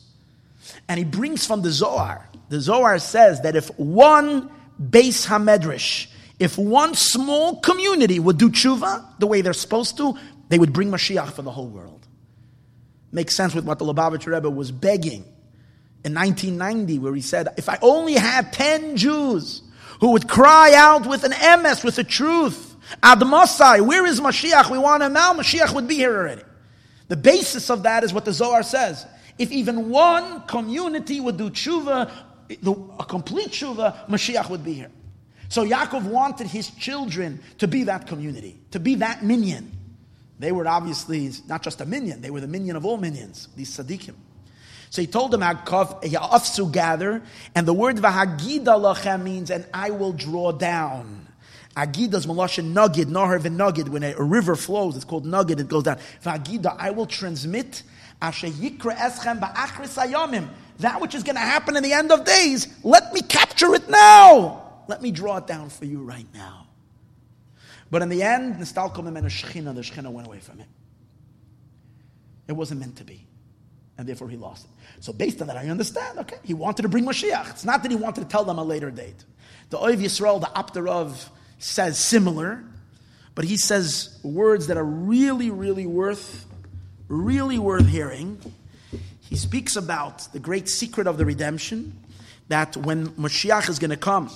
And 0.88 0.98
he 0.98 1.04
brings 1.04 1.44
from 1.46 1.62
the 1.62 1.70
Zohar. 1.70 2.28
The 2.48 2.60
Zohar 2.60 2.98
says 2.98 3.42
that 3.42 3.54
if 3.54 3.68
one 3.78 4.48
beis 4.80 5.26
Hamedrash, 5.26 6.06
if 6.38 6.56
one 6.56 6.94
small 6.94 7.60
community 7.60 8.18
would 8.18 8.38
do 8.38 8.48
tshuva 8.48 9.18
the 9.18 9.26
way 9.26 9.42
they're 9.42 9.52
supposed 9.52 9.98
to, 9.98 10.16
they 10.48 10.58
would 10.58 10.72
bring 10.72 10.90
Mashiach 10.90 11.32
for 11.32 11.42
the 11.42 11.50
whole 11.50 11.68
world. 11.68 12.06
Makes 13.12 13.36
sense 13.36 13.54
with 13.54 13.64
what 13.64 13.78
the 13.78 13.84
Lubavitcher 13.84 14.32
Rebbe 14.32 14.48
was 14.48 14.72
begging 14.72 15.24
in 16.04 16.14
1990, 16.14 16.98
where 16.98 17.14
he 17.14 17.20
said, 17.20 17.48
If 17.56 17.68
I 17.68 17.78
only 17.82 18.14
had 18.14 18.52
10 18.52 18.96
Jews 18.96 19.62
who 20.00 20.12
would 20.12 20.28
cry 20.28 20.74
out 20.74 21.06
with 21.06 21.24
an 21.24 21.32
emes, 21.32 21.84
with 21.84 21.96
the 21.96 22.04
truth, 22.04 22.76
Ad 23.02 23.18
Mosai, 23.18 23.86
where 23.86 24.06
is 24.06 24.20
Mashiach? 24.20 24.70
We 24.70 24.78
want 24.78 25.02
him 25.02 25.12
now. 25.12 25.34
Mashiach 25.34 25.74
would 25.74 25.86
be 25.86 25.96
here 25.96 26.16
already. 26.16 26.42
The 27.08 27.16
basis 27.16 27.70
of 27.70 27.82
that 27.84 28.04
is 28.04 28.12
what 28.12 28.24
the 28.24 28.32
Zohar 28.32 28.62
says. 28.62 29.06
If 29.38 29.50
even 29.52 29.90
one 29.90 30.42
community 30.42 31.20
would 31.20 31.36
do 31.36 31.50
tshuva, 31.50 32.10
a 32.98 33.04
complete 33.04 33.48
tshuva, 33.48 34.08
Mashiach 34.08 34.50
would 34.50 34.64
be 34.64 34.74
here. 34.74 34.90
So 35.48 35.66
Yaakov 35.66 36.04
wanted 36.04 36.46
his 36.46 36.70
children 36.70 37.40
to 37.58 37.66
be 37.66 37.84
that 37.84 38.06
community, 38.06 38.60
to 38.70 38.78
be 38.78 38.96
that 38.96 39.24
minyan. 39.24 39.72
They 40.38 40.52
were 40.52 40.66
obviously 40.66 41.30
not 41.48 41.62
just 41.62 41.80
a 41.80 41.86
minyan, 41.86 42.20
they 42.20 42.30
were 42.30 42.40
the 42.40 42.46
minyan 42.46 42.76
of 42.76 42.86
all 42.86 42.96
minions, 42.96 43.48
these 43.56 43.76
tzaddikim. 43.76 44.14
So 44.90 45.00
he 45.00 45.06
told 45.06 45.30
them, 45.30 45.40
Ya'afsu 45.40 46.70
gather, 46.70 47.22
and 47.54 47.66
the 47.66 47.72
word 47.72 47.96
Vahagida 47.96 48.64
lachem 48.64 49.22
means, 49.22 49.50
and 49.50 49.64
I 49.72 49.90
will 49.90 50.12
draw 50.12 50.52
down. 50.52 51.28
Agida 51.76 52.14
is 52.14 52.26
Maloshin 52.26 52.72
Nugget, 52.72 53.06
Nahar 53.06 53.40
Nugget. 53.50 53.88
When 53.88 54.02
a, 54.02 54.12
a, 54.14 54.22
river 54.22 54.56
flows, 54.56 54.96
it's 54.96 55.04
called 55.04 55.24
Nugget, 55.24 55.60
it 55.60 55.68
goes 55.68 55.84
down. 55.84 55.98
Vagida, 56.24 56.74
I 56.76 56.90
will 56.90 57.06
transmit 57.06 57.84
that 58.20 58.42
which 61.00 61.14
is 61.14 61.22
going 61.22 61.36
to 61.36 61.40
happen 61.40 61.76
in 61.76 61.82
the 61.82 61.92
end 61.92 62.12
of 62.12 62.24
days, 62.24 62.68
let 62.82 63.14
me 63.14 63.22
capture 63.22 63.74
it 63.74 63.88
now. 63.88 64.82
Let 64.88 65.00
me 65.00 65.10
draw 65.10 65.38
it 65.38 65.46
down 65.46 65.70
for 65.70 65.84
you 65.84 66.02
right 66.02 66.26
now. 66.34 66.66
But 67.90 68.02
in 68.02 68.08
the 68.08 68.22
end, 68.22 68.60
the 68.60 68.64
Shechina 68.64 70.10
went 70.10 70.26
away 70.26 70.40
from 70.40 70.58
him. 70.58 70.68
It 72.46 72.52
wasn't 72.52 72.80
meant 72.80 72.96
to 72.96 73.04
be. 73.04 73.26
And 73.96 74.08
therefore 74.08 74.28
he 74.28 74.36
lost 74.36 74.66
it. 74.66 74.70
So 75.00 75.12
based 75.12 75.40
on 75.40 75.48
that, 75.48 75.56
I 75.56 75.68
understand, 75.68 76.18
okay, 76.18 76.36
he 76.44 76.54
wanted 76.54 76.82
to 76.82 76.88
bring 76.88 77.04
Mashiach. 77.04 77.50
It's 77.50 77.64
not 77.64 77.82
that 77.82 77.90
he 77.90 77.96
wanted 77.96 78.20
to 78.22 78.26
tell 78.28 78.44
them 78.44 78.58
a 78.58 78.64
later 78.64 78.90
date. 78.90 79.24
The 79.70 79.78
Oiv 79.78 79.96
Yisrael, 79.96 80.40
the 80.40 80.46
Aptarov, 80.46 81.28
says 81.58 81.98
similar, 81.98 82.62
but 83.34 83.44
he 83.44 83.56
says 83.56 84.18
words 84.22 84.66
that 84.66 84.76
are 84.76 84.84
really, 84.84 85.50
really 85.50 85.86
worth 85.86 86.46
really 87.10 87.58
worth 87.58 87.88
hearing. 87.88 88.38
He 89.20 89.36
speaks 89.36 89.76
about 89.76 90.32
the 90.32 90.38
great 90.38 90.68
secret 90.68 91.06
of 91.06 91.18
the 91.18 91.26
redemption, 91.26 91.98
that 92.48 92.76
when 92.76 93.08
Mashiach 93.10 93.68
is 93.68 93.78
going 93.78 93.90
to 93.90 93.96
come, 93.96 94.30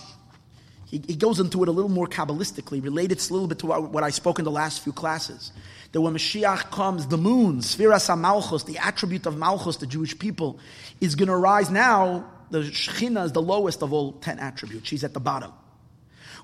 he, 0.95 1.03
he, 1.09 1.17
goes 1.17 1.41
into 1.41 1.61
it 1.65 1.69
a 1.69 1.73
little 1.73 1.91
more 1.91 2.07
Kabbalistically, 2.07 2.81
related 2.81 3.19
a 3.19 3.33
little 3.33 3.49
bit 3.49 3.59
to 3.59 3.67
what, 3.67 3.91
what 3.91 4.05
I 4.05 4.11
spoke 4.11 4.39
in 4.39 4.45
the 4.45 4.51
last 4.53 4.85
few 4.85 4.93
classes. 4.93 5.51
That 5.91 6.01
when 6.01 6.15
Mashiach 6.15 6.71
comes, 6.71 7.09
the 7.09 7.19
moon, 7.19 7.59
Sfiras 7.59 8.09
HaMalchus, 8.09 8.65
the 8.65 8.79
attribute 8.79 9.27
of 9.27 9.37
Malchus, 9.37 9.79
the 9.79 9.89
Jewish 9.89 10.17
people, 10.17 10.61
is 11.01 11.17
going 11.17 11.27
to 11.29 11.37
rise 11.37 11.69
now. 11.69 12.31
The 12.53 12.61
Shechina 12.61 13.25
is 13.25 13.33
the 13.33 13.43
lowest 13.43 13.83
of 13.83 13.93
all 13.93 14.13
ten 14.13 14.39
attributes. 14.39 14.87
She's 14.87 15.03
at 15.03 15.15
the 15.15 15.21
bottom. 15.21 15.53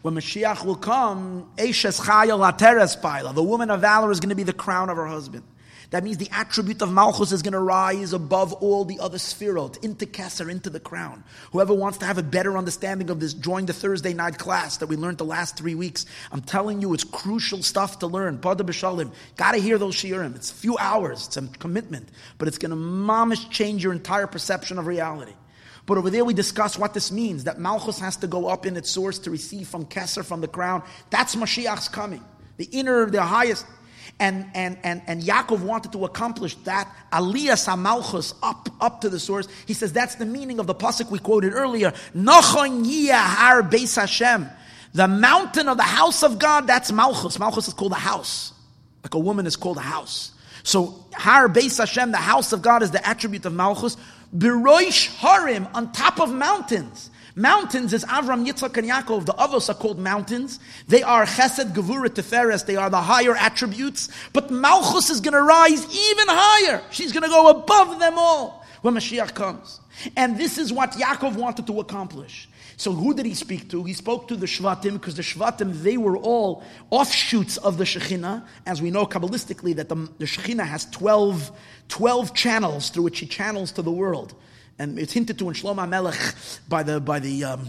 When 0.02 0.14
Mashiach 0.14 0.64
will 0.64 0.74
come, 0.74 1.48
Eshes 1.56 2.00
Chayil 2.00 2.40
Ateres 2.50 3.00
Paila, 3.00 3.32
the 3.32 3.44
woman 3.44 3.70
of 3.70 3.82
valor 3.82 4.10
is 4.10 4.18
going 4.18 4.30
to 4.30 4.34
be 4.34 4.42
the 4.42 4.52
crown 4.52 4.90
of 4.90 4.96
her 4.96 5.06
husband. 5.06 5.44
That 5.90 6.04
means 6.04 6.18
the 6.18 6.30
attribute 6.30 6.82
of 6.82 6.92
Malchus 6.92 7.32
is 7.32 7.42
going 7.42 7.52
to 7.52 7.58
rise 7.58 8.12
above 8.12 8.52
all 8.52 8.84
the 8.84 9.00
other 9.00 9.18
sphirot, 9.18 9.82
into 9.82 10.06
Kesser, 10.06 10.48
into 10.48 10.70
the 10.70 10.78
crown. 10.78 11.24
Whoever 11.50 11.74
wants 11.74 11.98
to 11.98 12.06
have 12.06 12.16
a 12.16 12.22
better 12.22 12.56
understanding 12.56 13.10
of 13.10 13.18
this, 13.18 13.34
join 13.34 13.66
the 13.66 13.72
Thursday 13.72 14.14
night 14.14 14.38
class 14.38 14.76
that 14.76 14.86
we 14.86 14.94
learned 14.94 15.18
the 15.18 15.24
last 15.24 15.56
three 15.56 15.74
weeks. 15.74 16.06
I'm 16.30 16.42
telling 16.42 16.80
you, 16.80 16.94
it's 16.94 17.02
crucial 17.02 17.64
stuff 17.64 17.98
to 18.00 18.06
learn. 18.06 18.38
Pada 18.38 18.58
B'Shalim. 18.58 19.12
Gotta 19.36 19.58
hear 19.58 19.78
those 19.78 19.96
shiurim. 19.96 20.36
It's 20.36 20.52
a 20.52 20.54
few 20.54 20.78
hours, 20.78 21.26
it's 21.26 21.36
a 21.36 21.42
commitment, 21.58 22.08
but 22.38 22.46
it's 22.46 22.58
going 22.58 22.70
to 22.70 22.76
mamish 22.76 23.50
change 23.50 23.82
your 23.82 23.92
entire 23.92 24.28
perception 24.28 24.78
of 24.78 24.86
reality. 24.86 25.32
But 25.86 25.98
over 25.98 26.08
there 26.08 26.24
we 26.24 26.34
discuss 26.34 26.78
what 26.78 26.94
this 26.94 27.10
means, 27.10 27.44
that 27.44 27.58
Malchus 27.58 27.98
has 27.98 28.16
to 28.18 28.28
go 28.28 28.46
up 28.46 28.64
in 28.64 28.76
its 28.76 28.90
source 28.90 29.18
to 29.20 29.30
receive 29.32 29.66
from 29.66 29.86
Kesser, 29.86 30.24
from 30.24 30.40
the 30.40 30.46
crown. 30.46 30.84
That's 31.10 31.34
Mashiach's 31.34 31.88
coming. 31.88 32.24
The 32.58 32.66
inner, 32.66 33.06
the 33.06 33.22
highest 33.22 33.66
and, 34.20 34.46
and, 34.54 34.76
and, 34.84 35.02
and 35.06 35.22
Yaakov 35.22 35.60
wanted 35.60 35.92
to 35.92 36.04
accomplish 36.04 36.54
that, 36.64 36.86
Aliyah 37.10 37.56
Samalchus, 37.56 38.34
up, 38.42 38.68
up 38.80 39.00
to 39.00 39.08
the 39.08 39.18
source. 39.18 39.48
He 39.66 39.72
says 39.72 39.92
that's 39.92 40.16
the 40.16 40.26
meaning 40.26 40.60
of 40.60 40.66
the 40.66 40.74
pasuk 40.74 41.10
we 41.10 41.18
quoted 41.18 41.54
earlier. 41.54 41.90
Har 42.14 43.62
Beis 43.62 43.96
Hashem. 43.96 44.48
The 44.92 45.08
mountain 45.08 45.68
of 45.68 45.78
the 45.78 45.84
house 45.84 46.22
of 46.22 46.38
God, 46.38 46.66
that's 46.66 46.92
Malchus. 46.92 47.38
Malchus 47.38 47.68
is 47.68 47.74
called 47.74 47.92
a 47.92 47.96
house. 47.96 48.52
Like 49.02 49.14
a 49.14 49.18
woman 49.18 49.46
is 49.46 49.56
called 49.56 49.78
a 49.78 49.80
house. 49.82 50.32
So 50.62 51.06
Har 51.14 51.48
Beis 51.48 51.78
Hashem, 51.78 52.12
the 52.12 52.18
house 52.18 52.52
of 52.52 52.60
God, 52.60 52.82
is 52.82 52.90
the 52.90 53.06
attribute 53.06 53.46
of 53.46 53.54
Malchus. 53.54 53.96
Biroish 54.36 55.16
Harim, 55.16 55.66
on 55.74 55.92
top 55.92 56.20
of 56.20 56.32
mountains. 56.32 57.10
Mountains 57.36 57.92
is 57.92 58.04
Avram, 58.04 58.46
Yitzchak, 58.46 58.76
and 58.76 58.88
Yaakov. 58.88 59.26
The 59.26 59.34
others 59.34 59.68
are 59.68 59.74
called 59.74 59.98
mountains. 59.98 60.58
They 60.88 61.02
are 61.02 61.24
Chesed, 61.24 61.74
Gevura, 61.74 62.08
Tiferes. 62.08 62.66
They 62.66 62.76
are 62.76 62.90
the 62.90 63.00
higher 63.00 63.36
attributes. 63.36 64.08
But 64.32 64.50
Malchus 64.50 65.10
is 65.10 65.20
going 65.20 65.34
to 65.34 65.42
rise 65.42 65.82
even 65.84 66.26
higher. 66.28 66.82
She's 66.90 67.12
going 67.12 67.22
to 67.22 67.28
go 67.28 67.48
above 67.48 67.98
them 68.00 68.14
all 68.18 68.64
when 68.82 68.94
Mashiach 68.94 69.34
comes. 69.34 69.80
And 70.16 70.38
this 70.38 70.58
is 70.58 70.72
what 70.72 70.92
Yaakov 70.92 71.36
wanted 71.36 71.66
to 71.66 71.80
accomplish. 71.80 72.48
So 72.76 72.92
who 72.92 73.12
did 73.12 73.26
he 73.26 73.34
speak 73.34 73.68
to? 73.70 73.84
He 73.84 73.92
spoke 73.92 74.28
to 74.28 74.36
the 74.36 74.46
Shvatim 74.46 74.94
because 74.94 75.14
the 75.14 75.22
Shvatim, 75.22 75.82
they 75.82 75.98
were 75.98 76.16
all 76.16 76.64
offshoots 76.88 77.58
of 77.58 77.76
the 77.76 77.84
Shekhinah. 77.84 78.42
As 78.64 78.80
we 78.80 78.90
know 78.90 79.04
Kabbalistically 79.04 79.76
that 79.76 79.90
the, 79.90 79.96
the 80.18 80.24
Shekhinah 80.24 80.66
has 80.66 80.86
12, 80.86 81.52
12 81.88 82.34
channels 82.34 82.88
through 82.88 83.02
which 83.02 83.16
she 83.16 83.26
channels 83.26 83.72
to 83.72 83.82
the 83.82 83.90
world 83.90 84.34
and 84.80 84.98
it's 84.98 85.12
hinted 85.12 85.38
to 85.38 85.48
in 85.48 85.54
Shlomo 85.54 85.86
Melech 85.86 86.18
by 86.68 86.82
the 86.82 87.00
by 87.00 87.20
the 87.20 87.44
um, 87.44 87.68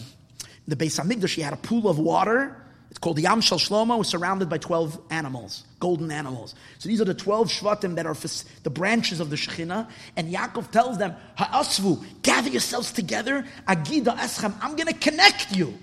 the 0.67 0.77
Beis 0.77 0.99
Hamikdash. 0.99 1.35
He 1.35 1.41
had 1.41 1.53
a 1.53 1.57
pool 1.57 1.89
of 1.89 1.99
water. 1.99 2.57
It's 2.89 2.99
called 2.99 3.17
the 3.17 3.23
Yam 3.23 3.41
Shel 3.41 3.59
Shlomo. 3.59 3.97
Was 3.97 4.07
surrounded 4.07 4.49
by 4.49 4.57
twelve 4.57 4.97
animals, 5.09 5.65
golden 5.79 6.09
animals. 6.09 6.55
So 6.79 6.87
these 6.87 7.01
are 7.01 7.05
the 7.05 7.13
twelve 7.13 7.49
shvatim 7.49 7.95
that 7.95 8.05
are 8.05 8.15
the 8.63 8.69
branches 8.69 9.19
of 9.19 9.29
the 9.29 9.35
Shekhinah. 9.35 9.89
And 10.15 10.33
Yaakov 10.33 10.71
tells 10.71 10.97
them, 10.97 11.15
Ha'asvu, 11.35 12.03
gather 12.21 12.49
yourselves 12.49 12.91
together. 12.93 13.45
Agida 13.67 14.17
eschem, 14.17 14.53
I'm 14.61 14.75
going 14.75 14.87
to 14.87 14.99
connect 14.99 15.55
you. 15.55 15.77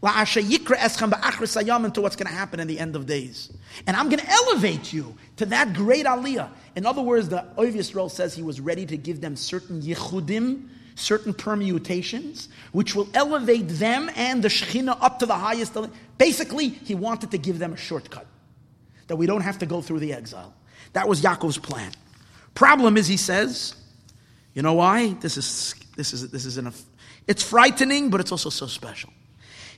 To 0.00 2.00
what's 2.00 2.16
going 2.16 2.26
to 2.26 2.32
happen 2.32 2.60
in 2.60 2.68
the 2.68 2.78
end 2.78 2.94
of 2.94 3.06
days. 3.06 3.52
And 3.86 3.96
I'm 3.96 4.08
going 4.08 4.20
to 4.20 4.30
elevate 4.30 4.92
you 4.92 5.16
to 5.36 5.46
that 5.46 5.72
great 5.72 6.06
aliyah. 6.06 6.50
In 6.76 6.86
other 6.86 7.02
words, 7.02 7.28
the 7.28 7.44
Oiv 7.56 7.74
Yisrael 7.74 8.08
says 8.08 8.34
he 8.34 8.42
was 8.42 8.60
ready 8.60 8.86
to 8.86 8.96
give 8.96 9.20
them 9.20 9.34
certain 9.34 9.82
yichudim, 9.82 10.68
certain 10.94 11.34
permutations, 11.34 12.48
which 12.70 12.94
will 12.94 13.08
elevate 13.12 13.68
them 13.68 14.08
and 14.14 14.42
the 14.42 14.48
Shekhinah 14.48 14.98
up 15.00 15.18
to 15.18 15.26
the 15.26 15.34
highest. 15.34 15.76
Basically, 16.16 16.68
he 16.68 16.94
wanted 16.94 17.32
to 17.32 17.38
give 17.38 17.58
them 17.58 17.72
a 17.72 17.76
shortcut, 17.76 18.26
that 19.08 19.16
we 19.16 19.26
don't 19.26 19.42
have 19.42 19.58
to 19.58 19.66
go 19.66 19.82
through 19.82 19.98
the 19.98 20.12
exile. 20.12 20.54
That 20.92 21.08
was 21.08 21.22
Yaakov's 21.22 21.58
plan. 21.58 21.90
Problem 22.54 22.96
is, 22.96 23.08
he 23.08 23.16
says, 23.16 23.74
you 24.54 24.62
know 24.62 24.74
why? 24.74 25.14
This 25.14 25.36
is 25.36 25.74
this 25.96 26.12
is 26.12 26.30
this 26.30 26.44
is 26.44 26.58
enough. 26.58 26.80
It's 27.26 27.42
frightening, 27.42 28.10
but 28.10 28.20
it's 28.20 28.32
also 28.32 28.50
so 28.50 28.66
special. 28.66 29.12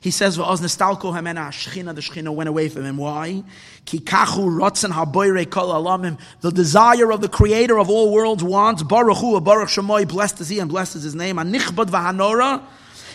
He 0.01 0.11
says, 0.11 0.39
"V'oz 0.39 0.61
Nistalka 0.61 1.13
Mimenu 1.13 1.49
shchina." 1.49 1.95
The 1.95 2.01
shchina 2.01 2.35
went 2.35 2.49
away 2.49 2.71
from 2.71 2.85
him. 2.85 2.97
Why? 2.97 3.45
Ki 3.85 4.01
kachu 4.01 4.49
rotzen 4.59 4.93
haboyre 4.93 5.49
kol 5.51 5.69
alamim. 5.69 6.19
The 6.41 6.51
desire 6.51 7.13
of 7.13 7.21
the 7.21 7.29
Creator 7.29 7.79
of 7.79 7.91
all 7.91 8.11
worlds 8.11 8.43
wants 8.43 8.83
Baruch 8.83 9.19
Hu, 9.19 9.39
Baruch 9.41 9.69
Shemoy, 9.69 10.09
blessed 10.09 10.41
is 10.41 10.49
He 10.49 10.59
and 10.59 10.71
blessed 10.71 10.97
is 10.97 11.03
His 11.03 11.15
name. 11.15 11.37
Anichbad 11.37 11.91
v'hanora 11.91 12.63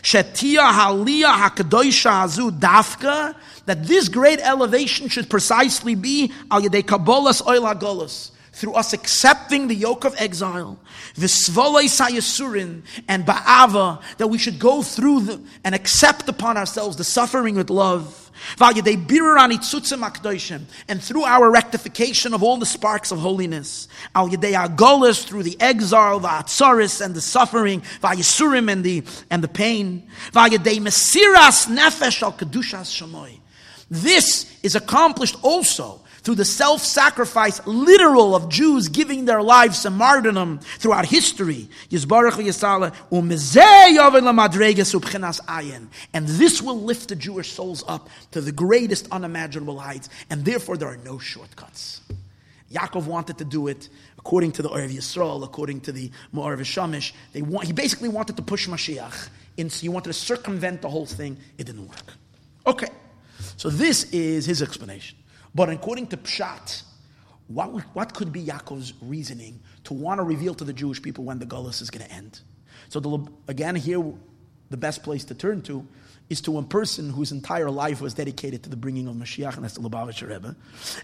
shetia 0.04 0.72
halia 0.72 1.34
hakadoisha 1.34 2.12
hazu 2.12 2.52
dafka. 2.52 3.36
That 3.66 3.88
this 3.88 4.08
great 4.08 4.40
elevation 4.40 5.10
should 5.10 5.28
precisely 5.28 5.96
be 5.96 6.32
al 6.52 6.62
yedei 6.62 6.84
kabolas 6.84 7.46
oil 7.48 7.64
hagolos 7.64 8.30
through 8.56 8.74
us 8.74 8.94
accepting 8.94 9.68
the 9.68 9.76
yoke 9.76 10.06
of 10.06 10.16
exile, 10.18 10.80
visvolei 11.16 11.86
sayasurin, 11.86 12.84
and 13.06 13.26
ba'ava, 13.26 14.02
that 14.18 14.28
we 14.28 14.38
should 14.38 14.60
go 14.60 14.82
through 14.82 15.20
the, 15.20 15.42
and 15.66 15.76
accept 15.76 16.30
upon 16.30 16.56
ourselves 16.56 16.96
the 16.96 17.04
suffering 17.04 17.56
with 17.56 17.70
love. 17.70 18.32
And 20.88 21.02
through 21.02 21.24
our 21.24 21.52
rectification 21.52 22.34
of 22.34 22.44
all 22.44 22.58
the 22.58 22.66
sparks 22.66 23.12
of 23.12 23.20
holiness, 23.20 23.88
al 24.14 24.28
through 24.28 25.44
the 25.44 25.58
exile, 25.60 26.20
the 26.20 26.28
atzaris 26.28 27.04
and 27.04 27.14
the 27.16 27.22
suffering, 27.22 27.82
vayisurim 28.02 28.72
and 28.72 28.84
the 28.84 29.04
and 29.30 29.44
the 29.44 29.48
pain, 29.48 30.08
mesiras 30.34 31.68
nefesh 31.68 32.22
al 32.22 32.34
kedushas. 32.34 33.40
This 33.90 34.60
is 34.64 34.76
accomplished 34.76 35.38
also 35.42 36.02
through 36.26 36.36
the 36.36 36.44
self 36.44 36.82
sacrifice, 36.82 37.66
literal, 37.66 38.36
of 38.36 38.50
Jews 38.50 38.90
giving 38.90 39.24
their 39.26 39.44
lives 39.44 39.84
to 39.84 39.92
martyrdom 39.92 40.60
throughout 40.80 41.06
history. 41.06 41.70
And 41.92 42.02
this 46.28 46.62
will 46.62 46.82
lift 46.82 47.10
the 47.10 47.16
Jewish 47.16 47.52
souls 47.54 47.84
up 47.88 48.10
to 48.32 48.42
the 48.42 48.52
greatest 48.52 49.08
unimaginable 49.12 49.80
heights, 49.80 50.10
and 50.30 50.44
therefore 50.44 50.76
there 50.78 50.90
are 50.90 50.98
no 50.98 51.20
shortcuts. 51.20 52.02
Yaakov 52.74 53.06
wanted 53.06 53.38
to 53.38 53.46
do 53.46 53.68
it 53.68 53.88
according 54.18 54.52
to 54.54 54.64
the 54.64 54.70
Oiv 54.70 54.90
Yisrael, 54.90 55.44
according 55.44 55.82
to 55.82 55.92
the 55.92 56.10
Mo'ar 56.32 56.58
Shamish. 56.58 57.14
They 57.34 57.44
want, 57.44 57.68
he 57.68 57.74
basically 57.74 58.10
wanted 58.10 58.38
to 58.38 58.42
push 58.42 58.68
Mashiach. 58.68 59.30
In, 59.58 59.70
so 59.70 59.82
he 59.82 59.90
wanted 59.90 60.10
to 60.10 60.14
circumvent 60.14 60.82
the 60.82 60.90
whole 60.90 61.06
thing. 61.06 61.38
It 61.60 61.66
didn't 61.66 61.88
work. 61.88 62.14
Okay, 62.66 62.90
so 63.56 63.70
this 63.70 64.12
is 64.12 64.48
his 64.48 64.64
explanation. 64.64 65.20
But 65.56 65.70
according 65.70 66.08
to 66.08 66.18
Pshat, 66.18 66.84
what, 67.48 67.70
what 67.96 68.14
could 68.14 68.34
be 68.34 68.44
Yaakov's 68.44 68.94
reasoning 69.02 69.62
to 69.86 69.94
want 69.94 70.20
to 70.20 70.24
reveal 70.24 70.54
to 70.56 70.66
the 70.66 70.74
Jewish 70.74 71.02
people 71.02 71.24
when 71.24 71.40
the 71.40 71.46
Gullus 71.46 71.82
is 71.82 71.90
going 71.90 72.06
to 72.06 72.12
end? 72.12 72.42
So, 72.90 73.00
the, 73.00 73.26
again, 73.48 73.76
here, 73.76 74.04
the 74.70 74.78
best 74.78 75.02
place 75.02 75.24
to 75.26 75.34
turn 75.34 75.62
to 75.64 75.88
is 76.30 76.42
to 76.42 76.58
a 76.58 76.64
person 76.64 77.12
whose 77.12 77.32
entire 77.32 77.70
life 77.70 78.02
was 78.02 78.16
dedicated 78.16 78.64
to 78.64 78.70
the 78.70 78.76
bringing 78.76 79.08
of 79.08 79.16
Mashiach, 79.16 79.56
and 79.56 79.64
that's 79.64 79.76
the 79.76 79.82
Lubavitcher 79.88 80.28
Rebbe. 80.28 80.56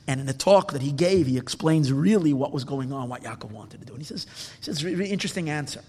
And 0.07 0.19
in 0.19 0.27
a 0.27 0.33
talk 0.33 0.73
that 0.73 0.81
he 0.81 0.91
gave, 0.91 1.27
he 1.27 1.37
explains 1.37 1.93
really 1.93 2.33
what 2.33 2.51
was 2.51 2.63
going 2.63 2.91
on, 2.91 3.07
what 3.07 3.21
Yaakov 3.23 3.51
wanted 3.51 3.79
to 3.81 3.85
do. 3.85 3.93
And 3.93 4.01
he 4.01 4.05
says, 4.05 4.25
he 4.57 4.63
says, 4.63 4.83
really 4.83 5.09
interesting 5.09 5.49
answer. 5.49 5.81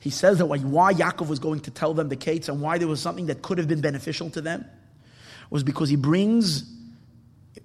He 0.00 0.10
says 0.10 0.38
that 0.38 0.46
why 0.46 0.92
Yaakov 0.92 1.28
was 1.28 1.38
going 1.38 1.60
to 1.60 1.70
tell 1.70 1.94
them 1.94 2.08
the 2.08 2.16
Kates 2.16 2.48
and 2.48 2.60
why 2.60 2.78
there 2.78 2.88
was 2.88 3.00
something 3.00 3.26
that 3.26 3.42
could 3.42 3.58
have 3.58 3.68
been 3.68 3.80
beneficial 3.80 4.30
to 4.30 4.40
them 4.40 4.64
was 5.50 5.62
because 5.62 5.88
he 5.88 5.96
brings 5.96 6.64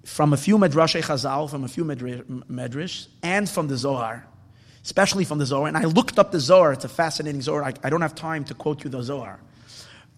from 0.04 0.32
a 0.32 0.36
few 0.36 0.56
Medrash 0.58 1.00
Chazal, 1.00 1.50
from 1.50 1.64
a 1.64 1.68
few 1.68 1.84
Medrash, 1.84 3.06
and 3.22 3.48
from 3.48 3.68
the 3.68 3.76
Zohar, 3.76 4.26
especially 4.82 5.24
from 5.24 5.38
the 5.38 5.46
Zohar. 5.46 5.68
And 5.68 5.76
I 5.76 5.84
looked 5.84 6.18
up 6.18 6.32
the 6.32 6.40
Zohar. 6.40 6.72
It's 6.72 6.84
a 6.84 6.88
fascinating 6.88 7.42
Zohar. 7.42 7.64
I, 7.64 7.74
I 7.82 7.90
don't 7.90 8.00
have 8.00 8.14
time 8.14 8.44
to 8.44 8.54
quote 8.54 8.84
you 8.84 8.90
the 8.90 9.02
Zohar, 9.02 9.40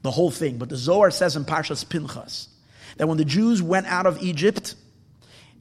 the 0.02 0.10
whole 0.10 0.30
thing. 0.30 0.58
But 0.58 0.68
the 0.68 0.76
Zohar 0.76 1.10
says 1.10 1.36
in 1.36 1.44
Parshas 1.44 1.88
Pinchas 1.88 2.48
that 2.96 3.08
when 3.08 3.18
the 3.18 3.24
Jews 3.24 3.60
went 3.60 3.86
out 3.86 4.06
of 4.06 4.22
Egypt, 4.22 4.74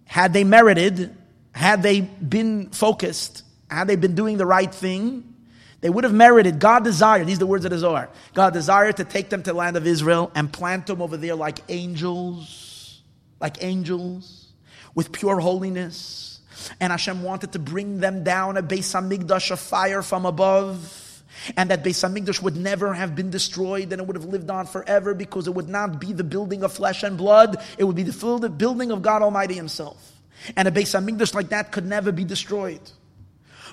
had 0.06 0.34
they 0.34 0.44
merited, 0.44 1.16
had 1.54 1.82
they 1.82 2.02
been 2.02 2.70
focused, 2.70 3.44
had 3.70 3.88
they 3.88 3.96
been 3.96 4.16
doing 4.16 4.38
the 4.38 4.46
right 4.46 4.74
thing, 4.74 5.28
they 5.80 5.90
would 5.90 6.04
have 6.04 6.14
merited. 6.14 6.60
God 6.60 6.84
desired, 6.84 7.26
these 7.26 7.38
are 7.38 7.40
the 7.40 7.48
words 7.48 7.66
of 7.66 7.72
the 7.72 7.80
Zohar. 7.80 8.10
God 8.36 8.54
desired 8.54 8.98
to 8.98 9.04
take 9.04 9.30
them 9.30 9.42
to 9.42 9.52
the 9.52 9.58
land 9.58 9.78
of 9.78 9.88
Israel 9.88 10.32
and 10.36 10.54
plant 10.54 10.86
them 10.86 11.02
over 11.02 11.18
there 11.18 11.34
like 11.34 11.60
angels 11.70 12.61
like 13.42 13.64
angels, 13.64 14.48
with 14.96 15.12
pure 15.12 15.40
holiness. 15.40 16.40
And 16.80 16.92
Hashem 16.92 17.24
wanted 17.24 17.54
to 17.54 17.60
bring 17.60 18.00
them 18.00 18.24
down 18.24 18.58
a 18.58 18.64
Beis 18.64 18.94
Hamikdash, 18.94 19.52
a 19.52 19.58
fire 19.58 20.02
from 20.02 20.26
above. 20.26 21.24
And 21.58 21.72
that 21.72 21.84
Beis 21.84 22.08
Hamikdash 22.08 22.42
would 22.42 22.56
never 22.56 22.94
have 22.94 23.16
been 23.16 23.32
destroyed 23.32 23.92
and 23.92 24.02
it 24.02 24.06
would 24.06 24.16
have 24.16 24.26
lived 24.26 24.52
on 24.52 24.68
forever 24.68 25.14
because 25.16 25.48
it 25.48 25.56
would 25.56 25.70
not 25.70 26.00
be 26.00 26.14
the 26.14 26.24
building 26.24 26.64
of 26.64 26.72
flesh 26.72 27.02
and 27.04 27.18
blood. 27.18 27.58
It 27.78 27.84
would 27.86 27.96
be 27.96 28.04
the 28.04 28.54
building 28.56 28.92
of 28.92 29.02
God 29.02 29.24
Almighty 29.24 29.56
Himself. 29.56 30.22
And 30.56 30.68
a 30.68 30.72
Beis 30.72 30.94
Hamikdash 30.94 31.34
like 31.34 31.50
that 31.50 31.72
could 31.72 31.86
never 31.86 32.12
be 32.12 32.26
destroyed. 32.26 32.82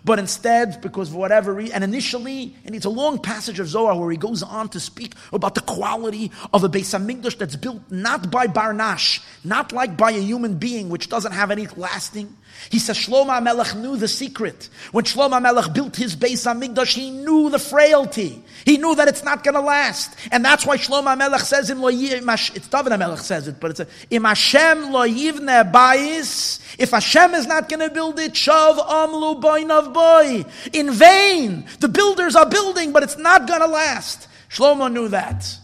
But 0.05 0.19
instead, 0.19 0.81
because 0.81 1.11
of 1.11 1.17
whatever 1.17 1.55
reason, 1.55 1.75
and 1.75 1.85
initially, 1.85 2.55
and 2.65 2.75
it's 2.75 2.85
a 2.85 2.91
long 2.91 3.19
passage 3.19 3.59
of 3.61 3.69
Zohar 3.69 3.99
where 3.99 4.11
he 4.11 4.17
goes 4.17 4.43
on 4.43 4.69
to 4.71 4.81
speak 4.81 5.15
about 5.33 5.55
the 5.55 5.61
quality 5.61 6.31
of 6.53 6.65
a 6.65 6.69
Beis 6.69 6.97
Hamikdash 6.97 7.39
that's 7.39 7.57
built 7.57 7.83
not 7.91 8.31
by 8.31 8.47
Barnash, 8.47 9.21
not 9.45 9.73
like 9.73 9.97
by 9.97 10.11
a 10.11 10.21
human 10.21 10.57
being, 10.59 10.89
which 10.89 11.09
doesn't 11.09 11.33
have 11.33 11.51
any 11.51 11.67
lasting. 11.77 12.37
He 12.71 12.79
says 12.79 12.99
Shlomo 12.99 13.43
Melech 13.43 13.75
knew 13.77 13.97
the 13.97 14.09
secret. 14.09 14.69
When 14.93 15.05
Shlomo 15.05 15.41
Melech 15.41 15.73
built 15.73 15.97
his 15.97 16.17
base 16.17 16.47
on 16.47 16.61
Hamikdash, 16.61 16.95
he 16.95 17.11
knew 17.11 17.51
the 17.51 17.59
frailty. 17.59 18.43
He 18.65 18.77
knew 18.77 18.95
that 18.95 19.09
it's 19.09 19.25
not 19.25 19.45
going 19.45 19.55
to 19.55 19.61
last, 19.61 20.17
and 20.31 20.45
that's 20.45 20.67
why 20.67 20.77
Shlomo 20.77 21.17
Melech 21.17 21.41
says 21.43 21.71
in 21.71 21.79
It's 21.83 22.69
David 22.69 22.99
Melech 22.99 23.21
says 23.21 23.49
it, 23.49 23.61
but 23.61 23.71
it's 23.71 23.81
a 23.81 23.87
Im 24.11 24.25
Hashem 24.25 24.93
Lo 24.93 25.07
Yivne 25.07 25.73
Bayis. 25.73 26.61
If 26.79 26.91
Hashem 26.91 27.35
is 27.35 27.47
not 27.47 27.69
going 27.69 27.81
to 27.81 27.91
build 27.91 28.19
it, 28.19 28.33
Shav 28.33 28.79
Amlu 28.79 29.41
Boinav 29.41 29.95
Boy. 29.95 30.45
In 30.73 30.91
vain, 30.93 31.65
the 31.81 31.89
builders 31.89 32.37
are 32.37 32.49
building, 32.49 32.93
but 32.93 33.03
it's 33.03 33.17
not 33.19 33.47
going 33.47 33.61
to 33.61 33.67
last. 33.67 34.29
Shlomo 34.51 34.93
knew 34.93 35.09
that 35.09 35.59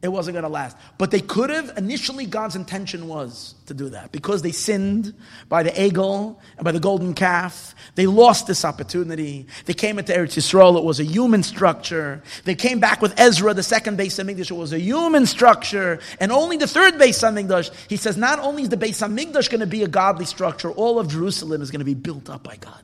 it 0.00 0.08
wasn't 0.08 0.34
going 0.34 0.44
to 0.44 0.48
last. 0.48 0.76
But 0.96 1.10
they 1.10 1.20
could 1.20 1.50
have, 1.50 1.76
initially, 1.76 2.24
God's 2.24 2.54
intention 2.54 3.08
was 3.08 3.56
to 3.66 3.74
do 3.74 3.88
that. 3.88 4.12
Because 4.12 4.42
they 4.42 4.52
sinned 4.52 5.12
by 5.48 5.64
the 5.64 5.70
Egel 5.70 6.38
and 6.56 6.64
by 6.64 6.70
the 6.70 6.78
golden 6.78 7.14
calf, 7.14 7.74
they 7.96 8.06
lost 8.06 8.46
this 8.46 8.64
opportunity. 8.64 9.48
They 9.64 9.74
came 9.74 9.98
into 9.98 10.12
Eretz 10.12 10.36
Yisrael, 10.36 10.78
it 10.78 10.84
was 10.84 11.00
a 11.00 11.04
human 11.04 11.42
structure. 11.42 12.22
They 12.44 12.54
came 12.54 12.78
back 12.78 13.02
with 13.02 13.18
Ezra, 13.18 13.54
the 13.54 13.64
second 13.64 13.98
Beis 13.98 14.22
Hamikdash, 14.22 14.52
it 14.52 14.54
was 14.54 14.72
a 14.72 14.78
human 14.78 15.26
structure. 15.26 15.98
And 16.20 16.30
only 16.30 16.56
the 16.56 16.68
third 16.68 16.94
Beis 16.94 17.20
Hamikdash, 17.20 17.72
he 17.88 17.96
says, 17.96 18.16
not 18.16 18.38
only 18.38 18.62
is 18.62 18.68
the 18.68 18.76
Beis 18.76 19.04
Hamikdash 19.04 19.50
going 19.50 19.60
to 19.60 19.66
be 19.66 19.82
a 19.82 19.88
godly 19.88 20.26
structure, 20.26 20.70
all 20.70 21.00
of 21.00 21.08
Jerusalem 21.08 21.60
is 21.60 21.72
going 21.72 21.80
to 21.80 21.84
be 21.84 21.94
built 21.94 22.30
up 22.30 22.44
by 22.44 22.54
God. 22.54 22.82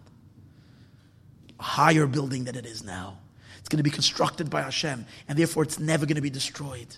A 1.61 1.63
higher 1.63 2.09
building 2.09 2.43
than 2.43 2.57
it 2.57 2.67
is 2.67 2.83
now. 2.83 3.19
It's 3.65 3.71
going 3.71 3.79
to 3.79 3.83
be 3.83 3.89
constructed 3.89 4.51
by 4.51 4.61
Hashem, 4.61 5.07
and 5.27 5.39
therefore 5.39 5.63
it's 5.63 5.79
never 5.79 6.05
going 6.05 6.17
to 6.17 6.21
be 6.21 6.29
destroyed. 6.29 6.95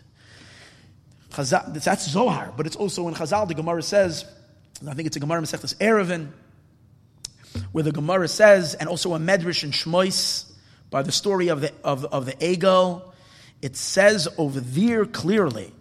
Chazal, 1.31 1.73
that's 1.81 2.11
Zohar, 2.11 2.53
but 2.57 2.67
it's 2.67 2.75
also 2.75 3.07
in 3.07 3.15
Chazal, 3.15 3.47
the 3.47 3.55
Gemara 3.55 3.85
says, 3.85 4.25
I 4.85 4.95
think 4.95 5.07
it's 5.07 5.17
a 5.17 5.21
Gemara 5.21 5.41
Masechtas 5.43 5.77
Eruvin, 5.77 6.31
where 7.71 7.85
the 7.85 7.93
Gemara 7.93 8.27
says, 8.27 8.75
and 8.75 8.89
also 8.89 9.15
a 9.15 9.19
Medrash 9.21 9.63
in 9.63 9.71
Shmois, 9.71 10.51
by 10.91 11.05
the 11.05 11.13
story 11.13 11.47
of 11.47 11.61
the, 11.61 11.73
of, 11.85 12.05
of 12.07 12.27
the 12.27 12.33
Egel, 12.33 13.13
it 13.63 13.77
says 13.77 14.27
over 14.37 14.59
there 14.59 15.07
clearly, 15.07 15.73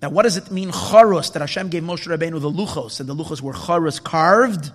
now 0.00 0.10
what 0.10 0.22
does 0.22 0.36
it 0.36 0.52
mean, 0.52 0.70
Charus, 0.70 1.32
that 1.32 1.40
Hashem 1.40 1.68
gave 1.68 1.82
Moshe 1.82 2.06
Rabbeinu 2.06 2.40
the 2.40 2.48
Luchos, 2.48 3.00
and 3.00 3.08
the 3.08 3.14
Luchos 3.16 3.42
were 3.42 3.54
Charus 3.54 4.00
carved? 4.00 4.70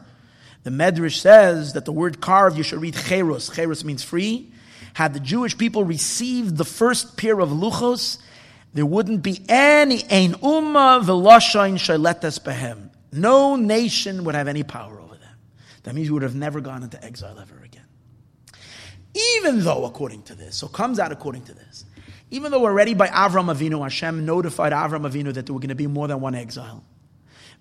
The 0.64 0.72
Medrash 0.72 1.20
says 1.20 1.72
that 1.72 1.86
the 1.86 1.94
word 1.94 2.20
carved, 2.20 2.58
you 2.58 2.64
should 2.64 2.82
read 2.82 2.96
Cherus. 2.96 3.50
Cherus 3.50 3.86
means 3.86 4.04
free 4.04 4.52
had 4.94 5.14
the 5.14 5.20
Jewish 5.20 5.58
people 5.58 5.84
received 5.84 6.58
the 6.58 6.66
first 6.66 7.18
pair 7.18 7.40
of 7.40 7.50
luchos, 7.50 8.20
there 8.74 8.86
wouldn't 8.86 9.22
be 9.24 9.44
any 9.50 10.04
ein 10.10 10.34
umma 10.36 11.04
v'lashain 11.04 11.76
shaletes 11.76 12.40
behem. 12.40 12.90
No 13.12 13.56
nation 13.56 14.24
would 14.24 14.36
have 14.36 14.48
any 14.48 14.64
power 14.64 15.00
over 15.00 15.16
them. 15.16 15.36
That 15.84 15.94
means 15.94 16.10
we 16.10 16.14
would 16.14 16.24
have 16.24 16.36
never 16.36 16.62
gone 16.62 16.84
into 16.84 17.04
exile 17.04 17.38
ever 17.40 17.62
again. 17.64 17.86
Even 19.36 19.62
though, 19.62 19.86
according 19.86 20.24
to 20.24 20.36
this, 20.36 20.56
so 20.56 20.68
comes 20.68 20.98
out 20.98 21.12
according 21.12 21.44
to 21.44 21.54
this, 21.54 21.86
Even 22.32 22.52
though 22.52 22.66
already 22.66 22.96
by 22.96 23.08
Avram 23.10 23.54
Avinu, 23.54 23.84
Hashem 23.84 24.26
notified 24.26 24.74
Avram 24.74 25.08
Avinu 25.08 25.32
that 25.36 25.46
there 25.46 25.54
were 25.54 25.60
going 25.60 25.70
to 25.70 25.76
be 25.76 25.86
more 25.86 26.08
than 26.08 26.20
one 26.20 26.34
exile 26.34 26.84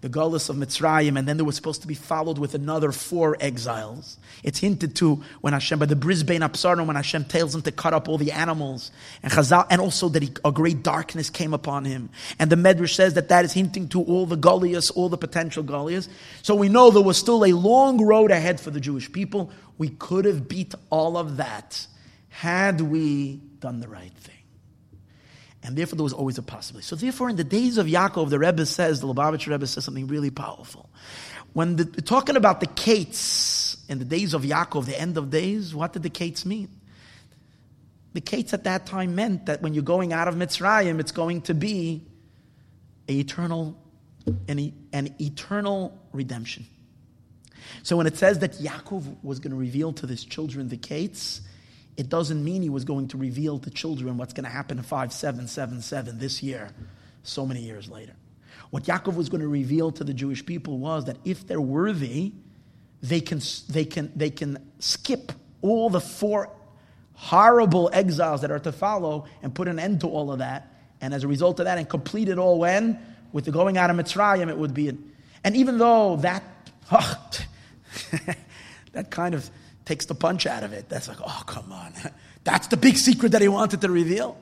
the 0.02 0.08
Gullus 0.08 0.50
of 0.50 0.56
Mitzrayim, 0.56 1.16
and 1.16 1.28
then 1.28 1.36
there 1.36 1.46
was 1.46 1.54
supposed 1.54 1.82
to 1.82 1.86
be 1.86 1.94
followed 1.94 2.36
with 2.36 2.54
another 2.54 2.90
four 2.90 3.36
exiles. 3.38 4.18
It's 4.42 4.58
hinted 4.58 4.96
to 4.96 5.22
when 5.40 5.52
Hashem, 5.52 5.78
by 5.78 5.86
the 5.86 5.94
Bris 5.94 6.24
Bein 6.24 6.40
HaBesarim, 6.40 6.86
when 6.86 6.96
Hashem 6.96 7.26
tells 7.26 7.54
him 7.54 7.62
to 7.62 7.70
cut 7.70 7.94
up 7.94 8.08
all 8.08 8.18
the 8.18 8.32
animals, 8.32 8.90
and 9.22 9.32
Chazal, 9.32 9.64
and 9.70 9.80
also 9.80 10.08
that 10.08 10.24
he, 10.24 10.32
a 10.44 10.50
great 10.50 10.82
darkness 10.82 11.30
came 11.30 11.54
upon 11.54 11.84
him. 11.84 12.10
And 12.40 12.50
the 12.50 12.56
Medrash 12.56 12.94
says 12.94 13.14
that 13.14 13.28
that 13.28 13.44
is 13.44 13.52
hinting 13.52 13.88
to 13.90 14.02
all 14.02 14.26
the 14.26 14.36
Goliaths, 14.36 14.90
all 14.90 15.08
the 15.08 15.16
potential 15.16 15.62
Goliaths. 15.62 16.08
So 16.42 16.56
we 16.56 16.68
know 16.68 16.90
there 16.90 17.00
was 17.00 17.16
still 17.16 17.44
a 17.44 17.52
long 17.52 18.04
road 18.04 18.32
ahead 18.32 18.60
for 18.60 18.72
the 18.72 18.80
Jewish 18.80 19.10
people. 19.10 19.52
We 19.78 19.90
could 19.90 20.24
have 20.24 20.48
beat 20.48 20.74
all 20.90 21.16
of 21.16 21.36
that 21.36 21.86
had 22.28 22.80
we 22.80 23.36
done 23.60 23.78
the 23.78 23.88
right 23.88 24.12
thing. 24.14 24.31
And 25.62 25.76
therefore, 25.76 25.96
there 25.96 26.04
was 26.04 26.12
always 26.12 26.38
a 26.38 26.42
possibility. 26.42 26.86
So, 26.86 26.96
therefore, 26.96 27.30
in 27.30 27.36
the 27.36 27.44
days 27.44 27.78
of 27.78 27.86
Yaakov, 27.86 28.30
the 28.30 28.38
Rebbe 28.38 28.66
says, 28.66 29.00
the 29.00 29.06
Lubavitcher 29.06 29.52
Rebbe 29.52 29.66
says 29.66 29.84
something 29.84 30.08
really 30.08 30.30
powerful. 30.30 30.90
When 31.52 31.76
the, 31.76 31.84
talking 31.84 32.36
about 32.36 32.60
the 32.60 32.66
Kates 32.66 33.76
in 33.88 33.98
the 33.98 34.04
days 34.04 34.34
of 34.34 34.42
Yaakov, 34.42 34.86
the 34.86 34.98
end 34.98 35.16
of 35.16 35.30
days, 35.30 35.74
what 35.74 35.92
did 35.92 36.02
the 36.02 36.10
Kates 36.10 36.44
mean? 36.44 36.68
The 38.14 38.20
Kates 38.20 38.52
at 38.52 38.64
that 38.64 38.86
time 38.86 39.14
meant 39.14 39.46
that 39.46 39.62
when 39.62 39.72
you're 39.74 39.84
going 39.84 40.12
out 40.12 40.28
of 40.28 40.34
Mitzrayim, 40.34 40.98
it's 40.98 41.12
going 41.12 41.42
to 41.42 41.54
be 41.54 42.02
an 43.08 43.14
eternal, 43.14 43.78
an, 44.48 44.72
an 44.92 45.14
eternal 45.20 45.98
redemption. 46.12 46.66
So 47.82 47.96
when 47.96 48.06
it 48.06 48.16
says 48.16 48.40
that 48.40 48.54
Yaakov 48.54 49.22
was 49.22 49.38
going 49.38 49.52
to 49.52 49.56
reveal 49.56 49.92
to 49.94 50.06
his 50.06 50.24
children 50.24 50.68
the 50.68 50.76
Kates, 50.76 51.40
it 51.96 52.08
doesn't 52.08 52.42
mean 52.42 52.62
he 52.62 52.70
was 52.70 52.84
going 52.84 53.08
to 53.08 53.18
reveal 53.18 53.58
to 53.58 53.70
children 53.70 54.16
what's 54.16 54.32
going 54.32 54.44
to 54.44 54.50
happen 54.50 54.78
in 54.78 54.84
5777 54.84 56.18
this 56.18 56.42
year, 56.42 56.70
so 57.22 57.46
many 57.46 57.60
years 57.60 57.90
later. 57.90 58.14
What 58.70 58.84
Yaakov 58.84 59.14
was 59.16 59.28
going 59.28 59.42
to 59.42 59.48
reveal 59.48 59.92
to 59.92 60.04
the 60.04 60.14
Jewish 60.14 60.44
people 60.44 60.78
was 60.78 61.04
that 61.04 61.18
if 61.24 61.46
they're 61.46 61.60
worthy, 61.60 62.32
they 63.02 63.20
can, 63.20 63.40
they 63.68 63.84
can, 63.84 64.10
they 64.16 64.30
can 64.30 64.58
skip 64.78 65.32
all 65.60 65.90
the 65.90 66.00
four 66.00 66.48
horrible 67.14 67.90
exiles 67.92 68.40
that 68.40 68.50
are 68.50 68.58
to 68.60 68.72
follow 68.72 69.26
and 69.42 69.54
put 69.54 69.68
an 69.68 69.78
end 69.78 70.00
to 70.00 70.08
all 70.08 70.32
of 70.32 70.38
that. 70.38 70.72
And 71.00 71.12
as 71.12 71.24
a 71.24 71.28
result 71.28 71.60
of 71.60 71.66
that, 71.66 71.78
and 71.78 71.88
complete 71.88 72.28
it 72.28 72.38
all 72.38 72.58
when? 72.58 72.98
With 73.32 73.44
the 73.44 73.50
going 73.50 73.76
out 73.76 73.90
of 73.90 73.96
Mitzrayim, 73.96 74.48
it 74.48 74.56
would 74.56 74.72
be. 74.72 74.96
and 75.44 75.56
even 75.56 75.78
though 75.78 76.16
that, 76.16 76.42
oh, 76.90 77.30
that 78.92 79.10
kind 79.10 79.34
of 79.34 79.50
takes 79.84 80.06
the 80.06 80.14
punch 80.14 80.46
out 80.46 80.62
of 80.62 80.72
it. 80.72 80.88
That's 80.88 81.08
like, 81.08 81.18
oh, 81.20 81.42
come 81.46 81.72
on. 81.72 81.92
That's 82.44 82.66
the 82.68 82.76
big 82.76 82.96
secret 82.96 83.32
that 83.32 83.42
he 83.42 83.48
wanted 83.48 83.80
to 83.80 83.90
reveal. 83.90 84.36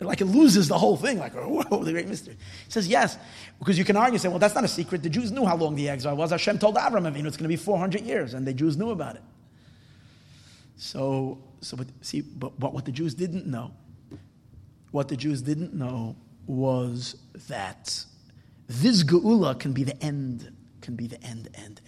Like 0.00 0.20
it 0.20 0.26
loses 0.26 0.68
the 0.68 0.78
whole 0.78 0.96
thing, 0.96 1.18
like, 1.18 1.32
whoa, 1.34 1.82
the 1.82 1.90
great 1.90 2.06
mystery. 2.06 2.36
He 2.66 2.70
says, 2.70 2.86
yes, 2.86 3.18
because 3.58 3.76
you 3.76 3.84
can 3.84 3.96
argue, 3.96 4.18
say, 4.18 4.28
well, 4.28 4.38
that's 4.38 4.54
not 4.54 4.62
a 4.62 4.68
secret. 4.68 5.02
The 5.02 5.10
Jews 5.10 5.32
knew 5.32 5.44
how 5.44 5.56
long 5.56 5.74
the 5.74 5.88
exile 5.88 6.16
was. 6.16 6.30
Hashem 6.30 6.58
told 6.58 6.76
Avram 6.76 7.10
Avinu 7.10 7.26
it's 7.26 7.36
going 7.36 7.44
to 7.44 7.48
be 7.48 7.56
400 7.56 8.02
years, 8.02 8.34
and 8.34 8.46
the 8.46 8.54
Jews 8.54 8.76
knew 8.76 8.90
about 8.90 9.16
it. 9.16 9.22
So, 10.76 11.38
so 11.60 11.76
but, 11.76 11.88
see, 12.00 12.20
but, 12.20 12.58
but 12.60 12.72
what 12.72 12.84
the 12.84 12.92
Jews 12.92 13.14
didn't 13.14 13.46
know, 13.46 13.72
what 14.92 15.08
the 15.08 15.16
Jews 15.16 15.42
didn't 15.42 15.74
know 15.74 16.14
was 16.46 17.16
that 17.48 18.04
this 18.68 19.02
geula 19.02 19.58
can 19.58 19.72
be 19.72 19.82
the 19.82 20.00
end, 20.02 20.52
can 20.80 20.94
be 20.94 21.08
the 21.08 21.20
end, 21.24 21.48
end, 21.54 21.80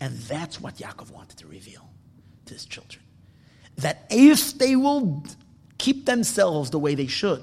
And 0.00 0.16
that's 0.18 0.60
what 0.60 0.76
Yaakov 0.76 1.10
wanted 1.10 1.38
to 1.38 1.46
reveal 1.46 1.88
to 2.46 2.54
his 2.54 2.64
children. 2.64 3.02
That 3.76 4.06
if 4.10 4.58
they 4.58 4.76
will 4.76 5.24
keep 5.78 6.06
themselves 6.06 6.70
the 6.70 6.78
way 6.78 6.94
they 6.94 7.06
should 7.06 7.42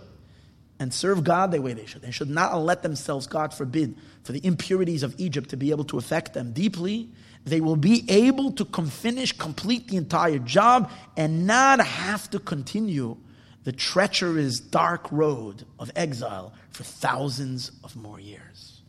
and 0.79 0.93
serve 0.93 1.23
God 1.23 1.51
the 1.51 1.61
way 1.61 1.73
they 1.73 1.85
should, 1.85 2.01
they 2.01 2.11
should 2.11 2.29
not 2.29 2.57
let 2.57 2.83
themselves, 2.83 3.27
God 3.27 3.53
forbid, 3.53 3.95
for 4.23 4.31
the 4.31 4.45
impurities 4.45 5.03
of 5.03 5.15
Egypt 5.17 5.49
to 5.49 5.57
be 5.57 5.71
able 5.71 5.85
to 5.85 5.97
affect 5.97 6.33
them 6.33 6.51
deeply, 6.51 7.09
they 7.45 7.61
will 7.61 7.75
be 7.75 8.03
able 8.09 8.51
to 8.53 8.65
finish, 8.65 9.31
complete 9.31 9.87
the 9.87 9.97
entire 9.97 10.39
job 10.39 10.91
and 11.15 11.45
not 11.45 11.79
have 11.79 12.29
to 12.31 12.39
continue 12.39 13.17
the 13.63 13.71
treacherous, 13.71 14.59
dark 14.59 15.11
road 15.11 15.65
of 15.79 15.91
exile 15.95 16.53
for 16.71 16.83
thousands 16.83 17.71
of 17.83 17.95
more 17.95 18.19
years. 18.19 18.81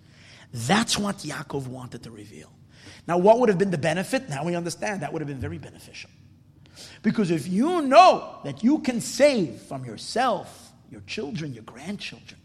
That's 0.53 0.99
what 0.99 1.19
Yaakov 1.19 1.67
wanted 1.67 2.03
to 2.05 2.11
reveal. 2.11 2.51
Now, 3.07 3.19
what 3.19 3.39
would 3.39 3.49
have 3.49 3.59
been 3.59 3.71
the 3.71 3.79
benefit? 3.79 4.29
Now 4.29 4.45
we 4.45 4.57
understand 4.57 5.03
that 5.03 5.13
would 5.13 5.21
have 5.21 5.29
been 5.29 5.39
very 5.39 5.59
beneficial. 5.59 6.11
Because 7.03 7.31
if 7.31 7.47
you 7.47 7.83
know 7.83 8.39
that 8.45 8.65
you 8.65 8.81
can 8.81 9.01
save 9.01 9.61
from 9.63 9.85
yourself, 9.85 10.73
your 10.91 11.03
children, 11.03 11.55
your 11.55 11.63
grandchildren, 11.63 12.39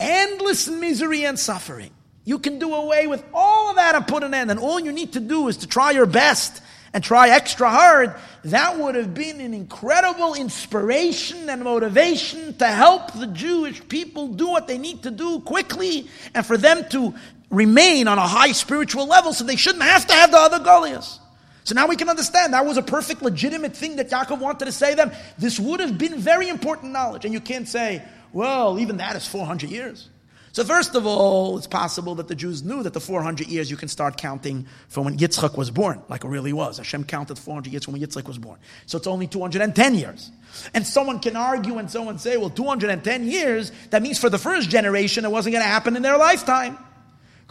endless 0.00 0.68
misery 0.68 1.24
and 1.24 1.38
suffering, 1.38 1.90
you 2.24 2.38
can 2.38 2.58
do 2.58 2.74
away 2.74 3.06
with 3.06 3.24
all 3.34 3.70
of 3.70 3.76
that 3.76 3.94
and 3.94 4.06
put 4.06 4.22
an 4.22 4.32
end. 4.32 4.50
And 4.50 4.58
all 4.58 4.80
you 4.80 4.92
need 4.92 5.12
to 5.14 5.20
do 5.20 5.48
is 5.48 5.58
to 5.58 5.66
try 5.66 5.90
your 5.90 6.06
best 6.06 6.62
and 6.94 7.02
try 7.02 7.30
extra 7.30 7.70
hard. 7.70 8.14
That 8.44 8.78
would 8.78 8.94
have 8.94 9.14
been 9.14 9.40
an 9.40 9.54
incredible 9.54 10.34
inspiration 10.34 11.48
and 11.48 11.64
motivation 11.64 12.56
to 12.58 12.66
help 12.66 13.12
the 13.12 13.26
Jewish 13.28 13.86
people 13.88 14.28
do 14.28 14.48
what 14.48 14.68
they 14.68 14.78
need 14.78 15.02
to 15.04 15.10
do 15.10 15.40
quickly 15.40 16.08
and 16.34 16.44
for 16.44 16.56
them 16.56 16.84
to 16.90 17.14
remain 17.52 18.08
on 18.08 18.18
a 18.18 18.26
high 18.26 18.50
spiritual 18.50 19.06
level 19.06 19.32
so 19.32 19.44
they 19.44 19.56
shouldn't 19.56 19.84
have 19.84 20.06
to 20.08 20.14
have 20.14 20.32
the 20.32 20.38
other 20.38 20.58
Goliaths. 20.58 21.20
So 21.64 21.76
now 21.76 21.86
we 21.86 21.94
can 21.94 22.08
understand 22.08 22.54
that 22.54 22.66
was 22.66 22.76
a 22.76 22.82
perfect 22.82 23.22
legitimate 23.22 23.76
thing 23.76 23.96
that 23.96 24.10
Yaakov 24.10 24.40
wanted 24.40 24.64
to 24.64 24.72
say 24.72 24.94
them. 24.94 25.12
This 25.38 25.60
would 25.60 25.78
have 25.78 25.96
been 25.96 26.18
very 26.18 26.48
important 26.48 26.92
knowledge. 26.92 27.24
And 27.24 27.32
you 27.32 27.40
can't 27.40 27.68
say, 27.68 28.02
well, 28.32 28.80
even 28.80 28.96
that 28.96 29.14
is 29.14 29.28
400 29.28 29.70
years. 29.70 30.08
So 30.52 30.64
first 30.64 30.94
of 30.94 31.06
all, 31.06 31.56
it's 31.56 31.66
possible 31.66 32.16
that 32.16 32.28
the 32.28 32.34
Jews 32.34 32.62
knew 32.62 32.82
that 32.82 32.92
the 32.92 33.00
400 33.00 33.46
years 33.46 33.70
you 33.70 33.76
can 33.76 33.88
start 33.88 34.18
counting 34.18 34.66
from 34.88 35.04
when 35.04 35.16
Yitzchak 35.16 35.56
was 35.56 35.70
born, 35.70 36.02
like 36.10 36.24
it 36.24 36.28
really 36.28 36.52
was. 36.52 36.76
Hashem 36.76 37.04
counted 37.04 37.38
400 37.38 37.72
years 37.72 37.84
from 37.84 37.92
when 37.92 38.02
Yitzchak 38.02 38.26
was 38.26 38.36
born. 38.36 38.58
So 38.84 38.98
it's 38.98 39.06
only 39.06 39.26
210 39.26 39.94
years. 39.94 40.30
And 40.74 40.86
someone 40.86 41.20
can 41.20 41.36
argue 41.36 41.78
and 41.78 41.90
someone 41.90 42.18
say, 42.18 42.36
well, 42.36 42.50
210 42.50 43.24
years, 43.24 43.72
that 43.90 44.02
means 44.02 44.18
for 44.18 44.28
the 44.28 44.36
first 44.36 44.68
generation, 44.68 45.24
it 45.24 45.30
wasn't 45.30 45.54
going 45.54 45.64
to 45.64 45.68
happen 45.68 45.96
in 45.96 46.02
their 46.02 46.18
lifetime. 46.18 46.76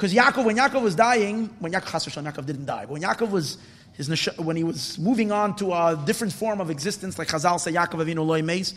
Because 0.02 0.16
Yaakov, 0.16 0.46
when 0.46 0.58
Yaakov 0.58 0.82
was 0.82 0.96
dying, 0.96 1.46
when 1.60 1.74
Yaakov, 1.74 2.24
Yaakov 2.24 2.44
didn't 2.48 2.66
die, 2.66 2.86
but 2.88 2.94
when 2.94 3.04
Yaakov 3.04 3.30
was 3.30 3.60
his, 3.94 4.10
when 4.40 4.56
he 4.56 4.64
was 4.64 4.98
moving 4.98 5.32
on 5.32 5.56
to 5.58 5.74
a 5.74 6.02
different 6.08 6.34
form 6.34 6.60
of 6.60 6.72
existence, 6.72 7.20
like 7.20 7.28
Chazal 7.28 7.60
say, 7.60 7.72
Yaakov 7.72 8.04
Avinu 8.04 8.26
loy 8.26 8.42
meis, 8.42 8.74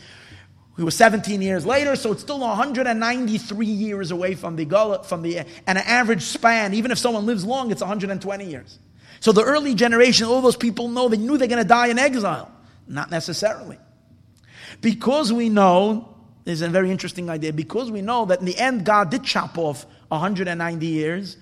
he 0.77 0.83
was 0.83 0.95
17 0.95 1.41
years 1.41 1.65
later, 1.65 1.97
so 1.97 2.13
it's 2.13 2.21
still 2.21 2.41
193 2.41 3.67
years 3.67 4.11
away 4.11 4.35
from 4.35 4.57
the 4.57 4.67
from 5.09 5.23
the 5.23 5.39
and 5.39 5.49
an 5.67 5.79
average 5.79 6.21
span. 6.21 6.75
Even 6.75 6.91
if 6.91 6.99
someone 6.99 7.25
lives 7.25 7.43
long, 7.43 7.71
it's 7.71 7.81
120 7.81 8.45
years. 8.45 8.79
So 9.21 9.33
the 9.33 9.45
early 9.45 9.75
generation, 9.75 10.27
all 10.27 10.43
those 10.43 10.59
people 10.59 10.89
know 10.89 11.09
they 11.09 11.17
knew 11.17 11.39
they're 11.39 11.49
going 11.49 11.63
to 11.63 11.67
die 11.67 11.87
in 11.87 11.99
exile. 11.99 12.53
Not 12.87 13.11
necessarily, 13.11 13.79
because 14.83 15.33
we 15.33 15.49
know 15.49 16.15
there's 16.45 16.61
a 16.61 16.69
very 16.69 16.91
interesting 16.91 17.31
idea. 17.31 17.55
Because 17.55 17.91
we 17.91 18.03
know 18.03 18.27
that 18.27 18.41
in 18.41 18.45
the 18.45 18.59
end, 18.59 18.85
God 18.85 19.11
did 19.11 19.25
chop 19.25 19.57
off 19.57 19.87
190 20.15 20.86
years. 20.86 21.36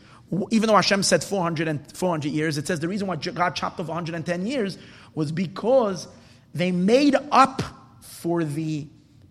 Even 0.51 0.69
though 0.69 0.77
Hashem 0.77 1.03
said 1.03 1.23
400, 1.23 1.69
and 1.69 1.97
400 1.97 2.31
years, 2.31 2.57
it 2.59 2.67
says 2.67 2.81
the 2.81 2.89
reason 2.89 3.07
why 3.07 3.17
God 3.17 3.55
chopped 3.55 3.79
off 3.81 3.89
110 3.89 4.47
years 4.47 4.79
was 5.15 5.31
because 5.31 6.09
they 6.55 6.73
made 6.73 7.15
up 7.31 7.63
for 8.01 8.45
the 8.45 8.87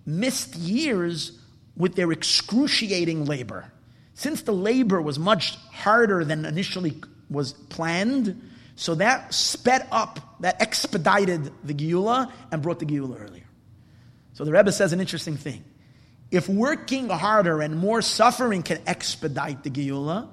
missed 0.05 0.55
years 0.55 1.39
with 1.75 1.95
their 1.95 2.11
excruciating 2.11 3.25
labor. 3.25 3.71
Since 4.13 4.43
the 4.43 4.51
labor 4.51 5.01
was 5.01 5.17
much 5.17 5.55
harder 5.71 6.23
than 6.23 6.45
initially 6.45 7.01
was 7.29 7.53
planned, 7.53 8.49
so 8.75 8.95
that 8.95 9.33
sped 9.33 9.87
up, 9.91 10.19
that 10.41 10.61
expedited 10.61 11.51
the 11.63 11.73
Geula 11.73 12.31
and 12.51 12.61
brought 12.61 12.79
the 12.79 12.85
Geula 12.85 13.19
earlier. 13.21 13.45
So 14.33 14.43
the 14.43 14.51
Rebbe 14.51 14.71
says 14.71 14.93
an 14.93 14.99
interesting 14.99 15.37
thing. 15.37 15.63
If 16.31 16.47
working 16.47 17.09
harder 17.09 17.61
and 17.61 17.77
more 17.77 18.01
suffering 18.01 18.63
can 18.63 18.79
expedite 18.87 19.63
the 19.63 19.69
Geula, 19.69 20.29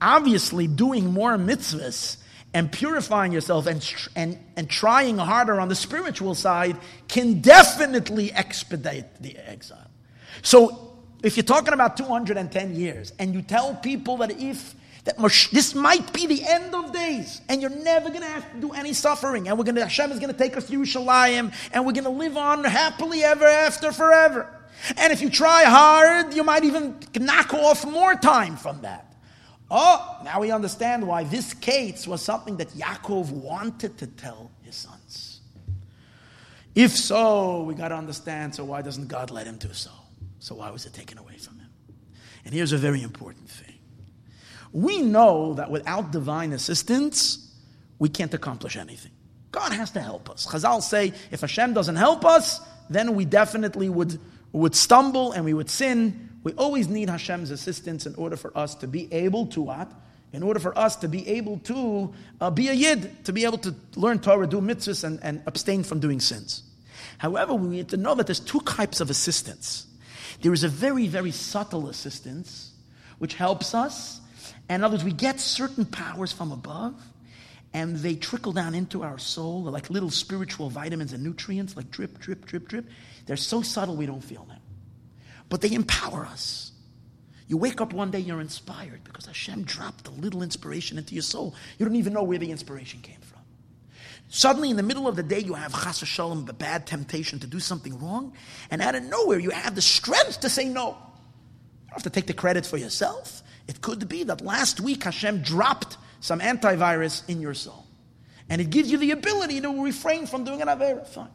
obviously 0.00 0.66
doing 0.66 1.12
more 1.12 1.32
mitzvahs 1.36 2.18
and 2.54 2.70
purifying 2.70 3.32
yourself 3.32 3.66
and, 3.66 3.94
and, 4.14 4.38
and 4.56 4.68
trying 4.68 5.18
harder 5.18 5.60
on 5.60 5.68
the 5.68 5.74
spiritual 5.74 6.34
side 6.34 6.76
can 7.08 7.40
definitely 7.40 8.32
expedite 8.32 9.22
the 9.22 9.36
exile. 9.38 9.90
So, 10.42 10.84
if 11.22 11.36
you're 11.36 11.44
talking 11.44 11.74
about 11.74 11.96
210 11.96 12.76
years 12.76 13.12
and 13.18 13.34
you 13.34 13.42
tell 13.42 13.74
people 13.74 14.18
that 14.18 14.30
if 14.40 14.74
that 15.04 15.16
this 15.52 15.74
might 15.74 16.12
be 16.12 16.26
the 16.26 16.44
end 16.44 16.74
of 16.74 16.92
days 16.92 17.40
and 17.48 17.60
you're 17.62 17.70
never 17.70 18.08
going 18.10 18.20
to 18.20 18.28
have 18.28 18.52
to 18.52 18.60
do 18.60 18.72
any 18.72 18.92
suffering 18.92 19.48
and 19.48 19.58
we're 19.58 19.64
going 19.64 19.74
to 19.74 19.82
Hashem 19.82 20.12
is 20.12 20.18
going 20.18 20.32
to 20.32 20.38
take 20.38 20.56
us 20.56 20.66
to 20.66 20.78
Yerushalayim 20.78 21.52
and 21.72 21.86
we're 21.86 21.92
going 21.92 22.04
to 22.04 22.10
live 22.10 22.36
on 22.36 22.62
happily 22.62 23.24
ever 23.24 23.46
after 23.46 23.90
forever. 23.90 24.57
And 24.96 25.12
if 25.12 25.20
you 25.20 25.30
try 25.30 25.64
hard, 25.64 26.34
you 26.34 26.44
might 26.44 26.64
even 26.64 26.98
knock 27.18 27.52
off 27.54 27.84
more 27.84 28.14
time 28.14 28.56
from 28.56 28.82
that. 28.82 29.14
Oh, 29.70 30.20
now 30.24 30.40
we 30.40 30.50
understand 30.50 31.06
why 31.06 31.24
this 31.24 31.52
case 31.54 32.06
was 32.06 32.22
something 32.22 32.56
that 32.56 32.68
Yaakov 32.70 33.30
wanted 33.30 33.98
to 33.98 34.06
tell 34.06 34.50
his 34.62 34.76
sons. 34.76 35.40
If 36.74 36.92
so, 36.92 37.64
we 37.64 37.74
got 37.74 37.88
to 37.88 37.96
understand 37.96 38.54
so 38.54 38.64
why 38.64 38.82
doesn't 38.82 39.08
God 39.08 39.30
let 39.30 39.46
him 39.46 39.56
do 39.56 39.72
so? 39.72 39.90
So 40.38 40.54
why 40.54 40.70
was 40.70 40.86
it 40.86 40.94
taken 40.94 41.18
away 41.18 41.36
from 41.36 41.58
him? 41.58 41.68
And 42.44 42.54
here's 42.54 42.72
a 42.72 42.78
very 42.78 43.02
important 43.02 43.50
thing. 43.50 43.74
We 44.72 45.02
know 45.02 45.54
that 45.54 45.70
without 45.70 46.12
divine 46.12 46.52
assistance, 46.52 47.52
we 47.98 48.08
can't 48.08 48.32
accomplish 48.32 48.76
anything. 48.76 49.12
God 49.50 49.72
has 49.72 49.90
to 49.92 50.00
help 50.00 50.30
us. 50.30 50.46
Chazal 50.46 50.82
say 50.82 51.12
if 51.30 51.40
Hashem 51.40 51.74
doesn't 51.74 51.96
help 51.96 52.24
us, 52.24 52.60
then 52.88 53.14
we 53.14 53.24
definitely 53.24 53.88
would, 53.88 54.20
would 54.52 54.74
stumble 54.74 55.32
and 55.32 55.44
we 55.44 55.54
would 55.54 55.70
sin. 55.70 56.30
We 56.42 56.52
always 56.52 56.88
need 56.88 57.08
Hashem's 57.10 57.50
assistance 57.50 58.06
in 58.06 58.14
order 58.14 58.36
for 58.36 58.56
us 58.56 58.74
to 58.76 58.86
be 58.86 59.12
able 59.12 59.46
to 59.48 59.62
what? 59.62 59.92
In 60.32 60.42
order 60.42 60.60
for 60.60 60.76
us 60.76 60.96
to 60.96 61.08
be 61.08 61.26
able 61.28 61.58
to 61.60 62.12
uh, 62.40 62.50
be 62.50 62.68
a 62.68 62.72
yid, 62.72 63.24
to 63.24 63.32
be 63.32 63.44
able 63.44 63.58
to 63.58 63.74
learn 63.96 64.18
Torah, 64.18 64.46
do 64.46 64.60
mitzvahs, 64.60 65.04
and, 65.04 65.18
and 65.22 65.42
abstain 65.46 65.82
from 65.82 66.00
doing 66.00 66.20
sins. 66.20 66.62
However, 67.18 67.54
we 67.54 67.68
need 67.68 67.88
to 67.88 67.96
know 67.96 68.14
that 68.14 68.26
there's 68.26 68.40
two 68.40 68.60
types 68.60 69.00
of 69.00 69.10
assistance. 69.10 69.86
There 70.42 70.52
is 70.52 70.64
a 70.64 70.68
very, 70.68 71.08
very 71.08 71.32
subtle 71.32 71.88
assistance 71.88 72.72
which 73.18 73.34
helps 73.34 73.74
us. 73.74 74.20
And 74.68 74.80
in 74.80 74.84
other 74.84 74.94
words, 74.94 75.04
we 75.04 75.12
get 75.12 75.40
certain 75.40 75.84
powers 75.84 76.32
from 76.32 76.52
above 76.52 76.94
and 77.74 77.96
they 77.96 78.14
trickle 78.14 78.52
down 78.52 78.74
into 78.74 79.02
our 79.02 79.18
soul 79.18 79.62
like 79.64 79.90
little 79.90 80.10
spiritual 80.10 80.70
vitamins 80.70 81.12
and 81.12 81.22
nutrients, 81.22 81.76
like 81.76 81.90
drip, 81.90 82.18
drip, 82.18 82.46
drip, 82.46 82.68
drip. 82.68 82.86
They're 83.28 83.36
so 83.36 83.60
subtle 83.60 83.94
we 83.94 84.06
don't 84.06 84.24
feel 84.24 84.44
them. 84.44 84.60
But 85.50 85.60
they 85.60 85.72
empower 85.72 86.24
us. 86.24 86.72
You 87.46 87.58
wake 87.58 87.82
up 87.82 87.92
one 87.92 88.10
day, 88.10 88.20
you're 88.20 88.40
inspired 88.40 89.04
because 89.04 89.26
Hashem 89.26 89.64
dropped 89.64 90.08
a 90.08 90.10
little 90.10 90.42
inspiration 90.42 90.96
into 90.96 91.14
your 91.14 91.22
soul. 91.22 91.54
You 91.78 91.84
don't 91.84 91.96
even 91.96 92.14
know 92.14 92.22
where 92.22 92.38
the 92.38 92.50
inspiration 92.50 93.00
came 93.00 93.20
from. 93.20 93.40
Suddenly, 94.28 94.70
in 94.70 94.76
the 94.76 94.82
middle 94.82 95.06
of 95.06 95.16
the 95.16 95.22
day, 95.22 95.40
you 95.40 95.52
have 95.52 95.72
chas 95.72 95.98
shalom, 95.98 96.46
the 96.46 96.54
bad 96.54 96.86
temptation 96.86 97.38
to 97.40 97.46
do 97.46 97.60
something 97.60 97.98
wrong, 97.98 98.32
and 98.70 98.80
out 98.80 98.94
of 98.94 99.02
nowhere, 99.02 99.38
you 99.38 99.50
have 99.50 99.74
the 99.74 99.82
strength 99.82 100.40
to 100.40 100.48
say 100.48 100.64
no. 100.64 100.88
You 100.88 101.88
don't 101.88 101.92
have 101.92 102.02
to 102.04 102.10
take 102.10 102.26
the 102.26 102.34
credit 102.34 102.64
for 102.64 102.78
yourself. 102.78 103.42
It 103.66 103.82
could 103.82 104.08
be 104.08 104.24
that 104.24 104.40
last 104.40 104.80
week 104.80 105.04
Hashem 105.04 105.42
dropped 105.42 105.98
some 106.20 106.40
antivirus 106.40 107.28
in 107.28 107.42
your 107.42 107.54
soul, 107.54 107.86
and 108.48 108.60
it 108.60 108.70
gives 108.70 108.90
you 108.90 108.96
the 108.96 109.10
ability 109.10 109.60
to 109.60 109.82
refrain 109.82 110.26
from 110.26 110.44
doing 110.44 110.62
an 110.62 110.68
avera. 110.68 111.06
Fine. 111.06 111.28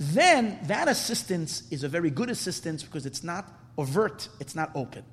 Then 0.00 0.58
that 0.62 0.88
assistance 0.88 1.62
is 1.70 1.84
a 1.84 1.88
very 1.88 2.08
good 2.08 2.30
assistance 2.30 2.82
because 2.82 3.04
it's 3.04 3.22
not 3.22 3.46
overt, 3.76 4.30
it's 4.40 4.54
not 4.54 4.70
open. 4.74 5.04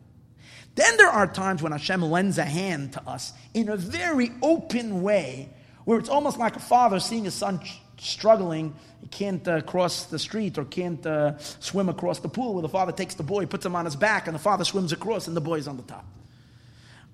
Then 0.76 0.96
there 0.96 1.10
are 1.10 1.28
times 1.28 1.62
when 1.62 1.74
Hashem 1.74 2.02
lends 2.02 2.38
a 2.38 2.46
hand 2.46 2.94
to 2.94 3.06
us 3.06 3.34
in 3.54 3.68
a 3.68 3.76
very 3.76 4.32
open 4.42 5.02
way 5.02 5.50
where 5.84 6.00
it's 6.00 6.08
almost 6.08 6.38
like 6.38 6.56
a 6.56 6.62
father 6.62 7.02
seeing 7.02 7.26
his 7.26 7.34
son 7.34 7.60
struggling. 7.98 8.74
He 9.02 9.08
can't 9.08 9.46
uh, 9.46 9.60
cross 9.62 10.06
the 10.06 10.20
street 10.20 10.58
or 10.58 10.64
can't 10.64 11.06
uh, 11.06 11.38
swim 11.38 11.90
across 11.90 12.20
the 12.20 12.30
pool 12.30 12.54
where 12.54 12.62
the 12.62 12.70
father 12.70 12.94
takes 12.94 13.16
the 13.16 13.24
boy, 13.24 13.46
puts 13.46 13.66
him 13.66 13.76
on 13.76 13.84
his 13.84 13.96
back, 13.98 14.28
and 14.28 14.36
the 14.36 14.40
father 14.40 14.64
swims 14.64 14.94
across 14.94 15.28
and 15.28 15.36
the 15.36 15.42
boy's 15.42 15.68
on 15.68 15.76
the 15.76 15.84
top. 15.84 16.06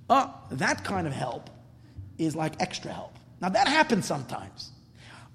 Uh, 0.08 0.28
that 0.52 0.84
kind 0.84 1.08
of 1.08 1.14
help 1.14 1.50
is 2.20 2.36
like 2.36 2.54
extra 2.62 2.94
help. 2.94 3.16
Now 3.42 3.50
that 3.50 3.68
happens 3.68 4.06
sometimes. 4.06 4.70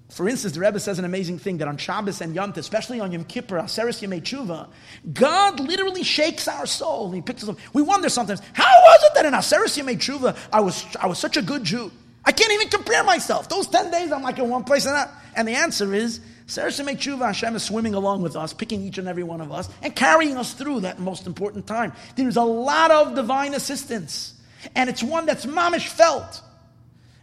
For 0.09 0.27
instance, 0.27 0.55
the 0.55 0.59
Rebbe 0.59 0.79
says 0.79 0.97
an 0.97 1.05
amazing 1.05 1.37
thing 1.37 1.59
that 1.59 1.67
on 1.67 1.77
Shabbos 1.77 2.19
and 2.21 2.33
Yom 2.33 2.53
especially 2.55 2.99
on 2.99 3.11
Yom 3.11 3.25
Kippur, 3.25 3.57
Aseres 3.57 4.01
Yemei 4.01 4.21
Tshuva, 4.21 4.67
God 5.13 5.59
literally 5.59 6.03
shakes 6.03 6.47
our 6.47 6.65
soul. 6.65 7.11
He 7.11 7.21
picks 7.21 7.43
us 7.43 7.49
up. 7.49 7.57
We 7.73 7.83
wonder 7.83 8.09
sometimes, 8.09 8.41
how 8.53 8.63
was 8.63 9.03
it 9.03 9.13
that 9.15 9.25
in 9.25 9.33
Aseres 9.33 9.77
Yemei 9.77 9.97
Tshuva 9.97 10.35
I 10.51 10.61
was, 10.61 10.83
I 10.99 11.05
was 11.05 11.19
such 11.19 11.37
a 11.37 11.41
good 11.43 11.63
Jew? 11.63 11.91
I 12.25 12.31
can't 12.31 12.51
even 12.51 12.69
compare 12.69 13.03
myself. 13.03 13.49
Those 13.49 13.67
10 13.67 13.91
days, 13.91 14.11
I'm 14.11 14.23
like 14.23 14.39
in 14.39 14.49
one 14.49 14.63
place 14.63 14.85
and 14.85 14.95
that. 14.95 15.11
And 15.35 15.47
the 15.47 15.53
answer 15.53 15.93
is, 15.93 16.19
Seres 16.47 16.79
Tshuva, 16.79 17.27
Hashem 17.27 17.55
is 17.55 17.63
swimming 17.63 17.93
along 17.93 18.23
with 18.23 18.35
us, 18.35 18.53
picking 18.53 18.81
each 18.81 18.97
and 18.97 19.07
every 19.07 19.23
one 19.23 19.39
of 19.39 19.51
us, 19.51 19.69
and 19.83 19.95
carrying 19.95 20.35
us 20.35 20.53
through 20.53 20.81
that 20.81 20.99
most 20.99 21.27
important 21.27 21.67
time. 21.67 21.93
There's 22.15 22.37
a 22.37 22.43
lot 22.43 22.89
of 22.89 23.13
divine 23.13 23.53
assistance. 23.53 24.33
And 24.75 24.89
it's 24.89 25.03
one 25.03 25.27
that's 25.27 25.45
mamish 25.45 25.87
felt. 25.87 26.41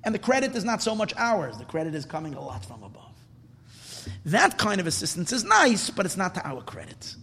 And 0.06 0.14
the 0.14 0.20
credit 0.20 0.54
is 0.54 0.64
not 0.64 0.82
so 0.84 0.94
much 0.94 1.12
ours, 1.16 1.58
the 1.58 1.64
credit 1.64 1.96
is 1.96 2.04
coming 2.04 2.34
a 2.34 2.40
lot 2.40 2.64
from 2.64 2.84
above. 2.84 3.10
That 4.26 4.56
kind 4.56 4.80
of 4.80 4.86
assistance 4.86 5.32
is 5.32 5.42
nice, 5.42 5.90
but 5.90 6.06
it's 6.06 6.16
not 6.16 6.32
to 6.36 6.46
our 6.46 6.62
credit. 6.62 7.16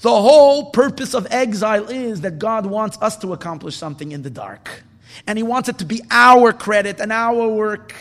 The 0.00 0.08
whole 0.08 0.70
purpose 0.70 1.14
of 1.14 1.26
exile 1.30 1.90
is 1.90 2.22
that 2.22 2.38
God 2.38 2.64
wants 2.64 2.96
us 3.02 3.18
to 3.18 3.34
accomplish 3.34 3.76
something 3.76 4.12
in 4.12 4.22
the 4.22 4.30
dark 4.30 4.82
and 5.26 5.38
he 5.38 5.42
wants 5.42 5.68
it 5.68 5.76
to 5.78 5.84
be 5.84 6.00
our 6.10 6.54
credit 6.54 7.00
and 7.00 7.12
our 7.12 7.46
work. 7.48 7.94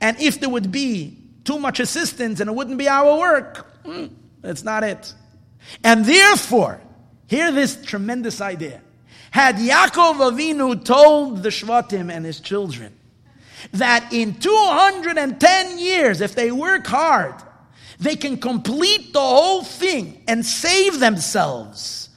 And 0.00 0.18
if 0.18 0.40
there 0.40 0.48
would 0.48 0.72
be 0.72 1.18
too 1.44 1.58
much 1.58 1.78
assistance 1.78 2.40
and 2.40 2.48
it 2.48 2.54
wouldn't 2.54 2.78
be 2.78 2.88
our 2.88 3.18
work, 3.18 3.66
hmm, 3.84 4.06
that's 4.40 4.64
not 4.64 4.82
it. 4.82 5.12
And 5.84 6.06
therefore, 6.06 6.80
hear 7.26 7.52
this 7.52 7.84
tremendous 7.84 8.40
idea. 8.40 8.80
Had 9.30 9.56
Yaakov 9.56 10.32
Avinu 10.32 10.82
told 10.82 11.42
the 11.42 11.50
Shvatim 11.50 12.10
and 12.10 12.24
his 12.24 12.40
children 12.40 12.96
that 13.72 14.12
in 14.12 14.34
210 14.34 15.78
years, 15.78 16.20
if 16.20 16.34
they 16.34 16.50
work 16.50 16.86
hard, 16.86 17.34
they 17.98 18.16
can 18.16 18.36
complete 18.36 19.12
the 19.12 19.20
whole 19.20 19.62
thing 19.62 20.22
and 20.28 20.44
save 20.44 21.00
themselves. 21.00 22.08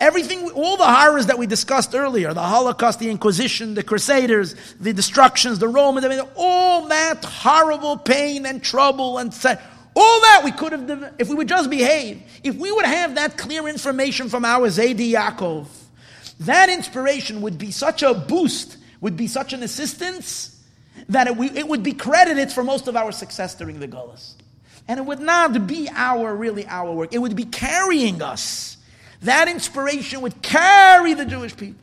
Everything, 0.00 0.50
all 0.50 0.76
the 0.76 0.84
horrors 0.84 1.26
that 1.26 1.38
we 1.38 1.46
discussed 1.46 1.94
earlier, 1.94 2.34
the 2.34 2.42
Holocaust, 2.42 2.98
the 2.98 3.08
Inquisition, 3.08 3.74
the 3.74 3.84
Crusaders, 3.84 4.56
the 4.80 4.92
destructions, 4.92 5.60
the 5.60 5.68
Romans, 5.68 6.04
I 6.04 6.08
mean, 6.08 6.20
all 6.34 6.88
that 6.88 7.24
horrible 7.24 7.96
pain 7.96 8.46
and 8.46 8.62
trouble 8.62 9.18
and 9.18 9.32
all 9.94 10.20
that 10.20 10.42
we 10.44 10.50
could 10.50 10.72
have, 10.72 11.14
if 11.18 11.28
we 11.28 11.36
would 11.36 11.48
just 11.48 11.70
behave, 11.70 12.20
if 12.42 12.56
we 12.56 12.72
would 12.72 12.84
have 12.84 13.14
that 13.14 13.38
clear 13.38 13.68
information 13.68 14.28
from 14.28 14.44
our 14.44 14.68
Zaidi 14.68 15.12
Yaakov, 15.12 15.66
that 16.40 16.68
inspiration 16.68 17.40
would 17.42 17.56
be 17.56 17.70
such 17.70 18.02
a 18.02 18.12
boost, 18.12 18.76
would 19.00 19.16
be 19.16 19.28
such 19.28 19.52
an 19.52 19.62
assistance, 19.62 20.55
that 21.08 21.28
it, 21.28 21.56
it 21.56 21.68
would 21.68 21.82
be 21.82 21.92
credited 21.92 22.52
for 22.52 22.64
most 22.64 22.88
of 22.88 22.96
our 22.96 23.12
success 23.12 23.54
during 23.54 23.80
the 23.80 23.88
Gullus. 23.88 24.34
And 24.88 24.98
it 24.98 25.04
would 25.04 25.20
not 25.20 25.66
be 25.66 25.88
our, 25.92 26.34
really 26.34 26.66
our 26.66 26.92
work. 26.92 27.12
It 27.12 27.18
would 27.18 27.36
be 27.36 27.44
carrying 27.44 28.22
us 28.22 28.76
that 29.22 29.48
inspiration 29.48 30.20
would 30.20 30.42
carry 30.42 31.14
the 31.14 31.24
Jewish 31.24 31.56
people. 31.56 31.80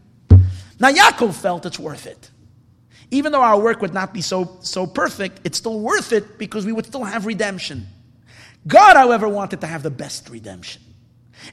Now, 0.79 0.91
Yaakov 0.91 1.33
felt 1.33 1.65
it's 1.65 1.79
worth 1.79 2.07
it. 2.07 2.29
Even 3.11 3.31
though 3.31 3.41
our 3.41 3.59
work 3.59 3.81
would 3.81 3.93
not 3.93 4.13
be 4.13 4.21
so, 4.21 4.57
so 4.61 4.87
perfect, 4.87 5.41
it's 5.43 5.57
still 5.57 5.79
worth 5.79 6.11
it 6.11 6.37
because 6.37 6.65
we 6.65 6.71
would 6.71 6.85
still 6.85 7.03
have 7.03 7.25
redemption. 7.25 7.87
God, 8.65 8.95
however, 8.95 9.27
wanted 9.27 9.61
to 9.61 9.67
have 9.67 9.83
the 9.83 9.91
best 9.91 10.29
redemption. 10.29 10.81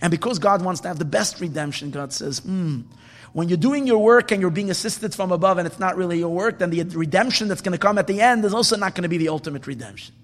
And 0.00 0.10
because 0.10 0.38
God 0.38 0.62
wants 0.62 0.80
to 0.82 0.88
have 0.88 0.98
the 0.98 1.04
best 1.04 1.40
redemption, 1.40 1.90
God 1.90 2.12
says, 2.12 2.38
hmm, 2.38 2.82
when 3.32 3.48
you're 3.48 3.58
doing 3.58 3.86
your 3.86 3.98
work 3.98 4.32
and 4.32 4.40
you're 4.40 4.50
being 4.50 4.70
assisted 4.70 5.14
from 5.14 5.32
above 5.32 5.58
and 5.58 5.66
it's 5.66 5.78
not 5.78 5.96
really 5.96 6.18
your 6.18 6.30
work, 6.30 6.58
then 6.58 6.70
the 6.70 6.82
redemption 6.84 7.48
that's 7.48 7.60
going 7.60 7.72
to 7.72 7.78
come 7.78 7.98
at 7.98 8.06
the 8.06 8.20
end 8.20 8.44
is 8.44 8.54
also 8.54 8.76
not 8.76 8.94
going 8.94 9.02
to 9.04 9.08
be 9.08 9.18
the 9.18 9.28
ultimate 9.28 9.66
redemption. 9.66 10.14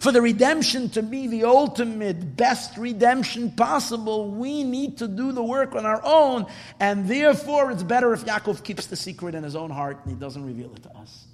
For 0.00 0.12
the 0.12 0.20
redemption 0.20 0.90
to 0.90 1.02
be 1.02 1.26
the 1.26 1.44
ultimate, 1.44 2.36
best 2.36 2.76
redemption 2.76 3.52
possible, 3.52 4.30
we 4.30 4.62
need 4.62 4.98
to 4.98 5.08
do 5.08 5.32
the 5.32 5.42
work 5.42 5.74
on 5.74 5.86
our 5.86 6.00
own, 6.04 6.46
and 6.80 7.08
therefore 7.08 7.70
it's 7.70 7.82
better 7.82 8.12
if 8.12 8.24
Yaakov 8.24 8.62
keeps 8.62 8.86
the 8.86 8.96
secret 8.96 9.34
in 9.34 9.42
his 9.42 9.56
own 9.56 9.70
heart 9.70 9.98
and 10.02 10.12
he 10.12 10.18
doesn't 10.18 10.44
reveal 10.44 10.72
it 10.74 10.82
to 10.82 10.90
us. 10.96 11.24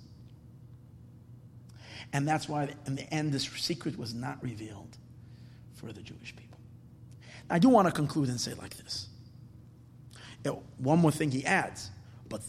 And 2.12 2.28
that's 2.28 2.48
why, 2.48 2.68
in 2.86 2.94
the 2.94 3.12
end, 3.12 3.32
this 3.32 3.44
secret 3.44 3.98
was 3.98 4.12
not 4.12 4.42
revealed 4.42 4.98
for 5.74 5.92
the 5.92 6.02
Jewish 6.02 6.36
people. 6.36 6.58
I 7.48 7.58
do 7.58 7.68
want 7.68 7.88
to 7.88 7.92
conclude 7.92 8.28
and 8.28 8.40
say 8.40 8.54
like 8.54 8.76
this. 8.76 9.08
One 10.78 10.98
more 10.98 11.12
thing 11.12 11.30
he 11.30 11.44
adds, 11.44 11.90
but 12.28 12.40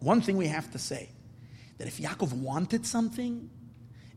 one 0.00 0.20
thing 0.20 0.36
we 0.36 0.48
have 0.48 0.70
to 0.72 0.78
say 0.78 1.10
that 1.78 1.86
if 1.86 1.98
Yaakov 1.98 2.32
wanted 2.32 2.84
something, 2.84 3.48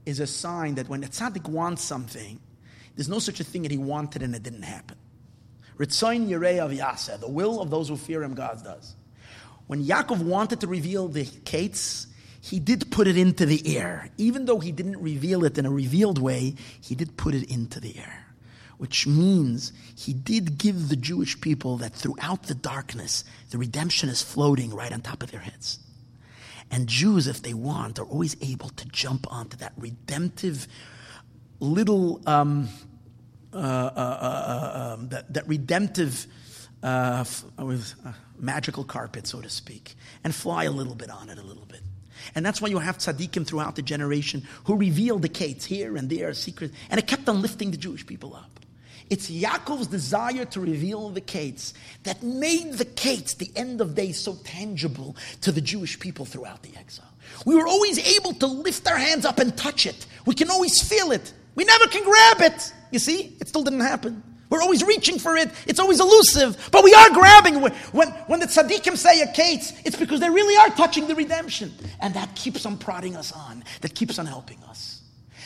is 0.06 0.20
a 0.20 0.28
sign 0.28 0.76
that 0.76 0.90
when 0.90 1.04
a 1.04 1.08
tzaddik 1.08 1.48
wants 1.48 1.82
something, 1.84 2.40
there's 2.96 3.10
no 3.10 3.20
such 3.20 3.40
a 3.40 3.44
thing 3.44 3.64
that 3.64 3.72
he 3.72 3.78
wanted 3.78 4.22
and 4.22 4.36
it 4.36 4.44
didn't 4.44 4.64
happen. 4.64 4.98
Ritzayin 5.78 6.28
Yirei 6.28 6.60
of 6.60 6.72
Yaseh, 6.72 7.20
the 7.20 7.30
will 7.30 7.62
of 7.62 7.70
those 7.70 7.90
who 7.90 7.98
fear 7.98 8.22
him, 8.22 8.34
God 8.34 8.64
does. 8.64 8.96
When 9.68 9.84
Yaakov 9.84 10.22
wanted 10.22 10.60
to 10.62 10.68
reveal 10.68 11.08
the 11.08 11.26
kates, 11.46 12.08
he 12.42 12.60
did 12.60 12.92
put 12.92 13.08
it 13.08 13.18
into 13.18 13.46
the 13.46 13.78
air. 13.78 14.10
Even 14.18 14.46
though 14.46 14.60
he 14.60 14.72
didn't 14.72 15.02
reveal 15.02 15.46
it 15.46 15.58
in 15.58 15.66
a 15.66 15.72
revealed 15.72 16.22
way, 16.22 16.56
he 16.82 16.94
did 16.96 17.16
put 17.18 17.34
it 17.34 17.50
into 17.50 17.80
the 17.80 17.98
air. 17.98 18.23
Which 18.84 19.08
means 19.08 19.72
he 19.96 20.12
did 20.12 20.58
give 20.58 20.90
the 20.90 20.98
Jewish 20.98 21.40
people 21.40 21.78
that 21.78 21.94
throughout 21.94 22.44
the 22.44 22.54
darkness, 22.54 23.24
the 23.50 23.58
redemption 23.58 24.10
is 24.10 24.22
floating 24.22 24.76
right 24.76 24.92
on 24.92 25.00
top 25.00 25.24
of 25.24 25.32
their 25.32 25.40
heads. 25.40 25.80
And 26.70 26.90
Jews, 26.90 27.28
if 27.28 27.42
they 27.42 27.54
want, 27.54 27.98
are 27.98 28.06
always 28.06 28.36
able 28.42 28.68
to 28.68 28.86
jump 28.90 29.26
onto 29.32 29.56
that 29.56 29.72
redemptive 29.78 30.68
little, 31.62 32.20
um, 32.28 32.68
uh, 33.54 33.58
uh, 33.58 33.62
uh, 33.62 33.96
uh 33.96 34.94
um, 34.96 35.08
that, 35.08 35.34
that 35.34 35.48
redemptive 35.48 36.28
uh, 36.84 37.24
with, 37.60 37.96
uh, 38.06 38.12
magical 38.38 38.84
carpet, 38.84 39.28
so 39.28 39.40
to 39.40 39.50
speak, 39.50 39.96
and 40.26 40.36
fly 40.36 40.66
a 40.66 40.72
little 40.72 40.96
bit 40.96 41.10
on 41.10 41.30
it 41.30 41.38
a 41.38 41.44
little 41.44 41.68
bit. 41.68 41.84
And 42.36 42.46
that's 42.46 42.62
why 42.62 42.68
you 42.68 42.80
have 42.80 42.98
tzaddikim 42.98 43.48
throughout 43.48 43.78
the 43.78 43.82
generation 43.82 44.46
who 44.66 44.76
reveal 44.76 45.20
the 45.20 45.30
kates 45.30 45.64
here 45.64 45.96
and 45.96 46.10
there, 46.10 46.34
secret, 46.34 46.74
and 46.90 47.00
it 47.00 47.08
kept 47.08 47.30
on 47.30 47.42
lifting 47.42 47.72
the 47.72 47.78
Jewish 47.78 48.06
people 48.06 48.36
up. 48.36 48.53
It's 49.14 49.30
Yaakov's 49.30 49.86
desire 49.86 50.44
to 50.46 50.60
reveal 50.60 51.10
the 51.10 51.22
kates 51.22 51.76
that 52.02 52.24
made 52.24 52.74
the 52.74 52.86
kates, 52.86 53.36
the 53.36 53.52
end 53.56 53.80
of 53.80 53.94
days, 53.94 54.20
so 54.20 54.40
tangible 54.44 55.16
to 55.42 55.52
the 55.52 55.62
Jewish 55.62 56.00
people 56.00 56.26
throughout 56.26 56.64
the 56.64 56.76
exile. 56.76 57.14
We 57.46 57.54
were 57.54 57.68
always 57.68 58.00
able 58.18 58.34
to 58.34 58.48
lift 58.48 58.90
our 58.90 58.98
hands 58.98 59.24
up 59.24 59.38
and 59.38 59.56
touch 59.56 59.86
it. 59.86 60.08
We 60.26 60.34
can 60.34 60.50
always 60.50 60.82
feel 60.82 61.12
it. 61.12 61.32
We 61.54 61.64
never 61.64 61.86
can 61.86 62.04
grab 62.04 62.52
it. 62.52 62.74
You 62.90 62.98
see, 62.98 63.38
it 63.40 63.48
still 63.50 63.64
didn't 63.64 63.82
happen. 63.82 64.24
We're 64.50 64.64
always 64.64 64.84
reaching 64.84 65.20
for 65.20 65.38
it. 65.38 65.52
It's 65.68 65.80
always 65.80 66.00
elusive, 66.00 66.70
but 66.72 66.84
we 66.84 66.96
are 66.96 67.12
grabbing. 67.12 67.62
When, 67.62 68.08
when 68.08 68.40
the 68.40 68.48
tzaddikim 68.48 68.98
say 68.98 69.22
a 69.22 69.32
kates, 69.32 69.74
it's 69.86 69.96
because 69.96 70.22
they 70.22 70.30
really 70.32 70.58
are 70.58 70.76
touching 70.76 71.06
the 71.06 71.14
redemption. 71.14 71.72
And 72.02 72.16
that 72.16 72.36
keeps 72.36 72.66
on 72.66 72.80
prodding 72.80 73.16
us 73.16 73.32
on. 73.32 73.64
That 73.82 73.94
keeps 73.94 74.18
on 74.18 74.26
helping 74.26 74.58
us. 74.64 75.04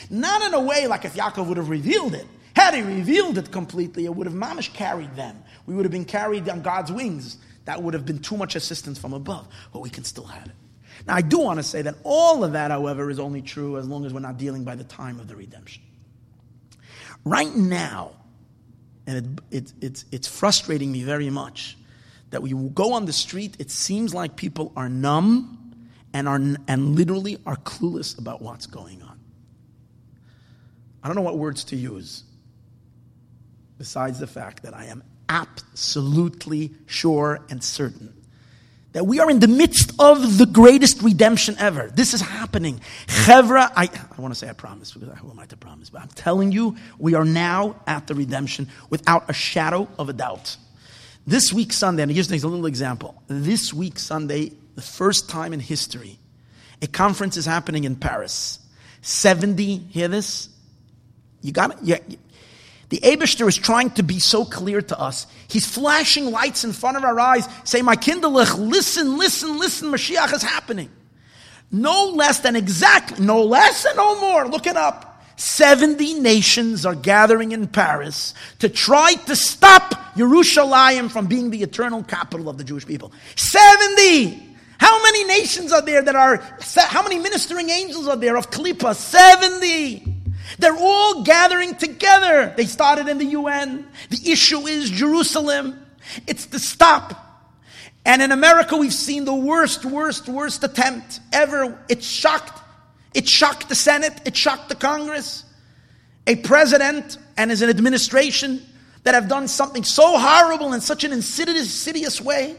Not 0.08 0.40
in 0.40 0.54
a 0.54 0.60
way 0.60 0.86
like 0.86 1.04
if 1.04 1.12
Yaakov 1.12 1.48
would 1.48 1.58
have 1.58 1.68
revealed 1.68 2.14
it. 2.14 2.26
Had 2.58 2.74
he 2.74 2.82
revealed 2.82 3.38
it 3.38 3.52
completely, 3.52 4.04
it 4.04 4.12
would 4.12 4.26
have 4.26 4.34
mamish 4.34 4.72
carried 4.72 5.14
them. 5.14 5.44
We 5.66 5.76
would 5.76 5.84
have 5.84 5.92
been 5.92 6.04
carried 6.04 6.48
on 6.48 6.60
God's 6.60 6.90
wings. 6.90 7.38
That 7.66 7.84
would 7.84 7.94
have 7.94 8.04
been 8.04 8.18
too 8.18 8.36
much 8.36 8.56
assistance 8.56 8.98
from 8.98 9.12
above, 9.12 9.46
but 9.72 9.78
we 9.78 9.90
can 9.90 10.02
still 10.02 10.24
have 10.24 10.44
it. 10.44 10.56
Now, 11.06 11.14
I 11.14 11.20
do 11.20 11.38
want 11.38 11.60
to 11.60 11.62
say 11.62 11.82
that 11.82 11.94
all 12.02 12.42
of 12.42 12.54
that, 12.54 12.72
however, 12.72 13.10
is 13.10 13.20
only 13.20 13.42
true 13.42 13.78
as 13.78 13.86
long 13.86 14.04
as 14.04 14.12
we're 14.12 14.18
not 14.18 14.38
dealing 14.38 14.64
by 14.64 14.74
the 14.74 14.82
time 14.82 15.20
of 15.20 15.28
the 15.28 15.36
redemption. 15.36 15.84
Right 17.24 17.54
now, 17.54 18.10
and 19.06 19.40
it, 19.52 19.56
it, 19.56 19.72
it's, 19.80 20.04
it's 20.10 20.26
frustrating 20.26 20.90
me 20.90 21.04
very 21.04 21.30
much 21.30 21.78
that 22.30 22.42
we 22.42 22.50
go 22.74 22.94
on 22.94 23.04
the 23.04 23.12
street, 23.12 23.54
it 23.60 23.70
seems 23.70 24.12
like 24.12 24.34
people 24.34 24.72
are 24.74 24.88
numb 24.88 25.76
and, 26.12 26.26
are, 26.26 26.40
and 26.66 26.96
literally 26.96 27.38
are 27.46 27.56
clueless 27.56 28.18
about 28.18 28.42
what's 28.42 28.66
going 28.66 29.00
on. 29.02 29.20
I 31.04 31.06
don't 31.06 31.14
know 31.14 31.22
what 31.22 31.38
words 31.38 31.62
to 31.64 31.76
use 31.76 32.24
besides 33.78 34.18
the 34.18 34.26
fact 34.26 34.64
that 34.64 34.74
I 34.74 34.86
am 34.86 35.02
absolutely 35.28 36.72
sure 36.86 37.40
and 37.48 37.62
certain 37.62 38.18
that 38.92 39.04
we 39.04 39.20
are 39.20 39.30
in 39.30 39.38
the 39.38 39.48
midst 39.48 39.92
of 39.98 40.38
the 40.38 40.46
greatest 40.46 41.02
redemption 41.02 41.54
ever. 41.58 41.90
This 41.94 42.14
is 42.14 42.20
happening. 42.20 42.80
Chevra, 43.06 43.70
I, 43.76 43.84
I 44.16 44.20
want 44.20 44.32
to 44.32 44.38
say 44.38 44.48
I 44.48 44.54
promise, 44.54 44.92
because 44.92 45.16
who 45.18 45.30
am 45.30 45.38
I 45.38 45.46
to 45.46 45.56
promise? 45.56 45.90
But 45.90 46.02
I'm 46.02 46.08
telling 46.08 46.52
you, 46.52 46.76
we 46.98 47.14
are 47.14 47.24
now 47.24 47.80
at 47.86 48.06
the 48.06 48.14
redemption 48.14 48.68
without 48.88 49.28
a 49.28 49.32
shadow 49.32 49.88
of 49.98 50.08
a 50.08 50.12
doubt. 50.12 50.56
This 51.26 51.52
week 51.52 51.72
Sunday, 51.72 52.02
and 52.02 52.10
here's 52.10 52.30
a 52.30 52.48
little 52.48 52.66
example. 52.66 53.22
This 53.26 53.74
week 53.74 53.98
Sunday, 53.98 54.52
the 54.74 54.82
first 54.82 55.28
time 55.28 55.52
in 55.52 55.60
history, 55.60 56.18
a 56.80 56.86
conference 56.86 57.36
is 57.36 57.44
happening 57.44 57.84
in 57.84 57.94
Paris. 57.94 58.58
70, 59.02 59.76
hear 59.76 60.08
this? 60.08 60.48
You 61.42 61.52
got 61.52 61.78
it? 61.82 62.18
The 62.88 63.00
Abishter 63.00 63.46
is 63.48 63.56
trying 63.56 63.90
to 63.92 64.02
be 64.02 64.18
so 64.18 64.44
clear 64.44 64.80
to 64.80 64.98
us. 64.98 65.26
He's 65.48 65.66
flashing 65.66 66.30
lights 66.30 66.64
in 66.64 66.72
front 66.72 66.96
of 66.96 67.04
our 67.04 67.20
eyes, 67.20 67.46
say, 67.64 67.82
My 67.82 67.96
kinderlich, 67.96 68.56
listen, 68.58 69.18
listen, 69.18 69.58
listen, 69.58 69.90
Mashiach 69.90 70.32
is 70.32 70.42
happening. 70.42 70.90
No 71.70 72.06
less 72.06 72.40
than 72.40 72.56
exactly, 72.56 73.24
no 73.24 73.42
less 73.42 73.84
and 73.84 73.96
no 73.96 74.18
more. 74.20 74.48
Look 74.48 74.66
it 74.66 74.76
up. 74.76 75.22
70 75.36 76.20
nations 76.20 76.84
are 76.84 76.94
gathering 76.94 77.52
in 77.52 77.68
Paris 77.68 78.34
to 78.58 78.68
try 78.68 79.14
to 79.14 79.36
stop 79.36 80.16
Jerusalem 80.16 81.08
from 81.08 81.26
being 81.26 81.50
the 81.50 81.62
eternal 81.62 82.02
capital 82.02 82.48
of 82.48 82.58
the 82.58 82.64
Jewish 82.64 82.86
people. 82.86 83.12
70! 83.36 84.46
How 84.78 85.02
many 85.02 85.24
nations 85.24 85.72
are 85.72 85.82
there 85.82 86.02
that 86.02 86.16
are, 86.16 86.36
how 86.76 87.02
many 87.02 87.18
ministering 87.18 87.68
angels 87.68 88.08
are 88.08 88.16
there 88.16 88.36
of 88.36 88.50
Klippa? 88.50 88.94
70! 88.94 90.17
They're 90.58 90.76
all 90.76 91.22
gathering 91.24 91.74
together. 91.74 92.54
They 92.56 92.66
started 92.66 93.08
in 93.08 93.18
the 93.18 93.26
UN. 93.26 93.86
The 94.10 94.30
issue 94.30 94.66
is 94.66 94.90
Jerusalem. 94.90 95.84
It's 96.26 96.46
the 96.46 96.58
stop. 96.58 97.24
And 98.06 98.22
in 98.22 98.32
America, 98.32 98.76
we've 98.76 98.94
seen 98.94 99.26
the 99.26 99.34
worst, 99.34 99.84
worst, 99.84 100.28
worst 100.28 100.64
attempt 100.64 101.20
ever. 101.32 101.78
It 101.88 102.02
shocked. 102.02 102.62
It 103.12 103.28
shocked 103.28 103.68
the 103.68 103.74
Senate. 103.74 104.18
It 104.24 104.36
shocked 104.36 104.70
the 104.70 104.74
Congress. 104.74 105.44
A 106.26 106.36
president 106.36 107.18
and 107.36 107.50
his 107.50 107.62
administration 107.62 108.64
that 109.02 109.14
have 109.14 109.28
done 109.28 109.48
something 109.48 109.84
so 109.84 110.18
horrible 110.18 110.72
in 110.72 110.80
such 110.80 111.04
an 111.04 111.12
insidious, 111.12 112.20
way. 112.20 112.56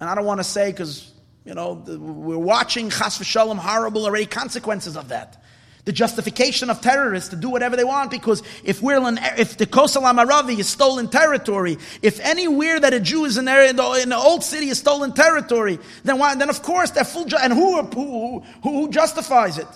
And 0.00 0.08
I 0.08 0.14
don't 0.14 0.24
want 0.24 0.40
to 0.40 0.44
say 0.44 0.70
because, 0.70 1.12
you 1.44 1.54
know, 1.54 1.72
we're 1.72 2.38
watching 2.38 2.88
chas 2.88 3.18
v'shalom 3.18 3.58
horrible 3.58 4.06
already 4.06 4.26
consequences 4.26 4.96
of 4.96 5.08
that 5.08 5.42
the 5.84 5.92
justification 5.92 6.70
of 6.70 6.80
terrorists 6.80 7.30
to 7.30 7.36
do 7.36 7.48
whatever 7.48 7.76
they 7.76 7.84
want 7.84 8.10
because 8.10 8.42
if 8.64 8.82
we're 8.82 8.96
in, 9.08 9.18
if 9.38 9.56
the 9.56 9.66
Kosel 9.66 10.02
Amaravi 10.02 10.58
is 10.58 10.68
stolen 10.68 11.08
territory, 11.08 11.78
if 12.02 12.20
anywhere 12.20 12.78
that 12.80 12.92
a 12.92 13.00
Jew 13.00 13.24
is 13.24 13.38
in, 13.38 13.44
there, 13.44 13.68
in, 13.68 13.76
the, 13.76 13.92
in 14.02 14.08
the 14.10 14.16
old 14.16 14.44
city 14.44 14.68
is 14.68 14.78
stolen 14.78 15.12
territory, 15.12 15.78
then 16.04 16.18
why, 16.18 16.34
then 16.34 16.50
of 16.50 16.62
course 16.62 16.90
they're 16.90 17.04
full. 17.04 17.24
Ju- 17.24 17.38
and 17.40 17.52
who, 17.52 17.82
who, 17.82 18.40
who, 18.40 18.70
who 18.70 18.90
justifies 18.90 19.58
it? 19.58 19.68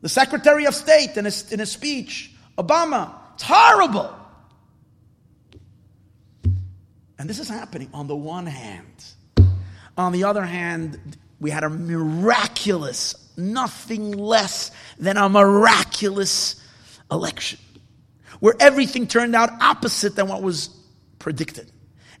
The 0.00 0.08
Secretary 0.08 0.66
of 0.66 0.74
State 0.74 1.16
in 1.16 1.24
his, 1.24 1.50
in 1.52 1.58
his 1.58 1.72
speech, 1.72 2.32
Obama. 2.56 3.12
It's 3.34 3.44
horrible. 3.44 4.14
And 7.18 7.28
this 7.28 7.38
is 7.38 7.48
happening 7.48 7.90
on 7.92 8.06
the 8.06 8.16
one 8.16 8.46
hand. 8.46 9.04
On 9.96 10.12
the 10.12 10.24
other 10.24 10.44
hand, 10.44 11.16
we 11.40 11.50
had 11.50 11.64
a 11.64 11.68
miraculous 11.68 13.14
nothing 13.38 14.12
less 14.12 14.70
than 14.98 15.16
a 15.16 15.28
miraculous 15.28 16.62
election 17.10 17.58
where 18.40 18.54
everything 18.60 19.06
turned 19.06 19.34
out 19.34 19.50
opposite 19.60 20.16
than 20.16 20.28
what 20.28 20.42
was 20.42 20.70
predicted. 21.18 21.70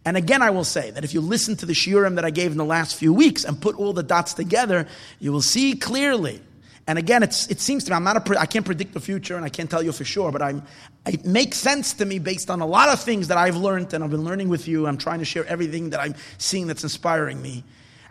And 0.04 0.16
again, 0.16 0.42
I 0.42 0.50
will 0.50 0.64
say 0.64 0.90
that 0.92 1.04
if 1.04 1.12
you 1.12 1.20
listen 1.20 1.56
to 1.56 1.66
the 1.66 1.72
shiurim 1.72 2.14
that 2.14 2.24
I 2.24 2.30
gave 2.30 2.52
in 2.52 2.56
the 2.56 2.64
last 2.64 2.96
few 2.96 3.12
weeks 3.12 3.44
and 3.44 3.60
put 3.60 3.76
all 3.76 3.92
the 3.92 4.02
dots 4.02 4.34
together, 4.34 4.86
you 5.18 5.32
will 5.32 5.42
see 5.42 5.74
clearly. 5.74 6.40
And 6.86 6.98
again, 6.98 7.22
it 7.22 7.34
seems 7.34 7.84
to 7.84 7.90
me, 7.90 7.96
I'm 7.96 8.04
not 8.04 8.26
a, 8.26 8.40
I 8.40 8.46
can't 8.46 8.64
predict 8.64 8.94
the 8.94 9.00
future 9.00 9.36
and 9.36 9.44
I 9.44 9.50
can't 9.50 9.70
tell 9.70 9.82
you 9.82 9.92
for 9.92 10.04
sure, 10.04 10.32
but 10.32 10.40
I'm, 10.40 10.62
it 11.06 11.26
makes 11.26 11.58
sense 11.58 11.92
to 11.94 12.06
me 12.06 12.18
based 12.18 12.48
on 12.48 12.62
a 12.62 12.66
lot 12.66 12.88
of 12.88 13.02
things 13.02 13.28
that 13.28 13.36
I've 13.36 13.56
learned 13.56 13.92
and 13.92 14.02
I've 14.02 14.10
been 14.10 14.24
learning 14.24 14.48
with 14.48 14.66
you. 14.66 14.86
I'm 14.86 14.96
trying 14.96 15.18
to 15.18 15.26
share 15.26 15.44
everything 15.44 15.90
that 15.90 16.00
I'm 16.00 16.14
seeing 16.38 16.66
that's 16.66 16.84
inspiring 16.84 17.42
me. 17.42 17.64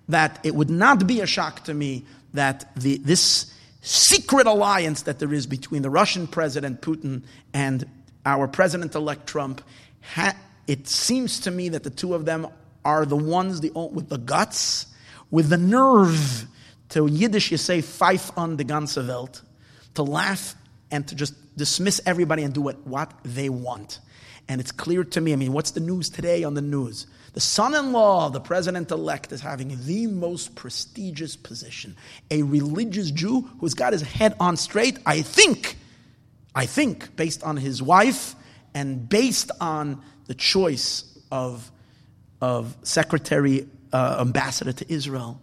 That 0.10 0.40
it 0.44 0.54
would 0.54 0.70
not 0.70 1.08
be 1.08 1.22
a 1.22 1.26
shock 1.26 1.64
to 1.64 1.74
me 1.74 2.06
that 2.38 2.74
the, 2.76 2.98
this 2.98 3.54
secret 3.82 4.48
alliance 4.48 5.04
that 5.04 5.20
there 5.20 5.34
is 5.34 5.46
between 5.46 5.82
the 5.82 5.90
Russian 5.90 6.28
president 6.28 6.82
Putin 6.82 7.24
and 7.54 7.86
our 8.26 8.48
president 8.48 8.96
elect 8.96 9.28
Trump, 9.28 9.62
ha- 10.02 10.36
it 10.66 10.88
seems 10.88 11.42
to 11.42 11.52
me 11.52 11.70
that 11.70 11.84
the 11.84 11.90
two 11.90 12.14
of 12.14 12.26
them 12.26 12.48
are 12.84 13.06
the 13.06 13.16
ones 13.16 13.62
the, 13.62 13.72
with 13.92 14.10
the 14.10 14.18
guts, 14.18 14.88
with 15.30 15.50
the 15.50 15.58
nerve 15.58 16.48
to 16.90 17.06
Yiddish, 17.06 17.52
you 17.52 17.58
say, 17.58 17.82
"fife 17.82 18.32
on 18.38 18.58
the 18.58 18.64
ganze 18.64 19.06
Welt, 19.06 19.42
to 19.96 20.04
laugh 20.04 20.56
and 20.90 21.08
to 21.08 21.16
just 21.16 21.34
dismiss 21.58 22.00
everybody 22.06 22.44
and 22.44 22.54
do 22.54 22.62
what, 22.62 22.86
what 22.88 23.12
they 23.24 23.50
want. 23.50 24.00
And 24.48 24.62
it's 24.62 24.72
clear 24.72 25.04
to 25.04 25.22
me, 25.22 25.34
I 25.34 25.36
mean, 25.36 25.52
what's 25.52 25.72
the 25.72 25.80
news 25.80 26.10
today 26.10 26.44
on 26.44 26.54
the 26.54 26.62
news? 26.62 27.08
The 27.34 27.40
son 27.40 27.76
in 27.76 27.92
law 27.92 28.28
of 28.28 28.34
the 28.34 28.40
president 28.40 28.92
elect 28.92 29.32
is 29.32 29.42
having 29.42 29.78
the 29.86 30.08
most 30.08 30.56
prestigious 30.56 31.36
position. 31.36 31.96
A 32.32 32.42
religious 32.42 33.12
Jew 33.12 33.42
who's 33.60 33.74
got 33.74 33.94
his 33.94 34.02
head 34.02 34.36
on 34.40 34.58
straight, 34.58 35.00
I 35.06 35.22
think, 35.22 35.78
I 36.56 36.66
think, 36.66 37.16
based 37.16 37.44
on 37.44 37.58
his 37.58 37.82
wife 37.82 38.36
and 38.74 39.08
based 39.08 39.52
on 39.62 40.02
the 40.26 40.34
choice 40.34 41.04
of, 41.32 41.72
of 42.42 42.76
secretary, 42.84 43.68
uh, 43.94 44.18
ambassador 44.20 44.74
to 44.74 44.92
Israel. 44.92 45.42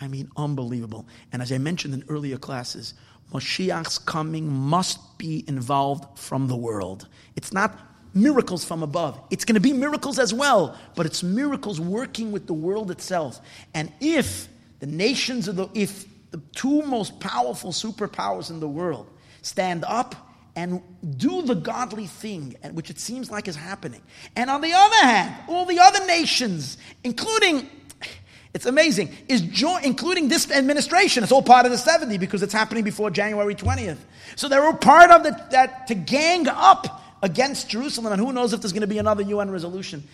I 0.00 0.08
mean, 0.08 0.30
unbelievable. 0.36 1.06
And 1.32 1.40
as 1.42 1.52
I 1.52 1.58
mentioned 1.58 1.94
in 1.94 2.04
earlier 2.08 2.38
classes, 2.38 2.94
Moshiach's 3.32 3.98
coming 3.98 4.50
must 4.50 5.18
be 5.18 5.44
involved 5.46 6.18
from 6.18 6.48
the 6.48 6.56
world. 6.56 7.08
It's 7.36 7.52
not 7.52 7.78
miracles 8.14 8.64
from 8.64 8.82
above. 8.82 9.20
It's 9.30 9.44
going 9.44 9.54
to 9.54 9.60
be 9.60 9.72
miracles 9.72 10.18
as 10.18 10.32
well, 10.32 10.78
but 10.94 11.06
it's 11.06 11.22
miracles 11.22 11.80
working 11.80 12.32
with 12.32 12.46
the 12.46 12.54
world 12.54 12.90
itself. 12.90 13.40
And 13.74 13.92
if 14.00 14.48
the 14.80 14.86
nations 14.86 15.48
of 15.48 15.56
the, 15.56 15.68
if 15.74 16.06
the 16.30 16.40
two 16.52 16.82
most 16.82 17.20
powerful 17.20 17.72
superpowers 17.72 18.50
in 18.50 18.60
the 18.60 18.68
world 18.68 19.10
stand 19.42 19.84
up 19.84 20.14
and 20.56 20.80
do 21.16 21.42
the 21.42 21.54
godly 21.54 22.06
thing, 22.06 22.54
which 22.72 22.90
it 22.90 23.00
seems 23.00 23.30
like 23.30 23.48
is 23.48 23.56
happening. 23.56 24.00
And 24.36 24.48
on 24.50 24.60
the 24.60 24.72
other 24.72 24.96
hand, 24.96 25.34
all 25.48 25.64
the 25.66 25.80
other 25.80 26.06
nations, 26.06 26.76
including 27.02 27.68
it's 28.54 28.66
amazing. 28.66 29.12
Is 29.28 29.40
joy, 29.40 29.80
including 29.82 30.28
this 30.28 30.48
administration, 30.48 31.24
it's 31.24 31.32
all 31.32 31.42
part 31.42 31.66
of 31.66 31.72
the 31.72 31.78
70 31.78 32.18
because 32.18 32.40
it's 32.40 32.52
happening 32.52 32.84
before 32.84 33.10
January 33.10 33.56
20th. 33.56 33.98
So 34.36 34.48
they're 34.48 34.64
all 34.64 34.74
part 34.74 35.10
of 35.10 35.24
the, 35.24 35.30
that 35.50 35.88
to 35.88 35.96
gang 35.96 36.46
up 36.46 37.02
against 37.24 37.70
Jerusalem, 37.70 38.12
and 38.12 38.20
who 38.20 38.34
knows 38.34 38.52
if 38.52 38.60
there's 38.60 38.74
going 38.74 38.82
to 38.82 38.86
be 38.86 38.98
another 38.98 39.22
UN 39.22 39.50
resolution. 39.50 40.06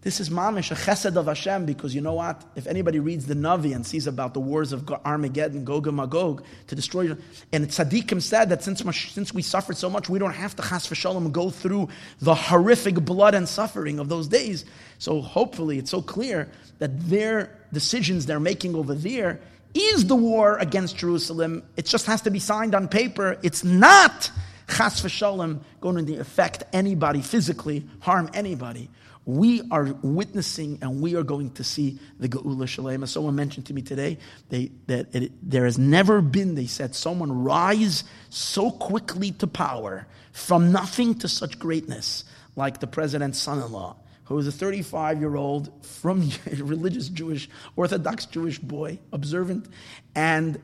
This 0.00 0.18
is 0.18 0.30
mamish, 0.30 0.70
a 0.70 0.74
chesed 0.74 1.16
of 1.16 1.26
Hashem, 1.26 1.66
because 1.66 1.94
you 1.94 2.00
know 2.00 2.14
what? 2.14 2.42
If 2.56 2.66
anybody 2.66 3.00
reads 3.00 3.26
the 3.26 3.34
Navi 3.34 3.74
and 3.74 3.84
sees 3.84 4.06
about 4.06 4.32
the 4.32 4.40
wars 4.40 4.72
of 4.72 4.88
Armageddon, 5.04 5.64
Gog 5.64 5.86
and 5.88 5.96
Magog, 5.96 6.42
to 6.68 6.74
destroy, 6.74 7.14
and 7.52 7.66
tzaddikim 7.66 8.22
said 8.22 8.48
that 8.48 8.62
since, 8.62 8.82
since 9.12 9.34
we 9.34 9.42
suffered 9.42 9.76
so 9.76 9.90
much, 9.90 10.08
we 10.08 10.18
don't 10.18 10.32
have 10.32 10.56
to 10.56 10.62
chas 10.62 10.86
v'shalom 10.86 11.30
go 11.32 11.50
through 11.50 11.90
the 12.20 12.34
horrific 12.34 12.94
blood 12.94 13.34
and 13.34 13.46
suffering 13.46 13.98
of 13.98 14.08
those 14.08 14.26
days. 14.26 14.64
So 14.98 15.20
hopefully 15.20 15.78
it's 15.78 15.90
so 15.90 16.00
clear 16.00 16.50
that 16.78 16.98
their 17.10 17.58
decisions 17.74 18.24
they're 18.24 18.40
making 18.40 18.74
over 18.74 18.94
there 18.94 19.40
is 19.74 20.06
the 20.06 20.16
war 20.16 20.56
against 20.56 20.96
Jerusalem. 20.96 21.62
It 21.76 21.84
just 21.84 22.06
has 22.06 22.22
to 22.22 22.30
be 22.30 22.38
signed 22.38 22.74
on 22.74 22.88
paper. 22.88 23.36
It's 23.42 23.64
not 23.64 24.30
chas 24.68 25.00
v'shalom 25.02 25.60
going 25.80 26.06
to 26.06 26.16
affect 26.16 26.64
anybody 26.72 27.22
physically, 27.22 27.86
harm 28.00 28.30
anybody 28.34 28.90
we 29.28 29.60
are 29.70 29.92
witnessing 30.00 30.78
and 30.80 31.02
we 31.02 31.14
are 31.14 31.22
going 31.22 31.50
to 31.50 31.62
see 31.62 31.98
the 32.18 32.30
Geula 32.30 32.66
Shalem. 32.66 33.02
As 33.02 33.10
someone 33.10 33.34
mentioned 33.34 33.66
to 33.66 33.74
me 33.74 33.82
today, 33.82 34.16
they, 34.48 34.70
that 34.86 35.14
it, 35.14 35.32
there 35.42 35.66
has 35.66 35.78
never 35.78 36.22
been, 36.22 36.54
they 36.54 36.64
said, 36.64 36.94
someone 36.94 37.44
rise 37.44 38.04
so 38.30 38.70
quickly 38.70 39.32
to 39.32 39.46
power 39.46 40.06
from 40.32 40.72
nothing 40.72 41.14
to 41.16 41.28
such 41.28 41.58
greatness 41.58 42.24
like 42.56 42.80
the 42.80 42.86
president's 42.86 43.38
son 43.38 43.58
in 43.58 43.70
law, 43.70 43.96
who 44.24 44.38
is 44.38 44.46
a 44.46 44.52
35 44.52 45.20
year 45.20 45.36
old 45.36 45.84
from 45.84 46.30
religious 46.56 47.10
Jewish, 47.10 47.50
Orthodox 47.76 48.24
Jewish 48.24 48.58
boy, 48.58 48.98
observant, 49.12 49.68
and 50.14 50.58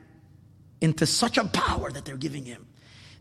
into 0.81 1.05
such 1.05 1.37
a 1.37 1.45
power 1.45 1.91
that 1.91 2.03
they're 2.03 2.17
giving 2.17 2.45
him. 2.45 2.65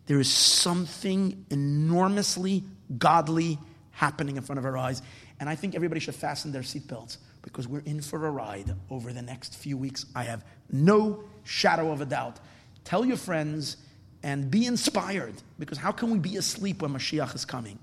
There 0.06 0.20
is 0.20 0.30
something 0.30 1.46
enormously 1.50 2.64
godly 2.98 3.58
happening 3.90 4.36
in 4.36 4.42
front 4.42 4.58
of 4.58 4.64
our 4.64 4.76
eyes. 4.76 5.02
And 5.40 5.48
I 5.48 5.54
think 5.54 5.74
everybody 5.74 6.00
should 6.00 6.14
fasten 6.14 6.52
their 6.52 6.62
seatbelts 6.62 7.18
because 7.42 7.68
we're 7.68 7.80
in 7.80 8.00
for 8.00 8.26
a 8.26 8.30
ride 8.30 8.74
over 8.90 9.12
the 9.12 9.22
next 9.22 9.56
few 9.56 9.76
weeks. 9.76 10.06
I 10.14 10.24
have 10.24 10.44
no 10.70 11.24
shadow 11.44 11.90
of 11.92 12.00
a 12.00 12.06
doubt. 12.06 12.38
Tell 12.84 13.04
your 13.04 13.16
friends 13.16 13.76
and 14.22 14.50
be 14.50 14.66
inspired 14.66 15.34
because 15.58 15.78
how 15.78 15.92
can 15.92 16.10
we 16.10 16.18
be 16.18 16.36
asleep 16.36 16.82
when 16.82 16.92
Mashiach 16.92 17.34
is 17.34 17.44
coming? 17.44 17.78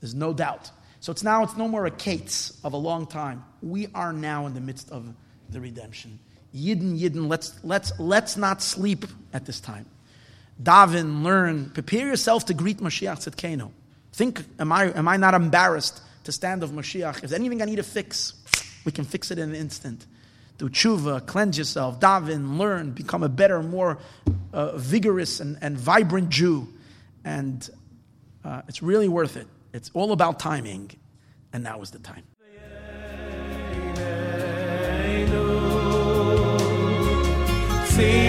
There's 0.00 0.14
no 0.14 0.32
doubt. 0.32 0.70
So 1.00 1.12
it's 1.12 1.22
now, 1.22 1.44
it's 1.44 1.56
no 1.56 1.68
more 1.68 1.86
a 1.86 1.90
Kates 1.90 2.58
of 2.64 2.72
a 2.72 2.76
long 2.76 3.06
time. 3.06 3.44
We 3.62 3.88
are 3.94 4.12
now 4.12 4.46
in 4.46 4.54
the 4.54 4.60
midst 4.60 4.90
of 4.90 5.12
the 5.48 5.60
redemption. 5.60 6.18
Yidden, 6.54 6.98
Yidden, 6.98 7.28
let's, 7.28 7.58
let's, 7.62 7.92
let's 8.00 8.36
not 8.36 8.62
sleep 8.62 9.04
at 9.32 9.46
this 9.46 9.60
time. 9.60 9.86
Daven, 10.62 11.22
learn, 11.22 11.70
prepare 11.70 12.06
yourself 12.06 12.46
to 12.46 12.54
greet 12.54 12.78
Mashiach 12.78 13.28
Tzidkenu. 13.28 13.70
Think, 14.12 14.44
am 14.58 14.72
I, 14.72 14.86
am 14.92 15.06
I 15.06 15.16
not 15.16 15.34
embarrassed 15.34 16.02
to 16.24 16.32
stand 16.32 16.62
of 16.62 16.72
Mashiach. 16.72 17.14
If 17.14 17.20
there's 17.20 17.32
anything 17.32 17.62
I 17.62 17.64
need 17.64 17.76
to 17.76 17.82
fix, 17.82 18.34
we 18.84 18.92
can 18.92 19.04
fix 19.04 19.30
it 19.30 19.38
in 19.38 19.48
an 19.50 19.54
instant. 19.54 20.06
Do 20.58 20.68
tshuva, 20.68 21.24
cleanse 21.24 21.56
yourself, 21.56 22.00
daven, 22.00 22.58
learn, 22.58 22.90
become 22.90 23.22
a 23.22 23.28
better, 23.28 23.62
more 23.62 23.98
uh, 24.52 24.76
vigorous 24.76 25.40
and, 25.40 25.56
and 25.62 25.78
vibrant 25.78 26.30
Jew. 26.30 26.68
And 27.24 27.68
uh, 28.44 28.62
it's 28.68 28.82
really 28.82 29.08
worth 29.08 29.36
it. 29.36 29.46
It's 29.72 29.90
all 29.94 30.12
about 30.12 30.38
timing, 30.38 30.90
and 31.52 31.62
now 31.62 31.80
is 31.80 31.92
the 31.92 31.98
time. 31.98 32.24
See 37.86 38.27